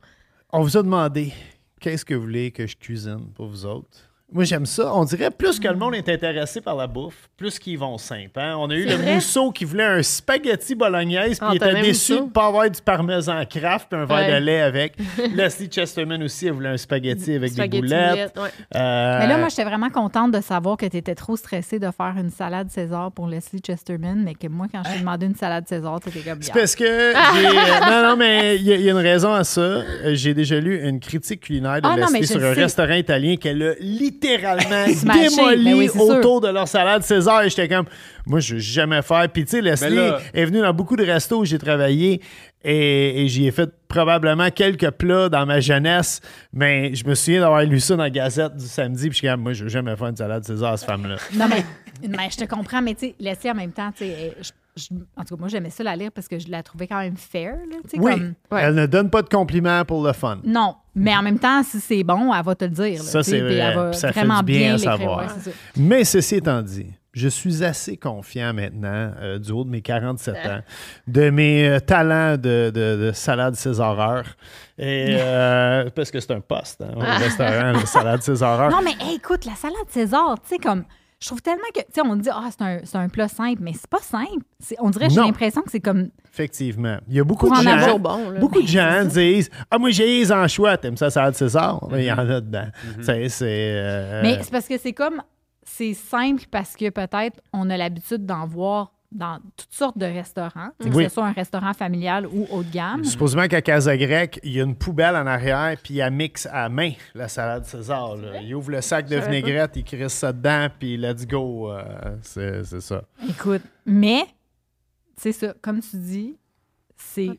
On 0.52 0.62
vous 0.62 0.78
a 0.78 0.84
demandé 0.84 1.32
qu'est-ce 1.80 2.06
que 2.06 2.14
vous 2.14 2.22
voulez 2.22 2.52
que 2.52 2.66
je 2.68 2.76
cuisine 2.76 3.32
pour 3.34 3.48
vous 3.48 3.66
autres? 3.66 4.10
Moi, 4.34 4.44
j'aime 4.46 4.66
ça. 4.66 4.92
On 4.96 5.06
dirait 5.06 5.30
plus 5.32 5.60
que 5.60 5.68
le 5.68 5.76
monde 5.76 5.96
est 5.96 6.10
intéressé 6.10 6.60
par 6.60 6.76
la 6.76 6.88
bouffe, 6.88 7.30
plus 7.38 7.60
qu'ils 7.60 7.78
vont 7.78 7.98
simple. 7.98 8.40
hein. 8.40 8.56
On 8.58 8.70
a 8.70 8.76
eu 8.76 8.86
le 8.86 8.96
vrai? 8.96 9.14
mousseau 9.16 9.52
qui 9.52 9.64
voulait 9.66 9.84
un 9.84 10.02
spaghetti 10.04 10.76
bolognaise, 10.76 11.38
puis 11.40 11.48
il 11.52 11.56
était 11.58 11.82
déçu 11.82 12.14
de 12.16 12.20
ne 12.22 12.30
pas 12.30 12.48
avoir 12.48 12.70
du 12.70 12.82
parmesan 12.82 13.44
craft 13.46 13.88
puis 13.92 14.00
un 14.00 14.06
verre 14.06 14.18
Ouais. 14.18 14.40
de 14.40 14.46
lait 14.46 14.62
avec. 14.62 14.94
Leslie 15.36 15.68
Chesterman 15.70 16.22
aussi, 16.24 16.48
elle 16.48 16.54
voulait 16.54 16.70
un 16.70 16.78
spaghetti 16.78 17.34
avec 17.36 17.52
Spaghetti 17.52 17.70
des 17.82 17.88
boulettes. 17.88 18.10
boulettes, 18.12 18.38
ouais. 18.40 18.50
Euh, 18.76 19.20
Mais 19.20 19.28
là, 19.28 19.38
moi, 19.38 19.50
j'étais 19.50 19.64
vraiment 19.66 19.90
contente 19.90 20.32
de 20.32 20.42
savoir 20.42 20.78
que 20.78 20.86
tu 20.88 20.98
étais 20.98 21.16
trop 21.16 21.36
stressée 21.36 21.78
de 21.80 21.90
faire 21.92 22.14
une 22.18 22.30
salade 22.32 22.70
César 22.72 23.12
pour 23.12 23.28
Leslie 23.28 23.60
Chesterman, 23.66 24.24
mais 24.24 24.34
que 24.34 24.48
moi, 24.48 24.68
quand 24.72 24.82
je 24.84 24.94
t'ai 24.94 25.00
demandé 25.00 25.26
une 25.28 25.36
salade 25.36 25.68
César, 25.68 26.00
tu 26.02 26.10
étais 26.10 26.22
comme 26.28 26.42
C'est 26.42 26.54
parce 26.54 26.76
que 26.76 26.84
euh, 27.14 27.92
non, 28.02 28.10
non, 28.10 28.16
mais 28.18 28.56
il 28.56 28.64
y, 28.64 28.72
a- 28.74 28.76
il 28.76 28.82
y 28.82 28.88
a 28.90 28.92
une 28.94 28.98
raison 28.98 29.32
à 29.34 29.44
ça. 29.44 29.62
Euh, 29.62 29.84
J'ai 30.16 30.34
déjà 30.34 30.60
lu 30.60 30.82
une 30.88 31.00
critique 31.00 31.42
culinaire 31.42 31.82
de 31.82 31.88
Ah 31.88 31.96
Leslie 31.98 32.26
sur 32.26 32.38
un 32.44 32.54
sais. 32.56 32.62
restaurant 32.62 32.94
italien 32.96 33.36
qu'elle 33.36 33.62
a 33.62 33.74
littéralement 33.80 34.23
Démolis 34.24 35.64
Ben 35.66 35.74
oui, 35.76 35.90
sûr. 35.90 36.02
autour 36.02 36.42
de 36.42 36.48
leur 36.50 36.68
salade 36.68 37.04
César. 37.04 37.44
Et 37.44 37.50
j'étais 37.50 37.68
comme, 37.68 37.86
moi, 38.26 38.40
je 38.40 38.56
vais 38.56 38.62
jamais 38.62 39.02
faire. 39.02 39.28
Puis, 39.30 39.46
tu 39.46 39.52
sais, 39.52 39.62
Leslie 39.62 39.96
là- 39.96 40.20
est 40.34 40.46
venue 40.46 40.62
dans 40.62 40.74
beaucoup 40.74 40.96
de 40.96 41.06
restos 41.06 41.40
où 41.42 41.46
j'ai 41.46 41.58
travaillé 41.60 42.22
et, 42.64 43.24
et 43.24 43.28
j'y 43.28 43.46
ai 43.48 43.52
fait 43.52 43.70
probablement 43.88 44.50
quelques 44.50 44.90
plats 44.92 45.30
dans 45.30 45.46
ma 45.46 45.60
jeunesse. 45.60 46.22
Mais 46.54 46.96
je 46.96 47.06
me 47.06 47.14
souviens 47.16 47.42
d'avoir 47.42 47.64
lu 47.64 47.80
ça 47.80 47.96
dans 47.96 48.04
la 48.04 48.10
Gazette 48.10 48.56
du 48.56 48.66
samedi. 48.66 49.10
Puis, 49.10 49.12
je 49.14 49.18
suis 49.18 49.28
comme, 49.28 49.42
moi, 49.42 49.54
je 49.54 49.64
vais 49.66 49.70
jamais 49.70 49.96
faire 49.96 50.08
une 50.08 50.16
salade 50.18 50.44
César 50.44 50.74
à 50.74 50.78
cette 50.78 50.88
femme-là. 50.90 51.18
Non, 51.34 51.46
mais, 51.50 51.64
mais 52.08 52.30
je 52.32 52.38
te 52.38 52.46
comprends, 52.46 52.82
mais 52.82 52.94
tu 52.96 53.08
sais, 53.08 53.16
laisser 53.20 53.52
en 53.52 53.56
même 53.56 53.72
temps, 53.72 53.92
tu 53.92 54.06
sais, 54.06 54.34
je- 54.42 54.50
je- 54.76 54.88
en 55.16 55.24
tout 55.24 55.36
cas, 55.36 55.40
moi, 55.40 55.48
j'aimais 55.50 55.70
ça 55.70 55.84
la 55.84 55.96
lire 55.96 56.12
parce 56.12 56.28
que 56.28 56.40
je 56.40 56.50
la 56.50 56.64
trouvais 56.64 56.88
quand 56.88 57.00
même 57.00 57.18
fair, 57.18 57.56
là, 57.70 57.78
tu 57.84 57.90
sais, 57.92 58.00
Oui, 58.00 58.12
comme... 58.12 58.34
Ouais. 58.52 58.62
elle 58.64 58.76
ne 58.76 58.86
donne 58.86 59.10
pas 59.10 59.22
de 59.22 59.30
compliments 59.30 59.84
pour 59.86 60.04
le 60.06 60.14
fun. 60.14 60.40
Non, 60.44 60.76
mais 60.96 61.16
en 61.16 61.22
même 61.22 61.40
temps, 61.40 61.62
si 61.64 61.80
c'est 61.80 62.04
bon, 62.04 62.34
elle 62.34 62.44
va 62.44 62.56
te 62.56 62.66
le 62.66 62.72
dire. 62.72 62.98
là, 63.04 63.10
Ça, 63.10 63.24
c'est 63.24 63.40
vrai. 63.42 63.56
Elle 63.58 63.76
va 63.76 63.94
ça 63.94 64.12
fait 64.12 64.20
vraiment 64.22 64.40
du 64.40 64.46
bien 64.54 64.76
à 64.76 64.78
savoir. 64.78 65.20
ouais. 65.20 65.54
Mais 65.78 66.04
ceci 66.04 66.36
étant 66.36 66.62
dit, 66.62 66.88
je 67.14 67.28
suis 67.28 67.64
assez 67.64 67.96
confiant 67.98 68.54
maintenant, 68.56 69.12
euh, 69.22 69.38
du 69.38 69.52
haut 69.52 69.64
de 69.64 69.70
mes 69.70 69.84
47 69.84 70.36
ans, 70.48 70.62
de 71.08 71.30
mes 71.30 71.68
euh, 71.68 71.80
talents 71.80 72.38
de, 72.38 72.72
de, 72.74 73.06
de 73.06 73.12
salade 73.14 73.54
Césareur. 73.54 74.24
Et, 74.80 75.10
euh, 75.20 75.92
parce 75.92 76.10
que 76.10 76.20
c'est 76.20 76.32
un 76.34 76.42
poste 76.42 76.82
hein, 76.82 76.92
au 76.96 77.00
restaurant, 77.00 77.74
la 77.74 77.86
salade 77.86 78.24
Césareur. 78.24 78.72
Non, 78.72 78.82
mais 78.84 78.94
hey, 79.00 79.18
écoute, 79.18 79.46
la 79.46 79.54
salade 79.54 79.86
César, 79.90 80.36
tu 80.42 80.50
sais, 80.50 80.58
comme. 80.58 80.84
Je 81.24 81.30
trouve 81.30 81.42
tellement 81.42 81.64
que. 81.74 81.80
Tu 81.80 81.86
sais, 81.94 82.02
on 82.04 82.18
dit, 82.18 82.28
ah, 82.30 82.50
c'est 82.52 82.62
un, 82.62 82.80
c'est 82.84 82.98
un 82.98 83.08
plat 83.08 83.30
simple, 83.30 83.60
mais 83.62 83.72
c'est 83.72 83.88
pas 83.90 84.02
simple. 84.02 84.44
C'est- 84.60 84.76
On 84.82 84.90
dirait, 84.90 85.10
j'ai 85.10 85.16
Non. 85.22 85.28
l'impression 85.28 85.62
que 85.62 85.72
c'est 85.72 85.80
comme. 85.80 86.10
Effectivement. 86.34 86.98
Il 87.08 87.14
y 87.16 87.20
a 87.22 87.24
beaucoup 87.24 87.48
de 87.48 87.54
en 87.54 87.62
gens. 87.62 87.98
bon, 87.98 88.32
là. 88.32 88.40
Beaucoup 88.42 88.62
de 88.62 88.66
Ben, 88.68 89.04
gens 89.04 89.06
disent 89.06 89.50
Ah, 89.72 89.78
moi, 89.78 89.90
j'ai 89.92 90.06
les 90.06 90.32
anchois. 90.34 90.76
T'aimes 90.78 90.98
ça, 90.98 91.10
salade 91.10 91.36
César? 91.36 91.88
Ben, 91.88 92.00
Il 92.00 92.04
y 92.06 92.12
en 92.12 92.18
a 92.18 92.26
dedans. 92.42 92.66
Mhm. 92.66 92.96
Tu 92.98 93.04
sais, 93.06 93.30
c'est. 93.30 93.46
euh, 93.48 94.22
Mais 94.22 94.40
c'est 94.42 94.52
parce 94.52 94.68
que 94.68 94.78
c'est 94.78 94.92
comme. 94.92 95.22
C'est 95.66 95.94
simple 95.94 96.44
parce 96.52 96.76
que 96.76 96.90
peut-être 96.90 97.40
on 97.54 97.70
a 97.70 97.78
l'habitude 97.78 98.26
d'en 98.26 98.46
voir 98.46 98.92
dans 99.14 99.40
toutes 99.56 99.72
sortes 99.74 99.98
de 99.98 100.06
restaurants, 100.06 100.70
Oui. 100.82 100.90
que 100.90 101.04
ce 101.04 101.10
soit 101.16 101.26
un 101.28 101.32
restaurant 101.32 101.74
familial 101.74 102.26
ou 102.28 102.48
haut 102.52 102.64
de 102.64 102.72
gamme. 102.72 103.04
Supposément 103.04 103.48
qu'à 103.48 103.62
Casa 103.62 103.96
Grecque, 103.96 104.40
il 104.44 104.54
y 104.54 104.60
a 104.60 104.64
une 104.64 104.76
poubelle 104.76 105.16
en 105.16 105.26
arrière, 105.28 105.76
puis 105.84 105.96
il 106.00 106.10
mixe 106.12 106.48
à 106.52 106.68
main 106.70 106.92
la 107.14 107.28
salade 107.28 107.66
César. 107.66 108.16
là. 108.16 108.42
Il 108.42 108.54
ouvre 108.56 108.72
le 108.72 108.82
sac 108.82 109.08
de 109.08 109.18
vinaigrette, 109.18 109.72
il 109.76 109.84
crisse 109.84 110.14
ça 110.14 110.34
dedans, 110.34 110.68
puis 110.80 110.98
let's 110.98 111.26
go. 111.28 111.72
euh, 111.72 111.84
c'est 112.22 112.64
c'est 112.64 112.82
ça. 112.82 113.04
Écoute, 113.30 113.62
mais 113.86 114.26
c'est 115.18 115.32
ça, 115.32 115.54
comme 115.62 115.80
tu 115.82 115.96
dis, 115.98 116.36
c'est 116.96 117.30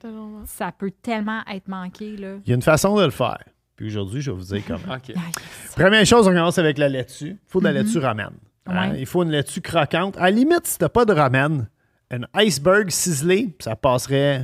ça 0.47 0.73
peut 0.73 0.93
tellement 1.03 1.41
être 1.53 1.69
manqué 1.69 2.17
là. 2.17 2.37
Il 2.45 2.49
y 2.51 2.53
a 2.53 2.55
une 2.55 2.63
façon 2.63 2.97
de 2.97 3.05
le 3.05 3.11
faire. 3.11 3.43
Puis 3.77 3.87
aujourd'hui, 3.89 4.21
je 4.21 4.31
vais 4.31 4.37
vous 4.37 4.45
dire 4.45 4.63
comment. 4.67 4.95
OK. 4.97 5.13
Ah, 5.17 5.83
Première 5.83 6.07
chose, 6.07 6.29
on 6.29 6.31
commence 6.33 6.59
avec 6.59 6.79
la 6.79 6.89
laitue. 6.89 7.31
Il 7.31 7.39
faut 7.49 7.59
de 7.59 7.65
la 7.65 7.73
laitue 7.73 7.99
ramen. 7.99 8.27
Hein? 8.33 8.44
Ouais. 8.69 8.99
Il 8.99 9.07
faut 9.07 9.23
une 9.23 9.31
laitue 9.31 9.61
croquante. 9.61 10.17
À 10.17 10.23
la 10.23 10.31
limite, 10.31 10.67
si 10.67 10.79
t'as 10.79 10.89
pas 10.89 11.05
de 11.05 11.13
ramen, 11.13 11.69
un 12.11 12.21
iceberg 12.35 12.91
ciselé, 12.91 13.55
ça 13.61 13.75
passerait, 13.75 14.43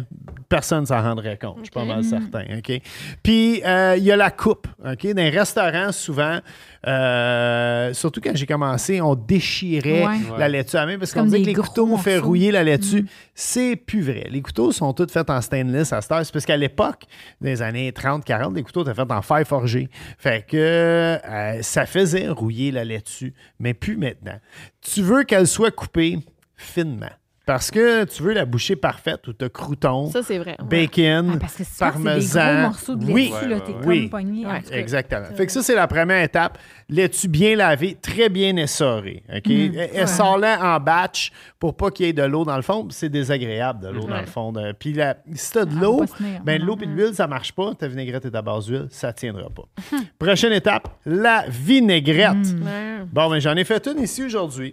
personne 0.48 0.86
s'en 0.86 1.00
rendrait 1.02 1.38
compte. 1.38 1.58
Je 1.58 1.64
suis 1.64 1.70
pas 1.70 1.84
mal 1.84 2.02
certain. 2.02 2.44
OK? 2.58 2.80
Puis, 3.22 3.62
euh, 3.64 3.94
il 3.96 4.02
y 4.04 4.11
a 4.11 4.16
la 4.16 4.30
coupe. 4.30 4.66
OK? 4.84 5.06
Dans 5.14 5.22
les 5.22 5.30
restaurants, 5.30 5.92
souvent, 5.92 6.38
euh, 6.86 7.92
surtout 7.92 8.20
quand 8.20 8.34
j'ai 8.34 8.46
commencé, 8.46 9.00
on 9.00 9.14
déchirait 9.14 10.04
Ouais. 10.06 10.18
la 10.38 10.48
laitue 10.48 10.76
à 10.76 10.86
main 10.86 10.98
parce 10.98 11.12
qu'on 11.12 11.24
des 11.24 11.42
que 11.42 11.46
les 11.46 11.54
couteaux 11.54 11.86
ont 11.86 11.98
fait 11.98 12.18
rouiller 12.18 12.50
la 12.50 12.64
laitue. 12.64 13.06
C'est 13.34 13.76
plus 13.76 14.00
vrai. 14.02 14.26
Les 14.30 14.40
couteaux 14.42 14.72
sont 14.72 14.92
tous 14.92 15.11
faits 15.12 15.30
en 15.30 15.40
stainless 15.40 15.92
à 15.92 16.00
cette 16.00 16.11
heure. 16.12 16.24
C'est 16.24 16.32
parce 16.32 16.46
qu'à 16.46 16.56
l'époque, 16.56 17.04
dans 17.40 17.48
les 17.48 17.62
années 17.62 17.92
30-40, 17.92 18.54
les 18.54 18.62
couteaux 18.62 18.82
étaient 18.82 18.94
faits 18.94 19.11
en 19.12 19.22
fer 19.22 19.46
forgé. 19.46 19.88
Fait 20.18 20.44
que 20.46 20.56
euh, 20.56 21.62
ça 21.62 21.86
faisait 21.86 22.28
rouiller 22.28 22.70
la 22.72 22.84
laitue, 22.84 23.34
mais 23.58 23.74
plus 23.74 23.96
maintenant. 23.96 24.38
Tu 24.80 25.02
veux 25.02 25.22
qu'elle 25.24 25.46
soit 25.46 25.70
coupée 25.70 26.18
finement. 26.56 27.06
Parce 27.51 27.72
que 27.72 28.05
tu 28.05 28.22
veux 28.22 28.32
la 28.32 28.44
boucher 28.44 28.76
parfaite 28.76 29.22
crouton, 29.53 30.09
Ça, 30.11 30.22
c'est 30.22 30.38
vrai. 30.38 30.57
ouais. 30.61 30.86
bacon, 30.86 31.32
Ah, 31.34 31.38
parce 31.40 31.55
que 31.57 31.64
c'est 31.64 31.84
des 31.84 31.90
parmesan. 31.90 32.53
gros 32.53 32.61
morceaux 32.62 32.94
de 32.94 33.01
laitue, 33.07 33.12
oui, 33.12 33.30
là, 33.48 33.61
t'es 33.61 33.74
oui. 33.84 34.01
comme 34.03 34.11
pogné. 34.20 34.46
Ouais. 34.46 34.62
Exactement. 34.70 35.24
Fait 35.34 35.46
que 35.46 35.53
ça, 35.53 35.61
c'est 35.62 35.74
la 35.74 35.88
première 35.88 36.22
étape. 36.22 36.59
Laitue 36.88 37.26
bien 37.26 37.57
lavé, 37.57 37.96
très 38.01 38.28
bien 38.28 38.57
essoré. 38.57 39.24
OK? 39.34 39.48
Mm. 39.48 39.74
Essore-la 39.94 40.76
en 40.76 40.78
batch 40.78 41.32
pour 41.59 41.76
pas 41.76 41.90
qu'il 41.90 42.07
y 42.07 42.09
ait 42.11 42.12
de 42.12 42.22
l'eau 42.22 42.44
dans 42.44 42.55
le 42.55 42.62
fond. 42.62 42.86
C'est 42.90 43.09
désagréable 43.09 43.80
de 43.82 43.88
l'eau 43.88 44.07
dans 44.07 44.20
le 44.20 44.26
fond. 44.26 44.53
de- 44.53 44.70
Puis 44.72 44.92
la- 44.92 45.16
si 45.34 45.53
de 45.55 45.61
Ah, 45.62 45.80
l'eau, 45.80 46.07
se 46.07 46.16
tenir. 46.18 46.40
ben 46.44 46.61
de 46.61 46.64
l'eau 46.64 46.76
Mhm. 46.76 46.82
et 46.82 46.86
de 46.86 46.92
l'huile, 46.92 47.14
ça 47.14 47.26
marche 47.26 47.53
pas. 47.53 47.74
Ta 47.74 47.88
vinaigrette 47.88 48.26
et 48.26 48.30
ta 48.30 48.42
base 48.42 48.66
d'huile, 48.66 48.86
ça 48.90 49.12
tiendra 49.12 49.48
pas. 49.51 49.64
Prochaine 50.20 50.53
étape, 50.53 50.88
la 51.05 51.46
vinaigrette. 51.48 52.36
Mm. 52.55 52.62
Ouais. 52.62 53.05
Bon, 53.12 53.28
ben 53.28 53.40
j'en 53.40 53.57
ai 53.57 53.64
fait 53.64 53.84
une 53.88 54.01
ici 54.03 54.22
aujourd'hui. 54.24 54.72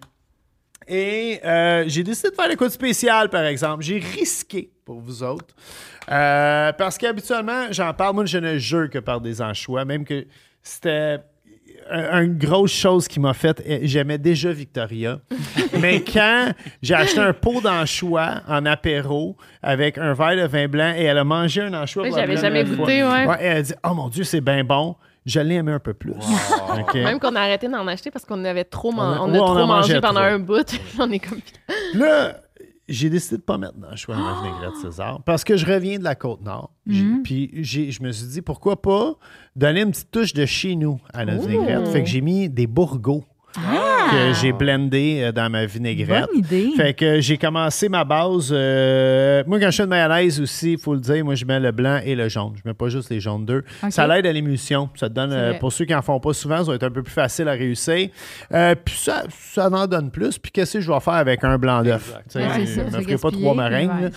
Et 0.88 1.40
euh, 1.44 1.84
j'ai 1.88 2.04
décidé 2.04 2.30
de 2.30 2.36
faire 2.36 2.48
l'écoute 2.48 2.72
spéciale, 2.72 3.30
par 3.30 3.44
exemple. 3.46 3.84
J'ai 3.84 4.00
risqué 4.00 4.72
pour 4.86 5.00
vous 5.02 5.22
autres. 5.24 5.54
Euh, 6.10 6.72
parce 6.74 6.98
qu'habituellement, 6.98 7.68
j'en 7.72 7.94
parle, 7.94 8.16
moi, 8.16 8.26
je 8.26 8.38
ne 8.38 8.58
jure 8.58 8.90
que 8.90 9.00
par 9.00 9.20
des 9.20 9.42
anchois, 9.42 9.84
même 9.84 10.06
que 10.06 10.26
c'était 10.64 11.18
un- 11.90 12.24
une 12.24 12.38
grosse 12.38 12.72
chose 12.74 13.08
qui 13.08 13.20
m'a 13.20 13.34
fait. 13.34 13.62
J'aimais 13.84 14.18
déjà 14.18 14.52
Victoria. 14.52 15.20
Mais 15.82 16.02
quand 16.02 16.52
j'ai 16.82 16.94
acheté 16.96 17.20
un 17.20 17.34
pot 17.34 17.62
d'anchois 17.62 18.42
en 18.48 18.66
apéro 18.66 19.36
avec 19.62 19.98
un 19.98 20.14
verre 20.14 20.36
de 20.38 20.48
vin 20.48 20.68
blanc 20.68 20.94
et 20.98 21.04
elle 21.04 21.18
a 21.18 21.24
mangé 21.24 21.62
un 21.62 21.74
anchois. 21.74 22.04
Oui, 22.04 22.12
j'avais 22.16 22.38
jamais 22.38 22.64
goûté, 22.64 23.04
ouais. 23.04 23.26
et 23.42 23.46
elle 23.46 23.58
a 23.58 23.62
dit 23.62 23.74
Oh 23.86 23.94
mon 23.94 24.08
Dieu, 24.10 24.24
c'est 24.24 24.42
bien 24.42 24.64
bon. 24.64 24.96
Je 25.28 25.40
l'ai 25.42 25.56
aimé 25.56 25.74
un 25.74 25.80
peu 25.80 25.94
plus. 25.94 26.14
Même 26.96 27.20
qu'on 27.20 27.36
a 27.36 27.42
arrêté 27.42 27.68
d'en 27.68 27.86
acheter 27.88 28.10
parce 28.10 28.26
qu'on 28.26 28.44
avait 28.46 28.64
trop, 28.64 28.92
man- 28.92 29.18
On 29.22 29.34
a- 29.34 29.38
on 29.40 29.56
ouais, 29.56 29.62
on 29.62 29.68
mangé 29.68 30.00
pendant 30.02 30.22
trop. 30.22 30.30
un 30.30 30.40
bout. 30.40 30.66
J'en 30.98 31.12
ai 31.12 31.20
comme. 31.20 31.40
Là, 31.94 32.38
j'ai 32.88 33.10
décidé 33.10 33.36
de 33.38 33.42
pas 33.42 33.58
mettre 33.58 33.78
dans 33.78 33.90
le 33.92 33.98
choix 33.98 34.16
de 34.16 34.22
ma 34.22 34.42
vinaigrette 34.42 34.78
César 34.82 35.22
parce 35.26 35.44
que 35.44 35.58
je 35.58 35.66
reviens 35.66 36.00
de 36.00 36.04
la 36.06 36.16
Côte-Nord. 36.16 36.72
J'ai- 36.88 37.04
Puis 37.26 37.50
j'ai- 37.56 37.92
je 37.92 38.02
me 38.02 38.12
suis 38.14 38.28
dit, 38.28 38.42
pourquoi 38.42 38.82
pas 38.82 39.16
donner 39.56 39.82
une 39.82 39.92
petite 39.92 40.10
touche 40.12 40.34
de 40.34 40.46
chez 40.46 40.76
nous 40.78 41.00
à 41.14 41.26
la 41.26 41.36
vinaigrette? 41.36 41.88
Fait 41.90 42.02
que 42.04 42.10
j'ai 42.10 42.22
mis 42.22 42.48
des 42.50 42.66
bourgots 42.66 43.26
que 44.10 44.34
j'ai 44.42 44.52
blendés 44.52 45.22
euh, 45.22 45.32
dans 45.32 45.50
ma 45.50 45.66
vinaigrette. 45.66 46.24
Ah! 46.24 46.28
Bonne 46.32 46.40
idée. 46.40 46.72
Fait 46.76 46.94
que 46.94 47.20
j'ai 47.22 47.38
commencé 47.38 47.90
ma 47.90 48.04
base. 48.04 48.50
euh, 48.52 49.44
moi, 49.48 49.60
quand 49.60 49.72
je 49.72 49.78
fais 49.78 49.84
de 49.84 49.90
mayonnaise 49.90 50.40
aussi, 50.42 50.74
il 50.74 50.78
faut 50.80 50.94
le 50.94 51.00
dire, 51.00 51.24
moi, 51.24 51.36
je 51.36 51.46
mets 51.46 51.60
le 51.60 51.72
blanc 51.72 52.00
et 52.04 52.16
le 52.16 52.30
jaune. 52.30 52.54
Je 52.56 52.68
mets 52.68 52.74
pas 52.74 52.90
juste 52.90 53.10
les 53.10 53.20
jaunes 53.20 53.46
d'œufs. 53.46 53.64
OK. 53.84 53.92
Ça 53.92 54.08
l'aide 54.08 54.26
à 54.26 54.32
l'émulsion. 54.32 54.90
Ça 54.96 55.10
te 55.10 55.14
donne, 55.14 55.32
euh, 55.32 55.54
pour 55.60 55.72
ceux 55.72 55.86
qui 55.86 55.96
en 55.96 56.02
font 56.02 56.20
pas 56.20 56.34
souvent, 56.34 56.58
ça 56.60 56.64
va 56.64 56.76
être 56.76 56.84
un 56.84 56.92
peu 56.92 57.04
plus 57.04 57.14
facile 57.14 57.48
à 57.48 57.52
réussir. 57.54 58.10
Euh, 58.54 58.76
puis 58.84 58.96
ça, 58.98 59.24
ça 59.54 59.70
en 59.70 59.88
donne 59.88 60.12
plus. 60.12 60.38
Puis 60.38 60.52
qu'est-ce 60.52 60.74
que 60.74 60.82
je 60.82 60.92
vais 60.92 61.00
faire 61.00 61.14
avec 61.14 61.44
un 61.44 61.58
blanc 61.58 61.82
d'œuf? 61.84 62.14
Je 62.28 62.40
ça, 62.40 62.40
me 62.98 63.02
ferai 63.04 63.18
pas 63.18 63.32
trois 63.32 63.56
meringues. 63.56 63.90
ouais. 64.04 64.10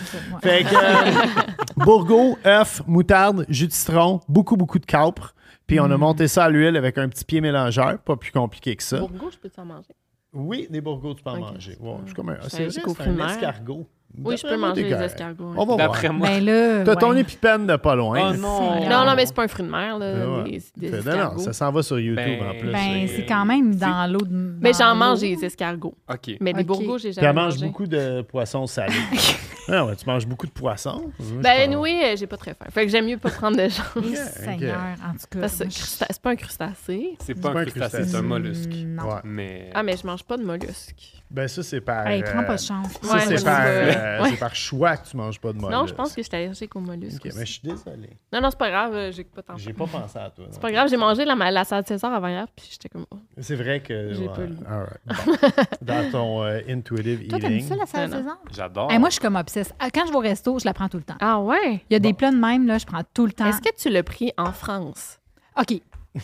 Fait 0.43 0.64
que 0.64 0.74
euh, 0.74 1.43
bourgots, 1.76 2.38
œufs, 2.47 2.82
moutarde, 2.86 3.45
jus 3.49 3.66
de 3.66 3.72
citron, 3.72 4.20
beaucoup, 4.28 4.57
beaucoup 4.57 4.78
de 4.78 4.86
capre. 4.86 5.34
Puis 5.71 5.79
on 5.79 5.85
a 5.85 5.97
Mm. 5.97 6.01
monté 6.01 6.27
ça 6.27 6.47
à 6.47 6.51
l'huile 6.51 6.77
avec 6.77 6.99
un 6.99 7.09
petit 7.09 7.25
pied 7.25 7.41
mélangeur. 7.41 7.97
Pas 8.01 8.16
plus 8.16 8.33
compliqué 8.33 8.75
que 8.75 8.83
ça. 8.83 8.99
Bourgo, 8.99 9.31
je 9.31 9.39
peux 9.39 9.49
t'en 9.49 9.64
manger? 9.64 9.95
Oui, 10.33 10.66
des 10.68 10.81
bourgots, 10.81 11.14
tu 11.14 11.23
peux 11.23 11.31
en 11.31 11.39
manger. 11.39 11.77
Ouais, 11.79 11.95
c'est 12.07 12.14
comme 12.14 12.31
un, 12.31 12.39
Je 12.43 12.49
c'est 12.49 12.64
un 12.64 13.29
escargot. 13.29 13.87
Oui, 14.23 14.37
je 14.37 14.43
peux 14.47 14.57
manger 14.57 14.83
les 14.83 14.93
escargots. 14.93 15.53
On 15.57 15.65
va 15.65 15.65
voir. 15.65 15.77
D'après 15.79 16.09
moi. 16.11 16.29
Ben 16.29 16.45
là, 16.45 16.85
T'as 16.85 16.97
ton 16.97 17.11
ouais. 17.13 17.21
épipène 17.21 17.67
de 17.67 17.77
pas 17.77 17.95
loin. 17.95 18.33
Oh 18.35 18.37
non! 18.37 18.89
Non, 18.89 19.05
non, 19.07 19.15
mais 19.17 19.25
c'est 19.25 19.35
pas 19.35 19.45
un 19.45 19.49
fruit 19.49 19.65
de 19.65 19.71
mer, 19.71 19.99
là. 19.99 20.43
Ouais. 20.43 20.45
Des, 20.45 20.63
des 20.77 20.89
Fait, 20.89 20.97
non, 20.99 21.05
non, 21.05 21.11
escargots. 21.13 21.41
ça 21.43 21.53
s'en 21.53 21.71
va 21.73 21.83
sur 21.83 21.99
YouTube 21.99 22.17
Ben, 22.17 22.43
en 22.49 22.59
plus. 22.59 22.71
Ben, 22.73 23.09
C'est- 23.09 23.25
quand 23.27 23.45
même 23.47 23.75
dans 23.77 24.13
l'eau 24.13 24.21
de. 24.21 24.55
Mais 24.61 24.73
dans 24.73 24.79
j'en 24.79 24.89
l'eau. 24.93 24.99
mange 24.99 25.21
des 25.21 25.45
escargots. 25.45 25.95
OK. 26.13 26.37
Mais 26.41 26.53
des 26.53 26.61
Ok. 26.63 26.67
bourgots, 26.67 26.99
j'ai 26.99 27.11
Puis 27.11 27.15
jamais 27.15 27.29
elle 27.29 27.35
mange 27.37 27.55
mangé. 27.55 27.67
beaucoup 27.67 27.87
de 27.87 28.23
poissons 28.23 28.67
salés. 28.67 28.93
ah 29.69 29.87
ouais, 29.87 29.97
tu 29.97 30.05
manges 30.07 30.27
beaucoup 30.27 30.47
de 30.47 30.53
poissons. 30.53 31.11
Ben, 31.41 31.75
oui, 31.77 32.03
j'ai 32.17 32.27
pas 32.27 32.37
très 32.37 32.53
faim. 32.55 32.67
Fait 32.71 32.85
que 32.87 32.91
j'aime 32.93 33.07
mieux 33.07 33.17
pas 33.19 33.31
prendre 33.31 33.57
de 33.57 33.69
chance. 33.69 33.87
Eh, 33.97 34.17
Seigneur, 34.17 34.77
en 35.09 35.13
tout 35.13 35.27
cas. 35.31 35.41
Parce 35.41 35.55
que 35.59 35.65
moi, 35.65 35.71
je- 35.71 35.79
crusta- 35.79 36.07
c'est 36.11 36.21
pas 36.23 36.31
un 36.31 36.37
crustacé. 36.37 37.17
C'est 37.21 37.41
pas 37.41 37.51
un 37.51 37.65
crustacé, 37.65 38.05
c'est 38.05 38.17
un 38.17 38.23
mollusque. 38.23 38.71
Non. 38.87 39.05
Ouais. 39.05 39.21
Mais. 39.25 39.71
Ah, 39.73 39.83
mais 39.83 39.97
je 39.97 40.07
mange 40.07 40.25
pas 40.25 40.37
de 40.37 40.43
mollusques. 40.45 41.20
Ben 41.31 41.47
ça, 41.47 41.62
c'est 41.62 41.81
par... 41.81 42.07
Hey, 42.09 42.22
prends 42.24 42.41
euh, 42.41 42.43
pas 42.43 42.57
de 42.57 42.61
chance. 42.61 42.89
Ça, 43.03 43.14
Ouais, 43.14 43.20
c'est 43.37 43.45
par, 43.45 43.61
euh, 43.64 44.22
Ouais. 44.22 44.31
c'est 44.31 44.37
par 44.37 44.55
choix 44.55 44.97
que 44.97 45.09
tu 45.09 45.16
manges 45.16 45.39
pas 45.41 45.53
de 45.53 45.59
mollusques. 45.59 45.78
Non, 45.81 45.87
je 45.87 45.95
pense 45.95 46.12
que 46.12 46.22
je 46.22 46.26
suis 46.28 46.37
allergique 46.37 46.74
aux 46.74 46.81
mollusques. 46.81 47.24
OK, 47.24 47.33
mais 47.37 47.47
je 47.47 47.53
suis 47.53 47.62
désolé. 47.62 48.11
Non, 48.33 48.41
non, 48.41 48.51
c'est 48.51 48.59
pas 48.59 48.70
grave, 48.70 48.95
euh, 48.95 49.12
j'ai 49.12 49.22
pas 49.22 49.43
tant 49.43 49.57
J'ai 49.57 49.72
pas 49.72 49.87
pensé 49.87 50.18
à 50.18 50.28
toi. 50.31 50.47
C'est 50.51 50.61
pas 50.61 50.72
grave, 50.72 50.89
j'ai 50.89 50.97
mangé 50.97 51.24
la, 51.24 51.35
la 51.37 51.64
salade 51.64 51.87
César 51.87 52.12
avant 52.12 52.26
hier, 52.26 52.47
puis 52.57 52.66
j'étais 52.72 52.89
comme. 52.89 53.07
oh. 53.12 53.16
C'est 53.41 53.55
vrai 53.55 53.81
que... 53.81 54.12
J'ai 54.12 54.26
ouais, 54.26 54.35
pas 54.35 54.41
le 54.41 54.55
goût. 54.55 54.64
all 54.68 54.89
right. 54.89 55.26
Bon. 55.26 55.64
Dans 55.83 56.11
ton 56.11 56.43
euh, 56.43 56.61
intuitive 56.68 57.28
Toi, 57.28 57.39
t'aimes 57.39 57.53
eating. 57.53 57.68
ça, 57.68 57.76
la 57.76 57.87
salade. 57.87 58.12
César? 58.12 58.39
J'adore. 58.53 58.91
Hey, 58.91 58.99
moi, 58.99 59.09
je 59.09 59.12
suis 59.14 59.22
comme 59.22 59.37
obsesse. 59.37 59.72
Ah, 59.78 59.89
Quand 59.95 60.07
je 60.07 60.11
vais 60.11 60.16
au 60.16 60.20
resto, 60.20 60.59
je 60.59 60.64
la 60.64 60.74
prends 60.74 60.89
tout 60.89 60.97
le 60.99 61.05
temps. 61.05 61.16
Ah 61.20 61.39
ouais? 61.39 61.83
Il 61.89 61.93
y 61.93 61.97
a 61.97 62.01
des 62.01 62.12
plats 62.12 62.33
de 62.33 62.37
même, 62.37 62.66
là, 62.66 62.78
je 62.78 62.87
prends 62.87 63.03
tout 63.14 63.26
le 63.26 63.33
temps. 63.33 63.47
Est-ce 63.47 63.61
que 63.61 63.74
tu 63.76 63.89
l'as 63.89 64.03
pris 64.03 64.33
en 64.37 64.53
France? 64.53 65.18
OK. 65.59 65.81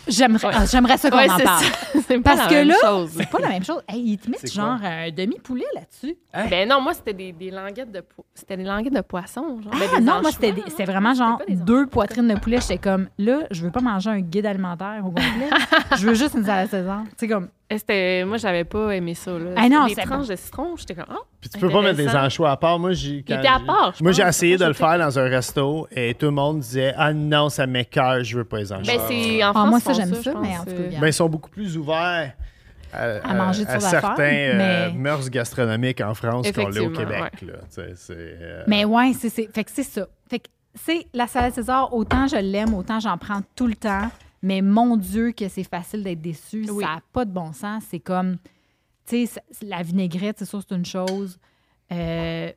J'aimerais 0.07 0.49
ah, 0.53 0.65
j'aimerais 0.65 0.97
ça 0.97 1.09
qu'on 1.09 1.17
Ouais, 1.17 1.29
en 1.31 1.37
parle. 1.37 1.63
C'est 2.07 2.19
pas 2.19 2.35
Parce 2.35 2.39
la 2.39 2.47
que 2.47 2.53
même 2.55 2.67
là, 2.67 2.75
chose. 2.83 3.09
c'est 3.15 3.29
pas 3.29 3.39
la 3.39 3.47
même 3.49 3.63
chose. 3.63 3.81
Hey, 3.87 4.01
ils 4.03 4.17
te 4.17 4.29
mettent 4.29 4.51
genre 4.51 4.77
un 4.83 5.09
demi-poulet 5.11 5.65
là-dessus. 5.75 6.15
Ben 6.49 6.67
non, 6.67 6.81
moi, 6.81 6.93
c'était 6.93 7.13
des, 7.13 7.31
des 7.31 7.51
languettes 7.51 7.91
de 7.91 8.01
po- 8.01 8.25
c'était 8.33 8.57
des 8.57 8.63
languettes 8.65 8.93
de 8.93 9.01
poisson. 9.01 9.61
Genre. 9.61 9.71
Ben, 9.71 9.87
Ah 9.93 9.97
des 9.99 10.03
non, 10.03 10.21
moi, 10.21 10.31
c'était 10.31 10.51
des- 10.51 10.63
c'était 10.67 10.85
vraiment 10.85 11.13
genre 11.13 11.37
C'était 11.39 11.53
deux 11.61 11.87
poitrines 11.87 12.27
de 12.27 12.35
poulet. 12.37 12.59
J'étais 12.61 12.77
comme, 12.77 13.07
là, 13.17 13.39
je 13.49 13.63
veux 13.63 13.71
pas 13.71 13.79
manger 13.81 14.09
un 14.09 14.19
guide 14.19 14.45
alimentaire 14.45 14.99
au 15.05 15.09
complet. 15.09 15.49
je 15.97 16.05
veux 16.05 16.13
juste 16.15 16.35
une 16.35 16.43
salade 16.45 16.69
César. 16.69 17.03
C'est 17.17 17.27
comme, 17.29 17.47
C'était, 17.69 18.23
moi, 18.23 18.37
j'avais 18.37 18.63
pas 18.63 18.91
aimé 18.95 19.13
ça. 19.13 19.31
Là. 19.31 19.49
Ah 19.57 19.67
non, 19.67 19.85
les 19.87 19.95
c'est 19.95 20.03
tranches 20.03 20.27
de 20.29 20.37
citron, 20.37 20.75
j'étais 20.77 20.95
comme, 20.95 21.13
oh, 21.13 21.23
Puis 21.41 21.49
tu 21.49 21.59
peux 21.59 21.69
pas 21.69 21.81
mettre 21.81 21.97
des 21.97 22.07
anchois 22.15 22.51
à 22.51 22.55
part. 22.57 22.79
Moi, 22.79 22.93
j'ai. 22.93 23.23
quand 23.27 23.37
était 23.39 23.47
à 23.47 23.57
j'ai- 23.59 23.65
part, 23.65 23.93
je 23.97 24.03
Moi, 24.03 24.13
j'ai 24.13 24.23
essayé 24.23 24.55
de 24.57 24.63
le 24.63 24.71
faire 24.73 24.97
dans 24.97 25.19
un 25.19 25.23
resto 25.27 25.85
et 25.91 26.13
tout 26.13 26.27
le 26.27 26.31
monde 26.31 26.59
disait 26.59 26.93
Ah 26.95 27.11
non, 27.11 27.49
ça 27.49 27.67
m'écoeure, 27.67 28.23
je 28.23 28.37
veux 28.37 28.45
pas 28.45 28.59
les 28.59 28.71
anchois. 28.71 28.93
Ben, 28.95 29.01
c'est 29.09 29.43
en 29.43 29.49
Ah, 29.49 29.53
France, 29.53 29.69
moi, 29.69 29.79
ça, 29.81 29.93
j'aime 29.93 30.13
ça, 30.15 30.31
mais 30.41 30.57
en 30.57 30.63
tout 30.63 30.71
cas, 30.71 30.77
euh. 30.77 30.99
Ben, 31.01 31.07
ils 31.07 31.13
sont 31.13 31.27
beaucoup 31.27 31.49
plus 31.49 31.77
ouverts 31.77 32.31
à, 32.93 33.03
À 33.17 33.33
manger 33.33 33.63
à 33.67 33.79
sur 33.79 33.91
l'affaire, 33.91 34.01
certains 34.15 34.23
euh, 34.23 34.91
mœurs 34.93 35.29
gastronomiques 35.29 35.99
en 35.99 36.13
France 36.13 36.49
qu'on 36.53 36.69
l'est 36.69 36.79
au 36.79 36.89
Québec. 36.91 37.33
ouais. 37.41 37.47
là. 37.47 37.53
Tu 37.69 37.75
sais, 37.75 37.91
c'est, 37.95 38.13
euh, 38.17 38.63
Mais 38.67 38.85
ouais, 38.85 39.11
c'est 39.19 39.27
c'est- 39.29 39.53
fait 39.53 39.65
que 39.65 39.71
c'est 39.73 39.83
ça. 39.83 40.07
Fait 40.29 40.39
que 40.39 40.47
c'est 40.73 41.05
la 41.13 41.27
salade 41.27 41.53
César, 41.53 41.93
autant 41.93 42.27
je 42.27 42.37
l'aime, 42.37 42.73
autant 42.73 43.01
j'en 43.01 43.17
prends 43.17 43.41
tout 43.57 43.67
le 43.67 43.75
temps. 43.75 44.09
Mais 44.41 44.61
mon 44.61 44.97
Dieu, 44.97 45.31
que 45.31 45.47
c'est 45.47 45.63
facile 45.63 46.03
d'être 46.03 46.21
déçu. 46.21 46.65
Oui. 46.69 46.83
Ça 46.83 46.95
n'a 46.95 47.01
pas 47.11 47.25
de 47.25 47.31
bon 47.31 47.53
sens. 47.53 47.83
C'est 47.89 47.99
comme, 47.99 48.37
tu 49.05 49.25
sais, 49.25 49.41
la 49.61 49.81
vinaigrette, 49.81 50.39
c'est 50.39 50.45
sûr, 50.45 50.61
c'est 50.67 50.75
une 50.75 50.85
chose. 50.85 51.39
Euh, 51.91 52.51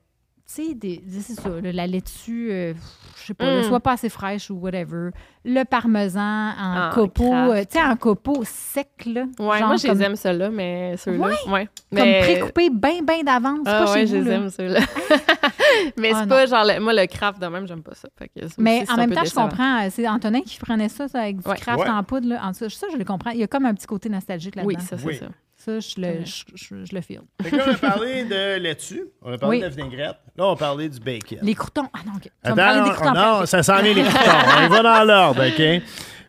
tu 0.55 0.66
sais, 0.68 0.74
des- 0.74 1.03
c'est 1.20 1.34
ça, 1.40 1.48
la 1.62 1.86
laitue, 1.86 2.48
euh, 2.51 2.74
je 3.20 3.26
sais 3.26 3.34
pas, 3.34 3.61
Mm. 3.61 3.64
soit 3.64 3.80
pas 3.80 3.92
assez 3.92 4.09
fraîche 4.09 4.51
ou 4.51 4.55
whatever. 4.55 5.11
Le 5.44 5.62
parmesan 5.64 6.20
en 6.59 6.88
En 6.88 6.90
copeaux, 6.92 7.32
euh, 7.32 7.61
tu 7.70 7.78
sais, 7.78 7.84
en 7.84 7.94
copeaux 7.96 8.42
secs, 8.44 8.88
là. 9.07 9.22
Ouais, 9.38 9.59
Genre 9.59 9.68
moi, 9.68 9.76
je 9.76 9.86
comme, 9.86 9.98
les 9.98 10.05
aime, 10.05 10.16
ceux-là, 10.16 10.51
mais 10.51 10.96
ceux-là. 10.96 11.26
Ouais? 11.26 11.34
Ouais. 11.53 11.68
Comme 11.94 12.05
Mais- 12.05 12.20
précoupés 12.20 12.70
bien, 12.70 13.03
bien 13.03 13.22
d'avance. 13.22 13.61
Ah 13.66 13.84
pas 13.84 13.92
ouais, 13.92 14.01
chez 14.01 14.07
je 14.09 14.16
vous, 14.16 14.24
les 14.24 14.30
là. 14.30 14.36
aime, 14.36 14.51
ceux-là. 14.51 14.80
mais 15.96 16.11
Ah, 16.14 16.20
c'est 16.22 16.28
pas 16.28 16.46
genre, 16.46 16.64
le- 16.64 16.80
moi, 16.80 16.92
le 16.92 17.07
craft 17.07 17.40
de 17.40 17.46
même, 17.46 17.66
j'aime 17.66 17.82
pas 17.82 17.94
ça. 17.94 18.09
Fait 18.18 18.28
que 18.28 18.48
ça 18.48 18.55
Mais 18.59 18.82
aussi, 18.82 18.92
en 18.92 18.96
même 18.96 19.12
temps, 19.12 19.24
je 19.24 19.34
comprends. 19.34 19.82
euh, 19.84 19.88
C'est 19.90 20.09
Antonin 20.09 20.40
qui 20.40 20.59
prenait 20.59 20.88
ça, 20.88 21.09
ça, 21.09 21.20
avec 21.20 21.38
du 21.38 21.48
Ouais. 21.48 21.57
craft 21.57 21.80
Ouais. 21.80 21.88
en 21.88 22.03
poudre. 22.03 22.28
Là. 22.28 22.40
En 22.44 22.53
ça, 22.53 22.66
je 22.68 22.96
le 22.96 23.05
comprends. 23.05 23.30
Il 23.30 23.40
y 23.40 23.42
a 23.42 23.46
comme 23.46 23.66
un 23.66 23.74
petit 23.74 23.86
côté 23.86 24.09
nostalgique 24.09 24.57
là-dedans. 24.57 24.74
Oui, 24.76 24.82
ça, 24.84 24.96
c'est 24.98 25.07
Oui. 25.07 25.16
ça. 25.16 25.26
Ça, 25.62 25.78
je 25.78 26.00
le, 26.00 26.24
je, 26.24 26.44
je- 26.54 26.84
je 26.86 26.94
le 26.94 27.00
file. 27.02 27.20
Fait 27.42 27.50
que 27.50 27.56
là, 27.56 27.64
on 27.68 27.72
a 27.72 27.76
parlé 27.90 28.24
de 28.24 28.56
laitue, 28.58 29.02
on 29.20 29.32
a 29.32 29.36
parlé 29.38 29.56
Oui. 29.58 29.62
de 29.62 29.64
la 29.66 29.70
vinaigrette. 29.70 30.16
Là, 30.36 30.46
on 30.46 30.52
a 30.52 30.56
parlé 30.56 30.88
du 30.88 30.98
bacon. 31.00 31.38
Les 31.42 31.54
croutons. 31.54 31.88
Ah 31.92 31.98
non, 32.06 32.12
OK. 32.16 32.22
Tu 32.22 32.30
Attends, 32.42 32.54
des 32.56 32.88
non, 32.88 32.94
croutons 32.94 33.12
non, 33.14 33.20
après. 33.34 33.46
ça 33.46 33.62
s'en 33.62 33.82
vient 33.82 33.92
les 33.92 34.02
croutons. 34.02 34.30
on 34.58 34.64
y 34.64 34.68
va 34.68 34.82
dans 34.82 35.04
l'ordre, 35.04 35.46
OK? 35.46 35.82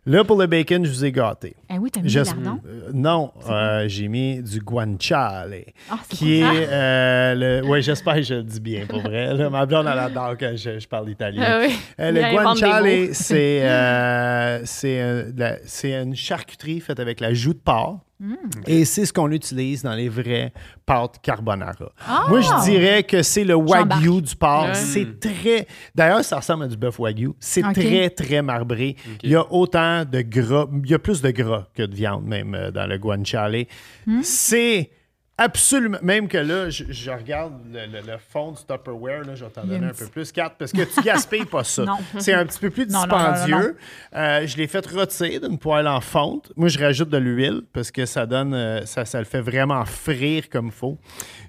Là, 0.06 0.24
pour 0.26 0.38
le 0.38 0.48
bacon, 0.48 0.84
je 0.84 0.90
vous 0.92 1.06
ai 1.06 1.12
gâté. 1.12 1.56
Ah 1.74 1.78
oui, 1.80 1.90
t'as 1.90 2.02
mis 2.02 2.10
lardons. 2.10 2.60
euh, 2.66 2.90
non, 2.94 3.32
euh, 3.50 3.86
j'ai 3.88 4.10
mis 4.10 4.42
du 4.44 4.60
guanciale, 4.60 5.56
Ah, 5.90 5.96
c'est 6.10 6.18
qui 6.18 6.40
est 6.40 6.44
euh, 6.44 7.62
le. 7.62 7.68
Oui, 7.68 7.82
j'espère 7.82 8.16
que 8.16 8.24
je 8.24 8.34
le 8.36 8.44
dis 8.44 8.60
bien 8.60 8.86
pour 8.86 9.02
vrai. 9.02 9.34
là. 9.34 9.50
ma 9.50 9.66
blonde 9.66 9.88
elle 9.92 10.00
adore 10.00 10.36
quand 10.38 10.52
je, 10.56 10.80
je 10.80 10.88
parle 10.88 11.10
italien. 11.10 11.44
Ah 11.46 11.60
oui. 11.66 11.74
Euh, 12.00 12.12
le 12.12 12.32
guanciale, 12.34 13.14
c'est 13.14 13.62
euh, 13.64 14.62
c'est 14.66 15.02
euh, 15.02 16.04
une 16.04 16.16
charcuterie 16.16 16.82
faite 16.82 17.00
avec 17.00 17.20
la 17.22 17.34
joue 17.34 17.54
de 17.54 17.60
porc. 17.60 18.00
Mm. 18.20 18.36
Et 18.68 18.86
c'est 18.86 19.08
ce 19.08 19.12
qu'on 19.12 19.32
utilise 19.32 19.82
dans 19.82 19.96
les 19.96 20.08
vraies 20.08 20.54
pâtes 20.86 21.16
carbonara. 21.24 21.74
Ah! 22.08 22.26
Moi, 22.30 22.42
je 22.42 22.70
dirais 22.70 23.02
que 23.02 23.24
c'est 23.24 23.44
le 23.44 23.56
wagyu 23.56 24.22
du 24.22 24.36
porc. 24.36 24.76
C'est 24.76 25.20
très. 25.20 25.66
D'ailleurs, 25.96 26.24
ça 26.24 26.38
ressemble 26.38 26.66
à 26.66 26.68
du 26.68 26.78
bœuf 26.78 27.00
wagyu. 27.00 27.32
C'est 27.40 27.64
très, 27.74 28.12
très 28.12 28.44
marbré. 28.44 28.96
Il 29.24 29.32
y 29.32 29.36
a 29.36 29.52
autant 29.52 30.06
de 30.06 30.22
gras. 30.22 30.68
Il 30.84 30.90
y 30.92 30.94
a 30.94 31.00
plus 31.00 31.20
de 31.24 31.32
gras 31.32 31.61
que 31.74 31.84
de 31.84 31.96
viande, 31.96 32.26
même 32.26 32.56
euh, 32.56 32.72
dans 32.72 32.88
le 32.88 32.98
guanciale. 32.98 33.66
Hmm? 34.08 34.22
C'est 34.24 34.90
absolument. 35.38 35.98
Même 36.04 36.28
que 36.28 36.38
là, 36.38 36.70
je, 36.70 36.84
je 36.90 37.10
regarde 37.12 37.54
le, 37.72 37.86
le- 37.88 38.06
le 38.06 38.18
fond 38.32 38.52
du 38.52 38.60
Tupperware. 38.66 39.24
Là, 39.24 39.34
je 39.36 39.44
vais 39.46 39.50
t'en 39.52 39.64
donner 39.66 39.88
un 39.88 39.94
peu 39.94 40.06
plus, 40.08 40.32
4, 40.32 40.56
parce 40.58 40.72
que 40.72 40.82
tu 40.84 41.02
gaspilles 41.02 41.46
pas 41.46 41.64
ça. 41.64 41.84
C'est 42.20 42.34
un 42.34 42.46
petit 42.46 42.60
peu 42.60 42.70
plus 42.70 42.86
Non, 42.88 43.02
non, 43.08 43.08
non, 43.08 43.18
non, 43.18 43.24
non. 43.26 43.34
dispendieux. 43.34 43.78
Euh, 44.16 44.46
je 44.48 44.58
l'ai 44.58 44.68
fait 44.68 44.86
rôtir 44.86 45.42
d'une 45.42 45.58
poêle 45.58 45.88
en 45.88 46.02
fonte. 46.02 46.52
Moi, 46.56 46.68
je 46.70 46.78
rajoute 46.78 47.10
de 47.10 47.18
l'huile 47.18 47.62
parce 47.74 47.90
que 47.92 48.06
ça 48.06 48.26
donne, 48.26 48.54
euh, 48.54 48.86
ça, 48.86 49.06
ça 49.06 49.18
le 49.20 49.26
fait 49.26 49.42
vraiment 49.42 49.84
frire 49.86 50.48
comme 50.50 50.68
il 50.68 50.72
faut. 50.72 50.98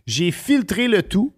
J'ai 0.06 0.30
filtré 0.30 0.88
le 0.88 1.02
tout. 1.02 1.34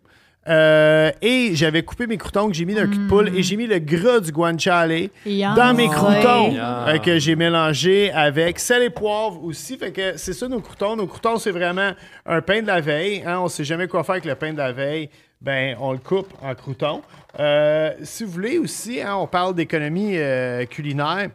Euh, 0.49 1.11
et 1.23 1.55
j'avais 1.55 1.83
coupé 1.83 2.07
mes 2.07 2.19
croutons 2.19 2.49
que 2.49 2.55
j'ai 2.55 2.65
mis 2.65 2.75
d'un 2.75 2.87
cul 2.87 2.99
de 2.99 3.09
poule 3.09 3.29
et 3.35 3.43
j'ai 3.43 3.57
mis 3.57 3.67
le 3.67 3.79
gras 3.79 4.21
du 4.21 4.31
guanciale 4.31 5.09
Yum. 5.25 5.55
dans 5.55 5.75
mes 5.75 5.89
croutons 5.89 6.55
euh, 6.55 6.99
que 6.99 7.19
j'ai 7.19 7.35
mélangé 7.35 8.11
avec 8.13 8.59
sel 8.59 8.83
et 8.83 8.91
poivre 8.91 9.43
aussi. 9.43 9.79
Fait 9.79 9.93
que 9.93 10.17
c'est 10.17 10.35
ça 10.35 10.47
nos 10.49 10.61
croutons. 10.61 10.97
Nos 10.97 11.07
croutons, 11.07 11.39
c'est 11.39 11.51
vraiment 11.51 11.93
un 12.27 12.41
pain 12.43 12.61
de 12.61 12.67
la 12.67 12.81
veille. 12.81 13.23
Hein? 13.27 13.41
On 13.41 13.49
sait 13.49 13.65
jamais 13.65 13.89
quoi 13.89 14.05
faire 14.05 14.15
avec 14.17 14.27
le 14.27 14.35
pain 14.35 14.53
de 14.53 14.59
la 14.59 14.73
veille. 14.73 15.09
Ben, 15.41 15.77
on 15.81 15.93
le 15.93 15.99
coupe 15.99 16.33
en 16.43 16.55
croutons. 16.55 17.03
Euh, 17.39 17.93
si 18.03 18.25
vous 18.25 18.31
voulez 18.31 18.59
aussi, 18.59 19.01
hein, 19.01 19.17
on 19.17 19.27
parle 19.27 19.55
d'économie 19.55 20.17
euh, 20.17 20.65
culinaire. 20.67 21.29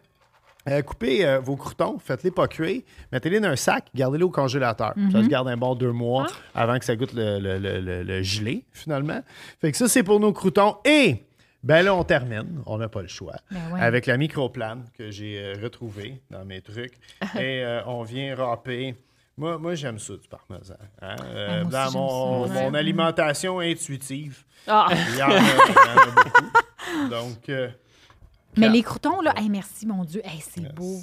Euh, 0.69 0.81
coupez 0.81 1.25
euh, 1.25 1.39
vos 1.39 1.55
croutons, 1.55 1.97
faites-les 1.99 2.31
pas 2.31 2.47
cuire, 2.47 2.81
mettez-les 3.11 3.39
dans 3.39 3.49
un 3.49 3.55
sac, 3.55 3.87
gardez-les 3.95 4.23
au 4.23 4.29
congélateur. 4.29 4.93
Ça 5.11 5.23
se 5.23 5.27
garde 5.27 5.47
un 5.47 5.57
bon 5.57 5.73
deux 5.75 5.91
mois 5.91 6.27
avant 6.53 6.77
que 6.77 6.85
ça 6.85 6.95
goûte 6.95 7.13
le, 7.13 7.39
le- 7.39 7.57
le- 7.57 7.79
le- 7.81 8.03
le 8.03 8.21
gelé, 8.23 8.65
finalement. 8.71 9.21
Fait 9.61 9.71
que 9.71 9.77
ça, 9.77 9.87
c'est 9.87 10.03
pour 10.03 10.19
nos 10.19 10.31
croutons. 10.33 10.77
Et, 10.85 11.23
ben 11.63 11.81
là, 11.83 11.95
on 11.95 12.03
termine. 12.03 12.61
On 12.65 12.77
n'a 12.77 12.87
pas 12.87 13.01
le 13.01 13.07
choix. 13.07 13.35
Ben 13.51 13.59
ouais. 13.73 13.79
Avec 13.81 14.05
la 14.05 14.17
microplane 14.17 14.85
que 14.97 15.09
j'ai 15.11 15.39
euh, 15.39 15.53
retrouvée 15.61 16.21
dans 16.29 16.45
mes 16.45 16.61
trucs. 16.61 16.93
Et 17.39 17.65
on 17.85 18.03
vient 18.03 18.35
râper. 18.35 18.95
Moi, 19.37 19.57
moi 19.57 19.73
j'aime 19.73 19.99
ça, 19.99 20.13
du 20.13 20.27
parmesan. 20.27 20.75
hein. 21.01 21.15
Ah, 21.21 21.63
moi 21.63 21.71
dans 21.71 21.91
mon, 21.93 22.47
ça. 22.47 22.53
mon 22.61 22.73
alimentation 22.73 23.59
intuitive, 23.59 24.43
Ah, 24.67 24.87
il 24.91 25.17
y 25.17 25.23
en 25.23 25.29
a, 25.29 25.37
il 25.37 25.41
y 25.41 25.77
en 25.77 25.97
a 26.01 26.05
beaucoup. 26.11 27.09
Donc, 27.09 27.49
Mais 28.57 28.69
les 28.69 28.83
croutons, 28.83 29.21
là, 29.21 29.33
hey, 29.37 29.49
merci, 29.49 29.85
mon 29.85 30.03
Dieu. 30.03 30.21
Hey, 30.23 30.41
c'est 30.41 30.73
beau. 30.73 30.99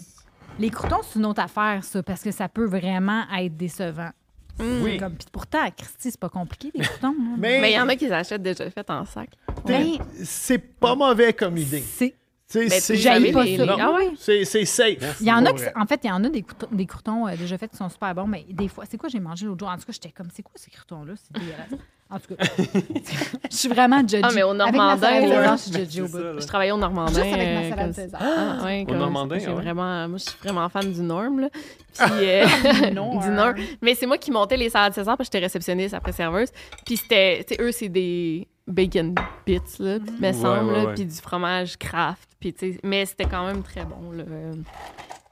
Les 0.58 0.70
croutons, 0.70 1.00
c'est 1.02 1.18
une 1.18 1.26
autre 1.26 1.42
affaire, 1.42 1.84
ça, 1.84 2.02
parce 2.02 2.22
que 2.22 2.30
ça 2.30 2.48
peut 2.48 2.64
vraiment 2.66 3.24
être 3.38 3.56
décevant. 3.56 4.10
oui. 4.58 4.96
Comme, 4.96 5.14
puis 5.14 5.26
pourtant, 5.30 5.68
Christy, 5.76 6.10
c'est 6.10 6.20
pas 6.20 6.30
compliqué, 6.30 6.70
les 6.74 6.84
croutons. 6.84 7.14
Mais, 7.38 7.60
mais 7.60 7.72
il 7.72 7.74
y 7.74 7.80
en 7.80 7.88
a 7.88 7.96
qui 7.96 8.06
les 8.06 8.12
achètent 8.12 8.42
déjà 8.42 8.70
faites 8.70 8.90
en 8.90 9.04
sac. 9.04 9.30
Mais 9.66 9.98
c'est 10.24 10.58
pas 10.58 10.94
mauvais 10.94 11.32
comme 11.32 11.56
idée. 11.58 11.82
c'est. 11.82 12.14
Tu 12.48 12.68
sais, 12.68 13.32
pas 13.32 13.44
ça. 13.46 13.76
Ah 13.80 13.92
ouais? 13.92 14.12
C'est 14.16 14.44
safe. 14.64 15.18
Il 15.20 15.26
y 15.26 15.32
en 15.32 15.44
a 15.44 15.52
qui, 15.52 15.64
en 15.74 15.84
fait, 15.86 16.00
il 16.04 16.06
y 16.06 16.12
en 16.12 16.22
a 16.22 16.28
des 16.28 16.42
croutons, 16.42 16.68
des 16.70 16.86
croutons 16.86 17.26
euh, 17.26 17.36
déjà 17.36 17.58
faits 17.58 17.72
qui 17.72 17.76
sont 17.76 17.88
super 17.88 18.14
bons, 18.14 18.28
mais 18.28 18.46
des 18.48 18.68
fois, 18.68 18.84
c'est 18.88 18.96
quoi 18.96 19.08
j'ai 19.08 19.18
mangé 19.18 19.46
l'autre 19.46 19.58
jour? 19.60 19.68
En 19.68 19.76
tout 19.76 19.84
cas, 19.86 19.92
j'étais 19.92 20.10
comme, 20.12 20.28
c'est 20.32 20.42
quoi 20.42 20.52
ces 20.54 20.70
croutons-là? 20.70 21.14
C'est 21.16 21.40
dégueulasse. 21.40 21.70
En 22.08 22.20
tout 22.20 22.36
cas, 22.36 22.44
je 23.50 23.56
suis 23.56 23.68
vraiment 23.68 23.98
judgy. 23.98 24.20
Ah, 24.22 24.30
mais 24.32 24.44
au 24.44 24.50
Avec 24.50 24.76
ma 24.76 24.94
Normandin, 24.94 25.00
salade 25.00 25.24
César, 25.28 25.56
je 25.56 25.62
suis 25.62 25.72
judgy 25.72 26.00
au 26.02 26.06
c'est 26.06 26.12
bout. 26.12 26.18
ça, 26.18 26.24
là. 26.34 26.40
Je 26.40 26.46
travaillais 26.46 26.70
au 26.70 26.76
Normandin. 26.76 27.20
Juste 27.20 27.34
avec 27.34 27.48
ma 27.48 27.60
euh, 27.62 27.68
salade 27.70 27.84
comme- 27.86 27.92
César. 27.94 28.20
Ah, 28.22 28.64
ouais, 28.64 28.86
Au 28.88 28.94
Normandin, 28.94 29.38
ah 29.44 29.48
ouais. 29.48 29.54
vraiment, 29.54 30.08
moi, 30.08 30.18
je 30.18 30.22
suis 30.30 30.38
vraiment 30.40 30.68
fan 30.68 30.92
du 30.92 31.00
Norm. 31.00 31.40
Là. 31.40 31.48
Puis, 31.98 32.06
euh, 32.20 32.46
du 32.90 32.94
Norm. 32.94 33.56
Mais 33.82 33.96
c'est 33.96 34.06
moi 34.06 34.18
qui 34.18 34.30
montais 34.30 34.56
les 34.56 34.70
salades 34.70 34.92
César 34.94 35.16
parce 35.16 35.28
que 35.28 35.32
j'étais 35.34 35.44
réceptionniste 35.44 35.94
après 35.94 36.12
serveuse. 36.12 36.50
Puis 36.84 36.96
c'était, 36.96 37.44
eux, 37.58 37.72
c'est 37.72 37.88
des 37.88 38.46
bacon 38.66 39.14
bits, 39.46 39.60
là, 39.78 39.98
me 39.98 40.20
Ouais, 40.20 40.32
semble, 40.32 40.70
ouais, 40.70 40.76
là, 40.78 40.84
ouais. 40.86 40.94
puis 40.94 41.04
du 41.04 41.14
fromage 41.16 41.76
craft. 41.76 42.28
Puis, 42.40 42.52
tu 42.52 42.72
sais, 42.74 42.80
mais 42.82 43.04
c'était 43.06 43.24
quand 43.26 43.46
même 43.46 43.62
très 43.62 43.84
bon. 43.84 44.10
Là. 44.12 44.24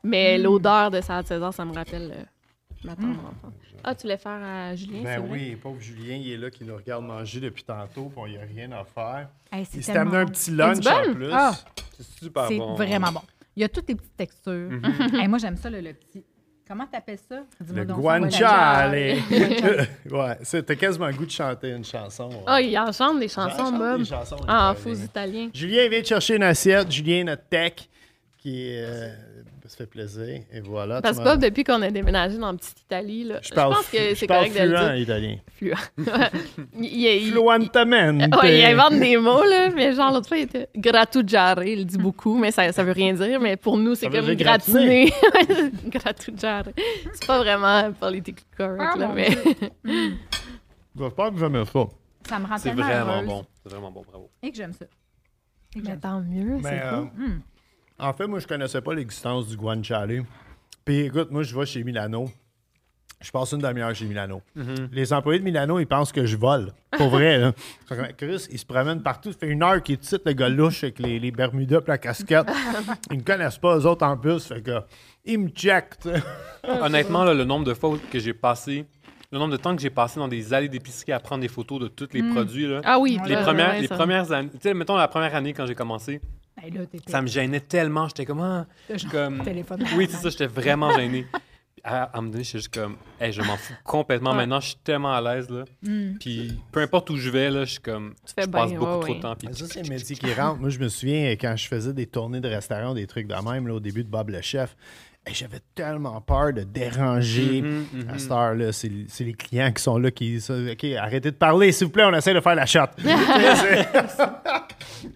Mais 0.03 0.39
l'odeur 0.39 0.91
de 0.91 1.01
salade 1.01 1.27
César, 1.27 1.53
ça 1.53 1.65
me 1.65 1.73
rappelle 1.75 2.13
euh, 2.15 2.23
ma 2.85 2.95
tendre 2.95 3.21
enfance. 3.21 3.53
Ah, 3.83 3.95
tu 3.95 4.03
voulais 4.03 4.17
faire 4.17 4.41
à 4.43 4.75
Julien, 4.75 4.99
c'est 4.99 5.05
Ben 5.05 5.21
vrai? 5.21 5.29
oui, 5.31 5.57
pauvre 5.57 5.81
Julien, 5.81 6.17
il 6.17 6.31
est 6.33 6.37
là 6.39 6.51
qui 6.51 6.65
nous 6.65 6.75
regarde 6.77 7.05
manger 7.05 7.41
depuis 7.41 7.63
tantôt, 7.65 8.11
puis 8.15 8.23
il 8.27 8.31
n'y 8.33 8.39
a 8.39 8.43
rien 8.47 8.73
à 8.73 8.85
faire. 8.85 9.29
Hey, 9.53 9.65
c'est 9.67 9.79
Il 9.79 9.85
s'est 9.85 9.93
tellement 9.93 10.13
amené 10.13 10.23
un 10.23 10.25
bon. 10.25 10.31
petit 10.33 10.51
lunch 10.53 10.87
en 10.87 11.07
bon? 11.09 11.15
plus. 11.15 11.29
Ah, 11.33 11.55
C'est 11.99 12.07
super 12.25 12.47
c'est 12.49 12.57
bon. 12.59 12.75
vraiment 12.77 13.13
bon. 13.13 13.21
Il 13.57 13.61
y 13.61 13.65
a 13.65 13.69
toutes 13.69 13.89
les 13.89 13.95
petites 13.95 14.17
textures. 14.17 14.71
Mhm. 14.71 15.15
Hey, 15.21 15.29
moi, 15.29 15.39
j'aime 15.39 15.57
ça, 15.57 15.69
le, 15.71 15.81
le 15.81 15.93
petit. 15.93 16.25
Comment 16.67 16.87
t'appelles 16.87 17.19
ça? 17.29 17.43
Le 17.75 17.85
guanciale. 17.85 18.93
ouais, 20.11 20.39
c'était 20.43 20.77
quasiment 20.77 21.09
le 21.09 21.13
goût 21.13 21.27
de 21.27 21.31
chanter 21.31 21.71
une 21.71 21.85
chanson. 21.85 22.29
ouais. 22.31 22.43
Ah, 22.47 22.61
il 22.61 22.77
en 22.79 22.91
chante 22.91 23.21
des 23.21 23.29
chansons, 23.29 23.71
Bob. 23.73 24.05
chansons 24.05 24.37
Ah, 24.49 24.75
faux 24.77 24.95
italien. 24.95 25.51
Julien 25.53 25.89
vient 25.89 26.01
de 26.01 26.07
chercher 26.07 26.37
une 26.37 26.43
assiette. 26.43 26.91
Julien, 26.91 27.25
notre 27.25 27.43
tech, 27.51 27.75
qui 28.45 28.69
est, 28.69 28.85
euh, 28.85 29.09
ça 29.65 29.79
fait 29.79 29.87
plaisir. 29.87 30.43
Et 30.53 30.61
voilà. 30.61 31.01
Parce 31.01 31.17
que 31.19 31.25
Bob, 31.25 31.41
depuis 31.41 31.65
qu'on 31.65 31.81
a 31.81 31.91
déménagé 31.91 32.37
dans 32.37 32.53
la 32.53 32.59
petite 32.59 32.79
Italie, 32.83 33.25
là, 33.25 33.41
je, 33.43 33.55
pense 33.55 33.89
que 33.89 34.15
c'est 34.15 34.27
correct 34.27 34.55
de 34.55 34.69
le 34.69 34.77
fluent 34.77 34.87
dire. 34.87 34.97
italien. 34.97 35.37
Fluent. 35.57 35.73
il, 36.79 36.85
il. 36.85 37.39
Ouais, 37.39 38.59
il 38.59 38.65
invente 38.67 39.01
des 39.01 39.17
mots, 39.17 39.43
là, 39.43 39.71
mais 39.75 39.95
genre 39.95 40.13
l'autre 40.13 40.29
fois, 40.29 40.37
il 40.37 40.43
était 40.43 40.69
grattugiare, 40.77 41.65
il 41.65 41.87
dit 41.87 41.97
beaucoup, 41.97 42.37
mais 42.37 42.51
ça, 42.51 42.71
ça 42.71 42.85
veut 42.85 42.93
rien 42.93 43.15
dire, 43.15 43.41
mais 43.41 43.57
pour 43.57 43.79
nous, 43.79 43.95
c'est 43.95 44.11
comme 44.11 44.35
gratiner. 44.35 45.11
grattugiare. 45.87 46.65
C'est 47.15 47.27
pas 47.27 47.39
vraiment 47.39 47.93
politically 47.93 48.45
correct, 48.57 48.93
Ah, 48.95 48.99
là, 48.99 49.09
mais... 49.15 49.31
J'espère 50.99 51.31
que 51.31 51.39
j'aime 51.39 51.65
ça. 51.65 51.81
Ça 52.29 52.39
me 52.39 52.47
rend 52.47 52.59
C'est 52.59 52.73
vraiment 52.73 53.15
heureuse. 53.15 53.27
bon. 53.27 53.47
C'est 53.63 53.71
vraiment 53.71 53.91
bon, 53.91 54.03
bravo. 54.07 54.31
Et 54.43 54.51
que 54.51 54.57
j'aime 54.57 54.73
ça. 54.75 54.85
Et 54.85 55.79
que 55.81 55.85
mais 55.85 55.91
j'aime 55.93 56.01
ça. 56.03 56.09
tant 56.09 56.21
mieux, 56.21 56.57
Mais, 56.57 56.63
c'est 56.63 56.83
euh, 56.83 57.01
cool. 57.01 57.41
En 57.99 58.13
fait, 58.13 58.27
moi, 58.27 58.39
je 58.41 58.47
connaissais 58.47 58.81
pas 58.81 58.95
l'existence 58.95 59.49
du 59.49 59.57
guanciale. 59.57 60.25
Puis 60.85 61.01
écoute, 61.01 61.31
moi, 61.31 61.43
je 61.43 61.57
vais 61.59 61.67
chez 61.67 61.83
Milano. 61.85 62.29
Je 63.21 63.31
passe 63.31 63.53
une 63.53 63.61
demi-heure 63.61 63.95
chez 63.95 64.05
Milano. 64.05 64.43
Les 64.93 65.11
employés 65.13 65.39
de 65.39 65.45
Milano, 65.45 65.79
ils 65.79 65.87
pensent 65.87 66.13
que 66.13 66.27
je 66.27 66.37
vole. 66.37 66.73
Pour 66.91 67.09
vrai, 67.09 67.39
là. 67.39 67.53
Chris, 68.19 68.47
il 68.51 68.59
se 68.59 68.67
promène 68.67 69.03
partout. 69.03 69.33
Ça 69.33 69.39
fait 69.39 69.49
une 69.49 69.63
heure 69.63 69.83
qu'il 69.83 69.95
est 69.95 70.27
le 70.27 70.33
gars 70.33 70.49
louche 70.51 70.85
avec 70.85 70.99
les, 70.99 71.19
les 71.19 71.31
Bermudas 71.31 71.79
et 71.79 71.89
la 71.89 71.97
casquette. 71.99 72.47
Ils 73.11 73.19
me 73.19 73.23
connaissent 73.23 73.57
pas, 73.57 73.79
eux 73.79 73.87
autres 73.87 74.05
en 74.05 74.19
plus. 74.19 74.45
Fait 74.45 74.61
que, 74.61 74.79
ils 75.25 75.39
me 75.39 75.49
checkent. 75.49 76.01
tu 76.03 76.11
sais. 76.11 76.23
Honnêtement, 76.83 77.25
là, 77.25 77.33
le 77.33 77.45
nombre 77.45 77.65
de 77.65 77.73
fois 77.73 77.97
que 78.11 78.19
j'ai 78.19 78.35
passé, 78.35 78.85
le 79.33 79.39
nombre 79.39 79.53
de 79.53 79.57
temps 79.57 79.75
que 79.75 79.81
j'ai 79.81 79.89
passé 79.91 80.21
dans 80.21 80.29
des 80.29 80.53
allées 80.53 80.69
d'épicerie 80.69 81.13
à 81.13 81.19
prendre 81.21 81.41
des 81.41 81.49
photos 81.49 81.81
de 81.81 81.89
tous 81.89 82.09
les 82.13 82.23
produits, 82.23 82.67
là, 82.67 82.83
Ah 82.85 82.99
oui, 82.99 83.19
les, 83.27 83.37
là, 83.37 83.43
premières, 83.43 83.71
ouais, 83.71 83.81
les 83.81 83.87
ça. 83.89 83.97
premières 83.97 84.31
années, 84.33 84.51
tu 84.51 84.59
sais, 84.61 84.75
mettons 84.75 84.97
la 84.97 85.09
première 85.09 85.35
année 85.35 85.55
quand 85.55 85.65
j'ai 85.65 85.75
commencé, 85.75 86.21
Ben 86.57 86.73
là, 86.73 86.81
ça 87.09 87.21
me 87.21 87.27
gênait 87.27 87.61
tellement. 87.61 88.09
J'étais 88.09 88.25
comme, 88.27 88.41
ah, 88.41 88.67
comme- 89.11 89.43
oui, 89.97 90.07
c'est 90.11 90.17
ça, 90.19 90.31
j'étais 90.31 90.47
vraiment 90.47 90.95
gêné. 90.95 91.27
Puis 91.33 91.83
À, 91.83 92.05
à 92.05 92.19
un 92.19 92.21
moment 92.21 92.33
donné, 92.33 92.45
j'étais 92.45 92.59
juste 92.59 92.73
comme, 92.73 92.97
hey, 93.21 93.33
je 93.33 93.43
m'en 93.43 93.57
fous 93.57 93.75
complètement. 93.85 94.31
Ouais. 94.31 94.37
Maintenant, 94.37 94.61
je 94.61 94.69
suis 94.69 94.77
tellement 94.83 95.13
à 95.13 95.21
l'aise, 95.21 95.51
là. 95.51 95.65
Mm. 95.83 96.15
Puis 96.19 96.59
peu 96.73 96.81
importe 96.81 97.11
où 97.11 97.17
je 97.17 97.29
vais, 97.29 97.51
là, 97.51 97.65
je 97.65 97.73
suis 97.73 97.81
comme, 97.81 98.15
Tu 98.25 98.33
fais 98.35 98.43
je 98.45 98.49
passe 98.49 98.71
bien, 98.71 98.79
beaucoup 98.79 98.93
ouais, 98.93 99.01
trop 99.01 99.09
ouais. 99.11 99.17
de 99.17 99.23
temps. 99.23 99.35
Puis 99.37 99.49
Mais 99.49 99.55
ça, 99.55 99.67
c'est 99.67 99.81
un 99.85 99.89
métier 99.89 100.17
qui 100.17 100.33
rentre. 100.33 100.57
Moi, 100.61 100.71
je 100.71 100.79
me 100.79 100.89
souviens 100.89 101.31
quand 101.33 101.55
je 101.57 101.67
faisais 101.69 101.93
des 101.93 102.07
tournées 102.07 102.41
de 102.41 102.49
restaurants, 102.49 102.95
des 102.95 103.07
trucs 103.07 103.27
de 103.27 103.35
même, 103.35 103.67
là, 103.69 103.75
au 103.75 103.81
début 103.81 104.05
de 104.05 104.09
Bob 104.09 104.31
le 104.31 104.41
Chef. 104.41 104.77
J'avais 105.33 105.61
tellement 105.75 106.21
peur 106.21 106.53
de 106.53 106.63
déranger. 106.65 107.63
Mhm, 107.63 107.87
mhm. 107.93 108.11
À 108.11 108.19
cette 108.19 108.31
heure-là, 108.31 108.73
c'est 108.73 108.91
les 109.21 109.33
clients 109.33 109.73
qui 109.73 109.83
sont 109.83 109.97
là 109.97 110.11
qui. 110.11 110.39
ça, 110.41 110.55
OK, 110.55 110.85
arrêtez 110.85 111.31
de 111.31 111.37
parler, 111.37 111.73
s'il 111.73 111.87
vous 111.87 111.93
plaît, 111.93 112.05
on 112.05 112.13
essaie 112.15 112.35
de 112.35 112.41
faire 112.41 112.55
la 112.55 112.67
shot. 112.67 112.81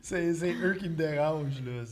c'est 0.02 0.54
eux 0.62 0.74
qui 0.80 0.88
me 0.88 0.94
dérangent. 0.96 1.62
là. 1.64 1.82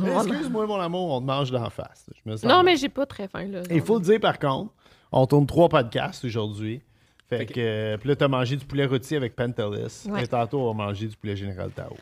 Mais 0.00 0.12
Excuse-moi, 0.16 0.66
mon 0.66 0.80
amour, 0.80 1.10
on 1.10 1.20
te 1.20 1.26
mange 1.26 1.50
d'en 1.50 1.68
face. 1.70 2.08
Je 2.24 2.30
me 2.30 2.36
sens 2.36 2.44
Non, 2.48 2.56
mal. 2.56 2.64
mais 2.66 2.76
j'ai 2.76 2.88
pas 2.88 3.06
très 3.06 3.26
faim, 3.28 3.46
là. 3.48 3.62
Il 3.70 3.82
faut 3.82 3.98
le 3.98 4.04
dire 4.04 4.20
par 4.20 4.38
contre, 4.38 4.72
on 5.10 5.26
tourne 5.26 5.46
trois 5.46 5.68
podcasts 5.68 6.24
aujourd'hui. 6.24 6.82
Fait, 7.28 7.44
que, 7.46 7.54
euh, 7.58 7.96
puis 7.96 8.08
là, 8.10 8.14
t'as 8.16 8.28
mangé 8.28 8.54
du 8.54 8.64
poulet 8.64 8.86
rôti 8.86 9.16
avec 9.16 9.34
Pentelis. 9.34 10.04
Ouais. 10.08 10.22
Et 10.22 10.26
tantôt, 10.28 10.60
on 10.60 10.72
va 10.72 10.84
manger 10.84 11.08
du 11.08 11.16
poulet 11.16 11.34
Général 11.34 11.70
Tao. 11.72 11.96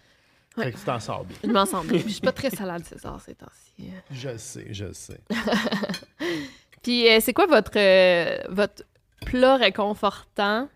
Ouais. 0.57 0.64
Fait 0.66 0.72
que 0.72 0.78
tu 0.78 0.84
t'en 0.84 1.00
sors 1.00 1.24
bien. 1.24 1.36
Je 1.42 1.48
m'en 1.50 1.66
sens 1.66 1.84
bien. 1.86 1.98
Puis 1.98 2.09
je 2.09 2.14
suis 2.14 2.20
pas 2.20 2.32
très 2.32 2.50
salade 2.50 2.84
César 2.84 3.20
ces 3.20 3.34
temps-ci. 3.34 3.90
Je 4.11 4.28
le 4.28 4.38
sais, 4.38 4.66
je 4.70 4.84
le 4.84 4.92
sais. 4.92 5.20
Puis 6.82 7.09
euh, 7.09 7.18
c'est 7.20 7.32
quoi 7.32 7.46
votre, 7.46 7.72
euh, 7.76 8.38
votre 8.48 8.84
plat 9.26 9.57
réconfortant 9.57 10.68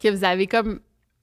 que 0.00 0.08
vous 0.08 0.24
avez 0.24 0.46
comme 0.46 0.80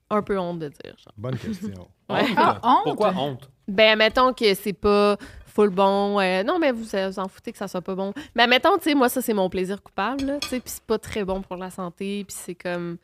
un 0.10 0.22
peu 0.22 0.40
honte 0.40 0.60
de 0.60 0.70
dire? 0.70 0.96
genre? 0.98 1.14
Bonne 1.18 1.38
question. 1.38 1.88
Ouais. 2.10 2.22
Honte? 2.22 2.38
Ah, 2.38 2.60
honte? 2.64 2.84
Pourquoi 2.86 3.14
honte? 3.18 3.50
Ben, 3.68 3.98
mettons 3.98 4.32
que 4.32 4.54
c'est 4.54 4.72
pas 4.72 5.18
full 5.46 5.72
bon. 5.72 6.22
euh, 6.22 6.42
non, 6.42 6.58
mais 6.58 6.72
vous 6.72 6.86
vous 6.86 7.20
en 7.20 7.28
foutez 7.28 7.52
que 7.52 7.58
ça 7.58 7.68
soit 7.68 7.82
pas 7.82 7.96
bon. 7.96 8.14
Ben, 8.34 8.48
mettons, 8.48 8.78
tu 8.78 8.86
sais, 8.86 8.96
moi, 8.96 9.10
ça, 9.10 9.22
c'est 9.22 9.34
mon 9.34 9.50
plaisir 9.50 9.84
coupable, 9.84 10.38
tu 10.42 10.48
sais, 10.48 10.60
puis 10.62 10.72
c'est 10.72 10.84
pas 10.84 10.98
très 11.00 11.26
bon 11.26 11.42
pour 11.42 11.58
la 11.58 11.70
santé, 11.70 12.24
puis 12.26 12.34
c'est 12.40 12.56
comme... 12.56 12.98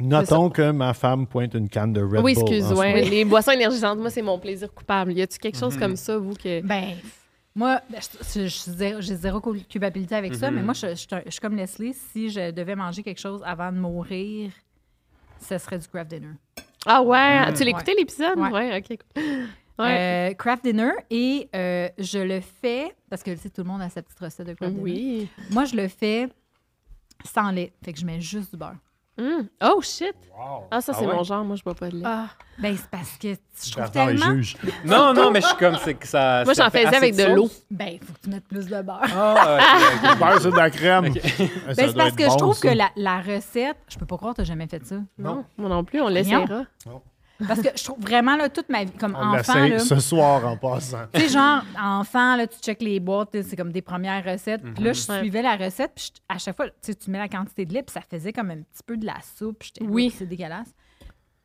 Notons 0.00 0.50
que 0.50 0.70
ma 0.70 0.94
femme 0.94 1.26
pointe 1.26 1.54
une 1.54 1.68
canne 1.68 1.92
de 1.92 2.02
Red 2.02 2.20
oui, 2.22 2.34
Bull. 2.34 2.42
en 2.42 2.46
excuse, 2.46 2.72
ouais, 2.72 2.94
moment. 2.94 3.10
les 3.10 3.24
boissons 3.24 3.50
énergisantes, 3.52 3.98
moi, 3.98 4.10
c'est 4.10 4.22
mon 4.22 4.38
plaisir 4.38 4.72
coupable. 4.72 5.12
Y 5.12 5.22
a-tu 5.22 5.38
quelque 5.38 5.58
chose 5.58 5.74
Mhm. 5.74 5.80
comme 5.80 5.96
ça, 5.96 6.18
vous, 6.18 6.34
que... 6.34 6.60
Ben, 6.62 6.94
moi, 7.54 7.80
ben, 7.90 8.00
zéro- 8.22 9.00
j'ai 9.00 9.16
zéro 9.16 9.40
cul- 9.40 9.64
culpabilité 9.64 10.14
avec 10.14 10.34
ça, 10.34 10.50
Mhm. 10.50 10.56
mais 10.56 10.62
moi, 10.62 10.74
je, 10.74 10.88
je 10.90 10.94
suis 10.94 11.08
un- 11.12 11.22
je 11.26 11.30
suis 11.30 11.40
comme 11.40 11.56
Leslie. 11.56 11.94
Si 11.94 12.30
je 12.30 12.50
devais 12.50 12.76
manger 12.76 13.02
quelque 13.02 13.20
chose 13.20 13.42
avant 13.44 13.72
de 13.72 13.78
mourir, 13.78 14.50
ce 15.40 15.58
serait 15.58 15.78
du 15.78 15.86
craft 15.88 16.10
dinner. 16.10 16.34
Ah 16.86 17.02
ouais, 17.02 17.50
Mm. 17.50 17.54
tu 17.54 17.64
l'écoutais, 17.64 17.94
l'épisode? 17.98 18.38
Ouais. 18.38 18.50
Ouais, 18.50 18.78
OK. 18.78 18.98
Ouais. 19.80 20.30
Euh, 20.30 20.34
craft 20.34 20.64
dinner, 20.64 20.90
et 21.08 21.48
euh, 21.54 21.88
je 21.98 22.18
le 22.18 22.40
fais, 22.40 22.92
parce 23.08 23.22
que 23.22 23.30
tu 23.30 23.38
sais, 23.38 23.50
tout 23.50 23.62
le 23.62 23.68
monde 23.68 23.80
a 23.82 23.88
sa 23.88 24.02
petite 24.02 24.18
recette 24.18 24.46
de 24.48 24.54
craft 24.54 24.72
dinner. 24.72 24.82
oui. 24.82 25.28
Moi, 25.50 25.66
je 25.66 25.76
le 25.76 25.86
fais 25.86 26.28
sans 27.24 27.50
lait, 27.50 27.72
fait 27.84 27.92
que 27.92 27.98
je 28.00 28.04
mets 28.06 28.20
juste 28.20 28.50
du 28.52 28.56
beurre. 28.56 28.74
Mm. 29.18 29.48
Oh, 29.64 29.80
shit! 29.82 30.14
Ah, 30.70 30.80
ça, 30.80 30.92
Ah 30.94 30.96
c'est 31.00 31.06
ouais? 31.06 31.14
mon 31.14 31.24
genre. 31.24 31.44
Moi, 31.44 31.56
je 31.56 31.62
bois 31.64 31.74
pas 31.74 31.88
de 31.88 31.96
lait. 31.96 32.02
Ah, 32.04 32.26
ben 32.58 32.76
c'est 32.76 32.88
parce 32.88 33.16
que 33.18 33.34
je 33.64 33.72
trouve 33.72 33.84
est 33.84 33.90
tellement... 33.90 34.30
juge. 34.34 34.56
Non, 34.84 35.12
non, 35.12 35.30
mais 35.32 35.40
je 35.40 35.46
suis 35.48 35.56
comme, 35.56 35.76
c'est 35.82 35.94
que 35.94 36.06
ça. 36.06 36.44
Moi, 36.44 36.54
j'en 36.54 36.70
faisais 36.70 36.86
avec 36.94 37.16
de 37.16 37.34
l'eau. 37.34 37.50
Ben, 37.70 37.88
il 37.94 37.98
faut 37.98 38.12
que 38.12 38.18
tu 38.22 38.30
mettes 38.30 38.46
plus 38.46 38.66
de 38.66 38.80
beurre. 38.82 39.00
Ah, 39.02 39.58
ok, 39.58 40.10
ok. 40.12 40.18
Beurre 40.20 40.40
sur 40.40 40.52
de 40.52 40.56
la 40.56 40.70
crème. 40.70 41.06
Ok. 41.06 41.20
Ça 41.20 41.44
Ben, 41.74 41.74
c'est 41.76 41.96
parce 41.96 42.12
que 42.14 42.24
je 42.30 42.36
trouve 42.36 42.54
ça. 42.56 42.68
que 42.70 42.74
la, 42.76 42.90
la 42.94 43.20
recette, 43.20 43.76
je 43.88 43.98
peux 43.98 44.06
pas 44.06 44.16
croire 44.16 44.34
que 44.34 44.42
tu 44.42 44.46
jamais 44.46 44.68
fait 44.68 44.84
ça. 44.86 44.96
Non, 45.18 45.44
moi 45.56 45.68
non 45.68 45.82
plus, 45.82 46.00
on 46.00 46.08
l'essayera. 46.08 46.64
Parce 47.46 47.60
que 47.60 47.68
je 47.76 47.84
trouve 47.84 48.00
vraiment, 48.00 48.36
là, 48.36 48.48
toute 48.48 48.68
ma 48.68 48.82
vie, 48.84 48.90
comme 48.92 49.16
On 49.16 49.36
enfant, 49.38 49.66
là, 49.68 49.78
ce 49.78 50.00
soir 50.00 50.44
en 50.46 50.56
passant. 50.56 51.04
tu 51.12 51.20
sais, 51.20 51.28
genre, 51.28 51.62
enfant, 51.80 52.34
là, 52.36 52.46
tu 52.48 52.58
checkes 52.58 52.82
les 52.82 52.98
boîtes, 52.98 53.40
c'est 53.42 53.54
comme 53.56 53.70
des 53.70 53.82
premières 53.82 54.24
recettes. 54.24 54.62
Puis 54.74 54.82
là, 54.84 54.92
je 54.92 55.06
Ouais. 55.12 55.18
suivais 55.20 55.42
la 55.42 55.54
recette, 55.56 55.92
puis 55.94 56.10
je- 56.14 56.34
à 56.34 56.38
chaque 56.38 56.56
fois, 56.56 56.66
tu 56.66 56.72
sais, 56.82 56.94
tu 56.96 57.10
mets 57.10 57.18
la 57.18 57.28
quantité 57.28 57.64
de 57.64 57.72
lait, 57.74 57.82
puis 57.84 57.92
ça 57.92 58.00
faisait 58.00 58.32
comme 58.32 58.50
un 58.50 58.56
petit 58.56 58.82
peu 58.84 58.96
de 58.96 59.06
la 59.06 59.16
soupe. 59.38 59.62
Oui. 59.80 60.12
C'est 60.16 60.26
dégueulasse. 60.26 60.74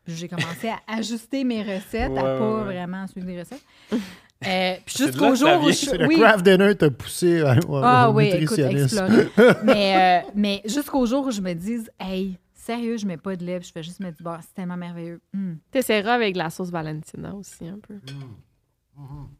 Puis 0.05 0.15
j'ai 0.15 0.27
commencé 0.27 0.67
à 0.69 0.77
ajuster 0.97 1.43
mes 1.43 1.61
recettes, 1.61 2.11
Ouais, 2.11 2.19
à 2.19 2.37
pas 2.37 2.55
ouais. 2.57 2.63
vraiment 2.63 3.05
suivre 3.07 3.27
des 3.27 3.39
recettes. 3.39 3.63
Euh, 4.45 4.73
puis 4.85 4.95
jusqu'au 4.97 5.35
jour 5.35 5.63
où 5.63 5.71
je 5.71 5.95
le 5.95 6.05
oui. 6.05 6.19
craft 6.19 6.43
dinner 6.43 6.75
t'a 6.75 6.89
poussé 6.91 7.39
à, 7.43 7.55
Ah 7.81 8.09
au 8.09 8.15
oui, 8.15 8.25
écoute, 8.25 8.59
mais, 9.63 10.23
euh, 10.25 10.29
mais 10.35 10.61
jusqu'au 10.65 11.05
jour 11.05 11.27
où 11.27 11.31
je 11.31 11.39
me 11.39 11.53
dise, 11.53 11.89
hey, 11.97 12.37
sérieux, 12.63 12.97
je 12.97 13.05
mets 13.05 13.17
pas 13.17 13.35
de 13.35 13.43
lait, 13.45 13.59
puis 13.59 13.67
je 13.67 13.73
fais 13.73 13.83
juste 13.83 13.99
mettre 13.99 14.17
du 14.17 14.23
beurre. 14.23 14.39
C'est 14.41 14.53
tellement 14.53 14.77
merveilleux. 14.77 15.21
Hum. 15.33 15.57
T'essaieras 15.71 16.13
avec 16.13 16.35
la 16.35 16.49
sauce 16.49 16.69
Valentina 16.71 17.33
aussi, 17.35 17.67
un 17.67 17.79
peu. 17.79 17.95
Tu 18.05 18.13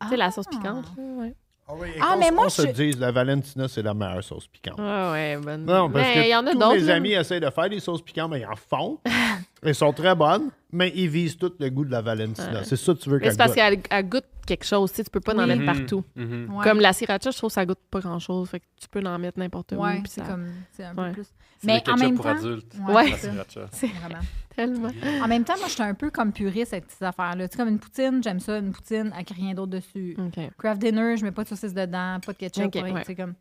sais, 0.10 0.18
la 0.18 0.32
sauce 0.32 0.48
piquante, 0.48 0.86
là, 0.98 1.04
ouais. 1.04 1.36
Ah, 1.68 1.74
oui, 1.80 1.88
et 1.96 2.00
Ah, 2.02 2.14
qu'on- 2.14 2.20
mais 2.20 2.32
moi, 2.32 2.50
se 2.50 2.64
je- 2.64 2.72
dise, 2.74 3.00
la 3.00 3.12
Valentina, 3.12 3.68
c'est 3.70 3.82
la 3.82 3.94
meilleure 3.94 4.24
sauce 4.24 4.48
piquante. 4.48 4.76
Ah 4.80 5.12
ouais, 5.14 5.38
bonne. 5.38 5.64
Non, 5.64 5.90
parce 5.90 6.08
mais 6.08 6.14
que 6.16 6.20
il 6.28 6.30
y 6.30 6.36
en 6.36 6.46
a 6.46 6.52
tous 6.52 6.58
d'autres. 6.60 6.76
mes 6.76 6.90
amis 6.90 7.12
essayent 7.14 7.40
de 7.40 7.50
faire 7.50 7.70
des 7.70 7.80
sauces 7.80 8.02
piquantes, 8.02 8.32
mais 8.32 8.42
ils 8.42 8.46
en 8.46 8.56
font. 8.56 9.00
Elles 9.66 9.76
sont 9.76 9.94
très 9.94 10.16
bonnes, 10.16 10.50
mais 10.72 10.92
ils 10.96 11.08
visent 11.10 11.38
tout 11.38 11.54
le 11.60 11.70
goût 11.70 11.86
de 11.86 11.92
la 11.92 12.02
Valentina. 12.02 12.52
Ouais. 12.60 12.64
C'est 12.64 12.76
ça 12.76 12.94
que 12.94 13.00
tu 13.00 13.10
veux 13.10 13.20
qu'elle 13.20 13.32
c'est 13.32 13.38
parce 13.38 13.52
goûte. 13.52 13.56
qu'elle 13.58 13.80
elle 13.90 14.10
goûte 14.10 14.26
quelque 14.46 14.66
chose, 14.66 14.92
tu 14.92 14.98
sais, 14.98 15.04
tu 15.04 15.10
peux 15.10 15.20
pas 15.22 15.34
en 15.34 15.48
mettre 15.48 15.62
Mhm, 15.62 15.66
partout. 15.66 16.04
mhm. 16.16 16.54
Ouais. 16.54 16.64
Comme 16.64 16.80
la 16.80 16.92
sriracha, 16.94 17.32
je 17.32 17.38
trouve 17.38 17.50
que 17.50 17.54
ça 17.54 17.66
goûte 17.66 17.80
pas 17.90 18.00
grand-chose, 18.02 18.50
fait 18.50 18.60
que 18.60 18.66
tu 18.80 18.88
peux 18.90 19.02
en 19.06 19.18
mettre 19.20 19.40
n'importe 19.40 19.72
où. 19.74 19.82
C'est 20.06 20.22
ça- 20.22 20.28
comme, 20.28 20.48
c'est 20.72 20.84
un 20.84 20.94
peu 20.96 21.12
plus. 21.12 21.24
C'est 21.60 21.68
Mais 21.68 21.74
en 21.76 21.80
ketchup 21.80 22.00
même 22.00 22.16
pour 22.16 22.26
temps, 22.26 22.32
adultes. 22.38 22.76
Ouais. 22.90 23.10
La 23.12 23.18
sriracha. 23.18 23.66
Vraiment. 23.72 24.22
Tellement. 24.56 24.90
En 25.24 25.28
même 25.28 25.44
temps, 25.44 25.58
moi, 25.58 25.68
je 25.68 25.74
suis 25.74 25.82
un 25.82 25.94
peu 25.96 26.12
comme 26.12 26.32
puriste 26.32 26.74
avec 26.74 26.86
ces 26.90 27.04
affaires-là. 27.06 27.48
Tu 27.48 27.54
sais, 27.54 27.58
comme 27.64 27.70
une 27.70 27.80
poutine, 27.80 28.22
j'aime 28.24 28.40
ça, 28.40 28.58
une 28.60 28.72
poutine 28.72 29.12
avec 29.14 29.30
rien 29.32 29.54
d'autre 29.56 29.72
dessus. 29.72 30.16
OK. 30.20 30.40
Craft 30.60 30.80
dinner, 30.82 31.18
je 31.18 31.24
mets 31.24 31.32
pas 31.32 31.44
de 31.44 31.50
saucisse 31.50 31.74
dedans, 31.74 32.20
pas 32.24 32.34
de 32.34 32.38
ketchup, 32.38 32.76
ouais. 32.76 33.16
Comme... 33.16 33.34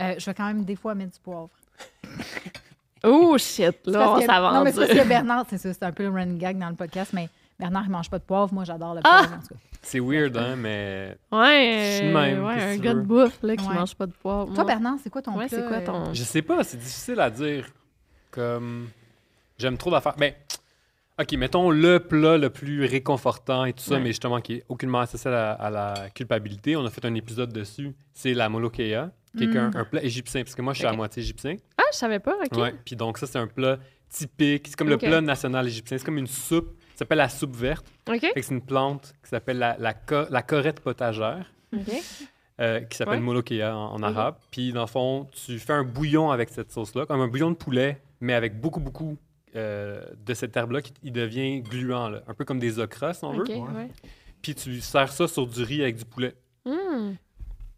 Euh, 0.00 0.14
je 0.18 0.24
vais 0.26 0.34
quand 0.34 0.46
même 0.46 0.64
des 0.64 0.76
fois 0.76 0.94
mettre 0.94 1.12
du 1.14 1.20
poivre. 1.20 1.50
Oh 3.06 3.38
shit, 3.38 3.76
là, 3.86 4.10
on 4.12 4.18
que- 4.20 4.26
Non, 4.54 4.64
mais 4.64 4.72
c'est 4.72 4.78
parce 4.78 4.88
s'avance. 4.90 5.02
que 5.04 5.08
Bernard, 5.08 5.46
c'est 5.48 5.58
ça, 5.58 5.72
c'est 5.72 5.82
un 5.84 5.92
peu 5.92 6.02
le 6.04 6.10
running 6.10 6.38
gag 6.38 6.58
dans 6.58 6.68
le 6.68 6.74
podcast, 6.74 7.12
mais 7.14 7.28
Bernard, 7.58 7.84
il 7.86 7.90
mange 7.90 8.10
pas 8.10 8.18
de 8.18 8.24
poivre. 8.24 8.52
Moi, 8.52 8.64
j'adore 8.64 8.94
le 8.94 9.00
Ah! 9.04 9.18
poivre, 9.20 9.34
en 9.34 9.40
tout 9.40 9.48
cas. 9.54 9.60
C'est 9.82 10.00
weird, 10.00 10.36
hein, 10.36 10.56
mais 10.56 11.16
Ouais, 11.30 11.78
Je 11.92 11.96
suis 12.04 12.12
même, 12.12 12.44
ouais, 12.44 12.62
un 12.62 12.76
gars 12.78 12.94
de 12.94 13.00
bouffe 13.02 13.38
là, 13.42 13.56
qui 13.56 13.66
Ouais. 13.68 13.74
mange 13.74 13.94
pas 13.94 14.06
de 14.06 14.12
poivre. 14.12 14.52
Toi, 14.52 14.64
Bernard, 14.64 14.96
c'est 15.02 15.10
quoi 15.10 15.22
ton 15.22 15.36
Ouais, 15.38 15.46
plat? 15.46 15.58
c'est 15.58 15.66
quoi 15.68 15.76
euh, 15.76 15.86
ton. 15.86 16.12
je 16.14 16.22
sais 16.24 16.42
pas, 16.42 16.64
c'est 16.64 16.76
difficile 16.76 17.20
à 17.20 17.30
dire. 17.30 17.66
Comme. 18.30 18.88
J'aime 19.58 19.76
trop 19.78 19.90
d'affaires. 19.90 20.14
Mais. 20.18 20.36
Ok, 21.18 21.32
mettons 21.32 21.70
le 21.70 21.98
plat 21.98 22.36
le 22.36 22.50
plus 22.50 22.84
réconfortant 22.84 23.64
et 23.64 23.72
tout 23.72 23.82
ça, 23.82 23.94
Ouais. 23.94 24.00
mais 24.00 24.08
justement 24.08 24.38
qui 24.42 24.54
est 24.56 24.64
aucunement 24.68 25.00
associé 25.00 25.30
à 25.30 25.32
la, 25.32 25.52
à 25.52 25.70
la 25.70 26.10
culpabilité. 26.10 26.76
On 26.76 26.84
a 26.84 26.90
fait 26.90 27.02
un 27.06 27.14
épisode 27.14 27.50
dessus. 27.54 27.94
C'est 28.12 28.34
la 28.34 28.50
molokeia, 28.50 29.10
qui 29.36 29.44
est 29.44 29.56
un, 29.56 29.70
un 29.74 29.84
plat 29.84 30.02
égyptien, 30.02 30.42
parce 30.42 30.54
que 30.54 30.62
moi 30.62 30.72
je 30.72 30.78
suis 30.78 30.86
à 30.86 30.92
moitié 30.92 31.22
égyptien. 31.22 31.56
Ah, 31.78 31.82
je 31.92 31.96
savais 31.98 32.18
pas, 32.18 32.34
ok. 32.44 32.58
Ouais. 32.58 32.74
Puis 32.84 32.96
donc 32.96 33.18
ça 33.18 33.26
c'est 33.26 33.38
un 33.38 33.46
plat 33.46 33.78
typique. 34.08 34.68
C'est 34.68 34.76
comme 34.76 34.88
le 34.88 34.98
plat 34.98 35.20
national 35.20 35.66
égyptien. 35.66 35.98
C'est 35.98 36.04
comme 36.04 36.18
une 36.18 36.26
soupe. 36.26 36.74
Ça 36.92 37.00
s'appelle 37.00 37.18
la 37.18 37.28
soupe 37.28 37.54
verte. 37.54 37.86
Ok. 38.08 38.20
Fait 38.20 38.32
que 38.32 38.40
c'est 38.42 38.54
une 38.54 38.62
plante 38.64 39.12
qui 39.22 39.28
s'appelle 39.28 39.58
la, 39.58 39.76
la, 39.78 39.92
co- 39.92 40.24
la 40.30 40.42
corette 40.42 40.80
potagère. 40.80 41.44
Ok. 41.74 41.92
euh, 42.60 42.80
qui 42.80 42.96
s'appelle 42.96 43.22
Ouais. 43.22 43.62
en, 43.64 44.02
arabe. 44.02 44.36
Puis, 44.50 44.72
dans 44.72 44.80
le 44.80 44.86
fond, 44.86 45.28
tu 45.30 45.58
fais 45.58 45.74
un 45.74 45.84
bouillon 45.84 46.30
avec 46.30 46.48
cette 46.48 46.72
sauce-là, 46.72 47.04
comme 47.04 47.20
un 47.20 47.28
bouillon 47.28 47.50
de 47.50 47.56
poulet, 47.56 48.00
mais 48.20 48.32
avec 48.32 48.58
beaucoup, 48.58 48.80
beaucoup 48.80 49.18
euh, 49.56 50.02
de 50.24 50.32
cette 50.32 50.56
herbe-là 50.56 50.80
qui 50.80 50.94
il 51.02 51.12
devient 51.12 51.60
gluant, 51.60 52.08
là. 52.08 52.22
un 52.26 52.32
peu 52.32 52.46
comme 52.46 52.58
des 52.58 52.78
okras, 52.78 53.12
si 53.12 53.24
on 53.26 53.32
veut. 53.32 53.44
ouais. 53.46 53.90
Puis, 54.40 54.54
tu 54.54 54.80
sers 54.80 55.12
ça 55.12 55.28
sur 55.28 55.46
du 55.46 55.62
riz 55.62 55.82
avec 55.82 55.96
du 55.96 56.06
poulet. 56.06 56.34
Hmm. 56.64 57.12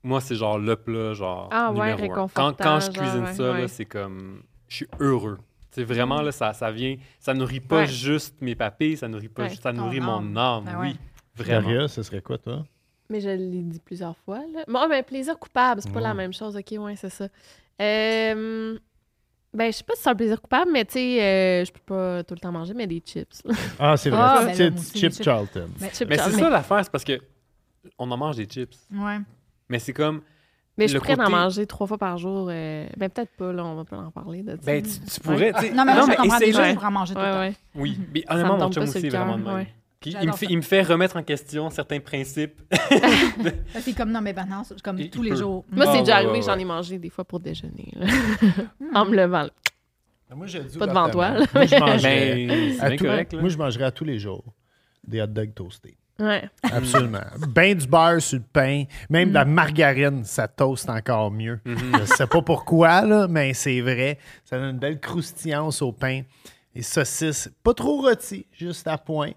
Moi, 0.02 0.20
c'est 0.20 0.36
genre 0.36 0.58
le 0.58 0.76
plat, 0.76 1.12
genre. 1.14 1.48
Ah 1.50 1.70
ouais, 1.72 1.78
numéro 1.94 1.98
un. 1.98 2.02
réconfortant, 2.02 2.52
Quand, 2.52 2.64
quand 2.64 2.80
je 2.80 2.90
cuisine 2.90 3.26
ça, 3.34 3.52
ouais. 3.52 3.68
c'est 3.68 3.84
comme. 3.84 4.42
Je 4.68 4.76
suis 4.76 4.88
heureux. 5.00 5.38
C'est 5.70 5.84
vraiment, 5.84 6.22
là, 6.22 6.32
ça, 6.32 6.52
ça 6.52 6.70
vient. 6.70 6.96
Ça 7.18 7.34
nourrit 7.34 7.60
pas 7.60 7.78
Ouais. 7.80 7.86
juste 7.86 8.40
mes 8.40 8.54
papilles, 8.54 8.96
ça 8.96 9.08
nourrit 9.08 9.28
pas 9.28 9.42
Ouais. 9.44 9.48
juste. 9.50 9.62
Ça 9.62 9.72
nourrit 9.72 9.98
âme. 9.98 10.04
mon 10.32 10.36
âme, 10.36 10.64
Ben 10.64 10.78
oui. 10.80 10.96
Vraiment. 11.36 11.68
Daria, 11.68 11.88
ce 11.88 12.02
serait 12.02 12.20
quoi, 12.22 12.38
toi? 12.38 12.64
Mais 13.10 13.20
je 13.20 13.28
l'ai 13.28 13.62
dit 13.62 13.80
plusieurs 13.80 14.16
fois. 14.18 14.38
Là. 14.52 14.64
Bon, 14.68 14.86
mais 14.88 15.02
plaisir 15.02 15.38
coupable, 15.38 15.80
c'est 15.82 15.92
pas 15.92 16.00
la 16.00 16.14
même 16.14 16.32
chose. 16.32 16.56
OK, 16.56 16.74
ouais, 16.78 16.96
c'est 16.96 17.08
ça. 17.10 17.28
Euh, 17.80 18.78
ben, 19.54 19.72
je 19.72 19.76
sais 19.78 19.84
pas 19.84 19.94
si 19.94 20.02
c'est 20.02 20.10
un 20.10 20.14
plaisir 20.14 20.40
coupable, 20.42 20.70
mais 20.72 20.84
tu 20.84 20.92
sais, 20.94 21.22
euh, 21.22 21.64
je 21.64 21.72
peux 21.72 21.80
pas 21.86 22.24
tout 22.24 22.34
le 22.34 22.40
temps 22.40 22.52
manger, 22.52 22.74
mais 22.74 22.86
des 22.86 23.00
chips. 23.04 23.42
Ah, 23.78 23.96
c'est 23.96 24.10
vrai. 24.10 24.20
Ah, 24.22 24.44
ben 24.46 24.76
Chip. 24.94 25.22
Charlton. 25.22 25.68
Mais- 25.80 25.90
c'est 25.92 26.06
ça 26.16 26.50
l'affaire, 26.50 26.84
c'est 26.84 26.90
parce 26.92 27.04
que 27.04 27.18
on 27.98 28.10
en 28.10 28.16
mange 28.16 28.36
des 28.36 28.44
chips. 28.44 28.76
Ouais. 28.92 29.18
Mais 29.68 29.78
c'est 29.78 29.92
comme. 29.92 30.22
Mais 30.76 30.86
je 30.86 30.92
suis 30.92 31.00
prête 31.00 31.18
à 31.18 31.22
en 31.22 31.24
côté- 31.26 31.36
manger 31.36 31.66
trois 31.66 31.86
fois 31.88 31.98
par 31.98 32.18
jour. 32.18 32.48
euh, 32.50 32.86
Ben, 32.96 33.08
peut-être 33.10 33.32
pas, 33.36 33.52
là, 33.52 33.64
on 33.64 33.74
va 33.74 33.84
pas 33.84 33.96
en 33.96 34.10
parler 34.12 34.42
de 34.44 34.52
ça. 34.52 34.56
Ben, 34.64 34.80
tu, 34.82 34.90
tu 35.12 35.20
pourrais. 35.20 35.50
Non, 35.74 35.84
mais 35.84 35.94
moi, 35.94 36.02
je 36.08 36.16
comprends 36.16 36.24
essaye- 36.36 36.46
déjà, 36.46 36.68
je 36.68 36.74
pourrais 36.74 36.86
en 36.86 36.90
manger 36.92 37.14
tout 37.14 37.20
le 37.20 37.26
Ouais, 37.26 37.50
temps. 37.52 37.58
Oui, 37.74 37.98
mais 38.14 38.20
Ça 38.28 38.34
me 38.34 38.40
honnêtement, 38.40 38.58
mon 38.58 38.72
chum 38.72 38.82
aussi 38.84 39.08
vraiment 39.08 39.38
de 39.38 39.42
même. 39.44 39.54
ouais. 39.56 39.74
Puis 40.00 40.14
il 40.22 40.28
me, 40.28 40.32
fait, 40.32 40.46
il 40.48 40.56
me 40.56 40.62
fait 40.62 40.82
remettre 40.82 41.16
en 41.16 41.24
question 41.24 41.68
certains 41.70 41.98
principes. 41.98 42.60
C'est 43.80 43.92
comme, 43.96 44.12
non, 44.12 44.20
mais 44.20 44.32
maintenant, 44.32 44.62
c'est 44.62 44.80
comme 44.80 44.98
Il- 45.00 45.10
tous 45.10 45.18
il 45.18 45.24
les 45.24 45.30
peut. 45.30 45.36
jours. 45.36 45.64
Moi, 45.72 45.86
Ah, 45.88 45.92
c'est 45.92 45.98
déjà 46.00 46.12
ouais, 46.12 46.18
arrivé, 46.18 46.32
ouais, 46.38 46.42
j'en 46.42 46.56
ai 46.58 46.64
mangé 46.64 46.98
des 46.98 47.10
fois 47.10 47.24
pour 47.24 47.40
déjeuner. 47.40 47.92
là. 47.96 48.06
en 48.94 49.04
me 49.04 49.16
levant. 49.16 49.42
là. 49.42 49.50
Moi, 50.36 50.46
je 50.46 50.58
dis 50.58 50.78
Pas 50.78 50.86
devant 50.86 51.08
toi, 51.10 51.30
là. 51.30 51.46
Moi, 51.54 51.66
je 51.66 51.74
mangerais, 51.76 52.46
Ben, 52.46 52.80
à 52.80 52.90
tout- 52.96 53.04
correct. 53.04 53.32
là. 53.32 53.40
moi, 53.40 53.48
je 53.48 53.58
mangerais 53.58 53.84
à 53.86 53.90
tous 53.90 54.04
les 54.04 54.18
jours 54.20 54.44
des 55.06 55.20
hot 55.22 55.26
dogs 55.26 55.54
toastés. 55.54 55.96
Ouais. 56.18 56.48
Absolument. 56.62 57.22
ben 57.48 57.76
du 57.76 57.86
beurre 57.86 58.20
sur 58.20 58.38
le 58.38 58.44
pain, 58.52 58.84
même 59.08 59.28
de 59.28 59.34
la 59.34 59.44
margarine, 59.44 60.24
ça 60.24 60.48
toast 60.48 60.90
encore 60.90 61.30
mieux. 61.30 61.60
Je 61.64 62.04
sais 62.16 62.26
pas 62.26 62.42
pourquoi, 62.42 63.02
là, 63.02 63.28
mais 63.28 63.54
c'est 63.54 63.80
vrai. 63.80 64.18
Ça 64.44 64.58
donne 64.58 64.70
une 64.70 64.78
belle 64.78 64.98
croustillance 65.00 65.80
au 65.80 65.92
pain. 65.92 66.22
Et 66.74 66.82
saucisses, 66.82 67.50
pas 67.62 67.74
trop 67.74 68.00
rôti, 68.02 68.46
juste 68.52 68.86
à 68.88 68.98
point. 68.98 69.32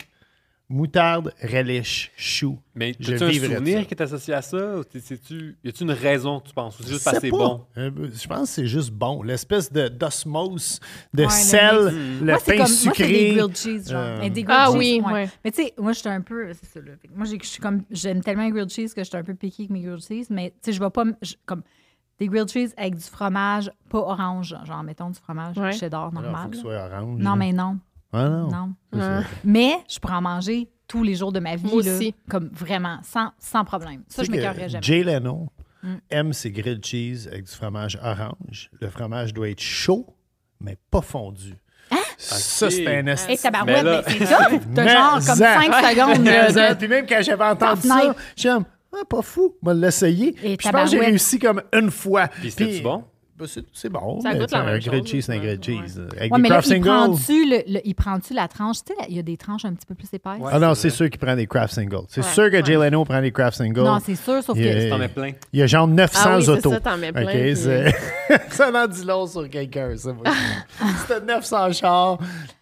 Moutarde, 0.72 1.34
relish, 1.43 2.11
chou. 2.15 2.57
Mais 2.74 2.93
Je 2.99 3.13
as-tu 3.13 3.24
un 3.24 3.32
souvenir 3.34 3.80
ça. 3.80 3.86
qui 3.86 3.93
est 3.93 4.01
associé 4.01 4.34
à 4.34 4.41
ça? 4.41 4.78
Ou 4.78 4.84
t'es- 4.84 4.99
c'est-tu- 5.01 5.57
Y 5.63 5.69
a-tu 5.69 5.84
une 5.84 5.91
raison, 5.91 6.39
tu 6.39 6.53
penses? 6.53 6.80
Ou 6.80 6.84
c'est 6.84 6.89
juste 6.89 7.01
Je 7.01 7.03
parce 7.05 7.17
que 7.17 7.22
c'est 7.22 7.30
bon? 7.30 7.65
Euh, 7.78 7.91
je 8.13 8.28
pense 8.28 8.41
que 8.41 8.55
c'est 8.55 8.67
juste 8.67 8.91
bon. 8.91 9.22
L'espèce 9.24 9.72
de 9.72 9.89
d'osmose, 9.89 10.80
de 11.13 11.24
Ouais, 11.24 11.28
le 11.28 11.32
sel, 11.32 11.76
mix. 11.84 11.93
le 12.22 12.26
moi, 12.26 12.39
c'est 12.39 12.45
pain 12.45 12.51
comme, 12.51 12.57
moi, 12.57 12.67
c'est 12.67 12.89
des 12.89 12.95
sucré. 12.95 13.30
grilled 13.36 13.55
cheese, 13.57 13.89
genre. 13.91 13.99
Euh, 14.01 14.22
des 14.22 14.43
grilled 14.43 14.47
Ah 14.49 14.65
cheese, 14.72 14.78
oui, 14.78 15.01
ouais. 15.05 15.13
ouais. 15.13 15.30
Mais 15.43 15.51
tu 15.51 15.63
sais, 15.63 15.74
moi, 15.78 15.91
je 15.93 15.99
suis 15.99 16.09
un 16.09 16.22
peu... 16.22 16.53
C'est 16.53 16.65
ça, 16.65 16.80
là. 16.80 16.91
Moi, 17.15 17.26
j'ai- 17.26 17.39
je 17.41 17.47
suis 17.47 17.61
comme... 17.61 17.84
J'aime 17.91 18.22
tellement 18.24 18.43
les 18.45 18.51
grilled 18.51 18.69
cheese 18.69 18.93
que 18.93 19.03
je 19.03 19.09
suis 19.09 19.17
un 19.17 19.24
peu 19.24 19.36
picky 19.36 19.63
avec 19.63 19.69
mes 19.72 19.82
grilled 19.82 20.01
cheese, 20.01 20.28
mais 20.30 20.51
tu 20.51 20.55
sais, 20.61 20.74
je 20.74 20.80
vais 20.80 20.89
pas... 20.89 21.03
comme 21.45 21.63
des 22.19 22.28
grilled 22.28 22.49
cheese 22.49 22.74
avec 22.78 22.95
du 22.95 23.03
fromage, 23.03 23.72
pas 23.89 23.97
orange, 23.99 24.55
genre, 24.65 24.84
mettons, 24.84 25.09
du 25.09 25.19
fromage 25.19 25.57
Ouais. 25.57 25.72
cheddar 25.74 26.01
Alors, 26.09 26.13
normal. 26.13 26.43
faut 26.43 26.49
que 26.49 26.57
soit 26.57 26.86
orange. 26.91 27.19
Non, 27.19 27.36
mais 27.36 27.51
non. 27.51 27.78
Ah, 28.14 28.28
non. 28.30 28.47
Non. 28.49 28.74
Ça. 28.93 29.20
Ouais. 29.20 29.26
Mais 29.43 29.74
je 29.89 29.99
pourrais 29.99 30.16
en 30.16 30.22
manger 30.22 30.70
tous 30.88 31.03
les 31.03 31.16
jours 31.16 31.32
de 31.32 31.39
ma 31.39 31.55
vie, 31.55 31.72
Moi 31.72 31.82
là, 31.84 31.95
aussi. 31.95 32.14
comme 32.30 32.49
vraiment, 32.51 32.99
sans, 33.03 33.32
sans 33.39 33.64
problème. 33.64 34.03
Ça, 34.09 34.24
je 34.24 34.32
m'écœurerais 34.32 34.70
jamais. 34.70 34.84
Jay 34.84 35.03
Leno 35.03 35.47
Mm. 35.84 35.95
aime 36.12 36.34
ses 36.34 36.51
grilled 36.51 36.86
cheese 36.86 37.28
avec 37.28 37.45
du 37.45 37.51
fromage 37.51 37.97
orange. 38.03 38.70
Le 38.80 38.88
fromage 38.89 39.34
doit 39.34 39.49
être 39.49 39.59
chaud, 39.62 40.05
mais 40.59 40.78
pas 40.91 41.01
fondu. 41.01 41.55
Ça, 42.18 42.68
Ok. 42.68 42.72
c'est 42.74 42.86
un 42.99 43.07
Hey, 43.07 43.36
tabarouette, 43.39 43.66
Mais 43.78 43.84
là- 43.84 44.03
mais 44.05 44.14
c'est 44.20 44.26
ça. 44.28 44.47
T'as 44.76 44.88
genre 44.88 45.14
comme 45.14 45.22
zan. 45.22 45.36
5 45.38 45.74
secondes. 45.74 46.24
de- 46.24 46.76
Puis 46.76 46.88
même 46.88 47.05
quand 47.07 47.22
j'avais 47.24 47.43
entendu 47.45 47.88
ça, 47.88 47.97
fenêtre. 47.99 48.20
j'ai 48.36 48.49
comme, 48.49 48.66
ah, 48.93 49.05
pas 49.09 49.22
fou, 49.24 49.55
on 49.64 49.66
va 49.66 49.74
l'essayer. 49.74 50.36
Et 50.43 50.55
Puis 50.55 50.68
je 50.68 50.72
pense 50.72 50.84
que 50.84 50.97
j'ai 50.97 50.99
réussi 50.99 51.39
comme 51.39 51.64
une 51.74 51.89
fois. 51.89 52.28
Puis 52.28 52.51
c'était-tu 52.51 52.84
bon? 52.84 53.03
C'est, 53.47 53.63
c'est 53.73 53.89
bon. 53.89 54.19
Ça 54.21 54.29
mais 54.33 54.39
goûte 54.39 54.51
la 54.51 54.59
un 54.59 54.77
grilled 54.79 55.07
cheese, 55.07 55.21
c'est 55.23 55.33
un 55.33 55.37
grilled 55.39 55.63
cheese. 55.63 55.99
Avec 56.17 56.31
Ouais, 56.31 56.37
des 56.37 56.41
mais 56.43 56.49
là, 56.49 56.55
craft 56.55 56.67
il 56.67 56.71
singles. 56.73 56.85
prend-tu 56.87 57.49
le, 57.49 57.57
le- 57.73 57.81
il 57.85 57.95
prend-tu 57.95 58.33
la 58.33 58.47
tranche? 58.47 58.77
Tu 58.85 58.93
sais, 58.93 59.05
il 59.09 59.15
y 59.15 59.19
a 59.19 59.23
des 59.23 59.37
tranches 59.37 59.65
un 59.65 59.73
petit 59.73 59.85
peu 59.85 59.95
plus 59.95 60.07
épaisses. 60.13 60.39
Ouais. 60.39 60.51
Ah 60.53 60.59
non, 60.59 60.73
c'est 60.75 60.89
sûr 60.89 61.09
qu'il 61.09 61.19
prend 61.19 61.35
des 61.35 61.47
craft 61.47 61.73
singles. 61.73 62.05
C'est 62.09 62.21
Ouais, 62.21 62.31
sûr 62.33 62.49
que 62.49 62.55
ouais. 62.57 62.63
Jay 62.65 62.75
Leno 62.75 63.03
prend 63.05 63.21
des 63.21 63.31
craft 63.31 63.57
singles. 63.57 63.83
Non, 63.83 63.99
c'est 64.03 64.15
sûr, 64.15 64.41
sauf 64.43 64.57
Il 64.57 64.63
que... 64.63 64.89
T'en 64.89 64.97
mets 64.97 65.07
plein. 65.07 65.31
Il 65.53 65.59
y 65.59 65.63
a 65.63 65.67
genre 65.67 65.87
900 65.87 66.19
Ah 66.23 66.37
oui, 66.37 66.49
autos. 66.49 66.71
ça, 66.71 66.79
t'en 66.79 66.97
mets 66.97 67.11
plein, 67.11 67.25
puis- 67.25 67.55
ça 68.51 68.71
en 68.73 68.87
dit 68.87 69.03
long 69.05 69.25
sur 69.27 69.49
quelqu'un, 69.49 69.95
ça. 69.97 70.13
t'as 71.07 71.19
900 71.25 71.71
chars, 71.73 72.17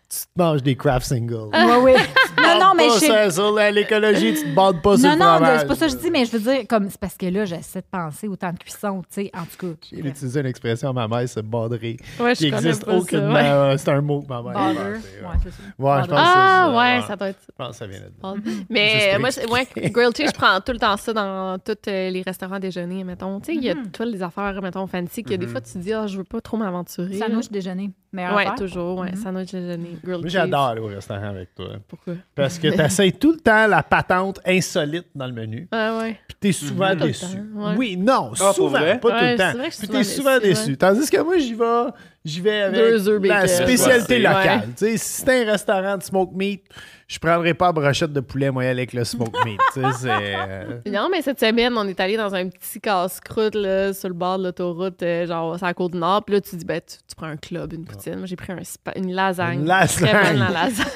tu 0.09 0.19
te 0.21 0.41
manges 0.41 0.63
des 0.63 0.75
craft 0.75 1.05
singles. 1.05 1.49
Oui, 1.53 1.73
oui. 1.83 1.93
Non, 2.41 2.59
non, 2.59 2.73
mais 2.75 2.87
pas 2.87 2.93
je... 2.95 3.05
ça, 3.05 3.31
sur 3.31 3.53
l'écologie, 3.55 4.33
tu 4.33 4.43
te 4.49 4.55
bandes 4.55 4.81
pas 4.81 4.97
sur 4.97 5.07
Non, 5.09 5.13
le 5.13 5.19
non, 5.19 5.25
fromage. 5.35 5.59
c'est 5.61 5.67
pas 5.67 5.75
ça 5.75 5.85
que 5.87 5.91
je 5.91 5.97
dis, 5.97 6.09
mais 6.11 6.25
je 6.25 6.31
veux 6.37 6.39
dire, 6.39 6.67
comme, 6.67 6.89
c'est 6.89 6.99
parce 6.99 7.15
que 7.15 7.25
là, 7.27 7.45
j'essaie 7.45 7.81
de 7.81 7.85
penser 7.91 8.27
au 8.27 8.35
temps 8.35 8.51
de 8.51 8.57
cuisson, 8.57 9.01
tu 9.03 9.21
sais, 9.23 9.31
en 9.35 9.43
tout 9.43 9.67
cas. 9.67 9.73
J'ai 9.91 9.99
utilisé 9.99 10.39
une 10.39 10.45
expression 10.47 10.89
à 10.89 10.93
ma 10.93 11.07
mère, 11.07 11.29
c'est 11.29 11.43
baudrer. 11.43 11.97
Ouais, 12.19 12.33
je 12.33 12.39
qui 12.39 12.49
connais 12.49 12.67
existe 12.69 12.85
pas 12.85 12.91
ça, 12.91 12.97
aucunement. 12.97 13.33
ouais. 13.33 13.49
euh, 13.49 13.77
C'est 13.77 13.91
un 13.91 14.01
mot 14.01 14.21
que 14.21 14.27
ma 14.27 14.41
mère 14.41 14.57
a 14.57 14.65
inventé, 14.69 14.81
Ouais, 14.87 15.37
c'est 15.43 15.49
ça. 15.51 15.57
Ouais, 15.77 16.01
je 16.03 16.07
pense 16.09 16.19
Ah, 16.19 16.65
que 16.65 16.71
c'est 16.71 16.75
ça. 16.75 16.77
ouais, 16.77 17.01
ça 17.07 17.15
doit 17.15 17.29
être 17.29 17.39
ça. 17.39 17.45
Je 17.49 17.55
pense 17.63 17.69
que 17.69 17.75
ça 17.75 17.87
vient 17.87 17.99
de 17.99 18.03
là. 18.03 18.33
Mais 18.69 19.11
pour 19.11 19.19
moi, 19.19 19.29
ouais, 19.59 19.89
grilled 19.91 20.17
cheese, 20.17 20.27
je 20.33 20.33
prends 20.33 20.59
tout 20.61 20.71
le 20.71 20.79
temps 20.79 20.97
ça 20.97 21.13
dans 21.13 21.57
tous 21.59 21.75
euh, 21.87 22.09
les 22.09 22.21
restaurants 22.23 22.59
déjeuner, 22.59 23.03
mettons. 23.03 23.39
Tu 23.39 23.51
sais, 23.53 23.55
il 23.57 23.63
y 23.63 23.69
a 23.69 23.75
Mm-hmm. 23.79 23.91
toutes 23.91 24.07
les 24.07 24.23
affaires, 24.23 24.59
mettons, 24.61 24.87
fancy, 24.87 25.23
que 25.23 25.35
des 25.35 25.45
fois, 25.47 25.61
tu 25.61 25.71
te 25.73 25.77
dis, 25.77 25.93
ah, 25.93 26.07
je 26.07 26.17
veux 26.17 26.23
pas 26.23 26.41
trop 26.41 26.57
m'aventurer. 26.57 27.17
Sandwich 27.19 27.49
déjeuner. 27.51 27.91
Meilleure 28.11 28.35
Ouais, 28.35 28.41
affaire. 28.43 28.55
toujours, 28.55 28.97
ouais. 28.99 29.15
Sandwich 29.15 29.51
déjeuner, 29.51 29.97
grilled 30.03 30.21
Moi, 30.21 30.23
cheese. 30.23 30.29
j'adore 30.31 30.61
aller 30.65 30.81
au 30.81 30.87
restaurant 30.87 31.29
avec 31.29 31.53
toi. 31.53 31.67
Pourquoi? 31.87 32.13
Parce 32.33 32.57
que 32.57 32.67
tu 32.75 32.81
essaies 32.81 33.11
tout 33.11 33.33
le 33.33 33.37
temps 33.39 33.67
la 33.67 33.83
patente 33.83 34.39
insolite 34.45 35.05
dans 35.13 35.27
le 35.27 35.33
menu. 35.33 35.67
Ah, 35.71 35.99
ouais. 35.99 36.19
Puis 36.27 36.37
t'es 36.39 36.51
souvent 36.51 36.95
déçu. 36.95 37.25
temps, 37.25 37.67
ouais. 37.67 37.75
Oui, 37.77 37.97
non, 37.97 38.31
Ah, 38.39 38.51
souvent, 38.53 38.79
pas 38.79 38.97
tout 38.97 39.07
le 39.09 39.37
temps. 39.37 39.51
c'est 39.51 39.57
vrai 39.57 39.67
que 39.67 39.73
je 39.73 39.77
suis 39.77 39.87
Puis 39.87 39.97
t'es 39.97 40.03
souvent 40.03 40.29
souvent 40.31 40.39
déçu, 40.39 40.53
déçu. 40.55 40.69
ouais. 40.71 40.75
Tandis 40.77 41.09
que 41.09 41.21
moi, 41.21 41.37
j'y 41.37 41.53
vais, 41.53 41.83
j'y 42.25 42.41
vais 42.41 42.61
avec 42.61 42.75
Deux 42.79 43.07
œufs 43.09 43.21
la 43.23 43.41
bacon. 43.41 43.47
spécialité 43.65 44.13
Ouais. 44.15 44.19
locale. 44.19 44.61
Tu 44.77 44.85
sais, 44.85 44.97
si 44.97 45.09
c'était 45.21 45.45
un 45.47 45.51
restaurant 45.51 45.97
de 45.97 46.03
smoke 46.03 46.33
meat, 46.35 46.63
je 47.07 47.17
prendrais 47.17 47.55
pas 47.55 47.67
la 47.67 47.71
brochette 47.71 48.13
de 48.13 48.19
poulet 48.19 48.51
moyen 48.51 48.69
avec 48.69 48.93
le 48.93 49.03
smoke 49.03 49.43
meat. 49.43 49.59
Tu 49.73 49.81
sais, 49.81 49.87
c'est... 49.99 50.09
euh, 50.09 50.79
Non, 50.85 51.07
mais 51.11 51.21
cette 51.23 51.39
semaine, 51.39 51.73
on 51.75 51.87
est 51.87 51.99
allé 51.99 52.17
dans 52.17 52.35
un 52.35 52.47
petit 52.49 52.79
casse-croûte 52.79 53.55
là, 53.55 53.93
sur 53.93 54.09
le 54.09 54.13
bord 54.13 54.37
de 54.37 54.43
l'autoroute, 54.43 55.01
euh, 55.01 55.25
genre 55.25 55.57
c'est 55.57 55.65
à 55.65 55.69
la 55.69 55.73
côte 55.73 55.93
du 55.93 55.97
Nord. 55.97 56.23
Puis 56.25 56.35
là, 56.35 56.41
tu 56.41 56.55
dis, 56.55 56.65
ben, 56.65 56.79
tu, 56.81 56.97
tu 57.07 57.15
prends 57.15 57.25
un 57.27 57.37
club, 57.37 57.73
une 57.73 57.85
poutine. 57.85 58.17
Moi, 58.17 58.27
j'ai 58.27 58.35
pris 58.35 58.51
un 58.53 58.63
spa- 58.63 58.93
une 58.95 59.11
lasagne. 59.13 59.61
Une 59.61 59.65
lasagne. 59.65 60.07
Très 60.09 60.23
bonne, 60.31 60.39
la 60.39 60.49
lasagne. 60.49 60.85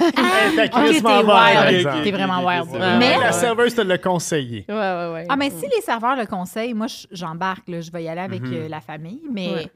Hey, 0.53 0.55
t'as 0.55 0.65
Ok, 0.65 0.85
crissement 0.85 1.09
t'es 1.09 1.25
bonne, 1.25 1.25
par 1.27 1.65
wild. 1.65 1.75
exemple. 1.79 2.03
T'es 2.03 2.11
vraiment 2.11 2.45
wild. 2.45 2.67
Ouais, 2.71 2.97
Mais, 2.99 3.17
La 3.17 3.31
serveuse 3.31 3.73
te 3.73 3.81
l'a 3.81 3.97
conseillé. 3.97 4.65
ouais, 4.69 4.75
ouais, 4.75 5.11
ouais. 5.13 5.25
ah, 5.29 5.35
mais 5.35 5.49
si 5.49 5.65
les 5.67 5.81
serveurs 5.81 6.15
le 6.15 6.25
conseillent, 6.27 6.73
moi, 6.75 6.87
je- 6.87 7.07
j'embarque, 7.11 7.67
là, 7.69 7.81
je 7.81 7.89
vais 7.91 8.03
y 8.03 8.07
aller 8.09 8.21
avec 8.21 8.43
euh, 8.43 8.67
la 8.67 8.81
famille, 8.81 9.21
mais 9.31 9.49
Ouais. 9.53 9.71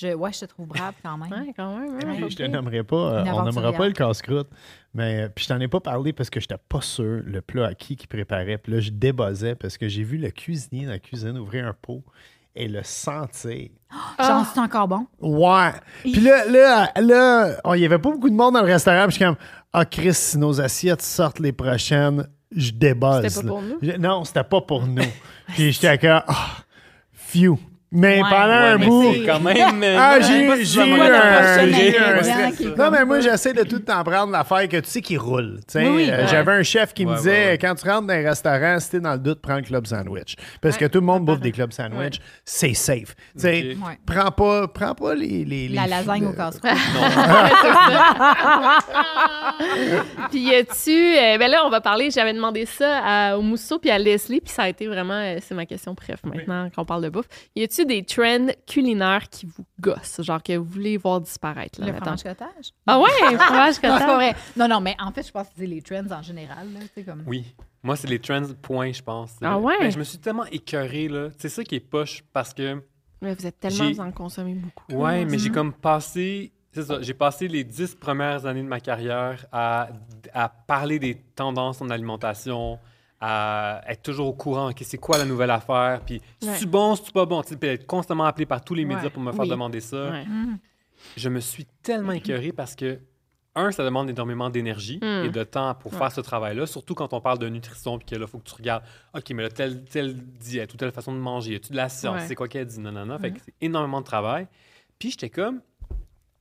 Je, 0.00 0.14
ouais, 0.14 0.32
je 0.32 0.40
te 0.40 0.44
trouve 0.46 0.66
brave 0.66 0.94
quand 1.02 1.16
même. 1.18 1.30
Ouais, 1.30 1.52
quand 1.54 1.78
même. 1.78 1.98
Puis 1.98 2.24
ok. 2.24 2.30
je 2.30 2.36
te 2.36 2.42
nommerai 2.44 2.82
pas, 2.82 2.96
euh, 2.96 3.24
on 3.32 3.42
nommera 3.42 3.72
pas 3.72 3.86
le 3.86 3.92
casse-croûte, 3.92 4.48
mais 4.94 5.28
puis 5.34 5.44
je 5.44 5.48
t'en 5.48 5.60
ai 5.60 5.68
pas 5.68 5.80
parlé 5.80 6.12
parce 6.12 6.30
que 6.30 6.40
j'étais 6.40 6.58
pas 6.68 6.80
sûr 6.80 7.22
le 7.24 7.40
plat 7.40 7.68
à 7.68 7.74
qui 7.74 7.96
qui 7.96 8.06
préparait. 8.06 8.58
Puis 8.58 8.72
là, 8.72 8.80
je 8.80 8.90
débossais 8.90 9.54
parce 9.54 9.76
que 9.76 9.88
j'ai 9.88 10.02
vu 10.02 10.16
le 10.16 10.30
cuisinier 10.30 10.86
dans 10.86 10.92
la 10.92 10.98
cuisine 10.98 11.36
ouvrir 11.38 11.66
un 11.66 11.74
pot 11.74 12.02
et 12.54 12.68
le 12.68 12.82
sentir. 12.82 13.68
Genre, 14.18 14.46
c'est 14.52 14.60
encore 14.60 14.88
bon? 14.88 15.06
Ouais. 15.20 15.72
Puis 16.02 16.20
là, 16.20 16.44
là, 16.46 16.92
là 17.00 17.60
oh, 17.64 17.74
il 17.74 17.80
y 17.80 17.84
avait 17.84 17.98
pas 17.98 18.10
beaucoup 18.10 18.30
de 18.30 18.34
monde 18.34 18.54
dans 18.54 18.62
le 18.62 18.72
restaurant. 18.72 19.04
Puis 19.04 19.12
je 19.12 19.16
suis 19.16 19.24
comme, 19.24 19.36
ah, 19.72 19.84
Chris, 19.84 20.14
si 20.14 20.38
nos 20.38 20.60
assiettes 20.60 21.02
sortent 21.02 21.38
les 21.38 21.52
prochaines, 21.52 22.26
je 22.50 22.72
débosse. 22.72 23.28
C'était 23.28 23.42
pas 23.42 23.48
pour 23.48 23.62
nous? 23.62 23.78
Je- 23.82 23.96
non, 23.96 24.24
c'était 24.24 24.44
pas 24.44 24.60
pour 24.60 24.86
nous. 24.86 25.02
Puis 25.48 25.72
j'étais 25.72 25.98
comme, 25.98 26.22
ah, 26.26 26.56
phew. 27.12 27.58
Mais 27.92 28.22
Ouais. 28.22 28.30
pendant 28.30 28.52
un 28.52 28.78
mais 28.78 28.86
bout. 28.86 29.14
quand 29.26 29.40
même. 29.40 29.56
euh, 29.82 29.96
Ah, 29.98 30.20
j'ai 30.20 30.64
si 30.64 30.78
eu 30.78 30.80
un. 30.80 31.42
j'ai 31.72 31.92
eu 31.92 31.96
un 31.98 32.70
Non, 32.70 32.76
comme 32.76 32.92
mais 32.94 33.04
moi, 33.04 33.18
j'essaie 33.20 33.52
de 33.52 33.64
tout 33.64 33.76
le 33.76 33.84
temps 33.84 34.04
prendre 34.04 34.30
l'affaire 34.30 34.68
que 34.68 34.76
tu 34.76 34.88
sais 34.88 35.00
qui 35.00 35.16
roule. 35.16 35.56
Tu 35.66 35.72
sais, 35.72 35.88
Oui, 35.88 36.04
oui, 36.04 36.10
euh, 36.10 36.18
ouais. 36.22 36.28
J'avais 36.28 36.52
un 36.52 36.62
chef 36.62 36.94
qui 36.94 37.04
me 37.04 37.16
disait 37.16 37.30
ouais, 37.30 37.46
ouais. 37.52 37.58
quand 37.58 37.74
tu 37.74 37.88
rentres 37.88 38.06
dans 38.06 38.14
un 38.14 38.22
restaurant, 38.22 38.78
si 38.78 38.90
t'es 38.90 39.00
dans 39.00 39.12
le 39.14 39.18
doute, 39.18 39.40
prends 39.42 39.56
le 39.56 39.62
club 39.62 39.86
sandwich. 39.86 40.36
Parce 40.60 40.76
que 40.76 40.84
tout 40.84 41.00
le 41.00 41.06
monde 41.06 41.24
bouffe 41.24 41.40
des 41.40 41.50
clubs 41.50 41.72
sandwich. 41.72 42.20
C'est 42.44 42.74
safe. 42.74 43.16
Tu 43.40 43.76
prends 44.06 44.30
pas, 44.30 44.68
prends 44.68 44.94
pas 44.94 45.14
les. 45.16 45.44
les, 45.44 45.66
les 45.68 45.74
La 45.74 45.88
lasagne 45.88 46.26
au 46.26 46.32
casse-croûte. 46.32 46.70
Puis 50.30 50.40
y 50.40 50.54
a-tu. 50.54 51.16
euh, 51.18 51.38
ben 51.38 51.50
là, 51.50 51.62
on 51.64 51.70
va 51.70 51.80
parler. 51.80 52.10
J'avais 52.10 52.32
demandé 52.34 52.66
ça 52.66 53.00
à, 53.04 53.36
au 53.36 53.42
Mousseau 53.42 53.78
puis 53.78 53.90
à 53.90 53.98
Leslie, 53.98 54.40
puis 54.40 54.52
ça 54.52 54.64
a 54.64 54.68
été 54.68 54.86
vraiment. 54.86 55.14
euh, 55.14 55.38
c'est 55.40 55.54
ma 55.54 55.66
question 55.66 55.94
préf 55.94 56.18
maintenant 56.24 56.68
quand 56.74 56.82
on 56.82 56.84
parle 56.84 57.02
de 57.04 57.08
bouffe. 57.08 57.26
Y 57.56 57.64
a-tu 57.64 57.79
des 57.84 58.04
trends 58.04 58.46
culinaires 58.66 59.28
qui 59.28 59.46
vous 59.46 59.64
gossent, 59.80 60.20
genre 60.22 60.42
que 60.42 60.56
vous 60.56 60.64
voulez 60.64 60.96
voir 60.96 61.20
disparaître, 61.20 61.80
là, 61.80 61.86
Le 61.86 61.92
mettons? 61.92 62.16
fromage 62.16 62.22
cottage? 62.22 62.70
Ah 62.86 62.98
ouais, 63.00 63.08
fromage 63.38 63.74
cottage. 63.80 64.14
vrai. 64.14 64.34
Non, 64.56 64.68
non, 64.68 64.80
mais 64.80 64.96
en 65.00 65.12
fait, 65.12 65.26
je 65.26 65.32
pense 65.32 65.48
que 65.48 65.54
c'est 65.58 65.66
les 65.66 65.82
trends 65.82 66.10
en 66.10 66.22
général. 66.22 66.66
Là, 66.72 67.02
comme... 67.04 67.22
Oui. 67.26 67.44
Moi, 67.82 67.96
c'est 67.96 68.08
les 68.08 68.18
trends, 68.18 68.42
point, 68.60 68.92
je 68.92 69.02
pense. 69.02 69.32
Ah 69.42 69.58
ouais? 69.58 69.74
ben, 69.80 69.90
je 69.90 69.98
me 69.98 70.04
suis 70.04 70.18
tellement 70.18 70.44
écœuré, 70.46 71.08
là. 71.08 71.28
C'est 71.38 71.48
ça 71.48 71.64
qui 71.64 71.76
est 71.76 71.80
poche 71.80 72.22
parce 72.32 72.52
que. 72.52 72.82
Mais 73.22 73.34
vous 73.34 73.46
êtes 73.46 73.58
tellement, 73.60 73.90
vous 73.90 74.00
en 74.00 74.12
consommez 74.12 74.54
beaucoup. 74.54 74.92
Ouais, 74.92 75.24
mais 75.24 75.36
Mm-hmm. 75.36 75.38
j'ai 75.40 75.50
comme 75.50 75.72
passé. 75.72 76.52
C'est 76.72 76.84
ça, 76.84 77.02
j'ai 77.02 77.14
passé 77.14 77.48
les 77.48 77.64
dix 77.64 77.94
premières 77.96 78.46
années 78.46 78.62
de 78.62 78.68
ma 78.68 78.80
carrière 78.80 79.44
à, 79.50 79.88
à 80.32 80.48
parler 80.48 80.98
des 81.00 81.16
tendances 81.16 81.80
en 81.82 81.90
alimentation, 81.90 82.78
à 83.20 83.82
être 83.86 84.02
toujours 84.02 84.28
au 84.28 84.32
courant, 84.32 84.70
OK, 84.70 84.78
c'est 84.82 84.98
quoi 84.98 85.18
la 85.18 85.24
nouvelle 85.26 85.50
affaire, 85.50 86.00
puis 86.06 86.20
Ouais. 86.42 86.54
c'est 86.56 86.66
bon, 86.66 86.94
c'est 86.96 87.12
pas 87.12 87.26
bon, 87.26 87.42
tu 87.42 87.54
être 87.66 87.86
constamment 87.86 88.24
appelé 88.24 88.46
par 88.46 88.64
tous 88.64 88.74
les 88.74 88.84
médias 88.84 89.04
Ouais. 89.04 89.10
pour 89.10 89.22
me 89.22 89.30
faire 89.32 89.42
Oui. 89.42 89.48
demander 89.48 89.80
ça. 89.80 90.10
Ouais. 90.10 90.24
Je 91.16 91.28
me 91.28 91.40
suis 91.40 91.66
tellement 91.82 92.12
écœuré 92.12 92.52
parce 92.52 92.74
que, 92.74 92.98
un, 93.56 93.72
ça 93.72 93.82
demande 93.84 94.08
énormément 94.08 94.48
d'énergie 94.48 94.98
Mm. 95.02 95.24
et 95.26 95.28
de 95.28 95.42
temps 95.42 95.74
pour 95.74 95.92
faire 95.94 96.12
ce 96.12 96.20
travail-là, 96.20 96.66
surtout 96.66 96.94
quand 96.94 97.12
on 97.12 97.20
parle 97.20 97.38
de 97.40 97.48
nutrition, 97.48 97.98
puis 97.98 98.06
que 98.06 98.14
là, 98.14 98.26
il 98.26 98.30
faut 98.30 98.38
que 98.38 98.48
tu 98.48 98.54
regardes, 98.54 98.84
OK, 99.14 99.28
mais 99.30 99.42
là, 99.42 99.48
telle, 99.50 99.84
telle 99.84 100.14
diète 100.14 100.72
ou 100.72 100.76
telle 100.76 100.92
façon 100.92 101.12
de 101.12 101.18
manger, 101.18 101.56
as-tu 101.56 101.72
de 101.72 101.76
la 101.76 101.88
science, 101.88 102.22
c'est 102.26 102.34
quoi 102.36 102.48
qu'elle 102.48 102.66
dit, 102.66 102.78
non, 102.80 102.92
non, 102.92 103.04
non. 103.04 103.18
Fait 103.18 103.32
que 103.32 103.40
c'est 103.44 103.54
énormément 103.60 104.00
de 104.00 104.06
travail. 104.06 104.46
Puis 104.98 105.10
j'étais 105.10 105.30
comme, 105.30 105.60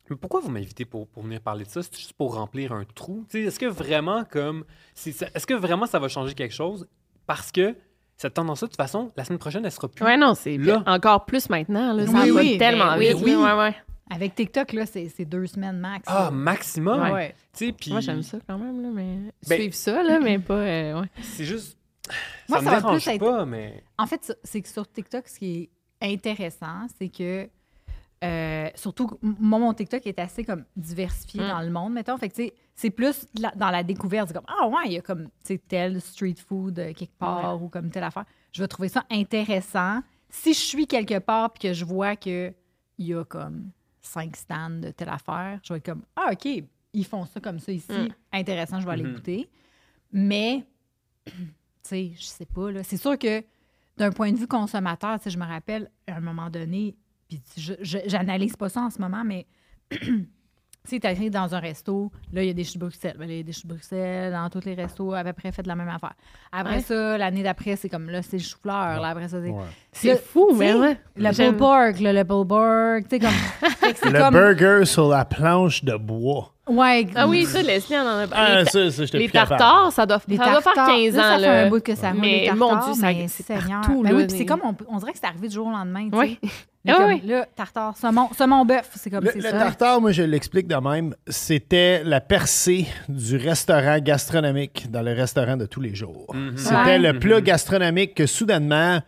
mais 0.10 0.16
pourquoi 0.16 0.40
vous 0.40 0.50
m'invitez 0.50 0.86
pour, 0.86 1.08
pour 1.08 1.24
venir 1.24 1.42
parler 1.42 1.66
de 1.66 1.70
ça? 1.70 1.82
C'est 1.84 1.96
juste 1.98 2.14
pour 2.14 2.36
remplir 2.36 2.72
un 2.74 2.84
trou? 2.84 3.26
Tu 3.30 3.40
sais, 3.42 3.48
Est-ce 3.48 3.60
que 3.60 3.66
vraiment 3.66 4.24
comme. 4.26 4.66
ça- 4.96 5.28
Est-ce 5.34 5.46
que 5.48 5.54
vraiment 5.54 5.86
ça 5.86 6.00
va 6.00 6.08
changer 6.08 6.34
quelque 6.34 6.54
chose? 6.56 6.88
Parce 7.26 7.52
que 7.52 7.76
cette 8.18 8.34
tendance-là, 8.34 8.68
de 8.68 8.72
toute 8.72 8.78
façon, 8.82 9.12
la 9.16 9.24
semaine 9.24 9.40
prochaine, 9.40 9.64
elle 9.66 9.72
sera 9.72 9.88
plus. 9.88 10.04
Ouais, 10.04 10.18
non, 10.18 10.34
c'est 10.36 10.58
Là. 10.58 10.84
encore 10.88 11.26
plus 11.26 11.50
maintenant. 11.50 11.94
Là, 11.94 12.06
ça 12.06 12.12
Oui, 12.24 12.30
va 12.32 12.40
oui, 12.42 12.58
tellement 12.58 12.98
vite. 12.98 13.16
oui. 13.22 13.32
là, 13.32 13.56
Ouais, 13.58 13.64
ouais. 13.70 13.76
Avec 14.12 14.34
TikTok, 14.34 14.74
là, 14.74 14.86
c'est 14.88 15.26
deux 15.26 15.46
semaines 15.46 15.78
max. 15.80 16.04
Ah, 16.08 16.32
maximum? 16.32 17.12
Ouais. 17.12 17.36
Tu 17.56 17.68
sais, 17.68 17.72
puis 17.72 17.92
Moi, 17.92 18.02
j'aime 18.02 18.24
ça 18.24 18.40
quand 18.48 18.58
même, 18.58 18.82
là, 18.82 18.90
mais 18.92 19.18
Ben- 19.48 19.56
suivre 19.60 19.76
ça, 19.76 20.02
là, 20.02 20.20
mais 20.20 20.40
pas. 20.40 20.56
euh, 20.56 21.02
ouais. 21.02 21.08
c'est 21.22 21.46
juste. 21.46 21.78
Moi, 22.50 22.58
ça 22.58 22.64
ça 22.66 22.70
me 22.72 22.76
va 22.76 22.82
dérange 22.82 23.04
plus 23.04 23.12
être- 23.14 23.20
pas, 23.20 23.46
mais. 23.46 23.84
En 24.00 24.08
fait, 24.08 24.24
ça- 24.24 24.34
c'est 24.44 24.62
que 24.62 24.68
sur 24.68 24.92
TikTok, 24.92 25.28
ce 25.28 25.38
qui 25.38 25.70
est 26.02 26.14
intéressant, 26.14 26.88
c'est 26.98 27.10
que 27.10 27.48
euh, 28.24 28.70
surtout, 28.76 29.10
moi, 29.22 29.60
mon 29.60 29.74
TikTok 29.74 30.06
est 30.08 30.20
assez 30.20 30.44
comme 30.44 30.66
diversifié 30.76 31.42
Mm. 31.44 31.48
dans 31.48 31.62
le 31.62 31.70
monde, 31.70 31.94
mettons. 31.94 32.18
Fait 32.18 32.30
que, 32.30 32.36
tu 32.36 32.44
sais, 32.48 32.54
c'est 32.76 32.90
plus 32.90 33.26
la- 33.40 33.52
dans 33.56 33.70
la 33.72 33.84
découverte. 33.84 34.28
C'est 34.30 34.34
comme, 34.34 34.44
ah 34.48 34.68
ouais, 34.68 34.84
il 34.88 34.92
y 34.94 34.98
a 34.98 35.02
comme, 35.02 35.26
tu 35.26 35.30
sais, 35.44 35.58
tel 35.68 36.02
street 36.02 36.36
food 36.46 36.80
euh, 36.80 36.94
quelque 36.94 37.18
part 37.18 37.62
ou 37.62 37.70
comme 37.70 37.90
telle 37.90 38.04
affaire. 38.04 38.26
Je 38.52 38.62
vais 38.62 38.68
trouver 38.68 38.90
ça 38.90 39.06
intéressant. 39.10 40.02
Si 40.30 40.54
je 40.54 40.60
suis 40.60 40.86
quelque 40.88 41.20
part 41.20 41.52
puis 41.54 41.70
que 41.70 41.74
je 41.74 41.86
vois 41.86 42.16
qu'il 42.16 42.54
y 43.00 43.14
a 43.14 43.24
comme 43.24 43.72
cinq 44.02 44.36
stands 44.36 44.70
de 44.82 44.92
telle 44.92 45.10
affaire, 45.10 45.60
je 45.64 45.74
vais 45.74 45.78
être 45.78 45.86
comme, 45.86 46.04
ah, 46.16 46.30
OK, 46.34 46.46
ils 46.94 47.06
font 47.06 47.26
ça 47.26 47.40
comme 47.40 47.60
ça 47.60 47.72
ici. 47.72 47.92
Mm. 47.92 48.08
Intéressant, 48.34 48.80
je 48.80 48.86
vais 48.86 48.92
aller 48.94 49.04
Mhm. 49.04 49.12
écouter. 49.12 49.50
Mais, 50.12 50.66
tu 51.26 51.32
sais, 51.84 52.12
je 52.16 52.24
sais 52.24 52.46
pas, 52.46 52.72
là. 52.72 52.84
C'est 52.84 52.98
sûr 52.98 53.18
que 53.18 53.44
d'un 53.98 54.12
point 54.12 54.32
de 54.32 54.38
vue 54.38 54.48
consommateur, 54.48 55.18
tu 55.20 55.26
sais, 55.26 55.30
je 55.30 55.38
me 55.38 55.46
rappelle, 55.46 55.90
à 56.08 56.16
un 56.16 56.22
moment 56.22 56.50
donné, 56.50 56.96
puis 57.30 57.42
j'analyse 57.84 58.56
pas 58.56 58.70
ça 58.70 58.82
en 58.82 58.90
ce 58.90 59.00
moment, 59.00 59.24
mais 59.24 59.46
tu 59.92 60.28
sais, 60.96 61.00
t'arrives 61.00 61.30
dans 61.32 61.54
un 61.54 61.60
resto, 61.60 62.12
là, 62.34 62.42
il 62.42 62.48
y 62.48 62.50
a 62.50 62.54
des 62.54 62.64
choux 62.64 62.76
de 62.76 62.80
Bruxelles. 62.80 63.16
Ben, 63.20 63.28
là, 63.28 63.34
il 63.34 63.38
y 63.38 63.40
a 63.42 63.44
des 63.44 63.52
choux 63.52 63.68
de 63.68 63.74
Bruxelles, 63.74 64.32
dans 64.32 64.50
tous 64.50 64.66
les 64.66 64.74
restos, 64.74 65.14
à 65.14 65.24
peu 65.24 65.34
près 65.34 65.52
fait 65.52 65.62
de 65.62 65.68
la 65.68 65.76
même 65.76 65.90
affaire. 65.90 66.14
Après 66.52 66.78
Ouais. 66.78 66.82
ça, 66.82 67.18
l'année 67.18 67.44
d'après, 67.44 67.76
c'est 67.76 67.90
comme, 67.90 68.10
là, 68.10 68.22
c'est 68.24 68.38
le 68.38 68.44
chou-fleur. 68.44 69.00
Là, 69.02 69.10
après 69.10 69.28
ça, 69.28 69.40
c'est... 69.42 69.50
Ouais. 69.50 69.64
C'est 69.92 70.12
Le- 70.14 70.18
fou, 70.18 70.48
tu 70.52 70.56
mais 70.58 70.74
ouais. 70.74 70.98
Le 71.16 71.32
pulled 71.36 71.58
pork, 71.58 72.00
là, 72.00 72.14
le 72.14 72.24
pulled 72.24 72.48
pork, 72.48 73.04
tu 73.04 73.10
sais, 73.10 73.20
comme... 73.20 73.30
Le 74.14 74.20
comme- 74.20 74.34
burger 74.34 74.86
sur 74.86 75.10
la 75.10 75.26
planche 75.26 75.84
de 75.84 75.96
bois. 75.96 76.54
Ouais. 76.68 77.08
Ah 77.16 77.28
oui, 77.28 77.46
ça, 77.46 77.62
Leslie, 77.64 77.96
on 77.98 78.02
en 78.02 78.06
a 78.20 78.24
Ah, 78.24 78.28
parlé. 78.28 78.66
ça, 78.66 78.92
ça, 78.92 79.06
j'étais 79.06 79.18
les 79.18 79.30
tartares, 79.30 79.92
ça 79.92 80.06
doit, 80.06 80.22
Les 80.28 80.38
ça 80.38 80.44
doit 80.46 80.62
faire 80.62 80.74
tartares, 80.74 80.96
15 80.96 81.16
là, 81.16 81.22
ans. 81.22 81.24
ça 81.32 81.36
fait 81.36 81.42
là. 81.42 81.66
un 81.66 81.70
bout 81.70 81.84
que 81.84 81.96
ça 81.96 82.12
roule, 82.12 82.20
Mais 82.22 82.42
les 82.46 82.52
mon 82.54 82.76
Dieu, 82.86 82.94
ça- 82.94 83.08
mais 83.08 83.28
c'est 83.28 83.48
partout, 83.48 84.04
Ben 84.04 84.12
là, 84.12 84.16
oui, 84.18 84.26
c'est 84.30 84.46
comme, 84.46 84.62
on, 84.88 84.98
dirait 85.00 85.12
que 85.14 85.18
c'est 85.18 85.26
arrivé 85.26 85.48
du 85.48 85.56
jour 85.56 85.66
au 85.68 85.72
lendemain, 85.72 86.08
tu 86.12 86.16
Oui. 86.18 86.40
Ah 86.88 86.94
comme, 86.94 87.08
oui. 87.10 87.22
là, 87.26 87.46
tartare, 87.56 87.96
saumon, 87.98 88.30
saumon 88.38 88.64
bœuf, 88.66 88.90
c'est 88.96 89.10
comme 89.10 89.24
Le, 89.26 89.32
c'est 89.32 89.38
le 89.40 89.44
ça. 89.50 89.52
tartare, 89.52 90.00
moi, 90.00 90.12
je 90.14 90.24
l'explique 90.24 90.68
de 90.68 90.76
même. 90.76 91.14
C'était 91.28 92.04
la 92.06 92.22
percée 92.22 92.88
du 93.10 93.36
restaurant 93.38 94.00
gastronomique 94.00 94.90
dans 94.90 95.02
le 95.02 95.14
restaurant 95.14 95.58
de 95.58 95.66
tous 95.66 95.82
les 95.82 95.94
jours. 95.94 96.34
Mhm. 96.34 96.58
C'était 96.58 96.76
Ouais. 96.76 97.00
le 97.00 97.20
plat 97.20 97.42
gastronomique 97.42 98.16
que 98.16 98.26
soudainement. 98.26 99.00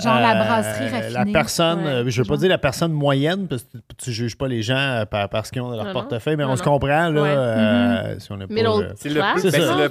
Genre 0.00 0.14
la 0.14 0.30
euh, 0.40 0.44
brasserie 0.44 1.12
La 1.12 1.24
personne, 1.26 1.80
Ouais. 1.80 1.86
euh, 1.90 2.04
je 2.08 2.22
veux 2.22 2.28
pas 2.28 2.36
dire 2.36 2.48
la 2.48 2.56
personne 2.58 2.92
moyenne, 2.92 3.48
parce 3.48 3.64
que 3.64 3.78
tu, 3.78 3.82
tu 4.04 4.12
juges 4.12 4.38
pas 4.38 4.46
les 4.46 4.62
gens 4.62 4.76
euh, 4.78 5.04
par- 5.04 5.28
parce 5.28 5.50
qu'ils 5.50 5.60
ont 5.60 5.70
leur 5.70 5.78
Non, 5.80 5.84
non. 5.86 5.92
portefeuille, 5.92 6.36
mais 6.36 6.44
Non, 6.44 6.52
on 6.52 6.56
se 6.56 6.62
comprend, 6.62 7.08
là, 7.10 7.20
Ouais. 7.22 7.28
euh, 7.28 8.18
si 8.20 8.30
on 8.30 8.36
n'est 8.36 8.46
pas... 8.46 8.54
Middle 8.54 8.94
C'est 8.96 9.08
le, 9.08 9.20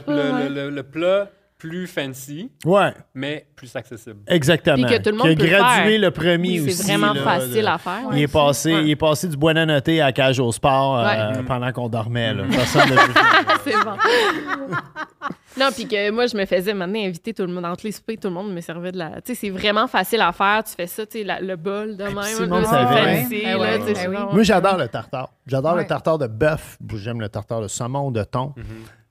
ben, 0.07 0.49
le 0.73 0.81
plat 0.83 1.29
plus 1.57 1.87
fancy, 1.87 2.51
Ouais, 2.65 2.93
mais 3.15 3.47
plus 3.55 3.75
accessible. 3.75 4.19
exactement. 4.27 4.75
Puis 4.87 4.97
que 4.97 5.01
tout 5.01 5.09
le 5.09 5.17
monde 5.17 5.27
Qui 5.27 5.33
a 5.33 5.35
peut 5.37 5.43
le 5.43 5.49
gradué 5.49 5.91
faire. 5.91 6.01
le 6.01 6.11
premier 6.11 6.59
Oui, 6.61 6.67
aussi. 6.67 6.73
c'est 6.77 6.95
vraiment 6.95 7.13
là, 7.13 7.23
facile 7.23 7.67
à 7.67 7.77
faire. 7.79 8.01
Il 8.13 8.19
est, 8.21 8.27
passé, 8.31 8.73
Ouais. 8.75 8.83
il 8.83 8.89
est 8.91 8.95
passé 8.95 9.27
du 9.27 9.35
bois 9.37 9.53
noté 9.53 9.99
à 10.01 10.11
cage 10.11 10.39
au 10.39 10.51
sport 10.51 10.99
euh, 10.99 11.03
Ouais. 11.33 11.43
pendant 11.47 11.71
qu'on 11.71 11.89
dormait. 11.89 12.33
Là. 12.33 12.43
Ça. 12.65 12.83
c'est 13.63 13.71
bon. 13.83 13.97
non, 15.59 15.69
puis 15.73 15.87
que 15.87 16.11
moi, 16.11 16.27
je 16.27 16.37
me 16.37 16.45
faisais 16.45 16.73
maintenant 16.73 16.99
inviter 17.03 17.33
tout 17.33 17.43
le 17.43 17.51
monde. 17.51 17.65
Entre 17.65 17.85
les 17.85 17.91
soupers, 17.91 18.17
tout 18.17 18.27
le 18.27 18.33
monde 18.35 18.53
me 18.53 18.61
servait 18.61 18.91
de 18.91 18.97
la. 18.99 19.21
Tu 19.21 19.33
sais, 19.33 19.35
c'est 19.35 19.49
vraiment 19.49 19.87
facile 19.87 20.21
à 20.21 20.31
faire. 20.31 20.63
Tu 20.63 20.73
fais 20.75 20.87
ça, 20.87 21.05
tu 21.07 21.19
sais, 21.19 21.23
la- 21.23 21.41
le 21.41 21.55
bol 21.55 21.97
de 21.97 22.03
même. 22.03 22.13
tout 22.35 22.41
le 22.43 22.47
monde 22.47 22.65
savait. 22.65 24.07
Moi, 24.31 24.43
j'adore 24.43 24.77
le 24.77 24.87
tartare. 24.87 25.29
J'adore 25.47 25.73
Ouais. 25.73 25.81
le 25.81 25.87
tartare 25.87 26.17
de 26.19 26.27
bœuf. 26.27 26.77
J'aime 26.95 27.19
le 27.19 27.29
tartare 27.29 27.61
de 27.61 27.67
saumon, 27.67 28.11
de 28.11 28.23
thon. 28.23 28.53
Mhm. 28.55 28.63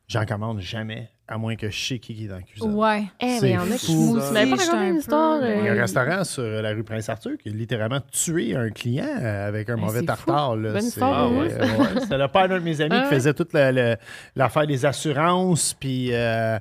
J'en 0.08 0.24
commande 0.24 0.60
jamais, 0.60 1.10
à 1.28 1.38
moins 1.38 1.56
que 1.56 1.68
je 1.70 1.76
sais 1.88 1.98
qui 1.98 2.24
est 2.24 2.28
dans 2.28 2.36
la 2.36 2.42
cuisine. 2.42 2.72
Ouais. 2.74 3.02
Eh, 3.20 3.26
mais 3.26 3.38
C'est 3.40 3.48
il 3.50 3.54
y 3.54 3.58
en 3.58 3.62
a 3.62 3.76
qui 3.76 3.96
pas 4.14 4.56
j'étais 4.56 4.70
une 4.76 4.76
un 4.76 4.96
histoire. 4.96 5.40
Il 5.44 5.64
y 5.64 5.68
a 5.68 5.72
un 5.72 5.80
restaurant 5.80 6.22
sur 6.24 6.42
la 6.44 6.70
rue 6.70 6.84
Prince-Arthur 6.84 7.32
qui 7.42 7.48
a 7.48 7.52
littéralement 7.52 8.00
tué 8.12 8.54
un 8.54 8.70
client 8.70 9.04
euh, 9.20 9.48
avec 9.48 9.68
un 9.68 9.74
Ben, 9.74 9.80
mauvais 9.80 10.02
tartare. 10.04 10.56
C'est- 10.78 10.86
histoire, 10.86 11.24
Ah 11.24 11.28
ouais. 11.28 11.48
ouais. 11.52 12.00
C'était 12.00 12.18
le 12.18 12.28
père 12.28 12.48
d'un 12.48 12.60
de 12.60 12.64
mes 12.64 12.80
amis 12.80 12.90
Ah 12.96 13.02
qui 13.08 13.14
faisait 13.14 13.34
toute 13.34 13.52
l'affaire 13.54 14.66
des 14.68 14.86
assurances. 14.86 15.74
Puis, 15.74 16.10
euh, 16.12 16.58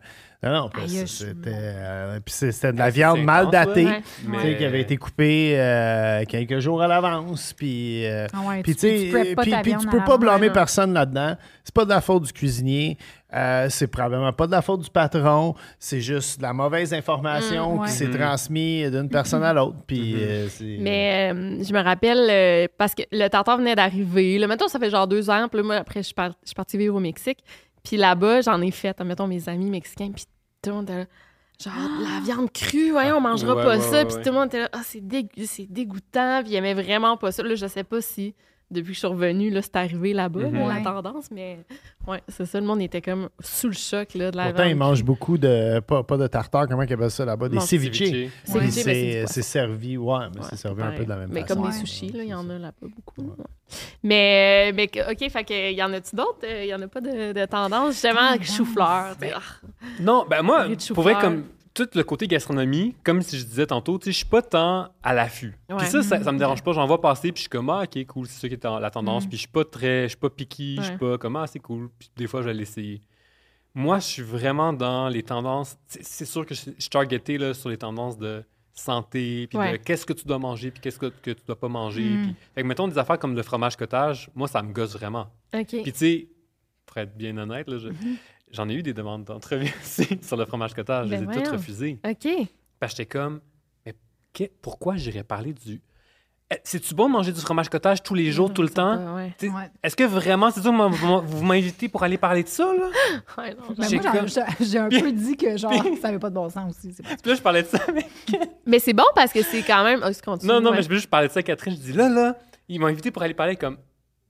non, 0.51 0.69
c'était 1.05 1.49
euh, 1.53 2.19
c'était 2.27 2.73
de 2.73 2.77
la 2.77 2.85
Ah, 2.85 2.89
viande 2.89 3.17
c'est 3.17 3.23
mal 3.23 3.49
datée. 3.49 3.85
ouais. 3.85 4.01
Mais- 4.27 4.57
qui 4.57 4.65
avait 4.65 4.81
été 4.81 4.97
coupée 4.97 5.53
euh, 5.59 6.23
quelques 6.27 6.59
jours 6.59 6.81
à 6.81 6.87
l'avance. 6.87 7.53
Puis, 7.53 8.05
euh, 8.05 8.27
Ah 8.33 8.41
ouais, 8.47 8.61
puis 8.61 8.75
tu- 8.75 8.87
puis- 8.87 9.75
tu 9.79 9.87
peux 9.87 10.03
pas 10.03 10.17
blâmer 10.17 10.49
personne 10.49 10.93
là-dedans. 10.93 11.35
C'est 11.63 11.73
pas 11.73 11.85
de 11.85 11.89
la 11.89 12.01
faute 12.01 12.23
du 12.23 12.33
cuisinier. 12.33 12.97
Euh, 13.33 13.67
c'est 13.69 13.87
probablement 13.87 14.31
pas 14.31 14.45
de 14.47 14.51
la 14.51 14.61
faute 14.61 14.81
du 14.81 14.89
patron. 14.89 15.55
C'est 15.77 15.99
juste 15.99 16.37
de 16.37 16.43
la 16.43 16.53
mauvaise 16.53 16.93
information 16.93 17.75
Mm, 17.75 17.79
ouais. 17.79 17.87
qui 17.87 17.91
s'est 17.93 18.05
Mhm. 18.07 18.17
transmise 18.17 18.91
d'une 18.91 19.09
personne 19.09 19.43
à 19.43 19.51
l'autre. 19.51 19.77
Puis, 19.85 20.15
c'est- 20.49 20.77
Mais 20.79 21.31
euh, 21.33 21.63
je 21.63 21.73
me 21.73 21.83
rappelle, 21.83 22.27
euh, 22.29 22.67
parce 22.77 22.93
que 22.95 23.01
le 23.11 23.27
tartare 23.27 23.57
venait 23.57 23.75
d'arriver. 23.75 24.37
Là, 24.37 24.47
mettons, 24.47 24.67
ça 24.69 24.79
fait 24.79 24.89
genre 24.89 25.07
deux 25.07 25.29
ans. 25.29 25.47
Puis 25.49 25.57
là, 25.59 25.63
moi, 25.65 25.75
après, 25.75 25.99
je 26.01 26.05
suis 26.05 26.13
par- 26.13 26.29
je 26.43 26.47
suis 26.49 26.55
partie 26.55 26.77
vivre 26.77 26.95
au 26.95 26.99
Mexique. 26.99 27.39
Puis 27.83 27.97
là-bas, 27.97 28.41
j'en 28.41 28.61
ai 28.61 28.71
fait, 28.71 28.97
mettons, 29.01 29.27
mes 29.27 29.47
amis 29.49 29.69
mexicains. 29.69 30.11
Puis 30.15 30.25
tout 30.65 30.69
le 30.71 30.75
monde 30.75 30.83
était 30.89 30.97
là, 30.99 31.05
genre, 31.63 31.99
de 31.99 32.03
la 32.03 32.19
viande 32.21 32.51
crue, 32.51 32.91
voyons, 32.91 33.17
on 33.17 33.21
mangera 33.21 33.55
Ouais, 33.55 33.63
pas 33.63 33.77
ouais, 33.77 33.81
ça. 33.81 33.91
ouais, 33.91 34.05
puis 34.05 34.15
ouais. 34.15 34.21
tout 34.23 34.29
le 34.29 34.35
monde 34.35 34.47
était 34.47 34.59
là, 34.59 34.69
ah, 34.73 34.81
c'est 34.83 34.99
dégu- 35.01 35.45
c'est 35.45 35.65
dégoûtant. 35.71 36.41
Puis 36.43 36.51
ils 36.51 36.55
aimaient 36.55 36.73
vraiment 36.73 37.17
pas 37.17 37.31
ça. 37.31 37.43
Là, 37.43 37.55
je 37.55 37.67
sais 37.67 37.83
pas 37.83 38.01
si, 38.01 38.33
depuis 38.71 38.87
que 38.89 38.93
je 38.93 38.99
suis 38.99 39.07
revenue, 39.07 39.49
là, 39.51 39.61
c'est 39.61 39.75
arrivé 39.75 40.13
là-bas, 40.13 40.39
Mhm. 40.47 40.53
là, 40.53 40.67
Ouais. 40.67 40.73
la 40.75 40.81
tendance. 40.81 41.29
Mais 41.31 41.59
ouais, 42.07 42.21
c'est 42.27 42.45
ça. 42.45 42.59
Le 42.59 42.65
monde 42.65 42.81
était 42.81 43.01
comme 43.01 43.29
sous 43.39 43.67
le 43.67 43.73
choc 43.73 44.13
là, 44.15 44.31
de 44.31 44.37
la 44.37 44.45
Pourtant, 44.47 44.63
ils 44.65 44.75
mangent 44.75 45.03
beaucoup 45.03 45.37
de. 45.37 45.79
Pas, 45.81 46.03
pas 46.03 46.17
de 46.17 46.27
tartare, 46.27 46.67
comment 46.67 46.81
ils 46.81 46.91
appellent 46.93 47.11
ça 47.11 47.25
là-bas? 47.25 47.47
Des 47.49 47.59
ceviches. 47.59 47.97
Ceviche. 47.97 48.31
Puis 48.43 48.51
Ceviche, 48.71 48.85
mais 48.85 49.27
c'est 49.27 49.41
servi, 49.41 49.97
ouais, 49.97 50.17
mais 50.33 50.41
Ouais, 50.41 50.47
c'est 50.49 50.55
servi 50.57 50.81
un 50.81 50.91
peu 50.91 51.03
de 51.03 51.09
la 51.09 51.17
même 51.17 51.29
Mais 51.31 51.41
façon. 51.41 51.61
comme 51.61 51.69
des 51.71 51.77
sushis, 51.77 52.09
là, 52.11 52.23
il 52.23 52.29
y 52.29 52.33
en 52.33 52.49
a 52.49 52.57
là 52.57 52.71
pas 52.71 52.87
beaucoup. 52.87 53.21
Ouais. 53.21 53.27
ouais. 53.37 53.45
Mais, 54.03 54.71
mais 54.73 54.89
OK, 55.09 55.29
fait 55.29 55.43
que, 55.43 55.71
y 55.73 55.81
en 55.83 55.91
a-tu 55.93 56.15
d'autres? 56.15 56.39
Euh, 56.43 56.63
Il 56.63 56.69
y 56.69 56.73
en 56.75 56.81
a 56.81 56.87
pas 56.87 57.01
de, 57.01 57.33
de 57.33 57.45
tendance, 57.45 57.93
justement, 57.93 58.19
avec 58.21 58.41
Tendance. 58.41 58.57
chou-fleur. 58.57 59.15
sais. 59.19 59.31
Ah, 59.35 59.41
Non, 59.99 60.25
ben 60.29 60.41
moi, 60.41 60.67
pour 60.93 61.03
vrai, 61.03 61.15
comme 61.19 61.43
tout 61.75 61.87
le 61.93 62.03
côté 62.03 62.25
gastronomie, 62.27 62.95
comme 63.03 63.21
si 63.21 63.37
je 63.37 63.43
disais 63.45 63.67
tantôt, 63.67 63.99
tu 63.99 64.05
sais, 64.05 64.11
je 64.11 64.17
suis 64.17 64.25
pas 64.25 64.41
tant 64.41 64.89
à 65.03 65.13
l'affût. 65.13 65.53
Ouais. 65.69 65.75
Puis 65.77 65.87
ça, 65.87 66.01
ça, 66.01 66.23
ça 66.23 66.31
me 66.31 66.39
dérange 66.39 66.63
pas. 66.63 66.71
J'en 66.71 66.87
vois 66.87 66.99
passer, 67.01 67.31
puis 67.31 67.39
je 67.39 67.41
suis 67.41 67.49
comme, 67.49 67.69
ah, 67.69 67.83
ok, 67.83 68.05
cool, 68.07 68.25
c'est 68.27 68.39
ça 68.39 68.47
qui 68.47 68.53
est 68.55 68.65
en- 68.65 68.79
la 68.79 68.89
tendance. 68.89 69.25
Mm. 69.25 69.27
Puis 69.29 69.37
je 69.37 69.41
suis 69.41 69.51
pas 69.51 69.65
très, 69.65 70.03
je 70.03 70.07
suis 70.09 70.17
pas 70.17 70.29
picky, 70.29 70.77
je 70.77 70.81
suis 70.83 70.97
pas 70.97 71.17
comme, 71.17 71.35
ah, 71.35 71.45
c'est 71.47 71.59
cool. 71.59 71.89
Puis 71.99 72.09
des 72.15 72.27
fois, 72.27 72.41
je 72.41 72.47
vais 72.47 72.53
l'essayer. 72.53 73.01
Moi, 73.73 73.99
je 73.99 74.05
suis 74.05 74.21
vraiment 74.23 74.71
dans 74.71 75.09
les 75.09 75.21
tendances. 75.21 75.77
C'est 75.87 76.23
sûr 76.25 76.45
que 76.45 76.55
je, 76.55 76.61
suis 76.61 76.89
targeté 76.89 77.37
là, 77.37 77.53
sur 77.53 77.67
les 77.69 77.77
tendances 77.77 78.17
de 78.17 78.43
santé, 78.73 79.47
puis 79.47 79.57
de 79.57 79.77
qu'est-ce 79.77 80.05
que 80.05 80.13
tu 80.13 80.25
dois 80.25 80.39
manger, 80.39 80.71
puis 80.71 80.79
qu'est-ce 80.81 80.99
que, 80.99 81.07
que 81.21 81.31
tu 81.31 81.43
dois 81.45 81.59
pas 81.59 81.67
manger. 81.69 82.03
Mm. 82.03 82.23
Puis, 82.23 82.35
fait 82.55 82.61
que, 82.61 82.67
mettons, 82.67 82.87
des 82.87 82.97
affaires 82.97 83.19
comme 83.19 83.35
le 83.35 83.43
fromage 83.43 83.75
cottage, 83.75 84.29
moi, 84.33 84.47
ça 84.47 84.61
me 84.61 84.71
gosse 84.71 84.93
vraiment. 84.97 85.27
Puis, 85.83 85.91
tu 85.93 85.99
sais, 85.99 86.27
pour 86.85 86.97
être 86.97 87.17
bien 87.17 87.37
honnête, 87.37 87.67
là, 87.69 87.77
je- 87.79 87.89
Mhm. 87.89 88.17
J'en 88.55 88.67
ai 88.69 88.73
eu 88.73 88.83
des 88.83 88.93
demandes 88.93 89.23
d'entrevue 89.25 89.73
aussi 89.83 90.07
sur 90.21 90.37
le 90.37 90.45
fromage 90.45 90.73
cottage. 90.73 91.09
Ben 91.09 91.23
je 91.25 91.29
les 91.29 91.37
ai 91.39 91.43
toutes 91.43 91.53
refusées. 91.53 91.99
OK. 92.07 92.27
Parce 92.79 92.93
que 92.93 92.97
j'étais 92.97 93.05
comme, 93.17 93.41
mais 93.85 93.93
que- 94.33 94.49
pourquoi 94.61 94.95
j'irais 94.95 95.23
parler 95.23 95.53
du. 95.53 95.81
Eh, 96.51 96.57
C'est-tu 96.63 96.93
bon 96.93 97.07
de 97.07 97.13
manger 97.13 97.31
du 97.31 97.39
fromage 97.41 97.69
cottage 97.69 98.03
tous 98.03 98.13
les 98.13 98.31
jours, 98.31 98.53
tout 98.53 98.61
le 98.61 98.69
temps? 98.69 99.15
Ouais. 99.15 99.33
Est-ce 99.81 99.95
que 99.95 100.03
vraiment, 100.03 100.51
c'est 100.51 100.61
ça, 100.61 100.69
vous 100.69 101.43
m'invitez 101.43 101.89
pour 101.89 102.03
aller 102.03 102.19
parler 102.19 102.43
de 102.43 102.47
ça, 102.47 102.65
là? 102.71 102.87
Ouais, 103.39 103.55
non, 103.55 103.73
Ben, 103.75 103.89
J'ai 103.89 103.97
comme- 103.97 104.27
j'ai 104.61 104.77
un 104.77 104.89
peu 104.89 105.11
dit 105.11 105.37
que 105.37 105.57
genre, 105.57 105.73
ça 105.99 106.09
avait 106.09 106.19
pas 106.19 106.29
de 106.29 106.35
bon 106.35 106.47
sens 106.49 106.75
aussi. 106.77 106.93
c'est 106.93 107.01
pas- 107.01 107.15
Puis 107.21 107.31
là, 107.31 107.35
je 107.35 107.41
parlais 107.41 107.63
de 107.63 107.67
ça 107.67 107.79
avec. 107.87 108.07
Mais 108.67 108.77
c'est 108.77 108.93
bon 108.93 109.05
parce 109.15 109.33
que 109.33 109.41
c'est 109.41 109.63
quand 109.63 109.83
même. 109.83 110.01
Oh, 110.05 110.11
continue, 110.23 110.51
Non, 110.51 110.61
non, 110.61 110.69
ouais. 110.69 110.77
mais 110.77 110.83
je 110.83 110.89
veux 110.89 110.95
juste 110.95 111.09
parler 111.09 111.29
de 111.29 111.33
ça 111.33 111.39
à 111.39 111.43
Catherine. 111.43 111.73
Je 111.75 111.79
dis, 111.79 111.93
là, 111.93 112.09
là, 112.09 112.37
ils 112.69 112.79
m'ont 112.79 112.87
invité 112.87 113.09
pour 113.09 113.23
aller 113.23 113.33
parler 113.33 113.55
comme. 113.55 113.77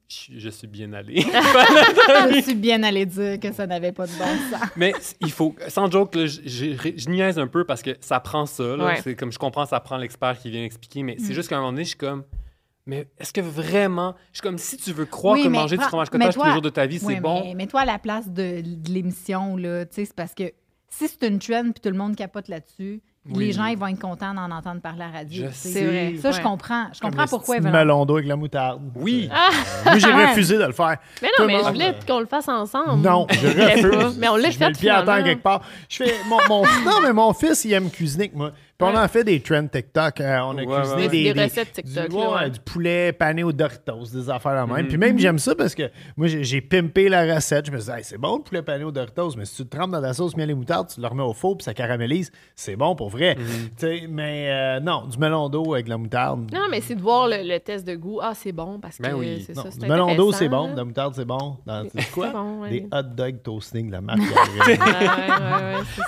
Je, 0.07 0.49
suis 0.49 0.68
bien 0.68 0.94
allé. 0.94 1.22
Je 1.22 2.41
suis 2.44 2.56
bien 2.56 2.84
allée 2.84 3.06
dire 3.06 3.40
que 3.40 3.52
ça 3.52 3.65
n'avait 3.65 3.91
pas 3.91 4.06
de 4.06 4.11
bon 4.11 4.26
sens. 4.57 4.69
Mais 4.76 4.94
il 5.19 5.32
faut, 5.32 5.56
sans 5.68 5.90
joke, 5.90 6.14
là, 6.15 6.26
je, 6.27 6.41
je- 6.45 6.94
je 6.95 7.10
niaise 7.10 7.40
un 7.40 7.48
peu 7.48 7.64
parce 7.65 7.82
que 7.82 7.98
ça 8.02 8.19
prend 8.19 8.45
ça. 8.45 8.76
là. 8.77 8.86
Ouais. 8.86 9.02
C'est 9.03 9.15
comme 9.15 9.32
je 9.32 9.40
comprends, 9.40 9.65
ça 9.65 9.80
prend 9.80 9.98
l'expert 9.98 10.38
qui 10.38 10.49
vient 10.52 10.64
expliquer, 10.64 11.02
mais 11.03 11.15
Mm. 11.15 11.19
c'est 11.23 11.34
juste 11.34 11.49
qu'à 11.49 11.56
un 11.57 11.60
moment 11.60 11.72
donné, 11.72 11.84
je 11.86 11.90
suis 11.90 11.98
comme. 11.98 12.23
Mais 12.86 13.07
est-ce 13.18 13.34
que 13.34 13.41
vraiment. 13.41 14.14
Je 14.32 14.38
suis 14.38 14.41
comme 14.44 14.60
si 14.60 14.77
tu 14.77 14.94
veux 14.94 15.06
croire 15.06 15.34
Oui, 15.34 15.44
que 15.44 15.48
manger 15.49 15.76
du 15.76 15.80
prends- 15.82 15.88
fromage 15.90 16.10
cottage 16.11 16.34
tous 16.36 16.40
toi- 16.40 16.48
les 16.48 16.53
jours 16.53 16.61
de 16.61 16.69
ta 16.69 16.86
vie, 16.86 16.99
c'est 16.99 17.19
bon? 17.19 17.41
Mais 17.44 17.56
mets-toi 17.56 17.82
à 17.82 17.86
la 17.86 17.98
place 17.98 18.30
de, 18.30 18.61
de 18.61 18.91
l'émission, 18.91 19.57
là. 19.57 19.86
Tu 19.88 19.95
sais, 19.95 20.06
c'est 20.06 20.15
parce 20.15 20.36
que 20.36 20.44
si 20.90 21.07
c'est 21.07 21.27
une 21.27 21.40
trend 21.40 21.64
puis 21.72 21.82
tout 21.82 21.90
le 21.90 21.98
monde 21.98 22.15
capote 22.15 22.48
là-dessus, 22.48 23.02
Oui. 23.30 23.45
les 23.47 23.52
gens, 23.53 23.65
ils 23.65 23.77
vont 23.77 23.88
être 23.88 23.99
contents 23.99 24.34
d'en 24.34 24.52
entendre 24.52 24.81
parler 24.81 25.02
à 25.02 25.07
la 25.07 25.11
radio. 25.19 25.45
Je. 25.47 25.49
C'est 25.53 25.85
vrai. 25.85 26.14
Ça, 26.22 26.31
je 26.31 26.41
comprends. 26.41 26.85
Je 26.93 26.99
comprends 26.99 27.26
pourquoi 27.26 27.56
ils 27.57 27.61
veulent. 27.64 27.72
en- 27.73 27.77
melon 27.80 28.06
d'eau 28.06 28.18
avec 28.18 28.27
la 28.27 28.35
moutarde. 28.35 28.81
Oui. 28.95 29.27
Ah! 29.34 29.49
Moi, 29.85 29.97
j'ai 29.97 30.07
Ouais. 30.14 30.26
refusé 30.27 30.57
de 30.57 30.64
le 30.64 30.73
faire. 30.73 30.97
Mais 31.22 31.30
non, 31.39 31.45
mais 31.47 31.57
je 31.57 31.69
voulais 31.69 31.95
qu'on 32.07 32.19
le 32.19 32.27
fasse 32.27 32.47
ensemble. 32.47 33.02
Non, 33.02 33.26
je 33.31 33.47
refuse. 33.47 34.18
Mais 34.19 34.27
on 34.30 34.35
l'a 34.35 34.52
je 34.52 34.57
fait 34.57 34.68
le 34.69 34.76
pied 34.76 34.89
à 34.91 35.02
terre 35.03 35.23
quelque 35.23 35.41
part. 35.41 35.61
Je 35.89 36.03
fais 36.03 36.14
mon, 36.30 36.38
mon- 36.47 36.64
non, 36.85 37.02
mais 37.02 37.14
mon 37.14 37.34
fils, 37.34 37.65
il 37.65 37.73
aime 37.73 37.89
cuisiner. 37.89 38.30
que 38.30 38.38
Moi. 38.38 38.52
Puis 38.77 38.88
on 38.91 38.97
en 38.97 39.07
fait 39.07 39.23
des 39.23 39.39
trends 39.39 39.65
TikTok. 39.68 40.19
euh, 40.19 40.38
on 40.41 40.57
a 40.57 40.64
Ouais, 40.64 40.65
cuisiné 40.81 40.95
ouais, 40.95 41.02
ouais. 41.03 41.07
des, 41.07 41.23
Des 41.23 41.34
des- 41.34 41.43
recettes 41.45 41.72
TikTok, 41.72 42.10
Du, 42.10 42.15
là, 42.18 42.22
ouais, 42.30 42.35
ouais. 42.35 42.49
du 42.49 42.60
poulet 42.60 43.14
pané 43.14 43.43
au 43.43 43.53
Doritos, 43.53 44.03
des 44.14 44.30
affaires 44.30 44.68
de 44.68 44.73
même. 44.73 44.81
Mhm. 44.84 44.88
Puis 44.89 44.97
même, 44.97 45.18
j'aime 45.18 45.39
ça 45.39 45.56
parce 45.56 45.73
que 45.73 45.84
moi, 46.18 46.27
j'ai 46.27 46.60
pimpé 46.60 47.07
la 47.07 47.35
recette. 47.35 47.68
Je 47.68 47.72
me 47.72 47.80
suis 47.80 47.89
dit, 47.89 47.97
Hey, 47.97 48.03
c'est 48.03 48.18
bon 48.18 48.35
le 48.38 48.43
poulet 48.43 48.61
pané 48.64 48.84
au 48.84 48.91
Doritos, 48.91 49.35
mais 49.38 49.45
si 49.45 49.56
tu 49.56 49.64
le 49.64 49.69
trempes 49.69 49.91
dans 49.91 50.02
la 50.02 50.14
sauce 50.14 50.35
miel 50.35 50.49
et 50.49 50.53
moutarde, 50.53 50.89
tu 50.93 50.99
le 50.99 51.07
remets 51.07 51.23
au 51.23 51.31
four 51.34 51.56
puis 51.57 51.64
ça 51.64 51.73
caramélise, 51.73 52.31
c'est 52.53 52.76
bon 52.76 52.95
pour 52.95 53.10
vrai. 53.10 53.35
Mhm. 53.35 53.45
Tu 53.45 53.69
sais, 53.77 54.03
mais 54.10 54.49
euh, 54.52 54.80
non, 54.81 55.06
du 55.06 55.18
melon 55.19 55.47
d'eau 55.47 55.73
avec 55.73 55.88
la 55.88 55.97
moutarde. 55.97 56.52
Non, 56.53 56.68
mais 56.69 56.81
c'est 56.81 56.95
de 56.95 57.02
voir 57.02 57.30
le, 57.30 57.38
le 57.47 57.60
test 57.61 57.88
de 57.88 57.95
goût. 57.95 58.19
Ah, 58.22 58.34
c'est 58.35 58.52
bon 58.52 58.80
parce 58.81 58.97
que 58.97 59.03
Ben 59.03 59.14
oui. 59.15 59.41
c'est 59.47 59.53
ça. 59.56 59.64
c'est 59.69 59.80
du 59.80 59.88
melon 59.88 60.15
d'eau, 60.15 60.34
c'est 60.34 60.49
bon. 60.49 60.72
De 60.73 60.76
la 60.76 60.84
moutarde, 60.84 61.14
c'est 61.15 61.23
bon. 61.23 61.56
Dans, 61.65 61.88
quoi? 62.14 62.27
C'est 62.27 62.34
bon, 62.34 62.61
ouais. 62.61 62.69
Des 62.72 62.88
hot 62.91 63.03
dogs 63.03 63.41
toasting 63.41 63.88
de 63.88 63.91
la 63.93 64.02
marque. 64.02 64.19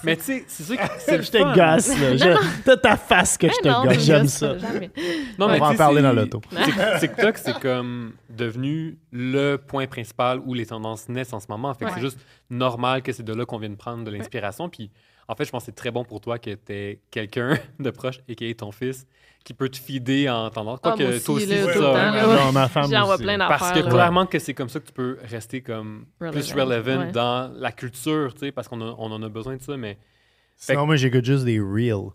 Mais 0.04 0.18
tu 0.18 0.24
sais, 0.24 0.44
c'est 0.48 0.64
sûr 0.64 0.76
que 0.78 1.22
fun. 1.38 1.54
gosse, 1.56 1.98
là. 2.20 2.36
T'as 2.66 2.78
ta 2.78 2.98
face 2.98 3.38
que 3.38 3.48
je 3.48 3.54
te 3.62 3.86
gosse. 3.88 4.04
J'aime 4.04 4.28
ça. 4.28 4.54
pas, 4.54 4.58
jamais. 4.60 4.92
Non, 5.38 5.48
On 5.48 5.58
va 5.58 5.68
en 5.70 5.76
parler 5.76 6.02
dans 6.02 6.14
l'auto. 6.14 6.42
Tik- 6.52 7.00
TikTok, 7.00 7.38
c'est 7.38 7.60
comme 7.60 8.14
devenu 8.30 8.98
le 9.12 9.56
point 9.58 9.88
principal 9.88 10.40
où 10.46 10.54
les 10.54 10.66
tendances 10.66 11.08
naissent 11.10 11.34
en 11.34 11.40
ce 11.40 11.48
moment. 11.50 11.74
Fait 11.74 11.86
que 11.86 11.90
Ouais. 11.90 11.96
c'est 11.96 12.02
juste 12.02 12.20
normal 12.50 13.02
que 13.02 13.12
c'est 13.12 13.24
de 13.24 13.34
là 13.34 13.46
qu'on 13.46 13.58
vienne 13.58 13.78
prendre 13.78 14.04
de 14.04 14.12
l'inspiration. 14.12 14.70
Puis 14.70 14.92
en 15.28 15.36
fait, 15.36 15.46
je 15.46 15.52
pense 15.52 15.64
que 15.64 15.66
c'est 15.68 15.76
très 15.76 15.92
bon 15.92 16.04
pour 16.06 16.22
toi 16.22 16.40
que 16.40 16.52
tu 16.56 17.00
quelqu'un 17.12 17.58
de 17.80 17.90
proche, 17.90 18.20
et 18.28 18.56
ton 18.56 18.72
fils, 18.72 19.06
qui 19.44 19.54
peut 19.54 19.70
te 19.70 19.78
fider 19.78 20.30
en 20.30 20.50
tendance. 20.50 20.80
Ah, 20.84 20.90
Quoique 20.90 21.04
moi 21.04 21.12
aussi, 21.16 21.24
toi 21.26 21.36
aussi, 21.36 21.48
c'est 21.48 21.64
ça. 21.66 21.74
temps, 21.80 21.96
hein. 21.96 22.46
Non, 22.46 22.52
ma 22.52 22.68
femme 22.68 22.84
aussi. 22.86 23.24
plein. 23.24 23.38
Parce 23.40 23.72
que 23.72 23.80
là. 23.80 23.90
clairement 23.90 24.26
que 24.26 24.40
c'est 24.40 24.54
comme 24.54 24.68
ça 24.70 24.80
que 24.82 24.88
tu 24.88 24.92
peux 24.94 25.18
rester 25.24 25.62
comme 25.62 26.06
plus 26.20 26.52
Relevant, 26.54 26.66
relevant 26.66 27.00
ouais. 27.06 27.12
dans 27.12 27.52
la 27.56 27.72
culture, 27.72 28.34
tu 28.34 28.40
sais, 28.42 28.52
parce 28.52 28.68
qu'on 28.68 28.82
a- 28.82 28.96
on 28.98 29.12
en 29.12 29.22
a 29.24 29.30
besoin 29.30 29.56
de 29.58 29.62
ça, 29.62 29.78
mais... 29.78 29.98
Sinon, 30.58 30.86
moi, 30.88 30.96
j'écoute 30.96 31.24
juste 31.24 31.46
des 31.46 31.60
reels. 31.60 32.10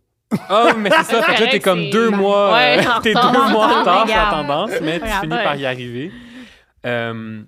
Ah, 0.48 0.72
mais 0.76 0.90
c'est 0.90 1.04
ça, 1.16 1.22
fait 1.22 1.34
que 1.36 1.42
là, 1.44 1.50
t'es 1.50 1.60
comme 1.60 1.90
deux 1.90 2.10
mois, 2.10 2.52
Ouais, 2.52 2.78
euh, 2.86 2.90
en 2.96 3.00
t'es 3.00 3.14
deux 3.14 3.20
mois 3.50 3.66
en 3.66 3.78
retard 3.80 4.06
sur 4.09 4.16
la 4.16 4.30
tendance, 4.30 4.70
mais 4.82 5.00
tu 5.00 5.06
finis 5.06 5.28
par 5.28 5.56
y 5.56 5.66
arriver. 5.66 6.12
Euh, 6.86 7.42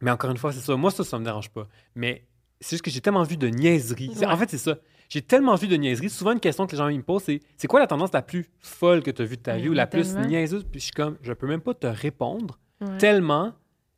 mais 0.00 0.10
encore 0.10 0.30
une 0.30 0.36
fois, 0.36 0.52
c'est 0.52 0.60
ça. 0.60 0.76
Moi, 0.76 0.90
ça, 0.90 1.04
ça 1.04 1.18
me 1.18 1.24
dérange 1.24 1.48
pas. 1.50 1.66
Mais 1.94 2.24
c'est 2.60 2.70
juste 2.76 2.84
que 2.84 2.90
j'ai 2.90 3.00
tellement 3.00 3.22
vu 3.22 3.36
de 3.36 3.48
niaiseries. 3.48 4.12
En 4.26 4.36
fait, 4.36 4.50
c'est 4.50 4.58
ça. 4.58 4.76
J'ai 5.08 5.22
tellement 5.22 5.54
vu 5.54 5.68
de 5.68 5.76
niaiseries. 5.76 6.10
Souvent, 6.10 6.32
une 6.32 6.40
question 6.40 6.66
que 6.66 6.72
les 6.72 6.78
gens 6.78 6.88
ils 6.88 6.98
me 6.98 7.02
posent, 7.02 7.22
c'est 7.24 7.40
c'est 7.56 7.66
quoi 7.66 7.80
la 7.80 7.86
tendance 7.86 8.12
la 8.12 8.20
plus 8.20 8.46
folle 8.60 9.02
que 9.02 9.10
tu 9.10 9.22
as 9.22 9.24
vue 9.24 9.36
de 9.38 9.42
ta 9.42 9.52
Ouais, 9.54 9.60
vie 9.62 9.68
ou 9.70 9.72
la 9.72 9.86
plus 9.86 10.14
niaiseuse? 10.16 10.64
Puis 10.70 10.80
je 10.80 10.84
suis 10.84 10.92
comme, 10.92 11.16
je 11.22 11.32
peux 11.32 11.46
même 11.46 11.62
pas 11.62 11.72
te 11.74 11.86
répondre 11.86 12.58
Ouais. 12.80 12.96
tellement 12.98 13.54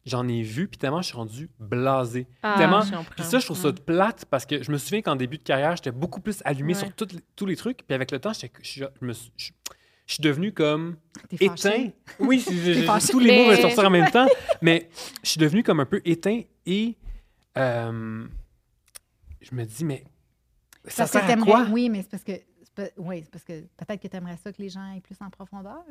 j'en 0.06 0.26
ai 0.28 0.42
vu, 0.42 0.66
puis 0.68 0.78
tellement 0.78 1.02
je 1.02 1.08
suis 1.08 1.16
rendu 1.16 1.50
blasé. 1.58 2.26
Ah, 2.42 2.54
tellement. 2.58 2.80
Puis 3.14 3.24
ça, 3.24 3.38
je 3.38 3.44
trouve 3.44 3.56
ça 3.58 3.68
Ouais. 3.68 3.74
plate 3.74 4.24
parce 4.26 4.46
que 4.46 4.62
je 4.62 4.70
me 4.72 4.78
souviens 4.78 5.02
qu'en 5.02 5.16
début 5.16 5.38
de 5.38 5.42
carrière, 5.42 5.76
j'étais 5.76 5.90
beaucoup 5.92 6.20
plus 6.20 6.40
allumé 6.44 6.74
Ouais. 6.74 6.78
sur 6.96 7.06
les- 7.12 7.20
tous 7.36 7.46
les 7.46 7.56
trucs. 7.56 7.78
Puis 7.86 7.94
avec 7.94 8.10
le 8.10 8.18
temps, 8.18 8.32
j'étais- 8.32 8.52
je, 8.62 8.84
je 9.00 9.06
me 9.06 9.12
suis- 9.12 9.32
je- 9.36 9.52
je 10.06 10.14
suis 10.14 10.22
devenu 10.22 10.52
comme 10.52 10.96
éteint. 11.38 11.90
Oui, 12.18 12.40
je- 12.44 13.10
tous 13.12 13.18
les 13.20 13.36
mots 13.36 13.50
vont 13.54 13.60
sortir 13.60 13.84
en 13.84 13.90
même 13.90 14.10
temps. 14.10 14.26
Mais 14.62 14.88
je 15.22 15.28
suis 15.30 15.38
devenu 15.38 15.62
comme 15.62 15.80
un 15.80 15.86
peu 15.86 16.00
éteint 16.04 16.40
et 16.66 16.96
euh, 17.58 18.26
je 19.40 19.54
me 19.54 19.64
dis, 19.64 19.84
mais 19.84 20.04
ça 20.84 21.02
Parce 21.04 21.10
que 21.10 21.18
sert 21.18 21.24
à 21.24 21.26
t'aimerais- 21.28 21.50
quoi? 21.50 21.66
Oui, 21.70 21.88
mais 21.90 22.02
c'est 22.02 22.10
parce 22.10 22.24
que. 22.24 22.32
Oui, 22.96 23.20
c'est 23.22 23.30
parce 23.30 23.44
que 23.44 23.60
peut-être 23.76 24.00
que 24.00 24.08
tu 24.08 24.16
aimerais 24.16 24.38
ça 24.42 24.52
que 24.52 24.62
les 24.62 24.68
gens 24.70 24.80
aillent 24.80 25.00
plus 25.00 25.16
en 25.20 25.28
profondeur. 25.28 25.82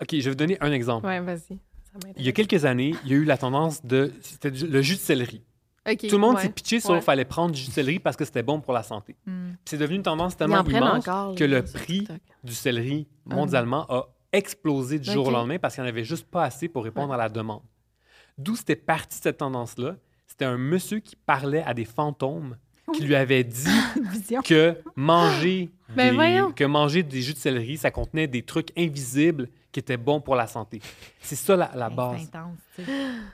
OK, 0.00 0.08
je 0.12 0.16
vais 0.16 0.30
vous 0.30 0.34
donner 0.36 0.56
un 0.60 0.72
exemple. 0.72 1.06
Ouais, 1.06 1.20
vas-y. 1.20 1.58
Il 2.16 2.24
y 2.24 2.28
a 2.28 2.32
quelques 2.32 2.64
années, 2.64 2.94
il 3.04 3.10
y 3.10 3.14
a 3.14 3.16
eu 3.16 3.24
la 3.24 3.38
tendance 3.38 3.84
de... 3.84 4.12
C'était 4.20 4.50
le 4.50 4.82
jus 4.82 4.94
de 4.94 5.00
céleri. 5.00 5.42
Tout 5.96 6.06
le 6.12 6.18
monde 6.18 6.36
ouais. 6.36 6.42
s'est 6.42 6.48
pitché 6.50 6.80
sur 6.80 6.90
Ouais. 6.90 7.00
fallait 7.00 7.24
prendre 7.24 7.52
du 7.54 7.60
jus 7.60 7.68
de 7.68 7.72
céleri 7.72 7.98
parce 7.98 8.16
que 8.16 8.24
c'était 8.24 8.42
bon 8.42 8.60
pour 8.60 8.74
la 8.74 8.82
santé. 8.82 9.16
Hmm. 9.26 9.52
C'est 9.64 9.78
devenu 9.78 9.96
une 9.96 10.02
tendance 10.02 10.36
tellement 10.36 10.62
immense 10.64 11.08
encore, 11.08 11.34
que 11.34 11.44
le 11.44 11.64
prix 11.64 12.06
du 12.44 12.54
céleri 12.54 13.08
mondialement 13.24 13.86
a 13.88 14.08
explosé 14.32 14.98
du 14.98 15.10
jour 15.10 15.28
au 15.28 15.30
lendemain 15.30 15.58
parce 15.58 15.74
qu'il 15.74 15.82
n'y 15.82 15.88
en 15.88 15.92
avait 15.92 16.04
juste 16.04 16.26
pas 16.26 16.44
assez 16.44 16.68
pour 16.68 16.84
répondre 16.84 17.12
à 17.14 17.16
la 17.16 17.28
demande. 17.28 17.62
D'où 18.36 18.54
c'était 18.54 18.76
parti 18.76 19.18
cette 19.20 19.38
tendance-là? 19.38 19.96
C'était 20.26 20.44
un 20.44 20.58
monsieur 20.58 21.00
qui 21.00 21.16
parlait 21.16 21.62
à 21.64 21.72
des 21.74 21.86
fantômes 21.86 22.56
qui 22.94 23.02
lui 23.02 23.14
avait 23.14 23.44
dit 23.44 23.68
que 24.44 24.76
manger, 24.96 25.70
Ben 25.96 26.16
des, 26.16 26.54
que 26.54 26.64
manger 26.64 27.02
des 27.02 27.22
jus 27.22 27.32
de 27.32 27.38
céleri, 27.38 27.76
ça 27.78 27.90
contenait 27.90 28.26
des 28.26 28.42
trucs 28.42 28.70
invisibles 28.76 29.48
qui 29.72 29.80
étaient 29.80 29.96
bons 29.96 30.20
pour 30.20 30.34
la 30.36 30.46
santé. 30.46 30.80
C'est 31.20 31.36
ça 31.36 31.56
la, 31.56 31.70
la 31.74 31.88
base. 31.90 32.20
C'est 32.30 32.36
intense, 32.36 32.58
tu 32.76 32.84
sais. 32.84 32.90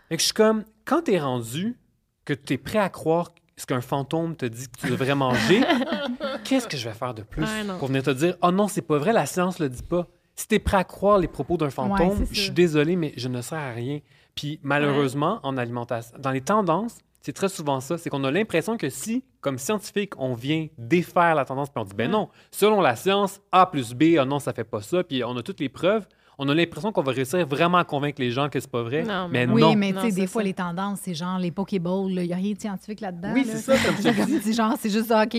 Fait 0.09 0.17
que 0.17 0.21
je 0.21 0.25
suis 0.27 0.35
comme, 0.35 0.65
quand 0.85 1.03
t'es 1.03 1.19
rendu 1.19 1.77
que 2.25 2.33
tu 2.33 2.55
es 2.55 2.59
prêt 2.59 2.79
à 2.79 2.89
croire 2.89 3.31
ce 3.57 3.67
qu'un 3.67 3.81
fantôme 3.81 4.35
te 4.37 4.47
dit 4.47 4.67
que 4.69 4.81
tu 4.87 4.91
devrais 4.91 5.15
manger, 5.15 5.63
qu'est-ce 6.45 6.67
que 6.69 6.77
je 6.77 6.89
vais 6.89 6.95
faire 6.95 7.15
de 7.15 7.23
plus 7.23 7.43
Ouais, 7.43 7.65
non. 7.65 7.79
pour 7.79 7.89
venir 7.89 8.03
te 8.03 8.11
dire, 8.11 8.37
oh 8.43 8.51
non, 8.51 8.69
c'est 8.69 8.83
pas 8.83 8.99
vrai, 8.99 9.13
la 9.13 9.27
science 9.27 9.59
le 9.59 9.69
dit 9.69 9.83
pas. 9.83 10.07
Si 10.37 10.49
t'es 10.49 10.59
prêt 10.59 10.77
à 10.79 10.85
croire 10.85 11.19
les 11.19 11.29
propos 11.29 11.57
d'un 11.57 11.71
fantôme, 11.71 12.27
je 12.33 12.41
suis 12.41 12.51
désolé, 12.51 12.97
mais 12.97 13.13
je 13.17 13.29
ne 13.29 13.41
sers 13.41 13.59
à 13.59 13.71
rien. 13.71 14.01
Puis 14.35 14.59
malheureusement, 14.65 15.39
en 15.45 15.57
alimentation, 15.57 16.17
dans 16.19 16.33
les 16.33 16.41
tendances, 16.41 16.99
c'est 17.25 17.33
très 17.33 17.49
souvent 17.49 17.81
ça. 17.81 17.97
C'est 17.97 18.11
qu'on 18.11 18.23
a 18.25 18.31
l'impression 18.31 18.77
que 18.77 18.91
si, 18.91 19.25
comme 19.41 19.57
scientifique, 19.57 20.13
on 20.19 20.35
vient 20.35 20.69
défaire 20.77 21.35
la 21.35 21.47
tendance, 21.47 21.71
puis 21.71 21.81
on 21.81 21.87
dit, 21.87 21.95
ben 21.95 22.11
non, 22.11 22.29
selon 22.51 22.83
la 22.83 22.97
science, 22.97 23.41
A 23.51 23.65
plus 23.65 23.95
B, 23.95 24.17
ah 24.19 24.27
non, 24.27 24.39
ça 24.39 24.53
fait 24.53 24.65
pas 24.65 24.83
ça, 24.83 25.03
puis 25.03 25.25
on 25.25 25.35
a 25.39 25.43
toutes 25.43 25.61
les 25.61 25.71
preuves, 25.71 26.07
on 26.39 26.49
a 26.49 26.55
l'impression 26.55 26.91
qu'on 26.93 27.03
va 27.03 27.13
réussir 27.13 27.47
vraiment 27.47 27.79
à 27.79 27.85
convaincre 27.85 28.21
les 28.21 28.31
gens 28.31 28.49
que 28.49 28.59
c'est 28.61 28.71
pas 28.71 28.83
vrai. 28.83 29.03
Non, 29.03 29.29
mais 29.31 29.47
mais 29.47 29.53
Oui, 29.53 29.61
non. 29.63 29.75
mais 29.77 29.93
tu 29.93 30.01
sais, 30.01 30.11
c'est 30.11 30.21
des 30.23 30.27
fois, 30.27 30.43
ça. 30.43 30.47
les 30.47 30.55
tendances, 30.55 30.99
c'est 31.03 31.15
genre 31.15 31.39
les 31.39 31.51
Pokéballs, 31.51 32.11
il 32.11 32.23
n'y 32.27 32.33
a 32.33 32.37
rien 32.37 32.53
de 32.53 32.61
scientifique 32.61 33.01
là-dedans. 33.01 33.31
Oui, 33.35 33.45
là. 33.45 33.53
c'est 33.55 33.59
ça, 33.59 33.75
comme 33.85 33.97
je 33.97 34.03
te 34.03 34.27
dis. 34.27 34.41
C'est 34.43 34.53
genre, 34.53 34.75
c'est 34.79 34.91
juste, 34.91 35.11
OK, 35.13 35.37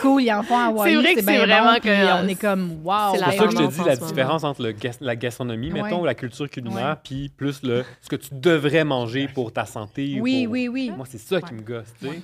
cool, 0.00 0.22
ils 0.22 0.32
en 0.32 0.42
font 0.42 0.56
à 0.58 0.64
Hawaï, 0.66 0.94
vrai 0.96 1.14
que 1.14 1.20
c'est 1.20 1.26
c'est 1.26 1.38
vraiment 1.38 1.72
bon, 1.74 1.80
puis 1.80 1.90
que- 1.90 2.24
on 2.24 2.28
est 2.28 2.40
comme, 2.40 2.70
wow. 2.84 2.92
C'est 3.12 3.18
C'est 3.18 3.20
la 3.20 3.26
pour 3.26 3.34
ça 3.36 3.44
que 3.44 3.50
je 3.50 3.56
te 3.68 3.72
dis 3.82 3.84
la 3.88 3.96
différence 3.96 4.44
entre 4.44 4.62
le 4.62 4.72
gas- 4.72 4.98
la 5.00 5.16
gastronomie, 5.16 5.72
Ouais. 5.72 5.82
mettons, 5.82 6.00
ou 6.00 6.04
la 6.04 6.14
culture 6.14 6.48
culinaire, 6.48 6.96
puis 7.02 7.28
plus 7.28 7.62
le, 7.62 7.84
ce 8.00 8.08
que 8.08 8.16
tu 8.16 8.28
devrais 8.32 8.84
manger 8.84 9.28
pour 9.34 9.52
ta 9.52 9.64
santé. 9.66 10.16
ou 10.18 10.22
Oui, 10.24 10.44
pour- 10.44 10.52
oui, 10.52 10.68
oui. 10.68 10.92
Moi, 10.96 11.06
c'est 11.08 11.18
ça 11.18 11.40
qui 11.40 11.54
me 11.54 11.60
gosse, 11.62 11.92
tu 12.00 12.06
sais. 12.08 12.22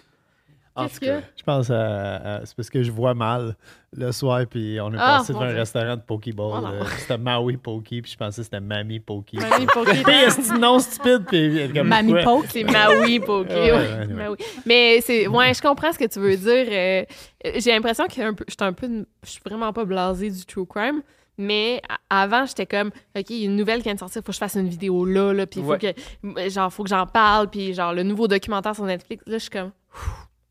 En 0.76 0.84
Qu'est-ce 0.86 1.00
tout 1.00 1.06
cas, 1.06 1.20
que- 1.20 1.26
Je 1.38 1.42
pense 1.42 1.70
à, 1.70 2.16
à- 2.36 2.44
c'est 2.46 2.54
parce 2.54 2.68
que 2.70 2.82
je 2.82 2.90
vois 2.92 3.14
mal 3.14 3.56
le 3.96 4.12
soir, 4.12 4.42
puis 4.48 4.78
on 4.80 4.92
est 4.92 4.96
Ah, 4.98 5.18
passé 5.18 5.32
devant 5.32 5.44
un 5.46 5.54
restaurant 5.54 5.96
de 5.96 6.02
Pokéball. 6.02 6.52
Oh 6.58 6.60
non. 6.60 6.72
euh, 6.74 6.84
c'était 6.98 7.16
Maui 7.18 7.56
Pokey, 7.56 8.02
puis 8.02 8.12
je 8.12 8.16
pensais 8.16 8.42
que 8.42 8.44
c'était 8.44 8.60
Mamie 8.60 9.00
Pokey. 9.00 9.38
Mamie 9.38 9.66
Poké. 9.66 9.90
Puis, 10.04 10.30
c'est 10.30 10.50
un 10.52 10.58
nom 10.58 10.78
stupide, 10.78 11.24
puis 11.26 11.70
comme 11.74 11.88
Mamie 11.88 12.12
quoi- 12.12 12.22
Poke. 12.24 12.46
C'est 12.50 12.64
Maui 12.64 13.20
Poké. 13.20 13.54
Ouais, 13.54 13.70
ouais. 13.72 13.78
ouais, 13.78 13.98
ouais. 13.98 14.06
Maui. 14.28 14.36
Mais 14.66 15.00
c'est. 15.00 15.26
Ouais, 15.26 15.54
je 15.54 15.62
comprends 15.62 15.92
ce 15.92 15.98
que 15.98 16.04
tu 16.06 16.18
veux 16.20 16.36
dire. 16.36 16.66
Euh, 16.70 17.04
j'ai 17.58 17.72
l'impression 17.72 18.06
que 18.06 18.12
je 18.14 18.20
suis 18.20 18.56
un 18.60 18.72
peu. 18.74 19.06
Je 19.24 19.30
suis 19.30 19.40
vraiment 19.44 19.72
pas 19.72 19.84
blasée 19.86 20.30
du 20.30 20.44
true 20.44 20.66
crime. 20.66 21.00
Mais 21.38 21.82
avant, 22.08 22.46
j'étais 22.46 22.64
comme, 22.64 22.88
OK, 23.14 23.28
il 23.28 23.36
y 23.36 23.42
a 23.42 23.44
une 23.44 23.56
nouvelle 23.56 23.78
qui 23.80 23.84
vient 23.84 23.94
de 23.94 23.98
sortir, 23.98 24.22
faut 24.22 24.28
que 24.28 24.32
je 24.32 24.38
fasse 24.38 24.54
une 24.54 24.68
vidéo 24.68 25.04
là, 25.04 25.34
là, 25.34 25.46
puis 25.46 25.60
il 25.60 25.66
faut 25.66 25.72
Ouais. 25.72 25.94
que, 26.34 26.48
genre, 26.48 26.72
faut 26.72 26.82
que 26.82 26.88
j'en 26.88 27.06
parle, 27.06 27.50
puis 27.50 27.74
genre, 27.74 27.92
le 27.92 28.02
nouveau 28.04 28.26
documentaire 28.26 28.74
sur 28.74 28.84
Netflix, 28.86 29.22
là, 29.26 29.34
je 29.34 29.42
suis 29.42 29.50
comme, 29.50 29.70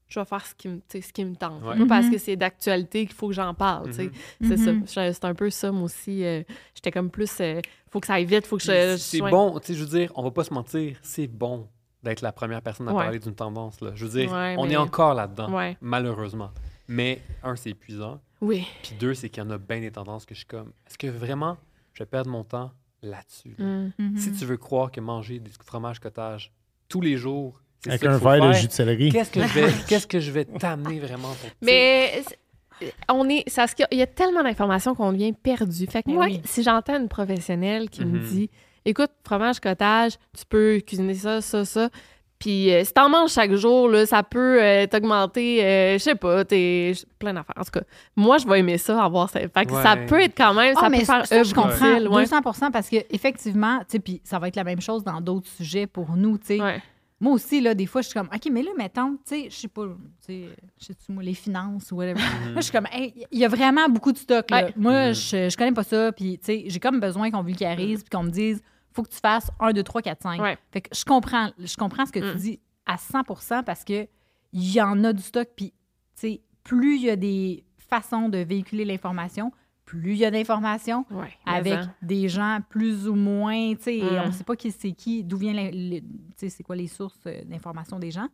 je 0.07 0.19
vais 0.19 0.26
faire 0.26 0.45
ce 0.45 0.53
qui 0.56 0.68
me, 0.68 0.82
ce 0.90 1.11
qui 1.14 1.26
me 1.26 1.36
tente. 1.36 1.64
Ouais. 1.64 1.77
Pas 1.80 1.86
parce 1.88 2.06
Mhm. 2.07 2.11
que 2.11 2.18
c'est 2.18 2.36
d'actualité 2.36 3.06
qu'il 3.06 3.15
faut 3.15 3.27
que 3.27 3.34
j'en 3.34 3.53
parle, 3.53 3.88
tu 3.88 3.94
sais. 3.94 4.11
Mhm. 4.40 4.48
C'est 4.49 4.57
ça. 4.57 4.72
Je- 4.73 5.11
C'est 5.14 5.26
un 5.26 5.34
peu 5.36 5.49
ça, 5.49 5.72
moi 5.72 5.84
aussi. 5.84 6.23
euh, 6.23 6.44
j'étais 6.76 6.91
comme 6.91 7.10
plus, 7.10 7.32
euh, 7.41 7.60
faut 7.91 7.99
que 7.99 8.07
ça 8.07 8.14
aille 8.15 8.26
vite, 8.26 8.45
faut 8.45 8.57
que 8.57 8.64
je. 8.64 8.72
je 8.94 8.98
c'est 8.98 9.18
sois- 9.18 9.30
bon, 9.30 9.60
tu 9.60 9.68
sais, 9.68 9.73
je 9.73 9.84
veux 9.84 9.90
dire, 9.98 10.11
on 10.15 10.23
va 10.23 10.32
pas 10.32 10.44
se 10.44 10.53
mentir, 10.53 10.98
c'est 11.02 11.27
bon 11.27 11.68
d'être 12.03 12.22
la 12.22 12.32
première 12.32 12.61
personne 12.61 12.88
à 12.88 12.94
Ouais. 12.94 13.03
parler 13.03 13.19
d'une 13.19 13.34
tendance, 13.34 13.82
là. 13.82 13.91
Je 13.95 14.06
veux 14.06 14.19
dire, 14.19 14.32
Ouais, 14.32 14.56
on 14.60 14.65
mais- 14.68 14.73
est 14.73 14.77
encore 14.77 15.15
là-dedans, 15.15 15.52
Ouais. 15.52 15.76
malheureusement. 15.82 16.52
Mais, 16.88 17.19
un, 17.41 17.56
c'est 17.56 17.72
épuisant. 17.72 18.22
Oui. 18.41 18.68
Puis 18.84 18.94
deux, 18.99 19.15
c'est 19.15 19.30
qu'il 19.30 19.41
y 19.41 19.45
en 19.45 19.49
a 19.49 19.57
bien 19.57 19.80
des 19.80 19.91
tendances 19.91 20.23
que 20.26 20.36
je 20.36 20.40
suis 20.41 20.48
comme, 20.48 20.72
est-ce 20.86 20.99
que 20.99 21.07
vraiment 21.07 21.57
je 21.94 22.03
vais 22.03 22.06
perdre 22.06 22.30
mon 22.30 22.44
temps 22.44 22.72
là-dessus? 23.02 23.56
là? 23.57 23.65
Mm. 23.98 24.18
Si 24.18 24.32
tu 24.34 24.45
veux 24.45 24.57
croire 24.57 24.91
que 24.91 24.99
manger 25.02 25.40
du 25.40 25.49
fromage 25.64 25.99
cottage 25.99 26.52
tous 26.90 27.02
les 27.02 27.18
jours, 27.18 27.60
Avec 27.88 28.06
un 28.06 28.18
verre 28.18 28.48
de 28.48 28.53
jus 28.53 28.68
de 28.68 28.72
céleri. 28.72 29.12
Qu'est-ce 29.12 29.32
que 29.32 29.41
je 29.41 29.53
vais, 29.60 29.68
qu'est-ce 29.88 30.07
que 30.07 30.20
je 30.20 30.32
vais 30.32 30.45
t'amener 30.45 30.99
vraiment 30.99 31.30
pour 31.30 31.49
Mais 31.62 32.24
c'est- 32.28 32.94
on 33.10 33.28
est, 33.30 33.44
c'est 33.48 33.56
parce 33.62 33.74
qu'il 33.74 33.84
y 33.84 33.86
a- 33.86 33.90
il 33.91 33.98
y 33.99 34.02
a 34.02 34.07
tellement 34.07 34.44
d'informations 34.44 34.95
qu'on 34.95 35.12
devient 35.12 35.34
perdu. 35.34 35.88
Fait 35.88 36.03
que 36.03 36.07
Ben 36.10 36.16
moi, 36.16 36.26
oui. 36.26 36.41
si 36.45 36.62
j'entends 36.64 36.98
une 36.99 37.07
professionnelle 37.10 37.90
qui 37.90 38.03
me 38.03 38.20
Mhm. 38.20 38.26
dit, 38.28 38.49
écoute, 38.86 39.12
fromage 39.26 39.60
cottage, 39.60 40.14
tu 40.38 40.45
peux 40.48 40.82
cuisiner 40.86 41.14
ça, 41.14 41.41
ça, 41.41 41.64
ça. 41.66 41.90
Puis 42.38 42.70
euh, 42.74 42.84
si 42.84 42.91
t'en 42.91 43.07
manges 43.07 43.32
chaque 43.32 43.53
jour, 43.56 43.88
là, 43.88 44.06
ça 44.06 44.22
peut 44.22 44.62
euh, 44.62 44.86
t'augmenter, 44.88 45.64
euh, 45.64 45.94
je 45.94 45.99
sais 46.03 46.16
pas, 46.16 46.44
t'es 46.44 46.91
plein 47.18 47.34
d'affaires. 47.34 47.56
En 47.57 47.64
tout 47.64 47.72
cas, 47.72 47.84
moi, 48.18 48.38
je 48.40 48.45
vais 48.45 48.60
aimer 48.60 48.78
ça, 48.78 49.02
avoir 49.02 49.30
ça. 49.30 49.40
Fait 49.40 49.66
que 49.66 49.72
ça 49.72 49.95
peut 49.95 50.20
être 50.20 50.36
quand 50.38 50.53
même, 50.53 50.74
Ah, 50.78 50.82
ça 50.82 50.90
mais 50.90 50.99
peut 50.99 51.06
faire 51.06 51.26
ça, 51.26 51.44
je 51.44 51.53
comprends 51.53 51.95
utile, 51.95 52.10
ouais. 52.10 52.24
200 52.26 52.41
parce 52.74 52.90
que 52.90 52.98
effectivement, 53.10 53.80
tu 53.80 53.86
sais, 53.88 53.99
puis 53.99 54.22
ça 54.26 54.38
va 54.38 54.49
être 54.49 54.57
la 54.57 54.66
même 54.66 54.82
chose 54.82 55.02
dans 55.06 55.22
d'autres 55.22 55.49
sujets 55.49 55.88
pour 55.88 56.12
nous, 56.18 56.38
tu 56.38 56.48
sais. 56.48 56.62
Ouais. 56.62 56.82
Moi 57.20 57.32
aussi, 57.34 57.62
là, 57.62 57.74
des 57.74 57.86
fois, 57.86 58.02
je 58.02 58.10
suis 58.10 58.14
comme, 58.20 58.28
OK, 58.34 58.50
mais 58.52 58.62
là, 58.62 58.72
mettons, 58.78 59.14
tu 59.18 59.22
sais, 59.26 59.48
je 59.50 59.56
sais 59.56 59.68
pas, 59.70 59.84
tu 59.86 60.34
sais, 60.34 60.50
je 60.80 60.86
sais-tu, 60.86 61.12
moi, 61.14 61.24
les 61.24 61.34
finances 61.34 61.92
ou 61.92 61.96
whatever. 61.96 62.20
Moi, 62.52 62.56
je 62.58 62.62
suis 62.62 62.72
comme, 62.74 62.88
Hey, 62.92 63.26
il 63.32 63.40
y 63.40 63.46
a 63.46 63.48
vraiment 63.48 63.88
beaucoup 63.88 64.12
de 64.12 64.18
stock, 64.18 64.50
là. 64.52 64.66
Ouais. 64.66 64.74
Moi, 64.76 65.14
je, 65.14 65.50
je 65.50 65.56
connais 65.58 65.72
pas 65.72 65.84
ça, 65.84 66.12
puis, 66.12 66.38
tu 66.40 66.46
sais, 66.46 66.64
j'ai 66.68 66.80
comme 66.80 67.00
besoin 67.00 67.32
qu'on 67.32 67.42
vulgarise, 67.42 68.04
puis 68.04 68.10
qu'on 68.10 68.24
me 68.24 68.30
dise, 68.32 68.62
faut 68.92 69.04
que 69.04 69.10
tu 69.10 69.18
fasses 69.20 69.50
1, 69.62 69.72
2, 69.72 69.84
3, 69.84 70.02
4, 70.02 70.22
5. 70.24 70.42
Ouais. 70.42 70.58
Fait 70.72 70.82
que 70.82 70.90
je 70.96 71.06
comprends, 71.06 71.52
je 71.58 71.76
comprends 71.78 72.06
ce 72.06 72.12
que 72.12 72.20
Mm. 72.20 72.32
tu 72.34 72.38
dis 72.38 72.60
à 72.86 72.98
100 72.98 73.24
parce 73.64 73.84
que 73.86 74.08
il 74.52 74.72
y 74.74 74.82
en 74.82 75.04
a 75.06 75.14
du 75.14 75.24
stock, 75.24 75.48
puis, 75.56 75.72
tu 75.72 75.74
sais, 76.16 76.42
plus 76.64 76.96
il 76.98 77.04
y 77.04 77.10
a 77.10 77.16
des 77.16 77.64
façons 77.78 78.28
de 78.30 78.40
véhiculer 78.40 78.84
l'information, 78.84 79.52
plus 79.86 80.14
il 80.14 80.18
y 80.18 80.26
a 80.26 80.32
d'informations, 80.32 81.06
Ouais, 81.12 81.32
avec 81.45 81.80
des 82.02 82.28
gens 82.28 82.60
plus 82.70 83.07
ou 83.07 83.14
moins, 83.16 83.76
tu 83.76 83.84
sais, 83.84 83.98
Mm. 84.02 84.22
on 84.24 84.28
ne 84.28 84.32
sait 84.32 84.44
pas 84.44 84.56
qui 84.56 84.72
c'est 84.72 84.91
qui, 84.94 85.24
d'où 85.24 85.38
vient, 85.38 85.53
tu 85.72 86.02
sais, 86.38 86.49
c'est 86.49 86.64
quoi 86.64 86.76
les 86.76 86.88
sources 86.88 87.20
euh, 87.28 87.44
d'informations 87.45 87.99
des 87.99 88.12
gens. 88.12 88.28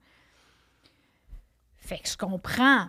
Fait 1.77 1.97
que 1.99 2.07
je 2.07 2.15
comprends. 2.17 2.85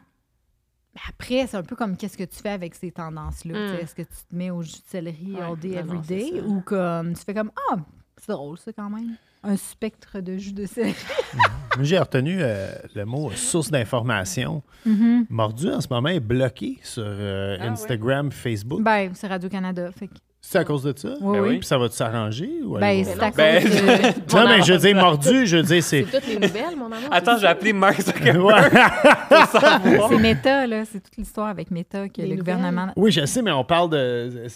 Mais 0.94 1.00
après, 1.08 1.46
c'est 1.46 1.56
un 1.56 1.62
peu 1.62 1.74
comme 1.74 1.96
qu'est-ce 1.96 2.18
que 2.18 2.24
tu 2.24 2.36
fais 2.38 2.50
avec 2.50 2.74
ces 2.74 2.92
tendances-là. 2.92 3.54
Mm. 3.54 3.74
Est-ce 3.80 3.94
que 3.94 4.02
tu 4.02 4.08
te 4.28 4.34
mets 4.34 4.50
au 4.50 4.62
jus 4.62 4.72
de 4.72 4.86
céleri 4.86 5.32
Ouais, 5.34 5.40
all 5.40 5.58
day, 5.58 5.72
every 5.72 6.00
day, 6.00 6.40
ou 6.42 6.60
comme 6.60 7.14
tu 7.14 7.24
fais 7.24 7.34
comme 7.34 7.50
Ah, 7.70 7.76
c'est 8.18 8.32
drôle 8.32 8.58
ça 8.58 8.72
quand 8.72 8.90
même. 8.90 9.16
Un 9.44 9.56
spectre 9.56 10.20
de 10.20 10.36
jus 10.36 10.52
de 10.52 10.66
céleri. 10.66 10.94
Moi, 11.34 11.42
j'ai 11.82 11.98
retenu 11.98 12.38
euh, 12.40 12.70
le 12.94 13.04
mot 13.04 13.30
source 13.32 13.70
d'information. 13.70 14.62
Mhm. 14.86 15.26
Mordu, 15.30 15.68
en 15.68 15.80
ce 15.80 15.88
moment, 15.90 16.08
est 16.10 16.20
bloqué 16.20 16.78
sur 16.82 17.02
euh, 17.04 17.56
Ah. 17.60 17.66
Instagram, 17.68 18.30
Facebook. 18.30 18.82
Ben, 18.82 19.10
c'est 19.14 19.26
Radio-Canada. 19.26 19.90
Fait 19.98 20.06
que, 20.06 20.12
c'est 20.40 20.58
à 20.58 20.64
cause 20.64 20.82
de 20.84 20.92
ça? 20.96 21.14
oui, 21.20 21.38
Ben 21.38 21.44
oui. 21.44 21.58
Puis 21.58 21.66
ça 21.66 21.78
va 21.78 21.88
s'arranger? 21.88 22.50
Ou 22.64 22.78
Ben, 22.78 23.04
c'est 23.04 23.20
à 23.20 23.28
cause 23.30 23.36
Ben, 23.36 23.64
de... 23.64 23.70
Non, 24.36 24.48
mais 24.48 24.62
je 24.62 24.72
veux 24.72 24.78
dire, 24.78 24.96
mordu, 24.96 25.46
je 25.46 25.56
veux 25.56 25.62
dire, 25.62 25.82
c'est. 25.82 26.04
C'est 26.04 26.20
toutes 26.20 26.28
les 26.28 26.38
nouvelles, 26.38 26.76
mon 26.76 26.86
amour. 26.86 27.08
Attends, 27.10 27.38
j'ai 27.38 27.46
appelé 27.46 27.72
Mark 27.72 28.00
Zuckerberg 28.00 28.72
Ouais. 28.72 28.80
pour 29.28 29.60
savoir. 29.60 30.08
C'est 30.08 30.18
Meta, 30.18 30.66
là. 30.68 30.84
C'est 30.84 31.00
toute 31.00 31.16
l'histoire 31.16 31.48
avec 31.48 31.70
Meta 31.70 32.08
que 32.08 32.20
Les 32.22 32.28
le 32.28 32.36
nouvelles. 32.36 32.56
gouvernement... 32.56 32.92
Oui, 32.96 33.10
je 33.12 33.24
sais, 33.26 33.42
mais 33.42 33.52
on 33.52 33.64
parle 33.64 33.90
de. 33.90 34.46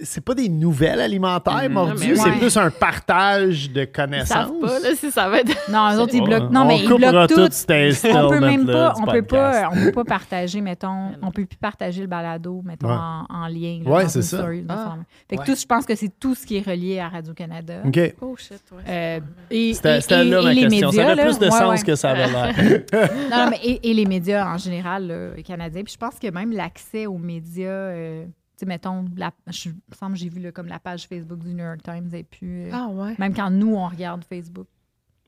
C'est 0.00 0.24
pas 0.24 0.34
des 0.34 0.48
nouvelles 0.48 1.00
alimentaires, 1.00 1.68
Mm. 1.68 1.72
mordu, 1.72 2.16
c'est 2.16 2.22
ouais. 2.30 2.38
plus 2.38 2.56
un 2.56 2.70
partage 2.70 3.70
de 3.70 3.82
Ils 3.82 3.86
connaissances. 3.92 4.28
savent 4.28 4.60
pas, 4.60 4.78
là, 4.80 4.88
si 4.96 5.10
ça 5.10 5.28
va 5.28 5.40
être... 5.40 5.70
Non, 5.70 5.94
eux 5.94 6.00
autres, 6.00 6.14
ils 6.14 6.22
bloquent... 6.22 6.50
Non, 6.50 6.62
on 6.62 6.64
mais 6.66 6.78
ils 6.80 6.88
coupera 6.88 7.10
bloquent 7.10 7.26
tout 7.34 7.48
tout. 7.48 8.08
On 8.14 8.28
peut 8.30 8.40
même 8.40 8.66
pas, 8.66 8.94
on 9.00 9.06
peut 9.06 9.22
pas, 9.22 9.68
on 9.72 9.76
peut 9.84 9.92
pas 9.92 10.04
partager, 10.04 10.60
mettons, 10.60 11.12
on 11.22 11.30
peut 11.30 11.44
plus 11.46 11.56
partager 11.58 12.00
le 12.02 12.06
balado, 12.06 12.62
mettons, 12.64 12.88
Ouais. 12.88 12.94
en, 12.94 13.26
en 13.28 13.46
lien. 13.48 13.80
là, 13.84 13.90
Ouais, 13.90 14.08
c'est 14.08 14.22
ça. 14.22 14.38
story, 14.38 14.64
Ah. 14.68 14.96
Fait 15.28 15.36
que 15.36 15.40
Ouais. 15.42 15.46
tout, 15.46 15.54
je 15.56 15.66
pense 15.66 15.84
que 15.86 15.94
c'est 15.94 16.10
tout 16.18 16.34
ce 16.34 16.46
qui 16.46 16.56
est 16.56 16.66
relié 16.66 16.98
à 17.00 17.08
Radio-Canada. 17.08 17.74
OK. 17.86 18.14
Oh, 18.20 18.34
shit, 18.36 18.60
ouais. 18.72 18.82
Euh, 18.88 19.20
et, 19.50 19.74
C'était 19.74 19.98
et- 19.98 20.00
c'était 20.00 20.26
et- 20.26 20.30
là 20.30 20.40
et 20.40 20.44
ma 20.44 20.52
les 20.54 20.60
question. 20.68 20.88
médias, 20.88 21.04
ça 21.04 21.10
avait 21.12 21.22
plus 21.24 21.38
de 21.38 21.44
ouais, 21.44 21.50
sens 21.50 21.80
ouais. 21.80 21.86
que 21.86 21.94
ça 21.94 22.10
avait 22.10 22.26
l'air. 22.28 22.54
Non, 23.30 23.46
mais 23.50 23.58
et, 23.62 23.90
et 23.90 23.94
les 23.94 24.06
médias 24.06 24.46
en 24.52 24.58
général, 24.58 25.10
canadiens. 25.42 25.82
Puis 25.82 25.92
je 25.94 25.98
pense 25.98 26.18
que 26.18 26.30
même 26.30 26.52
l'accès 26.52 27.06
aux 27.06 27.18
médias, 27.18 27.68
euh, 27.68 28.24
sais, 28.60 28.66
mettons, 28.66 29.04
la, 29.16 29.32
je, 29.48 29.68
me 29.70 29.74
semble 29.94 30.12
que 30.14 30.18
j'ai 30.20 30.28
vu 30.28 30.40
là, 30.40 30.52
comme 30.52 30.66
la 30.68 30.78
page 30.78 31.06
Facebook 31.08 31.38
du 31.40 31.52
New 31.54 31.64
York 31.64 31.82
Times 31.82 32.08
et 32.14 32.22
puis 32.24 32.66
euh, 32.66 32.70
Ah, 32.72 32.88
ouais. 32.88 33.14
même 33.18 33.34
quand 33.34 33.50
nous, 33.50 33.74
on 33.74 33.88
regarde 33.88 34.24
Facebook. 34.24 34.66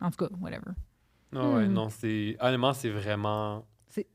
En 0.01 0.11
tout 0.11 0.25
cas, 0.25 0.31
whatever. 0.41 0.73
Non, 1.33 1.55
ouais, 1.57 1.67
Hmm. 1.67 1.73
non, 1.73 1.89
c'est. 1.89 2.37
Honnêtement, 2.41 2.73
c'est 2.73 2.91
vraiment 2.91 3.65
C'est- 3.89 4.07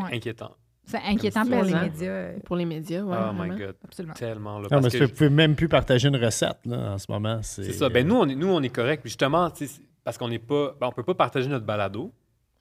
ouais. 0.00 0.14
inquiétant. 0.16 0.54
C'est 0.84 0.98
inquiétant 0.98 1.42
Comme 1.42 1.52
pour 1.52 1.62
les 1.64 1.74
médias. 1.74 2.08
euh, 2.10 2.38
Pour 2.44 2.56
les 2.56 2.64
médias, 2.64 3.02
ouais. 3.02 3.16
oh 3.18 3.32
my 3.32 3.38
vraiment. 3.48 3.56
God. 3.56 3.76
absolument. 3.82 4.14
Tellement. 4.14 4.58
Là, 4.58 4.68
Non, 4.70 4.80
parce 4.82 4.94
mais 4.94 5.00
que 5.00 5.04
tu 5.06 5.14
peux 5.14 5.28
même 5.28 5.56
plus 5.56 5.68
partager 5.68 6.06
une 6.08 6.16
recette 6.16 6.58
là, 6.64 6.92
en 6.92 6.98
ce 6.98 7.10
moment. 7.10 7.40
C'est 7.42 7.64
C'est 7.64 7.72
ça. 7.72 7.88
Ben, 7.88 8.06
nous, 8.06 8.14
on 8.14 8.28
est, 8.28 8.34
nous, 8.36 8.46
on 8.48 8.62
est 8.62 8.68
correct. 8.68 9.02
Justement, 9.04 9.50
parce 10.04 10.16
qu'on 10.18 10.28
n'est 10.28 10.38
pas. 10.38 10.76
Ben, 10.80 10.86
on 10.88 10.92
peut 10.92 11.02
pas 11.02 11.14
partager 11.14 11.48
notre 11.48 11.66
balado. 11.66 12.12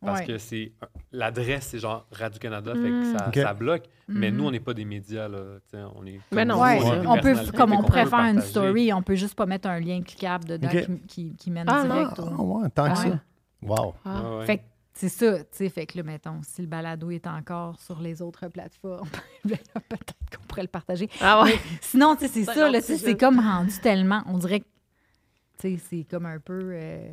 Parce 0.02 0.20
Ouais. 0.20 0.26
que 0.28 0.38
c'est. 0.38 0.72
L'adresse, 1.12 1.68
c'est 1.68 1.80
genre 1.80 2.06
Radio-Canada, 2.12 2.74
fait 2.74 2.80
que 2.82 3.12
Mm. 3.14 3.18
ça, 3.18 3.28
Ok. 3.30 3.36
ça 3.36 3.54
bloque. 3.54 3.84
Mais 4.08 4.30
Mhm. 4.30 4.38
nous, 4.38 4.46
on 4.46 4.52
n'est 4.52 4.60
pas 4.60 4.74
des 4.74 4.86
médias, 4.86 5.28
là. 5.28 5.58
On 5.96 6.06
est. 6.06 6.20
Mais 6.32 6.42
comme 6.42 6.48
non, 6.50 6.56
vous, 6.56 6.62
Ouais, 6.62 6.80
des 7.02 7.08
on 7.08 7.18
peut, 7.18 7.36
comme 7.58 7.72
on 7.74 7.82
pourrait 7.84 8.06
faire 8.06 8.20
une 8.20 8.42
story, 8.42 8.94
on 8.94 9.02
peut 9.02 9.16
juste 9.16 9.36
pas 9.36 9.46
mettre 9.48 9.68
un 9.68 9.80
lien 9.80 10.02
cliquable 10.04 10.46
dedans 10.46 10.70
qui, 10.70 11.00
qui, 11.08 11.36
qui 11.36 11.52
mène 11.52 11.66
Ah, 11.68 11.84
direct. 11.84 12.12
Ah, 12.20 12.22
au- 12.40 12.60
ouais, 12.62 12.70
tant 12.70 12.86
que 12.94 13.00
Ouais. 13.00 13.10
ça. 13.10 13.20
Wow. 13.64 13.96
Ah. 14.06 14.22
Fait 14.46 14.58
que 14.60 14.64
c'est 14.94 15.10
ça, 15.10 15.40
tu 15.40 15.46
sais, 15.54 15.70
fait 15.70 15.86
que 15.88 15.98
là, 15.98 16.04
mettons, 16.04 16.40
si 16.44 16.62
le 16.62 16.68
balado 16.68 17.10
est 17.10 17.26
encore 17.26 17.80
sur 17.80 18.00
les 18.00 18.22
autres 18.22 18.48
plateformes, 18.50 19.08
ben 19.46 19.58
là, 19.74 19.82
peut-être 19.90 20.14
qu'on 20.38 20.44
pourrait 20.48 20.62
le 20.64 20.68
partager. 20.68 21.10
Ah, 21.20 21.42
ouais. 21.44 21.58
Sinon, 21.82 22.16
tu 22.16 22.22
sais, 22.22 22.28
c'est 22.28 22.44
C'est 22.44 22.54
ça, 22.54 22.70
là, 22.70 22.82
c'est 22.82 23.18
comme 23.18 23.40
rendu 23.40 23.74
tellement, 23.82 24.22
on 24.28 24.38
dirait 24.38 24.60
que, 24.60 24.66
tu 25.58 25.78
sais, 25.78 25.84
c'est 25.90 26.04
comme 26.04 26.28
un 26.28 26.40
peu, 26.40 26.60
euh, 26.74 27.10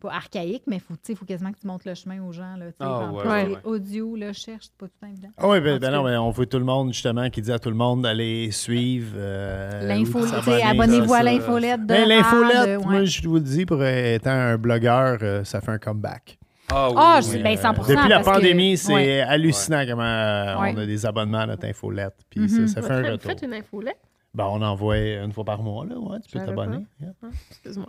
pas 0.00 0.12
archaïque, 0.12 0.62
mais 0.66 0.78
faut, 0.78 0.94
tu 0.94 1.00
sais, 1.02 1.14
faut 1.14 1.24
quasiment 1.24 1.50
que 1.52 1.58
tu 1.58 1.66
montres 1.66 1.86
le 1.88 1.94
chemin 1.94 2.22
aux 2.22 2.32
gens, 2.32 2.56
là, 2.56 2.66
ouais, 3.10 3.26
ouais, 3.26 3.46
ouais. 3.48 3.56
audio, 3.64 4.14
là, 4.16 4.32
cherche, 4.32 4.64
c'est 4.66 4.76
pas 4.78 4.86
tout 4.86 4.92
le 5.00 5.06
temps 5.06 5.12
évident. 5.12 5.28
Ah 5.36 5.48
oui, 5.48 5.60
ben, 5.60 5.76
En 5.76 5.78
ben 5.80 5.90
non, 5.90 6.02
mais 6.04 6.16
on 6.16 6.30
veut 6.30 6.46
tout 6.46 6.58
le 6.58 6.64
monde, 6.64 6.92
justement, 6.92 7.28
qui 7.30 7.42
dit 7.42 7.50
à 7.52 7.58
tout 7.58 7.68
le 7.70 7.76
monde 7.76 8.02
d'aller 8.02 8.50
suivre. 8.50 9.12
euh, 9.16 9.86
L'info, 9.88 10.18
ou 10.18 10.22
de 10.22 10.26
tu 10.26 10.34
sais, 10.34 10.40
s'abonner, 10.60 10.62
abonnez-vous 10.62 11.14
à 11.14 11.22
l'infolette 11.22 11.80
de 11.82 11.86
Ben, 11.86 12.08
l'infolette, 12.08 12.56
Rad, 12.78 12.82
moi, 12.84 12.92
ouais. 13.00 13.06
je 13.06 13.28
vous 13.28 13.34
le 13.34 13.40
dis, 13.40 13.66
pour 13.66 13.78
euh, 13.80 14.14
étant 14.14 14.30
un 14.30 14.56
blogueur, 14.58 15.18
euh, 15.22 15.44
ça 15.44 15.60
fait 15.60 15.72
un 15.72 15.78
comeback. 15.78 16.38
Ah, 16.70 16.88
oui, 16.90 16.94
Ah, 16.98 17.20
oui, 17.22 17.28
je- 17.32 17.36
oui. 17.38 17.42
ben, 17.42 17.56
100 17.56 17.72
Depuis 17.72 18.08
la 18.08 18.18
que- 18.20 18.24
pandémie, 18.24 18.76
c'est 18.76 18.92
ouais. 18.94 19.20
hallucinant 19.20 19.84
comment 19.88 20.02
euh, 20.02 20.58
Ouais. 20.60 20.74
on 20.76 20.78
a 20.78 20.86
des 20.86 21.06
abonnements 21.06 21.38
à 21.38 21.46
notre 21.46 21.66
infolette. 21.66 22.14
Puis 22.28 22.40
Mhm. 22.40 22.66
ça, 22.68 22.80
ça 22.80 22.82
fait 22.82 22.92
un 22.92 23.12
retour. 23.12 23.30
Faites 23.30 23.42
une 23.42 23.54
infolette? 23.54 23.96
Ben, 24.34 24.44
on 24.44 24.60
envoie 24.60 24.98
une 24.98 25.32
fois 25.32 25.44
par 25.44 25.62
mois, 25.62 25.86
là. 25.86 25.98
Ouais, 25.98 26.18
tu 26.20 26.38
peux 26.38 26.44
t'abonner. 26.44 26.84
Yeah. 27.00 27.12
Ah, 27.22 27.26
Excuse-moi. 27.50 27.88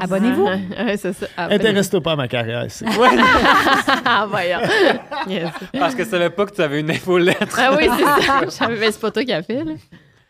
Abonnez-vous. 0.00 0.44
Ouais, 0.44 0.96
c'est 0.96 1.12
ça. 1.12 1.26
Abonnez-vous. 1.36 1.60
Intéresse-toi 1.66 2.00
pas 2.00 2.12
à 2.12 2.16
ma 2.16 2.28
carrière. 2.28 2.66
Ah, 4.06 4.26
voyons. 4.28 4.58
Yes. 5.26 5.50
Parce 5.72 5.94
que 5.94 6.04
je 6.04 6.08
savais 6.08 6.30
pas 6.30 6.46
que 6.46 6.52
tu 6.52 6.60
avais 6.62 6.80
une 6.80 6.90
infolettre. 6.90 7.58
Ah 7.58 7.74
oui, 7.76 7.88
c'est 7.96 8.04
ça. 8.26 8.40
Je 8.44 8.50
savais, 8.50 8.76
mais 8.76 8.92
c'est 8.92 9.00
pas 9.00 9.10
toi 9.10 9.24
qui 9.24 9.32
as 9.32 9.42
fait, 9.42 9.64
là. 9.64 9.72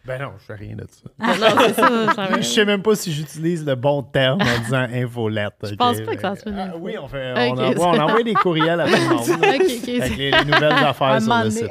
Ben 0.07 0.21
non, 0.21 0.33
je 0.39 0.45
fais 0.45 0.55
rien 0.55 0.77
de 0.77 0.87
ça. 0.87 1.09
Ah, 1.19 1.35
non, 1.39 1.63
c'est 1.67 1.75
ça. 1.75 2.29
je 2.37 2.43
sais 2.43 2.65
même 2.67 2.83
pas 2.83 2.95
si 2.95 3.11
j'utilise 3.11 3.65
le 3.65 3.75
bon 3.75 4.03
terme 4.03 4.39
en 4.43 4.59
disant 4.63 4.87
infolette. 4.93 5.55
Je 5.63 5.75
pense 5.77 5.99
pas 6.03 6.15
que 6.15 6.21
ça 6.21 6.37
se 6.37 6.43
fait 6.43 6.51
une 6.51 6.59
Ah. 6.59 6.75
Oui, 6.79 6.97
on, 7.01 7.09
fait, 7.09 7.33
on, 7.35 7.59
envoie, 7.59 7.89
on 7.89 7.99
envoie 7.99 8.23
des 8.23 8.35
courriels 8.35 8.81
à 8.81 8.85
tout 8.87 8.93
le 8.93 9.09
monde. 9.09 9.31
Avec 9.45 9.87
les, 9.87 10.31
les 10.31 10.45
nouvelles 10.45 10.73
affaires 10.73 11.07
un 11.09 11.21
sur 11.21 11.45
le 11.45 11.51
site. 11.51 11.71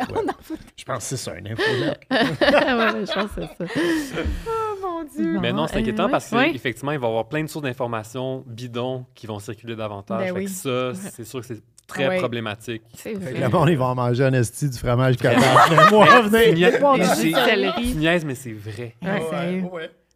Je 0.76 0.84
pense 0.84 0.98
que 0.98 1.04
c'est 1.04 1.18
ça, 1.18 1.36
une 1.36 1.48
infolette. 1.50 2.00
ouais, 2.10 2.18
ouais, 2.20 3.06
je 3.06 3.14
pense 3.14 3.32
que 3.32 3.42
c'est 3.58 3.68
ça. 3.68 4.22
Mon 5.04 5.24
Dieu. 5.24 5.40
Mais 5.40 5.54
non, 5.54 5.68
c'est 5.68 5.78
inquiétant 5.78 6.10
parce 6.10 6.30
qu'effectivement, 6.30 6.92
il 6.92 7.00
va 7.00 7.08
y 7.08 7.10
avoir 7.10 7.28
plein 7.30 7.44
de 7.44 7.50
sources 7.50 7.64
d'informations 7.64 8.44
bidons 8.48 9.06
qui 9.16 9.28
vont 9.28 9.40
circuler 9.40 9.76
davantage. 9.76 10.20
Ben 10.20 10.26
Fait 10.28 10.32
oui. 10.40 10.46
que 10.46 10.52
ça, 10.52 10.94
c'est 10.94 11.26
sûr 11.26 11.42
que 11.42 11.48
c'est 11.48 11.62
très 11.88 12.08
Ouais. 12.08 12.18
problématique. 12.18 12.82
C'est 12.94 13.12
Fait 13.12 13.14
que 13.16 13.20
vrai. 13.20 13.40
le 13.42 13.50
monde, 13.50 13.70
ils 13.70 13.78
vont 13.78 13.86
en 13.86 13.96
manger 13.96 14.24
un 14.26 14.34
esti 14.34 14.70
du 14.70 14.78
fromage. 14.78 15.16
Mais 15.22 15.36
moi, 15.92 16.22
venez. 16.22 16.80
Bon, 16.80 16.98
mais 16.98 17.04
du 17.08 17.16
c'est- 17.16 17.32
vrai. 17.32 18.96
Ouais, 19.02 19.22
sérieux? 19.30 19.64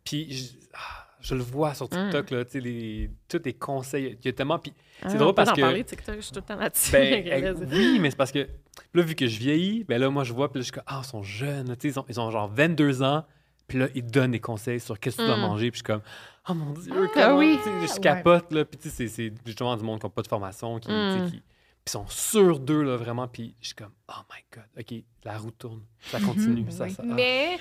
Puis 0.03 0.31
je, 0.33 0.43
ah, 0.73 1.05
je 1.19 1.35
le 1.35 1.41
vois 1.41 1.73
sur 1.73 1.87
Mm. 1.87 1.89
TikTok, 2.09 2.31
là, 2.31 2.45
tu 2.45 2.51
sais, 2.51 2.59
les, 2.61 3.09
tous 3.27 3.41
les 3.43 3.53
conseils. 3.53 4.17
Il 4.21 4.25
y 4.25 4.29
a 4.29 4.33
tellement. 4.33 4.57
Puis 4.59 4.73
Ah, 5.01 5.09
c'est 5.09 5.15
on 5.15 5.19
drôle 5.19 5.27
peut 5.31 5.35
parce 5.35 5.49
en 5.49 5.53
que. 5.55 5.61
parler, 5.61 5.83
TikTok, 5.83 6.15
je 6.15 6.21
suis 6.21 6.31
tout 6.31 6.39
le 6.39 6.45
temps 6.45 6.55
là-dessus. 6.55 6.91
Ben, 6.93 7.25
vas-y. 7.53 7.77
oui, 7.77 7.99
mais 7.99 8.09
c'est 8.11 8.15
parce 8.15 8.31
que 8.31 8.47
là, 8.93 9.01
vu 9.03 9.15
que 9.15 9.27
je 9.27 9.37
vieillis, 9.37 9.83
ben 9.83 9.99
là, 9.99 10.09
moi, 10.09 10.23
je 10.23 10.31
vois, 10.33 10.49
puis 10.51 10.59
là, 10.59 10.61
je 10.61 10.65
suis 10.65 10.71
comme, 10.71 10.83
ah, 10.87 11.01
ils 11.03 11.07
sont 11.07 11.23
jeunes, 11.23 11.75
tu 11.77 11.89
sais, 11.89 11.95
ils 11.95 11.99
ont, 11.99 12.05
ils 12.07 12.19
ont 12.21 12.31
genre 12.31 12.47
22 12.47 13.03
ans, 13.03 13.25
puis 13.67 13.79
là, 13.79 13.87
ils 13.95 14.05
donnent 14.05 14.31
des 14.31 14.39
conseils 14.39 14.79
sur 14.79 14.99
qu'est-ce 14.99 15.17
que 15.17 15.21
tu 15.21 15.27
dois 15.27 15.37
Mm. 15.37 15.41
manger, 15.41 15.71
puis 15.71 15.79
je 15.79 15.83
suis 15.85 15.93
comme, 15.93 16.01
oh 16.49 16.53
mon 16.53 16.71
Dieu, 16.73 16.93
Ah 17.15 17.35
oui. 17.35 17.57
je 17.65 17.93
Ouais. 17.93 17.99
capote, 17.99 18.51
là, 18.53 18.65
puis 18.65 18.77
tu 18.77 18.89
sais, 18.89 18.95
c'est- 18.95 19.07
c'est 19.07 19.33
justement 19.45 19.75
du 19.77 19.83
monde 19.83 19.99
qui 19.99 20.05
n'a 20.05 20.09
pas 20.09 20.21
de 20.21 20.27
formation, 20.27 20.79
qui, 20.79 20.89
Mm. 20.91 21.25
qui 21.31 21.41
puis 21.85 21.91
sont 21.91 22.07
sûrs 22.07 22.59
d'eux, 22.59 22.81
là, 22.83 22.97
vraiment, 22.97 23.27
puis 23.29 23.55
je 23.61 23.67
suis 23.67 23.75
comme, 23.75 23.93
oh 24.09 24.21
my 24.33 24.41
God, 24.53 24.65
OK, 24.79 25.03
la 25.23 25.37
roue 25.37 25.51
tourne, 25.51 25.81
ça 26.01 26.19
continue, 26.19 26.65
ça, 26.69 26.83
oui. 26.85 26.91
ça. 26.91 27.03
ah. 27.03 27.13
Mais. 27.13 27.57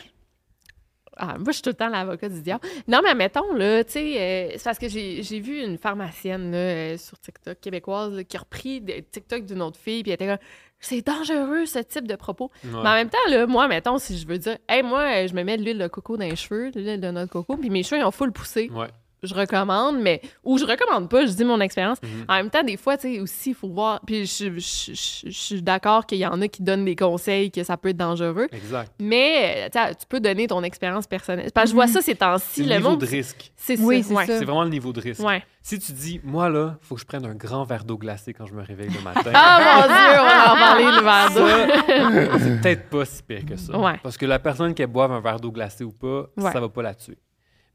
Ah, 1.18 1.36
moi, 1.38 1.46
je 1.46 1.52
suis 1.52 1.62
tout 1.62 1.70
le 1.70 1.74
temps 1.76 1.88
l'avocat 1.88 2.28
du 2.28 2.42
diable. 2.42 2.62
Non, 2.86 3.00
mais 3.02 3.14
mettons, 3.14 3.54
là, 3.54 3.82
tu 3.84 3.92
sais, 3.92 4.20
euh, 4.20 4.50
c'est 4.58 4.64
parce 4.64 4.78
que 4.78 4.86
j'ai 4.88 5.22
j'ai 5.22 5.40
vu 5.40 5.62
une 5.62 5.78
pharmacienne 5.78 6.50
là, 6.50 6.58
euh, 6.58 6.98
sur 6.98 7.18
TikTok 7.18 7.58
québécoise 7.58 8.12
là, 8.12 8.22
qui 8.22 8.36
a 8.36 8.40
repris 8.40 8.82
des 8.82 9.02
TikTok 9.02 9.46
d'une 9.46 9.62
autre 9.62 9.78
fille, 9.80 10.02
puis 10.02 10.10
elle 10.12 10.16
était 10.16 10.26
comme 10.26 10.36
c'est 10.80 11.06
dangereux 11.06 11.66
ce 11.66 11.78
type 11.78 12.06
de 12.06 12.16
propos. 12.16 12.50
Ouais. 12.64 12.70
Mais 12.70 12.88
en 12.88 12.94
même 12.94 13.10
temps, 13.10 13.18
là, 13.28 13.46
moi, 13.46 13.68
mettons, 13.68 13.98
si 13.98 14.18
je 14.18 14.26
veux 14.26 14.38
dire, 14.38 14.58
hey, 14.68 14.82
moi, 14.82 15.26
je 15.26 15.34
me 15.34 15.42
mets 15.42 15.56
de 15.56 15.62
l'huile 15.62 15.78
de 15.78 15.88
coco 15.88 16.16
dans 16.16 16.24
les 16.24 16.36
cheveux, 16.36 16.70
de 16.70 16.80
l'huile 16.80 17.00
de 17.00 17.10
noix 17.10 17.24
de 17.24 17.30
coco, 17.30 17.56
puis 17.56 17.70
mes 17.70 17.82
cheveux, 17.82 18.00
ils 18.00 18.04
ont 18.04 18.10
full 18.10 18.32
poussé. 18.32 18.70
Ouais. 18.70 18.88
Je 19.22 19.34
recommande, 19.34 19.96
mais. 20.00 20.20
Ou 20.44 20.58
je 20.58 20.64
recommande 20.64 21.08
pas, 21.08 21.24
je 21.26 21.32
dis 21.32 21.44
mon 21.44 21.60
expérience. 21.60 21.98
Mhm. 22.02 22.24
En 22.28 22.34
même 22.36 22.50
temps, 22.50 22.62
des 22.62 22.76
fois, 22.76 22.96
tu 22.96 23.14
sais, 23.14 23.20
aussi, 23.20 23.50
il 23.50 23.54
faut 23.54 23.68
voir. 23.68 24.00
Puis 24.06 24.26
je, 24.26 24.50
je- 24.58 24.92
je- 24.94 25.30
je 25.30 25.30
suis 25.30 25.62
d'accord 25.62 26.06
qu'il 26.06 26.18
y 26.18 26.26
en 26.26 26.40
a 26.42 26.48
qui 26.48 26.62
donnent 26.62 26.84
des 26.84 26.96
conseils 26.96 27.50
que 27.50 27.64
ça 27.64 27.76
peut 27.76 27.88
être 27.88 27.96
dangereux. 27.96 28.46
Exact. 28.52 28.92
Mais 29.00 29.68
tu 29.72 29.78
sais, 29.78 29.94
tu 29.94 30.06
peux 30.08 30.20
donner 30.20 30.46
ton 30.46 30.62
expérience 30.62 31.06
personnelle. 31.06 31.50
Parce 31.52 31.64
que 31.66 31.70
je 31.70 31.74
vois 31.74 31.86
ça 31.86 32.00
ces 32.00 32.12
C'est 32.12 32.14
temps-ci. 32.16 32.62
le 32.62 32.68
Le 32.68 32.76
niveau 32.76 32.90
monde. 32.90 33.00
de 33.00 33.06
risque. 33.06 33.52
C'est 33.56 33.78
Oui, 33.80 34.02
ça. 34.02 34.08
c'est 34.08 34.14
ouais. 34.14 34.26
ça. 34.26 34.38
C'est 34.38 34.44
vraiment 34.44 34.64
le 34.64 34.70
niveau 34.70 34.92
de 34.92 35.00
risque. 35.00 35.22
Ouais. 35.22 35.42
Si 35.62 35.78
tu 35.80 35.90
dis, 35.92 36.20
moi, 36.22 36.48
là, 36.48 36.76
faut 36.80 36.94
que 36.94 37.00
je 37.00 37.06
prenne 37.06 37.24
un 37.26 37.34
grand 37.34 37.64
verre 37.64 37.84
d'eau 37.84 37.96
glacée 37.98 38.32
quand 38.32 38.46
je 38.46 38.54
me 38.54 38.62
réveille 38.62 38.90
le 38.90 39.00
matin. 39.02 39.32
Ah 39.34 39.58
mon 39.60 39.82
Dieu, 39.88 40.20
on 40.20 40.24
va 40.24 40.52
en 40.52 40.56
parler 40.56 40.84
le 40.84 41.02
verre 41.02 41.30
d'eau. 41.34 42.38
C'est 42.38 42.60
peut-être 42.60 42.88
pas 42.90 43.04
si 43.04 43.22
pire 43.22 43.44
que 43.46 43.56
ça. 43.56 43.76
Ouais. 43.76 43.98
Parce 44.02 44.16
que 44.16 44.26
la 44.26 44.38
personne 44.38 44.74
qui 44.74 44.84
boive 44.86 45.10
un 45.10 45.20
verre 45.20 45.40
d'eau 45.40 45.50
glacée 45.50 45.84
ou 45.84 45.90
pas, 45.92 46.26
Ouais. 46.36 46.52
ça 46.52 46.60
va 46.60 46.68
pas 46.68 46.82
la 46.82 46.94
tuer. 46.94 47.18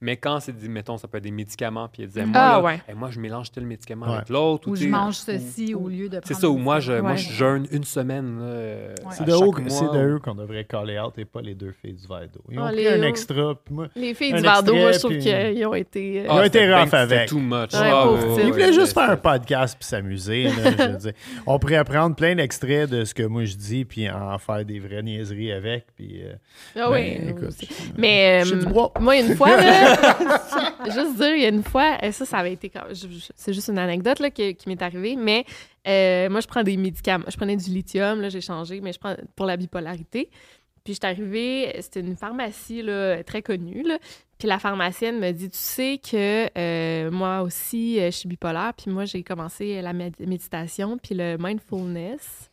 Mais 0.04 0.18
quand 0.18 0.40
c'est, 0.40 0.52
des- 0.58 0.68
mettons, 0.68 0.98
ça 0.98 1.08
peut 1.08 1.18
être 1.20 1.24
des 1.24 1.32
médicaments, 1.32 1.88
puis 1.88 2.02
elle 2.04 2.10
disait, 2.10 2.26
Mhm. 2.26 2.32
moi, 2.32 2.42
Ah, 2.42 2.52
là, 2.58 2.62
ouais. 2.64 2.82
eh, 2.90 2.94
moi, 2.96 3.10
je 3.12 3.20
mélange 3.20 3.52
tel 3.52 3.66
médicament 3.66 4.08
Ouais. 4.08 4.16
avec 4.16 4.30
l'autre. 4.30 4.68
Ou 4.68 4.76
tu 4.76 4.84
je 4.86 4.90
mange 4.90 5.14
ou- 5.14 5.32
ceci 5.32 5.76
ou- 5.76 5.86
au 5.86 5.90
lieu 5.90 6.10
de 6.10 6.16
C'est 6.24 6.34
prendre 6.34 6.40
ça, 6.42 6.50
ou 6.50 6.58
moi, 6.58 6.80
je, 6.80 6.94
moi, 6.94 7.16
je 7.16 7.32
jeûne 7.32 7.68
une 7.72 7.84
semaine. 7.84 8.40
à 8.42 9.12
C'est 9.12 9.26
de, 9.26 9.32
mois. 9.34 9.56
c'est 9.70 9.86
de 9.98 10.16
eux 10.16 10.20
qu'on 10.20 10.34
devrait 10.36 10.66
caller 10.66 11.00
out 11.00 11.14
et 11.18 11.26
pas 11.26 11.42
les 11.42 11.54
deux 11.56 11.72
filles 11.72 11.94
du 11.94 12.08
verre 12.08 12.28
d'eau. 12.34 12.42
Ils 12.50 12.60
ont 12.60 12.64
Ah, 12.64 12.68
pris 12.72 12.78
les 12.78 12.88
un 12.90 13.02
extra. 13.04 13.56
puis 13.64 13.74
moi, 13.76 13.88
Les 13.96 14.14
filles 14.14 14.34
du 14.34 14.42
verre 14.42 14.64
d'eau, 14.64 14.76
moi, 14.76 14.92
je 14.92 14.98
trouve 15.00 15.12
puis- 15.12 15.20
qu'ils 15.22 15.66
ont 15.68 15.74
été. 15.76 16.22
euh, 16.22 16.24
Ils 16.26 16.30
ont 16.32 16.42
été 16.44 16.60
c'était 16.60 16.76
rough 16.82 16.94
avec. 16.94 17.30
Too 17.30 17.40
much. 17.40 17.74
Ouais, 17.74 17.80
Ah. 17.92 18.08
Ils 18.44 18.52
voulaient 18.52 18.74
juste 18.74 18.94
faire 18.94 19.10
un 19.12 19.18
podcast 19.18 19.78
puis 19.80 19.88
s'amuser. 19.88 20.44
là, 20.46 20.52
je 20.78 20.92
veux 20.92 20.98
dire. 20.98 21.14
On 21.46 21.60
pourrait 21.60 21.76
apprendre 21.76 22.16
plein 22.16 22.36
d'extraits 22.36 22.90
de 22.90 23.06
ce 23.06 23.14
que 23.14 23.24
moi 23.24 23.46
je 23.46 23.56
dis 23.56 23.86
puis 23.86 24.10
en 24.10 24.38
faire 24.40 24.66
des 24.66 24.80
vraies 24.80 25.04
niaiseries 25.04 25.52
avec. 25.52 25.86
Puis, 25.96 26.22
euh, 26.24 26.34
Ah 26.76 26.90
ben, 26.90 26.94
oui. 26.94 27.30
écoute, 27.30 27.54
Mais 27.98 28.44
euh, 28.44 28.90
moi, 29.00 29.18
une 29.18 29.36
fois, 29.36 29.58
là, 29.58 29.91
juste 30.86 31.16
dire, 31.18 31.36
il 31.36 31.42
y 31.42 31.46
a 31.46 31.50
une 31.50 31.64
fois, 31.64 31.98
et 32.04 32.12
ça, 32.12 32.26
ça 32.26 32.38
avait 32.40 32.54
été. 32.54 32.70
quand- 32.70 32.84
C'est 33.36 33.54
juste 33.54 33.68
une 33.70 33.78
anecdote 33.80 34.20
là, 34.20 34.30
qui, 34.32 34.56
qui 34.56 34.70
m'est 34.70 34.82
arrivée, 34.82 35.16
mais 35.16 35.46
euh, 35.88 36.30
moi, 36.30 36.40
je 36.42 36.48
prends 36.48 36.64
des 36.64 36.78
médicaments. 36.78 37.26
Je 37.28 37.38
prenais 37.38 37.56
du 37.58 37.70
lithium, 37.70 38.22
là, 38.22 38.30
j'ai 38.30 38.42
changé, 38.42 38.82
mais 38.82 38.94
je 38.94 39.00
prends 39.00 39.16
pour 39.36 39.46
la 39.46 39.58
bipolarité. 39.58 40.30
Puis 40.84 40.94
je 40.96 41.00
suis 41.00 41.06
arrivée, 41.12 41.76
c'était 41.82 42.00
une 42.00 42.16
pharmacie 42.16 42.82
là, 42.82 43.24
très 43.24 43.44
connue, 43.44 43.84
là, 43.84 44.00
puis 44.40 44.48
la 44.48 44.58
pharmacienne 44.58 45.20
me 45.20 45.32
dit 45.32 45.50
Tu 45.52 45.58
sais 45.60 46.00
que 46.04 46.48
euh, 46.58 47.12
moi 47.12 47.42
aussi, 47.44 48.00
euh, 48.00 48.06
je 48.08 48.18
suis 48.18 48.28
bipolaire, 48.28 48.74
puis 48.76 48.90
moi, 48.90 49.06
j'ai 49.06 49.22
commencé 49.22 49.80
la 49.84 49.94
méditation, 49.94 50.98
puis 50.98 51.14
le 51.14 51.38
mindfulness, 51.40 52.50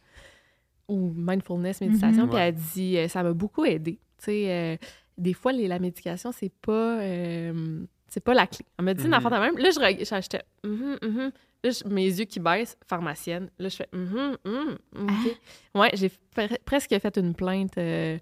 ou 0.88 1.12
mindfulness 1.16 1.80
méditation, 1.80 2.24
Mhm. 2.24 2.28
puis 2.30 2.38
elle 2.38 2.54
dit 2.54 2.98
euh, 2.98 3.08
Ça 3.08 3.22
m'a 3.22 3.32
beaucoup 3.32 3.64
aidé. 3.64 3.92
Tu 4.18 4.24
sais, 4.24 4.44
euh, 4.48 4.76
des 5.18 5.34
fois, 5.34 5.52
les- 5.52 5.68
la 5.68 5.78
médication, 5.78 6.32
c'est 6.32 6.52
pas. 6.62 7.00
euh, 7.00 7.80
c'est 8.08 8.20
pas 8.24 8.32
la 8.34 8.46
clé. 8.46 8.64
Elle 8.78 8.84
m'a 8.86 8.94
dit 8.94 9.04
une 9.04 9.12
affaire 9.14 9.30
de 9.30 9.36
même. 9.36 9.58
Là, 9.58 9.70
je 9.70 9.78
reg- 9.78 10.04
j'achetais. 10.08 10.42
Mhm, 10.64 10.96
mhm. 11.02 11.30
Là, 11.64 11.70
je- 11.70 11.88
mes 11.88 12.04
yeux 12.06 12.24
qui 12.24 12.40
baissent, 12.40 12.76
pharmacienne. 12.86 13.50
Là, 13.58 13.68
je 13.68 13.76
fais. 13.76 13.88
Mhm, 13.92 14.36
mhm, 14.44 14.78
OK. 15.02 15.36
Ouais, 15.74 15.90
j'ai 15.94 16.10
pre- 16.36 16.58
presque 16.64 16.98
fait 16.98 17.16
une 17.18 17.34
plainte. 17.34 17.76
euh, 17.78 18.16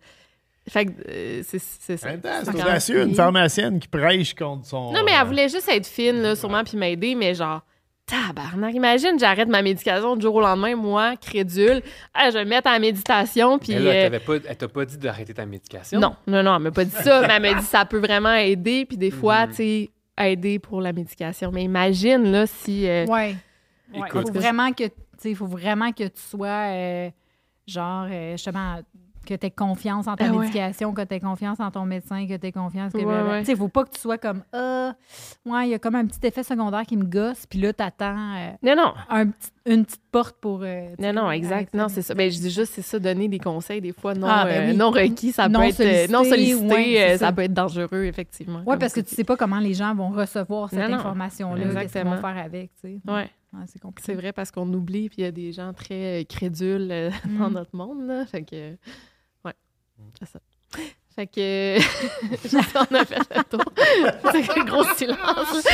Fait 0.68 0.86
que 0.86 0.90
euh, 1.08 1.42
c'est 1.44 1.60
c'est 1.60 1.96
ça. 1.96 2.08
C'est 2.42 2.50
audacieux, 2.60 3.02
une 3.02 3.14
pharmacienne 3.14 3.78
qui 3.78 3.86
prêche 3.86 4.34
contre 4.34 4.66
son. 4.66 4.90
Non, 4.92 5.02
mais 5.04 5.12
elle 5.12 5.24
voulait 5.26 5.48
juste 5.48 5.68
être 5.68 5.86
fine, 5.86 6.20
là, 6.22 6.34
sûrement, 6.34 6.64
puis 6.64 6.76
m'aider, 6.76 7.14
mais 7.14 7.34
genre. 7.36 7.60
Tabarnak, 8.06 8.72
imagine, 8.74 9.18
j'arrête 9.18 9.48
ma 9.48 9.62
médication 9.62 10.14
du 10.14 10.22
jour 10.22 10.36
au 10.36 10.40
lendemain, 10.40 10.76
moi, 10.76 11.16
crédule. 11.16 11.82
Je 12.16 12.32
vais 12.32 12.44
me 12.44 12.50
mettre 12.50 12.70
en 12.70 12.78
méditation, 12.78 13.58
puis. 13.58 13.74
Euh, 13.74 14.04
t'avais 14.04 14.20
pas, 14.20 14.34
elle 14.48 14.56
t'a 14.56 14.68
pas 14.68 14.84
dit 14.84 14.96
d'arrêter 14.96 15.34
ta 15.34 15.44
médication? 15.44 15.98
non, 15.98 16.14
non, 16.28 16.42
non, 16.44 16.54
elle 16.56 16.62
m'a 16.62 16.70
pas 16.70 16.84
dit 16.84 16.92
ça, 16.92 17.22
mais 17.26 17.34
elle 17.34 17.42
m'a 17.54 17.60
dit 17.60 17.66
ça 17.66 17.84
peut 17.84 17.98
vraiment 17.98 18.34
aider, 18.34 18.84
puis 18.86 18.96
des 18.96 19.10
fois, 19.10 19.46
Mhm. 19.46 19.50
tu 19.50 19.56
sais, 19.56 19.90
aider 20.18 20.60
pour 20.60 20.80
la 20.80 20.92
médication. 20.92 21.50
Mais 21.52 21.64
imagine, 21.64 22.30
là, 22.30 22.46
si. 22.46 22.88
euh, 22.88 23.06
Ouais. 23.06 23.34
Écoute. 23.92 24.28
faut 24.28 24.32
vraiment 24.32 24.72
que 24.72 24.84
tu 24.84 24.90
sais, 25.18 25.30
il 25.30 25.36
faut 25.36 25.46
vraiment 25.46 25.90
que 25.92 26.04
tu 26.04 26.20
sois 26.20 26.46
euh, 26.48 27.10
genre 27.66 28.06
euh, 28.10 28.32
justement 28.32 28.80
que 29.26 29.34
tu 29.34 29.46
aies 29.46 29.50
confiance 29.50 30.06
en 30.08 30.16
ta 30.16 30.24
Ah 30.26 30.32
ouais. 30.32 30.38
médication, 30.46 30.94
que 30.94 31.02
tu 31.02 31.14
aies 31.14 31.20
confiance 31.20 31.60
en 31.60 31.70
ton 31.70 31.84
médecin, 31.84 32.26
que 32.26 32.36
tu 32.36 32.46
aies 32.46 32.52
confiance 32.52 32.92
que 32.92 32.98
Ouais, 32.98 33.04
ouais. 33.30 33.40
tu 33.40 33.46
sais, 33.46 33.56
faut 33.56 33.68
pas 33.68 33.84
que 33.84 33.90
tu 33.90 34.00
sois 34.00 34.16
comme 34.18 34.42
ah 34.54 34.94
ouais, 35.44 35.66
il 35.66 35.70
y 35.70 35.74
a 35.74 35.78
comme 35.78 35.94
un 35.96 36.06
petit 36.06 36.26
effet 36.26 36.42
secondaire 36.42 36.82
qui 36.86 36.96
me 36.96 37.04
gosse, 37.04 37.44
puis 37.46 37.58
là 37.60 37.72
tu 37.74 37.82
attends 37.82 38.14
Non, 38.62 38.74
non. 38.76 38.94
une 39.66 39.84
petite 39.84 40.00
porte 40.12 40.36
pour 40.40 40.60
euh, 40.62 40.94
Non, 40.98 41.12
non, 41.12 41.30
exact. 41.30 41.74
Non, 41.74 41.88
c'est 41.88 42.02
ça. 42.02 42.14
Ben, 42.14 42.30
je 42.30 42.38
dis 42.38 42.50
juste, 42.50 42.72
c'est 42.74 42.82
ça, 42.82 42.98
donner 42.98 43.28
des 43.28 43.38
conseils, 43.40 43.80
des 43.80 43.92
fois 43.92 44.14
non, 44.14 44.28
Ah, 44.30 44.44
ben 44.44 44.62
euh, 44.62 44.70
oui. 44.70 44.76
non 44.76 44.90
requis, 44.90 45.32
ça 45.32 45.48
Non 45.48 45.60
peut 45.60 45.66
être 45.66 45.80
euh, 45.80 46.06
non 46.12 46.24
sollicité, 46.24 46.66
ouais, 46.74 47.02
euh, 47.02 47.12
ça. 47.18 47.26
ça. 47.26 47.32
peut 47.32 47.42
être 47.42 47.52
dangereux, 47.54 48.04
effectivement. 48.04 48.60
Ouais, 48.60 48.64
comme 48.66 48.78
parce 48.78 48.92
que 48.94 49.00
tu 49.00 49.14
sais 49.14 49.24
pas 49.24 49.36
comment 49.36 49.58
les 49.58 49.74
gens 49.74 49.94
vont 49.94 50.10
recevoir 50.10 50.70
cette 50.70 50.80
information-là, 50.90 51.82
qu'est-ce 51.82 51.92
qu'ils 51.92 52.04
vont 52.04 52.16
faire 52.20 52.36
avec, 52.38 52.70
tu 52.80 53.00
sais. 53.04 53.10
Ouais, 53.52 53.62
c'est 53.66 53.80
compliqué. 53.80 54.12
c'est 54.12 54.18
vrai 54.18 54.32
parce 54.32 54.50
qu'on 54.50 54.70
oublie, 54.74 55.08
puis 55.08 55.18
il 55.18 55.24
y 55.24 55.26
a 55.26 55.30
des 55.30 55.50
gens 55.52 55.72
très 55.72 56.20
euh, 56.20 56.24
crédules 56.28 56.88
euh, 56.90 57.10
Mm. 57.26 57.38
dans 57.38 57.50
notre 57.50 57.74
monde, 57.74 58.06
là. 58.06 58.26
Fait 58.26 58.42
que, 58.42 58.76
c'est 60.18 60.28
ça. 60.28 60.38
Fait 61.14 61.26
que, 61.26 61.78
on 62.90 62.94
a 62.94 63.04
fait 63.06 63.16
le 63.34 63.42
tour. 63.44 63.64
c'est 64.32 64.58
un 64.58 64.64
gros 64.64 64.84
silence. 64.96 65.66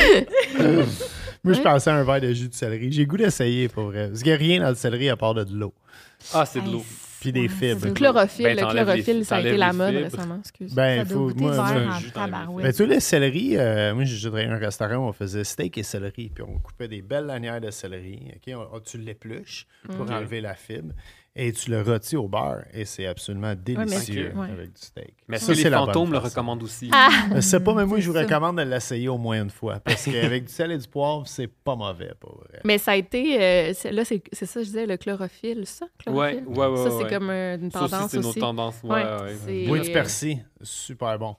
Moi, 1.43 1.53
je 1.53 1.57
Ouais. 1.59 1.63
pensais 1.63 1.89
à 1.89 1.95
un 1.95 2.03
verre 2.05 2.21
de 2.21 2.31
jus 2.31 2.47
de 2.47 2.53
céleri. 2.53 2.91
J'ai 2.91 3.05
goût 3.05 3.17
d'essayer, 3.17 3.67
pour 3.67 3.85
vrai. 3.85 4.07
Parce 4.07 4.19
qu'il 4.23 4.29
n'y 4.31 4.35
a 4.35 4.37
rien 4.37 4.61
dans 4.61 4.69
le 4.69 4.75
céleri 4.75 5.09
à 5.09 5.17
part 5.17 5.33
de 5.33 5.45
l'eau. 5.53 5.73
Ah, 6.33 6.45
c'est 6.45 6.61
de 6.61 6.71
l'eau. 6.71 6.83
Puis 7.19 7.31
des 7.33 7.47
fibres. 7.49 7.85
de 7.87 7.91
chlorophylle, 7.91 8.43
Ben, 8.45 8.55
le 8.57 8.61
les- 8.61 8.69
chlorophylle, 8.83 9.25
ça 9.25 9.35
a 9.37 9.39
été 9.41 9.55
la 9.57 9.71
mode 9.73 9.93
fibres. 9.93 10.03
récemment, 10.11 10.39
excuse. 10.39 10.73
Ben, 10.73 10.97
Ça 10.97 11.03
il 11.03 11.07
doit 11.07 11.17
faut. 11.17 11.27
goûter 11.33 11.41
Moi, 11.41 11.51
vert 11.51 11.87
moi, 11.87 11.99
jus. 11.99 12.11
Ben, 12.63 12.71
tu 12.71 12.77
sais, 12.77 12.85
le 12.85 12.99
céleri, 12.99 13.57
euh, 13.57 13.93
moi, 13.95 14.03
j'ai 14.05 14.27
un 14.29 14.57
restaurant 14.57 14.95
où 14.95 15.07
on 15.09 15.13
faisait 15.13 15.43
steak 15.45 15.77
et 15.77 15.83
céleri, 15.83 16.31
puis 16.33 16.43
on 16.45 16.59
coupait 16.59 16.87
des 16.89 17.01
belles 17.01 17.25
lanières 17.25 17.61
de 17.61 17.71
céleri. 17.71 18.19
ok? 18.35 18.53
On- 18.57 18.75
on- 18.77 18.79
tu 18.81 18.97
l'épluches 18.97 19.67
pour 19.95 20.09
enlever 20.11 20.41
la 20.41 20.53
fibre 20.55 20.93
et 21.35 21.51
tu 21.51 21.71
le 21.71 21.81
rôtis 21.81 22.15
au 22.15 22.27
beurre 22.27 22.63
et 22.73 22.85
c'est 22.85 23.07
absolument 23.07 23.47
mais- 23.49 23.55
délicieux 23.55 24.31
Ouais. 24.35 24.51
avec 24.51 24.73
du 24.73 24.81
steak. 24.81 25.15
Mais 25.27 25.39
Ça, 25.39 25.47
ça, 25.47 25.55
c'est 25.55 25.63
les 25.69 25.75
fantômes 25.75 26.11
le 26.11 26.19
recommandent 26.19 26.61
aussi. 26.61 26.89
Ah! 26.93 27.09
Je 27.35 27.39
sais 27.41 27.59
pas, 27.59 27.73
mais 27.73 27.85
moi, 27.85 27.99
je 27.99 28.07
vous 28.07 28.13
C'est 28.13 28.19
ça. 28.19 28.25
recommande 28.25 28.57
de 28.57 28.61
l'essayer 28.63 29.07
au 29.09 29.17
moins 29.17 29.41
une 29.41 29.49
fois 29.49 29.79
parce 29.79 30.05
qu'avec 30.35 30.45
du 30.45 30.53
sel 30.53 30.71
et 30.71 30.77
du 30.77 30.87
poivre, 30.87 31.23
c'est 31.27 31.47
pas 31.47 31.75
mauvais, 31.75 32.11
pour 32.19 32.37
vrai. 32.37 32.59
Mais 32.63 32.77
ça 32.77 32.91
a 32.91 32.95
été. 32.97 33.41
euh, 33.41 33.73
c'est- 33.73 33.91
là, 33.91 34.05
c'est 34.05 34.21
c'est 34.31 34.45
ça, 34.45 34.59
je 34.61 34.65
disais, 34.67 34.85
le 34.85 34.97
chlorophylle, 34.97 35.65
ça? 35.65 35.85
Ouais, 35.85 35.91
chlorophylle? 36.37 36.47
ouais, 36.47 36.67
ouais. 36.67 36.77
Ça, 36.83 36.89
c'est 36.97 37.03
ouais. 37.05 37.09
comme 37.09 37.29
euh, 37.31 37.57
une 37.57 37.71
Ça 37.71 37.79
tendance 37.79 37.93
aussi, 38.03 38.09
c'est 38.11 38.17
une 38.17 38.25
autre 38.25 38.39
tendance. 38.39 38.75
Ouais, 38.83 38.89
Ouais, 39.03 39.21
ouais. 39.23 39.35
c'est- 39.43 39.67
Bois 39.67 39.79
du 39.79 39.89
euh, 39.89 39.93
persil, 39.93 40.45
super 40.61 41.17
bon. 41.17 41.35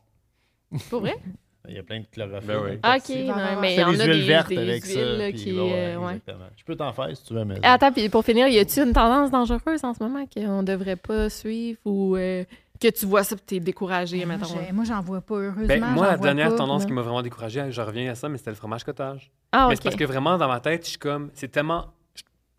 Pour 0.91 1.03
vrai? 1.03 1.15
Il 1.69 1.75
y 1.75 1.79
a 1.79 1.83
plein 1.83 2.01
de 2.01 2.07
chlorophylle. 2.13 2.47
Ben 2.47 2.61
oui. 2.63 2.71
le 2.73 2.77
OK, 2.77 3.37
non, 3.37 3.61
mais 3.61 3.75
il 3.75 3.81
y 3.81 3.85
en 3.85 3.93
des 3.93 4.01
a 4.01 4.05
huiles 4.07 4.21
des, 4.21 4.27
vertes 4.27 4.49
des 4.49 4.59
avec 4.59 4.85
huiles 4.85 4.95
ça. 4.95 5.01
là, 5.05 5.29
puis 5.31 5.35
qui. 5.45 5.53
ouais, 5.53 5.73
euh, 5.73 5.97
ouais. 5.99 6.15
exactement. 6.17 6.45
Je 6.57 6.65
peux 6.65 6.77
t'en 6.77 6.93
faire 6.93 7.17
si 7.17 7.25
tu 7.25 7.33
veux, 7.35 7.45
mais... 7.45 7.59
Attends, 7.63 7.91
puis 7.93 8.09
pour 8.11 8.25
finir, 8.25 8.49
y 8.49 8.59
a-t-il 8.59 8.87
une 8.87 8.93
tendance 8.93 9.31
dangereuse 9.31 9.83
en 9.83 9.95
ce 9.95 10.03
moment 10.03 10.27
qu'on 10.27 10.63
devrait 10.63 10.97
pas 10.97 11.31
suivre 11.31 11.79
ou 11.87 12.17
euh, 12.17 12.45
que 12.81 12.89
tu 12.89 13.07
vois 13.07 13.25
ça 13.25 13.35
et 13.35 13.39
t'es 13.39 13.61
découragé, 13.61 14.25
Moi, 14.27 14.37
mettons? 14.37 14.49
j'ai- 14.67 14.73
Moi, 14.73 14.85
j'en 14.85 15.01
vois 15.01 15.23
pas, 15.23 15.37
heureusement. 15.37 15.67
Ben, 15.67 15.81
moi, 15.81 16.07
la 16.09 16.19
dernière 16.19 16.51
pas. 16.51 16.57
tendance 16.57 16.83
non. 16.83 16.87
qui 16.89 16.93
m'a 16.93 17.03
vraiment 17.03 17.23
découragé, 17.23 17.65
je 17.71 17.81
reviens 17.81 18.11
à 18.11 18.15
ça, 18.15 18.29
mais 18.29 18.37
c'était 18.37 18.51
le 18.51 18.57
fromage 18.57 18.85
cottage. 18.85 19.31
Ah, 19.53 19.67
Mais 19.69 19.75
OK. 19.75 19.79
c'est 19.79 19.85
parce 19.85 19.97
que 19.97 20.05
vraiment, 20.05 20.37
dans 20.37 20.49
ma 20.49 20.61
tête, 20.61 20.85
je 20.85 20.91
suis 20.91 20.99
comme. 20.99 21.31
C'est 21.35 21.49
tellement. 21.49 21.87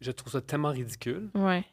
Je, 0.02 0.10
trouve 0.11 0.32
ça 0.32 0.41
tellement 0.41 0.69
ridicule 0.72 1.30
Ouais. 1.36 1.64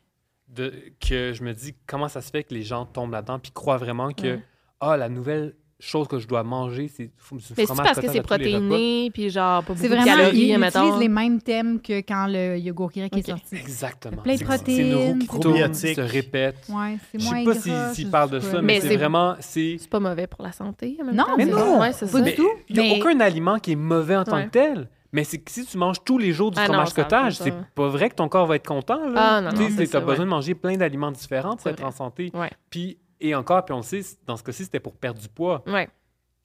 de, 0.49 0.73
que 1.01 1.33
je 1.33 1.43
me 1.43 1.53
dis 1.55 1.75
comment 1.87 2.09
ça 2.09 2.21
se 2.21 2.31
fait 2.31 2.45
que 2.45 2.53
les 2.55 2.63
gens 2.63 2.85
tombent 2.85 3.13
là-dedans 3.13 3.39
puis 3.39 3.53
croient 3.53 3.79
vraiment 3.79 4.13
que. 4.13 4.35
Ouais. 4.37 4.43
Ah, 4.81 4.97
la 4.97 5.09
nouvelle 5.09 5.55
chose 5.85 6.07
que 6.07 6.19
je 6.19 6.29
dois 6.29 6.43
manger, 6.45 6.89
c'est 6.89 7.05
du 7.07 7.11
Mais 7.57 7.67
c'est 7.67 7.75
parce 7.77 7.99
que 8.01 8.09
c'est 8.09 8.23
protéiné, 8.23 9.11
puis 9.13 9.31
genre, 9.31 9.63
pas 9.63 9.73
beaucoup 9.75 9.81
C'est 9.81 9.89
de 9.89 9.95
vraiment, 9.95 10.05
calories, 10.17 10.39
ils 10.51 10.59
mettons? 10.59 10.81
utilisent 10.83 11.01
les 11.01 11.09
mêmes 11.09 11.43
thèmes 11.43 11.81
que 11.81 11.99
quand 12.01 12.27
le 12.29 12.57
yogourt 12.59 12.91
grec 12.93 13.13
Ok. 13.13 13.19
est 13.19 13.31
sorti. 13.31 13.57
Exactement. 13.57 14.23
Plein 14.23 14.35
de 14.35 14.39
C'est- 14.39 14.45
C'est 14.45 14.53
une 14.53 14.57
protéines, 14.57 14.95
roue 14.95 15.15
qui 15.19 15.21
c'est 15.27 15.27
tourne, 15.27 15.43
probiotique. 15.43 15.95
se 15.97 16.01
répète. 16.01 16.57
Ouais, 16.69 16.97
c'est 17.11 17.19
Je 17.21 17.25
moins 17.25 17.39
sais 17.55 17.71
pas 17.71 17.93
s'ils 17.95 18.07
je 18.07 18.11
parlent 18.11 18.31
de 18.31 18.41
ça, 18.41 18.63
mais, 18.63 18.75
Mais 18.75 18.81
c'est 18.81 18.97
vraiment. 18.97 19.35
C'est 19.41 19.77
C'est 19.81 19.91
pas 19.91 20.01
mauvais 20.01 20.27
pour 20.27 20.43
la 20.45 20.53
santé, 20.53 20.97
en 21.01 21.05
même 21.05 21.17
Non, 21.17 21.25
temps. 21.25 21.37
mais 21.37 21.45
c'est- 21.47 21.51
non, 21.51 21.81
Ouais, 21.81 21.93
c'est 21.93 22.07
pas 22.07 22.13
ça. 22.19 22.21
du 22.21 22.35
tout. 22.35 22.51
Il 22.69 22.77
n'y 22.77 22.81
a 22.81 22.95
Mais- 22.95 23.01
aucun 23.01 23.21
aliment 23.21 23.59
qui 23.59 23.73
est 23.73 23.77
mauvais 23.77 24.17
en 24.17 24.25
tant 24.25 24.37
Ouais. 24.37 24.45
que 24.47 24.51
tel. 24.51 24.89
Mais 25.15 25.25
c'est 25.25 25.37
que 25.37 25.51
si 25.51 25.67
tu 25.67 25.77
manges 25.77 26.03
tous 26.03 26.17
les 26.17 26.33
jours 26.33 26.51
du 26.51 26.59
Ah 26.59 26.65
fromage 26.65 26.95
cottage, 26.95 27.35
c'est 27.37 27.53
pas. 27.75 27.89
vrai 27.89 28.09
que 28.09 28.15
ton 28.15 28.29
corps 28.29 28.47
va 28.47 28.57
être 28.57 28.67
content. 28.67 29.09
Là. 29.11 29.37
Ah, 29.37 29.41
non, 29.43 29.51
Tu 29.51 29.57
non, 29.63 29.69
ça, 29.87 30.01
besoin 30.01 30.15
ouais. 30.15 30.19
de 30.21 30.31
manger 30.31 30.55
plein 30.55 30.77
d'aliments 30.79 31.11
différents 31.13 31.55
pour 31.57 31.67
être 31.67 31.81
vrai. 31.81 31.87
en 31.87 31.91
santé. 31.91 32.31
Ouais. 32.33 32.51
Puis, 32.71 32.97
et 33.23 33.35
encore, 33.35 33.65
puis 33.65 33.73
on 33.73 33.78
le 33.78 33.82
sait, 33.82 34.03
dans 34.27 34.36
ce 34.36 34.43
cas-ci, 34.43 34.65
c'était 34.65 34.81
pour 34.81 34.94
perdre 34.97 35.20
du 35.20 35.28
poids. 35.28 35.62
Ouais. 35.66 35.89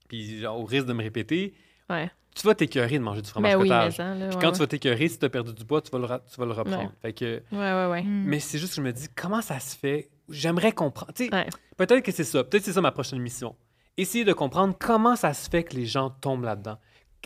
Puis, 0.07 0.39
genre, 0.39 0.59
au 0.59 0.65
risque 0.65 0.85
de 0.87 0.93
me 0.93 1.03
répéter, 1.03 1.53
Ouais. 1.89 2.09
tu 2.35 2.45
vas 2.47 2.55
t'écœurer 2.55 2.97
de 2.99 3.03
manger 3.03 3.21
du 3.21 3.29
fromage 3.29 3.51
Ben 3.53 3.57
oui, 3.61 3.69
mais 3.69 3.75
cottage. 3.75 3.95
ça, 3.97 4.13
là, 4.13 4.27
Puis 4.27 4.35
ouais, 4.35 4.41
quand 4.41 4.47
ouais. 4.47 4.53
tu 4.53 4.59
vas 4.59 4.67
t'écœurer, 4.67 5.07
si 5.09 5.19
tu 5.19 5.25
as 5.25 5.29
perdu 5.29 5.53
du 5.53 5.65
poids, 5.65 5.81
tu 5.81 5.91
vas 5.91 5.99
le, 5.99 6.05
tu 6.31 6.39
vas 6.39 6.45
le 6.45 6.51
reprendre. 6.53 6.83
Ouais. 6.83 6.89
Fait 7.01 7.13
que, 7.13 7.41
Ouais, 7.51 7.57
ouais, 7.57 7.87
ouais. 7.91 8.03
Mm. 8.03 8.23
mais 8.25 8.39
c'est 8.39 8.57
juste 8.57 8.71
que 8.71 8.77
je 8.77 8.81
me 8.81 8.93
dis, 8.93 9.07
comment 9.15 9.41
ça 9.41 9.59
se 9.59 9.75
fait? 9.77 10.09
J'aimerais 10.29 10.71
comprendre. 10.71 11.11
Tu 11.13 11.25
sais, 11.27 11.33
Ouais. 11.33 11.47
Peut-être 11.77 12.01
que 12.03 12.11
c'est 12.11 12.23
ça. 12.23 12.43
Peut-être 12.43 12.61
que 12.63 12.65
c'est 12.67 12.73
ça 12.73 12.81
ma 12.81 12.91
prochaine 12.91 13.19
mission. 13.19 13.55
Essayer 13.97 14.23
de 14.25 14.33
comprendre 14.33 14.75
comment 14.79 15.15
ça 15.15 15.33
se 15.33 15.49
fait 15.49 15.63
que 15.63 15.75
les 15.75 15.85
gens 15.85 16.09
tombent 16.09 16.43
là-dedans. 16.43 16.77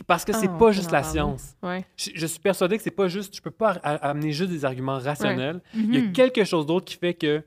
Parce 0.06 0.24
que 0.24 0.32
c'est 0.32 0.48
on 0.48 0.56
pas 0.58 0.72
juste 0.72 0.90
la 0.90 1.00
parler. 1.02 1.12
science. 1.12 1.54
Ouais. 1.62 1.84
Je, 1.96 2.10
je 2.14 2.26
suis 2.26 2.40
persuadé 2.40 2.76
que 2.78 2.82
c'est 2.82 2.90
pas 2.90 3.08
juste. 3.08 3.36
Je 3.36 3.42
peux 3.42 3.50
pas 3.50 3.72
amener 3.72 4.32
juste 4.32 4.50
des 4.50 4.64
arguments 4.64 4.98
rationnels. 4.98 5.60
Il 5.74 5.94
y 5.94 5.98
a 5.98 6.00
Mhm. 6.00 6.12
quelque 6.12 6.44
chose 6.44 6.64
d'autre 6.66 6.86
qui 6.86 6.96
fait 6.96 7.12
que 7.14 7.42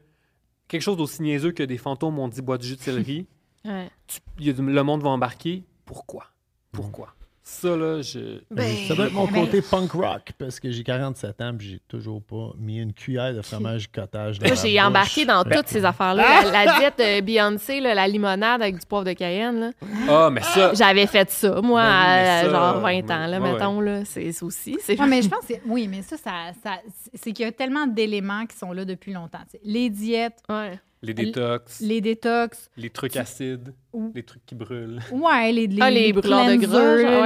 quelque 0.68 0.82
chose 0.82 0.98
d'aussi 0.98 1.22
niaiseux 1.22 1.52
que 1.52 1.64
des 1.64 1.78
fantômes 1.78 2.18
ont 2.20 2.28
dit 2.28 2.42
bois 2.42 2.58
du 2.58 2.68
jus 2.68 2.76
de 2.76 2.82
céleri. 2.82 3.28
Ouais. 3.66 3.90
tu- 4.06 4.20
il 4.38 4.46
y 4.46 4.50
a 4.52 4.54
du- 4.54 4.62
le 4.62 4.84
monde 4.84 5.02
va 5.02 5.10
embarquer. 5.10 5.64
Pourquoi? 5.86 6.28
Pourquoi? 6.72 7.16
Ça 7.48 7.78
là, 7.78 8.02
je. 8.02 8.40
Ben, 8.50 8.76
Ça 8.88 8.96
doit 8.96 9.06
être 9.06 9.14
mon 9.14 9.28
mais- 9.28 9.40
côté 9.42 9.62
punk 9.62 9.92
rock 9.92 10.32
parce 10.40 10.60
que 10.60 10.72
j'ai 10.72 10.84
47 10.84 11.42
ans 11.42 11.54
et 11.54 11.64
j'ai 11.64 11.80
toujours 11.88 12.20
pas 12.24 12.54
mis 12.58 12.80
une 12.80 12.92
cuillère 12.92 13.36
de 13.36 13.44
fromage 13.44 13.88
cottage 13.92 14.40
dans 14.40 14.48
Moi, 14.48 14.56
j'ai 14.56 14.82
embarqué 14.82 15.26
dans 15.26 15.44
toutes 15.44 15.68
ces 15.68 15.86
affaires-là. 15.86 16.24
La, 16.52 16.66
la 16.66 16.80
diète 16.80 16.98
de 16.98 17.22
Beyoncé, 17.22 17.82
là, 17.82 17.94
la 17.94 18.08
limonade 18.08 18.64
avec 18.64 18.80
du 18.80 18.86
poivre 18.88 19.06
de 19.06 19.14
Cayenne, 19.14 19.60
là. 19.60 19.72
Ah, 20.10 20.30
mais 20.32 20.42
ça. 20.42 20.74
j'avais 20.74 21.06
fait 21.06 21.30
ça, 21.30 21.62
moi, 21.62 21.84
Ben 21.84 21.88
à 21.92 22.42
ça, 22.46 22.50
genre 22.50 22.78
euh, 22.78 22.80
20 22.80 23.12
ans, 23.12 23.28
là, 23.28 23.40
ouais, 23.40 23.52
mettons. 23.54 23.80
Là. 23.80 24.06
C'est 24.06 24.42
aussi. 24.42 24.78
C'est 24.82 25.00
Ouais, 25.00 25.06
mais 25.08 25.22
je 25.22 25.30
pense 25.30 25.42
que 25.42 25.54
c'est- 25.54 25.62
oui, 25.68 25.88
mais 25.88 26.02
ça, 26.02 26.18
ça, 26.18 26.32
ça- 26.64 26.82
c'est 27.14 27.32
qu'il 27.32 27.46
y 27.46 27.48
a 27.48 27.52
tellement 27.52 27.86
d'éléments 27.86 28.48
qui 28.48 28.58
sont 28.58 28.72
là 28.72 28.86
depuis 28.86 29.14
longtemps. 29.14 29.38
Les 29.64 29.92
diètes, 29.92 30.40
Ouais. 30.50 30.80
Les 31.06 31.14
détox, 31.14 31.80
les, 31.82 31.88
les 31.88 32.02
détox, 32.02 32.70
trucs 32.94 33.16
acides, 33.18 33.74
Ou- 33.94 34.12
les 34.16 34.24
trucs 34.24 34.46
qui 34.46 34.56
brûlent. 34.56 35.00
ouais, 35.12 35.52
les, 35.52 35.68
les, 35.68 35.82
Ah, 35.82 35.92
les 35.92 36.12
brûleurs 36.14 36.46
de 36.46 36.52
ouais, 36.52 36.58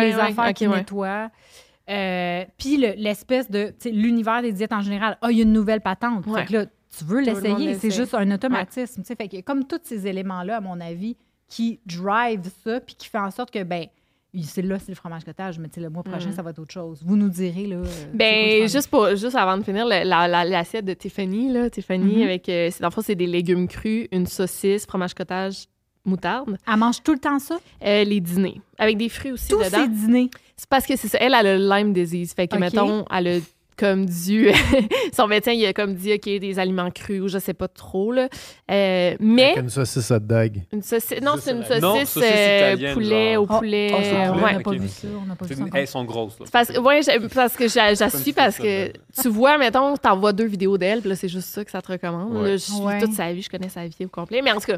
les 0.09 0.15
ouais, 0.15 0.21
affaires 0.21 0.53
qui 0.53 0.67
ouais. 0.67 0.77
nettoient. 0.77 1.31
Euh, 1.89 2.45
Puis 2.57 2.77
le- 2.77 2.93
l'espèce 2.97 3.49
de, 3.49 3.73
l'univers 3.85 4.41
des 4.41 4.51
diètes 4.51 4.73
en 4.73 4.81
général. 4.81 5.17
Ah, 5.21 5.31
il 5.31 5.37
y 5.37 5.39
a 5.39 5.43
une 5.43 5.53
nouvelle 5.53 5.81
patente. 5.81 6.25
Ouais. 6.27 6.41
Fait 6.41 6.45
que 6.47 6.53
là, 6.53 6.65
tu 6.65 7.03
veux 7.05 7.21
l'essayer. 7.21 7.75
C'est 7.75 7.91
juste 7.91 8.13
un 8.13 8.29
automatisme. 8.31 9.01
tu 9.01 9.07
sais. 9.07 9.15
Fait 9.15 9.27
que 9.27 9.41
comme 9.41 9.65
tous 9.65 9.79
ces 9.83 10.05
éléments-là, 10.07 10.57
à 10.57 10.61
mon 10.61 10.79
avis, 10.79 11.17
qui 11.47 11.79
drive 11.85 12.41
ça, 12.63 12.79
puis 12.79 12.93
qui 12.95 13.07
fait 13.07 13.17
en 13.17 13.31
sorte 13.31 13.49
que, 13.51 13.63
ben, 13.63 13.85
c'est 14.43 14.61
là, 14.61 14.77
c'est 14.79 14.89
le 14.91 14.95
fromage 14.95 15.23
cottage, 15.25 15.57
mais 15.59 15.67
le 15.77 15.89
mois 15.89 16.03
prochain, 16.03 16.31
ça 16.31 16.41
va 16.41 16.51
être 16.51 16.59
autre 16.59 16.71
chose. 16.73 17.01
Vous 17.05 17.15
nous 17.15 17.29
direz, 17.29 17.65
là. 17.65 17.77
euh, 17.77 17.83
Ben, 18.13 18.67
juste, 18.67 18.89
pour, 18.89 19.07
juste 19.15 19.35
avant 19.35 19.57
de 19.57 19.63
finir, 19.63 19.85
le- 19.85 20.07
la- 20.07 20.27
la- 20.27 20.45
l'assiette 20.45 20.85
de 20.85 20.93
Tiffany, 20.93 21.51
là, 21.51 21.69
Tiffany, 21.69 22.17
Mhm. 22.17 22.23
avec, 22.23 22.47
euh, 22.49 22.69
dans 22.79 22.87
le 22.87 22.91
fond, 22.93 23.01
c'est 23.01 23.15
des 23.15 23.27
légumes 23.27 23.67
crus, 23.67 24.07
une 24.11 24.25
saucisse, 24.27 24.85
fromage 24.85 25.13
cottage, 25.13 25.65
moutarde, 26.05 26.57
Elle 26.71 26.77
mange 26.77 27.01
tout 27.03 27.13
le 27.13 27.19
temps 27.19 27.39
ça? 27.39 27.57
euh, 27.83 28.03
les 28.03 28.19
dîners, 28.19 28.61
avec 28.77 28.97
des 28.97 29.09
fruits 29.09 29.31
aussi 29.31 29.47
Tous 29.49 29.57
dedans. 29.63 29.81
ces 29.83 29.87
dîners. 29.87 30.29
C'est 30.55 30.69
parce 30.69 30.85
que 30.85 30.95
c'est 30.95 31.07
ça. 31.07 31.17
Elle, 31.21 31.33
elle 31.39 31.47
a 31.47 31.57
le 31.57 31.69
Lyme 31.69 31.93
disease. 31.93 32.33
Fait 32.33 32.47
que, 32.47 32.57
mettons, 32.57 33.05
elle 33.15 33.27
a 33.27 33.39
comme 33.79 34.05
dû. 34.05 34.49
son 35.13 35.27
médecin, 35.27 35.51
il 35.53 35.65
a 35.65 35.73
comme 35.73 35.93
dit, 35.95 36.13
OK, 36.13 36.23
des 36.25 36.59
aliments 36.59 36.91
crus 36.91 37.21
ou 37.21 37.27
je 37.29 37.37
sais 37.39 37.53
pas 37.53 37.67
trop, 37.67 38.11
là. 38.11 38.27
Euh, 38.69 39.15
mais. 39.19 39.51
Avec 39.51 39.57
une 39.63 39.69
saucisse 39.69 40.11
hot 40.11 40.19
dog. 40.19 40.61
Une 40.73 40.81
saucisse. 40.83 41.21
Non, 41.21 41.35
c'est 41.39 41.51
une 41.51 41.63
saucisse- 41.63 41.81
non, 41.81 41.95
euh, 41.97 42.73
italienne, 42.73 42.93
poulet 42.93 43.33
genre. 43.35 43.43
au 43.43 43.47
poulet. 43.57 43.89
Oh, 43.91 43.95
Ah, 43.97 44.01
euh, 44.03 44.03
poulet, 44.03 44.29
On 44.29 44.43
ouais. 44.45 44.53
n'a 44.53 44.59
pas 44.59 44.71
vu 44.71 44.87
ça. 44.87 45.07
On 45.21 45.25
n'a 45.25 45.35
pas 45.35 45.45
vu 45.45 45.55
ça. 45.55 45.63
Elles 45.73 45.87
sont 45.87 46.03
grosses. 46.03 46.39
Là. 46.39 46.45
Parce 46.51 46.69
que, 46.69 46.79
ouais, 46.79 47.01
parce 47.33 47.55
que 47.55 47.67
j'a- 47.67 47.93
j'assume 47.93 48.33
parce 48.33 48.57
que 48.57 48.91
tu 49.21 49.29
vois, 49.29 49.57
mettons, 49.57 49.95
t'envoies 49.97 50.33
deux 50.33 50.45
vidéos 50.47 50.77
d'elle, 50.77 50.99
puis 50.99 51.09
là, 51.09 51.15
c'est 51.15 51.29
juste 51.29 51.47
ça 51.49 51.63
que 51.63 51.71
ça 51.71 51.81
te 51.81 51.91
recommande. 51.91 52.33
Ouais. 52.35 52.43
Là, 52.49 52.51
je 52.51 52.57
suis 52.57 52.73
Ouais. 52.81 52.99
toute 52.99 53.13
sa 53.13 53.31
vie, 53.33 53.41
je 53.41 53.49
connais 53.49 53.69
sa 53.69 53.87
vie 53.87 54.05
au 54.05 54.09
complet. 54.09 54.41
Mais 54.41 54.51
en 54.51 54.59
tout 54.59 54.67
cas, 54.71 54.77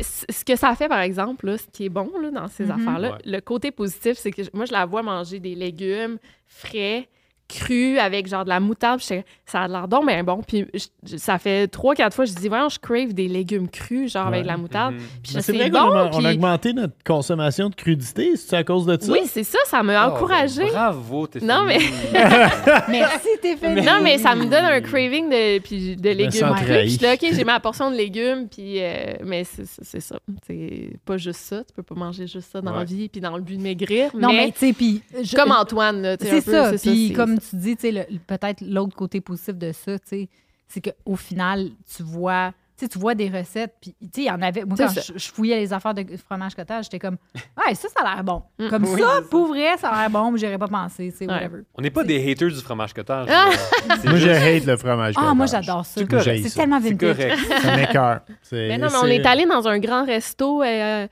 ce 0.00 0.44
que 0.44 0.56
ça 0.56 0.74
fait, 0.74 0.88
par 0.88 1.00
exemple, 1.00 1.46
là, 1.46 1.58
ce 1.58 1.64
qui 1.72 1.84
est 1.86 1.88
bon 1.88 2.10
là, 2.20 2.30
dans 2.30 2.48
ces 2.48 2.64
Mhm. 2.64 2.70
affaires-là, 2.70 3.10
Ouais. 3.12 3.18
le 3.24 3.40
côté 3.40 3.70
positif, 3.70 4.16
c'est 4.18 4.30
que 4.30 4.42
moi, 4.52 4.64
je 4.66 4.72
la 4.72 4.86
vois 4.86 5.02
manger 5.02 5.40
des 5.40 5.54
légumes 5.54 6.18
frais, 6.46 7.08
crus, 7.48 7.98
avec 7.98 8.26
genre 8.26 8.44
de 8.44 8.48
la 8.48 8.60
moutarde. 8.60 9.00
Ça 9.46 9.60
a 9.62 9.68
l'air 9.68 9.86
donc 9.88 10.06
bien 10.06 10.24
bon. 10.24 10.40
Puis 10.46 10.66
je- 10.72 11.16
ça 11.16 11.38
fait 11.38 11.68
trois, 11.68 11.94
quatre 11.94 12.14
fois, 12.14 12.24
je 12.24 12.32
dis, 12.32 12.48
voyons, 12.48 12.68
je 12.68 12.78
crave 12.78 13.12
des 13.12 13.28
légumes 13.28 13.68
crus, 13.68 14.12
genre 14.12 14.26
avec 14.26 14.42
de 14.42 14.46
la 14.48 14.56
moutarde. 14.56 14.94
Mhm. 14.94 15.00
Puis 15.22 15.32
C'est 15.42 15.52
vrai 15.52 15.70
bon, 15.70 15.78
a, 15.78 16.10
on 16.12 16.16
a 16.16 16.18
puis- 16.18 16.26
augmenté 16.34 16.72
notre 16.72 16.94
consommation 17.04 17.68
de 17.68 17.74
crudité. 17.74 18.36
C'est 18.36 18.56
à 18.56 18.64
cause 18.64 18.86
de 18.86 18.98
ça? 19.00 19.12
Oui, 19.12 19.20
c'est 19.26 19.44
ça, 19.44 19.58
ça 19.66 19.82
m'a 19.82 20.08
Oh, 20.08 20.12
encouragé. 20.12 20.64
ben, 20.64 20.70
bravo. 20.72 21.28
Non, 21.42 21.64
mais- 21.64 21.78
Merci, 22.88 23.28
Stéphanie. 23.38 23.82
Non, 23.82 24.00
mais 24.02 24.18
ça 24.18 24.34
me 24.34 24.44
donne 24.44 24.64
un 24.64 24.80
craving 24.80 25.28
de, 25.30 25.58
puis 25.60 25.96
de 25.96 26.10
légumes 26.10 26.54
crus. 26.56 26.66
Puis 26.66 26.90
je 26.98 27.02
là, 27.02 27.14
OK, 27.14 27.26
j'ai 27.32 27.44
ma 27.44 27.60
portion 27.60 27.90
de 27.90 27.96
légumes, 27.96 28.48
puis... 28.48 28.82
euh, 28.82 29.14
mais 29.24 29.44
c'est 29.44 29.66
ça. 30.00 30.16
C'est 30.46 30.90
pas 31.04 31.16
juste 31.16 31.40
ça. 31.40 31.62
Tu 31.64 31.72
peux 31.74 31.82
pas 31.82 31.94
manger 31.94 32.26
juste 32.26 32.50
ça 32.52 32.60
dans 32.60 32.72
la 32.76 32.84
vie, 32.84 33.08
puis 33.08 33.20
dans 33.20 33.36
le 33.36 33.42
but 33.42 33.56
de 33.56 33.62
maigrir. 33.62 34.10
Non, 34.14 34.28
mais 34.28 34.46
mais, 34.46 34.52
tu 34.52 34.58
sais, 34.66 34.72
puis. 34.72 35.02
je- 35.22 35.36
comme 35.36 35.52
Antoine, 35.52 36.02
là, 36.02 36.16
tu 36.16 36.26
sais, 36.26 36.40
C'est 36.40 36.50
ça. 36.50 36.70
Puis 36.70 37.08
c'est- 37.08 37.14
comme 37.34 37.40
tu 37.50 37.56
dis, 37.56 37.76
tu 37.76 37.82
sais, 37.82 37.92
le- 37.92 38.18
peut-être 38.26 38.60
l'autre 38.62 38.94
côté 38.96 39.20
positif 39.20 39.54
de 39.56 39.72
ça, 39.72 39.98
tu 39.98 40.08
sais, 40.08 40.28
c'est 40.68 40.80
qu'au 40.80 41.16
final, 41.16 41.70
tu 41.96 42.02
vois, 42.02 42.52
tu 42.76 42.84
sais, 42.86 42.88
tu 42.88 42.98
vois 42.98 43.14
des 43.14 43.28
recettes, 43.28 43.74
puis 43.80 43.94
tu 44.00 44.06
sais, 44.12 44.20
il 44.22 44.24
y 44.24 44.30
en 44.30 44.42
avait. 44.42 44.64
Moi, 44.64 44.76
C'est 44.76 44.84
quand 44.86 45.00
je, 45.14 45.18
je 45.18 45.32
fouillais 45.32 45.56
les 45.60 45.72
affaires 45.72 45.94
de 45.94 46.04
fromage 46.16 46.54
cottage, 46.56 46.84
j'étais 46.86 46.98
comme, 46.98 47.16
ouais, 47.34 47.74
ça, 47.76 47.86
ça 47.88 48.04
a 48.04 48.14
l'air 48.16 48.24
bon. 48.24 48.42
Mm. 48.58 48.68
Comme 48.68 48.84
Oui, 48.84 49.00
ça, 49.00 49.08
c'est 49.18 49.22
ça. 49.22 49.28
pour 49.30 49.46
vrai, 49.46 49.76
ça 49.78 49.90
a 49.90 50.00
l'air 50.00 50.10
bon, 50.10 50.32
mais 50.32 50.38
j'aurais 50.38 50.58
pas 50.58 50.66
pensé, 50.66 51.10
tu 51.12 51.18
sais, 51.18 51.26
Ouais. 51.28 51.34
whatever. 51.34 51.62
On 51.74 51.82
n'est 51.82 51.90
pas 51.90 52.02
des 52.02 52.30
haters 52.32 52.48
du 52.48 52.60
fromage 52.60 52.92
cottage. 52.92 53.28
Ah! 53.30 53.50
C'est 54.00 54.08
Moi, 54.08 54.18
je 54.18 54.28
hate 54.28 54.64
le 54.66 54.76
fromage. 54.76 55.14
Ah, 55.16 55.20
cottage. 55.20 55.36
moi, 55.36 55.46
j'adore 55.46 55.86
ça. 55.86 56.00
C'est 56.00 56.08
correct. 56.10 56.42
C'est 56.42 56.48
ça. 56.48 56.60
tellement 56.62 56.80
C'est 56.80 56.90
vintage. 56.90 57.16
correct. 57.16 57.38
Ça 57.62 57.76
m'écoeure. 57.76 58.20
C'est- 58.42 58.68
Mais 58.68 58.78
non, 58.78 58.88
mais 58.90 58.96
on 58.98 59.02
c'est- 59.04 59.16
est 59.16 59.26
allé 59.26 59.46
dans 59.46 59.68
un 59.68 59.78
grand 59.78 60.04
resto 60.04 60.62
euh, 60.64 61.06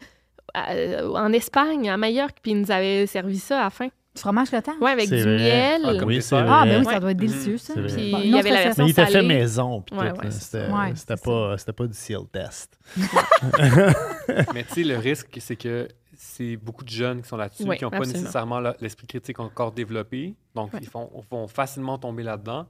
euh, 0.56 1.08
en 1.14 1.32
Espagne, 1.32 1.88
à 1.90 1.96
Majorque, 1.96 2.38
puis 2.42 2.52
ils 2.52 2.60
nous 2.60 2.70
avaient 2.72 3.06
servi 3.06 3.38
ça 3.38 3.60
à 3.60 3.64
la 3.64 3.70
fin. 3.70 3.88
Du 4.14 4.20
fromage 4.20 4.50
cottage? 4.50 4.74
Ouais, 4.80 4.90
avec 4.90 5.08
du 5.08 5.22
vrai. 5.22 5.36
miel. 5.38 5.82
Ah, 5.86 5.94
comme 5.98 6.08
Oui, 6.08 6.20
c'est. 6.20 6.36
Ah, 6.36 6.64
ben 6.66 6.80
oui, 6.80 6.86
Ouais. 6.86 6.92
ça 6.92 7.00
doit 7.00 7.10
être 7.12 7.16
délicieux, 7.16 7.56
ça. 7.56 7.72
Puis 7.74 8.10
Bon, 8.12 8.20
il 8.22 8.30
y 8.30 8.38
avait 8.38 8.50
la 8.50 8.62
version 8.64 8.84
Mais 8.84 8.90
il 8.90 8.92
était 8.92 9.06
fait 9.06 9.22
maison. 9.22 9.80
puis 9.80 9.96
Ouais, 9.98 10.12
tout, 10.12 10.20
ouais, 10.20 10.30
C'était. 10.30 10.66
Ouais, 10.68 11.16
pas, 11.24 11.58
c'était 11.58 11.72
pas 11.72 11.86
du 11.86 11.94
seal 11.94 12.20
test. 12.30 12.78
Mais 14.54 14.64
tu 14.64 14.74
sais, 14.74 14.84
le 14.84 14.98
risque, 14.98 15.28
c'est 15.40 15.56
que 15.56 15.88
c'est 16.14 16.56
beaucoup 16.56 16.84
de 16.84 16.90
jeunes 16.90 17.22
qui 17.22 17.28
sont 17.28 17.36
là-dessus, 17.36 17.64
Oui, 17.64 17.76
qui 17.78 17.84
n'ont 17.84 17.90
pas 17.90 18.00
nécessairement 18.00 18.60
l'esprit 18.80 19.06
critique 19.06 19.40
encore 19.40 19.72
développé. 19.72 20.34
Donc, 20.54 20.72
Ouais. 20.74 20.80
ils 20.82 20.88
font, 20.88 21.10
vont 21.30 21.48
facilement 21.48 21.98
tomber 21.98 22.22
là-dedans. 22.22 22.66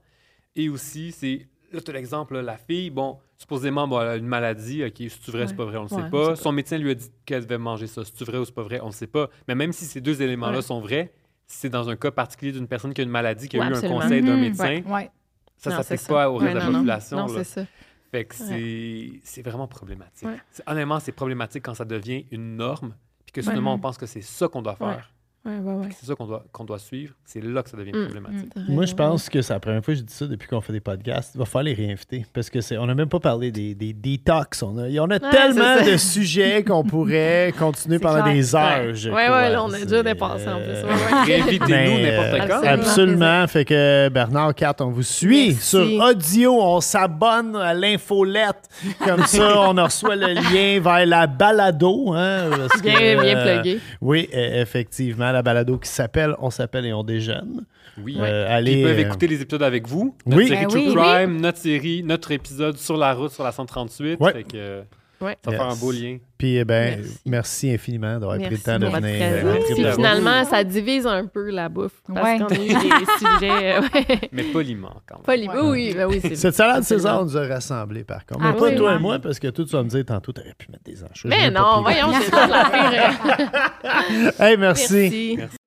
Et 0.55 0.69
aussi, 0.69 1.11
c'est. 1.11 1.47
Là, 1.71 1.81
tu 1.81 1.89
as 1.89 1.93
l'exemple, 1.95 2.35
là, 2.35 2.41
la 2.43 2.57
fille, 2.57 2.91
bon, 2.91 3.17
supposément, 3.37 3.87
bon, 3.87 3.99
elle 3.99 4.07
a 4.07 4.15
une 4.15 4.27
maladie, 4.27 4.83
OK, 4.85 4.93
c'est 4.99 5.31
vrai, 5.31 5.47
c'est 5.47 5.55
pas 5.55 5.65
vrai, 5.65 5.77
on 5.77 5.81
le 5.85 5.89
Ouais, 5.89 5.97
sait 6.01 6.07
on 6.07 6.09
pas. 6.11 6.23
sait 6.25 6.29
pas. 6.29 6.35
Son 6.35 6.51
médecin 6.51 6.77
lui 6.77 6.91
a 6.91 6.93
dit 6.93 7.09
qu'elle 7.25 7.41
devait 7.43 7.57
manger 7.57 7.87
ça. 7.87 8.03
C'est 8.05 8.23
vrai 8.25 8.37
ou 8.37 8.45
c'est 8.45 8.53
pas 8.53 8.61
vrai, 8.61 8.79
on 8.81 8.87
le 8.87 8.91
sait 8.91 9.07
pas. 9.07 9.27
Mais 9.47 9.55
même 9.55 9.73
si 9.73 9.85
ces 9.85 9.99
deux 9.99 10.21
éléments-là 10.21 10.57
Ouais. 10.57 10.61
sont 10.61 10.79
vrais, 10.79 11.11
c'est 11.47 11.69
dans 11.69 11.89
un 11.89 11.95
cas 11.95 12.11
particulier 12.11 12.51
d'une 12.51 12.67
personne 12.67 12.93
qui 12.93 13.01
a 13.01 13.03
une 13.03 13.09
maladie, 13.09 13.47
qui 13.47 13.57
a 13.57 13.59
Ouais, 13.61 13.67
eu 13.67 13.69
absolument. 13.71 13.99
un 13.99 14.03
conseil 14.03 14.21
d'un 14.21 14.35
Mhm. 14.35 14.41
médecin, 14.41 14.81
Ouais. 14.87 15.11
ça 15.57 15.77
ne 15.77 15.83
s'applique 15.83 16.07
pas 16.07 16.29
au 16.29 16.37
reste 16.37 16.53
de 16.53 16.59
la 16.59 16.65
non. 16.65 16.73
population. 16.79 17.17
Non, 17.17 17.27
c'est 17.27 17.43
ça. 17.43 17.65
Fait 18.11 18.25
que 18.25 18.35
c'est 18.35 19.11
c'est 19.23 19.41
vraiment 19.41 19.67
problématique. 19.67 20.27
Honnêtement, 20.67 20.99
c'est 20.99 21.11
problématique 21.11 21.63
quand 21.63 21.73
ça 21.73 21.85
devient 21.85 22.25
une 22.31 22.55
norme, 22.57 22.95
puis 23.25 23.33
que 23.33 23.41
soudainement 23.41 23.73
on 23.73 23.79
pense 23.79 23.97
que 23.97 24.05
c'est 24.05 24.21
ça 24.21 24.47
qu'on 24.47 24.61
doit 24.61 24.75
faire, 24.75 25.11
Ouais. 25.45 25.51
Ouais, 25.51 25.59
ouais, 25.59 25.73
ouais. 25.81 25.87
que 25.89 25.93
c'est 25.99 26.05
ça 26.05 26.15
qu'on 26.15 26.25
doit, 26.25 26.45
qu'on 26.53 26.63
doit 26.63 26.79
suivre. 26.79 27.13
C'est 27.25 27.43
là 27.43 27.61
que 27.63 27.69
ça 27.69 27.75
devient 27.75 27.91
Mm. 27.91 28.03
problématique. 28.05 28.49
T'as 28.55 28.61
Moi, 28.69 28.85
je 28.85 28.93
pense 28.93 29.27
que 29.29 29.41
c'est 29.41 29.53
la 29.53 29.59
première 29.59 29.83
fois 29.83 29.93
que 29.93 29.99
je 29.99 30.03
dis 30.05 30.13
ça 30.13 30.25
depuis 30.25 30.47
qu'on 30.47 30.61
fait 30.61 30.71
des 30.71 30.79
podcasts. 30.79 31.31
Il 31.35 31.39
va 31.39 31.43
falloir 31.45 31.63
les 31.63 31.73
réinviter. 31.73 32.25
Parce 32.33 32.49
que 32.49 32.61
c'est, 32.61 32.77
on 32.77 32.85
n'a 32.85 32.95
même 32.95 33.09
pas 33.09 33.19
parlé 33.19 33.51
des, 33.51 33.75
des 33.75 33.91
detox. 33.91 34.63
On 34.63 34.77
a, 34.77 34.87
il 34.87 34.93
y 34.93 34.99
en 35.01 35.09
a 35.09 35.15
Ouais, 35.15 35.29
tellement 35.31 35.83
de 35.85 35.97
sujets 35.97 36.63
qu'on 36.63 36.83
pourrait 36.85 37.53
continuer 37.59 37.99
pendant 37.99 38.21
clair. 38.23 38.33
des 38.35 38.55
heures. 38.55 38.85
Ouais. 38.85 38.95
je 38.95 39.09
Ouais, 39.09 39.25
crois. 39.25 39.37
ouais, 39.37 39.49
là, 39.51 39.63
on 39.65 39.73
a 39.73 39.79
déjà 39.79 40.01
dépassé 40.03 40.47
en 40.47 40.59
plus. 40.59 40.69
euh. 40.69 41.23
Réinvitez-nous 41.25 41.99
n'importe 42.01 42.49
quand. 42.49 42.67
absolument. 42.67 43.47
Fait 43.47 43.65
que 43.65 44.09
Bernard, 44.09 44.55
Kat, 44.55 44.75
on 44.79 44.91
vous 44.91 45.03
suit 45.03 45.47
Merci. 45.49 45.61
sur 45.69 46.03
audio. 46.05 46.57
On 46.61 46.79
s'abonne 46.81 47.55
à 47.57 47.73
l'infolette. 47.73 48.69
Comme 49.05 49.23
ça, 49.25 49.59
on 49.69 49.73
reçoit 49.83 50.15
le 50.15 50.27
lien 50.33 50.79
vers 50.79 51.05
la 51.05 51.27
balado. 51.27 52.13
Hein, 52.13 52.49
parce 52.49 52.81
que, 52.81 52.87
Bien, 52.87 53.21
bien 53.21 53.37
euh, 53.37 53.61
plugué. 53.61 53.79
Oui, 54.01 54.29
euh, 54.33 54.61
effectivement, 54.61 55.32
la 55.33 55.41
balado 55.41 55.77
qui 55.77 55.89
s'appelle 55.89 56.35
On 56.39 56.49
s'appelle 56.49 56.85
et 56.85 56.93
on 56.93 57.03
déjeune. 57.03 57.65
Oui. 58.01 58.17
Euh, 58.19 58.47
allez, 58.49 58.73
Ils 58.79 58.83
peuvent 58.83 58.97
euh, 58.97 59.01
écouter 59.01 59.27
les 59.27 59.41
épisodes 59.41 59.61
avec 59.63 59.87
vous. 59.87 60.15
Notre 60.25 60.37
Oui. 60.41 60.47
série 60.47 60.61
Ben 60.61 60.69
True 60.69 60.79
oui. 60.89 60.95
Crime, 60.95 61.41
notre 61.41 61.57
série, 61.57 62.03
notre 62.03 62.31
épisode 62.31 62.77
sur 62.77 62.97
la 62.97 63.13
route, 63.13 63.31
sur 63.31 63.43
la 63.43 63.51
138. 63.51 64.19
Ouais. 64.19 64.31
Fait 64.33 64.43
que, 64.43 64.49
euh, 64.55 64.81
Ouais. 65.23 65.37
ça 65.43 65.51
Yes. 65.51 65.61
un 65.61 65.75
beau 65.75 65.91
lien. 65.91 66.17
Puis, 66.37 66.57
eh 66.57 66.65
ben, 66.65 66.97
Merci. 66.97 67.21
merci. 67.25 67.71
infiniment 67.71 68.19
d'avoir 68.19 68.37
pris 68.37 68.49
le 68.49 68.57
temps 68.57 68.77
de 68.77 68.85
venir. 68.87 68.99
présence. 68.99 69.55
euh, 69.69 69.73
Puis 69.75 69.85
finalement, 69.93 70.43
ça 70.43 70.63
divise 70.63 71.07
un 71.07 71.25
peu 71.27 71.49
la 71.51 71.69
bouffe. 71.69 72.01
Parce 72.13 72.21
Ouais. 72.27 72.37
qu'on 72.39 72.47
a 72.47 72.55
eu 72.55 72.67
des 72.67 73.05
sujets. 73.19 73.79
ouais. 73.79 74.29
Mais 74.33 74.43
poliment, 74.43 74.95
quand 75.07 75.15
même. 75.17 75.23
Pas 75.25 75.35
li- 75.37 75.47
Oui, 75.63 75.93
ben 75.95 76.07
oui, 76.07 76.19
c'est 76.21 76.35
Cette 76.35 76.55
salade. 76.55 76.83
César 76.83 77.23
nous 77.23 77.37
a 77.37 77.47
rassemblés, 77.47 78.03
par 78.03 78.25
contre. 78.25 78.41
Ah 78.43 78.51
Mais 78.53 78.59
pas 78.59 78.65
oui, 78.69 78.75
toi 78.75 78.95
et 78.95 78.99
moi, 78.99 79.19
parce 79.19 79.39
que 79.39 79.47
toi, 79.47 79.63
tu 79.65 79.71
vas 79.71 79.83
me 79.83 79.89
dire 79.89 80.03
tantôt, 80.05 80.33
tu 80.33 80.41
aurais 80.41 80.53
pu 80.57 80.69
mettre 80.71 80.83
des 80.83 81.03
anchois. 81.03 81.29
Mais 81.29 81.49
pas 81.51 81.59
non, 81.61 81.81
voyons, 81.81 82.11
c'est 82.21 82.29
ça 82.29 82.47
la 82.47 82.65
pire. 82.65 84.33
Hey, 84.39 84.57
merci. 84.57 85.35
Merci. 85.37 85.57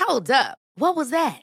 Hold 0.00 0.30
up. 0.30 0.56
What 0.76 0.96
was 0.96 1.10
that? 1.10 1.42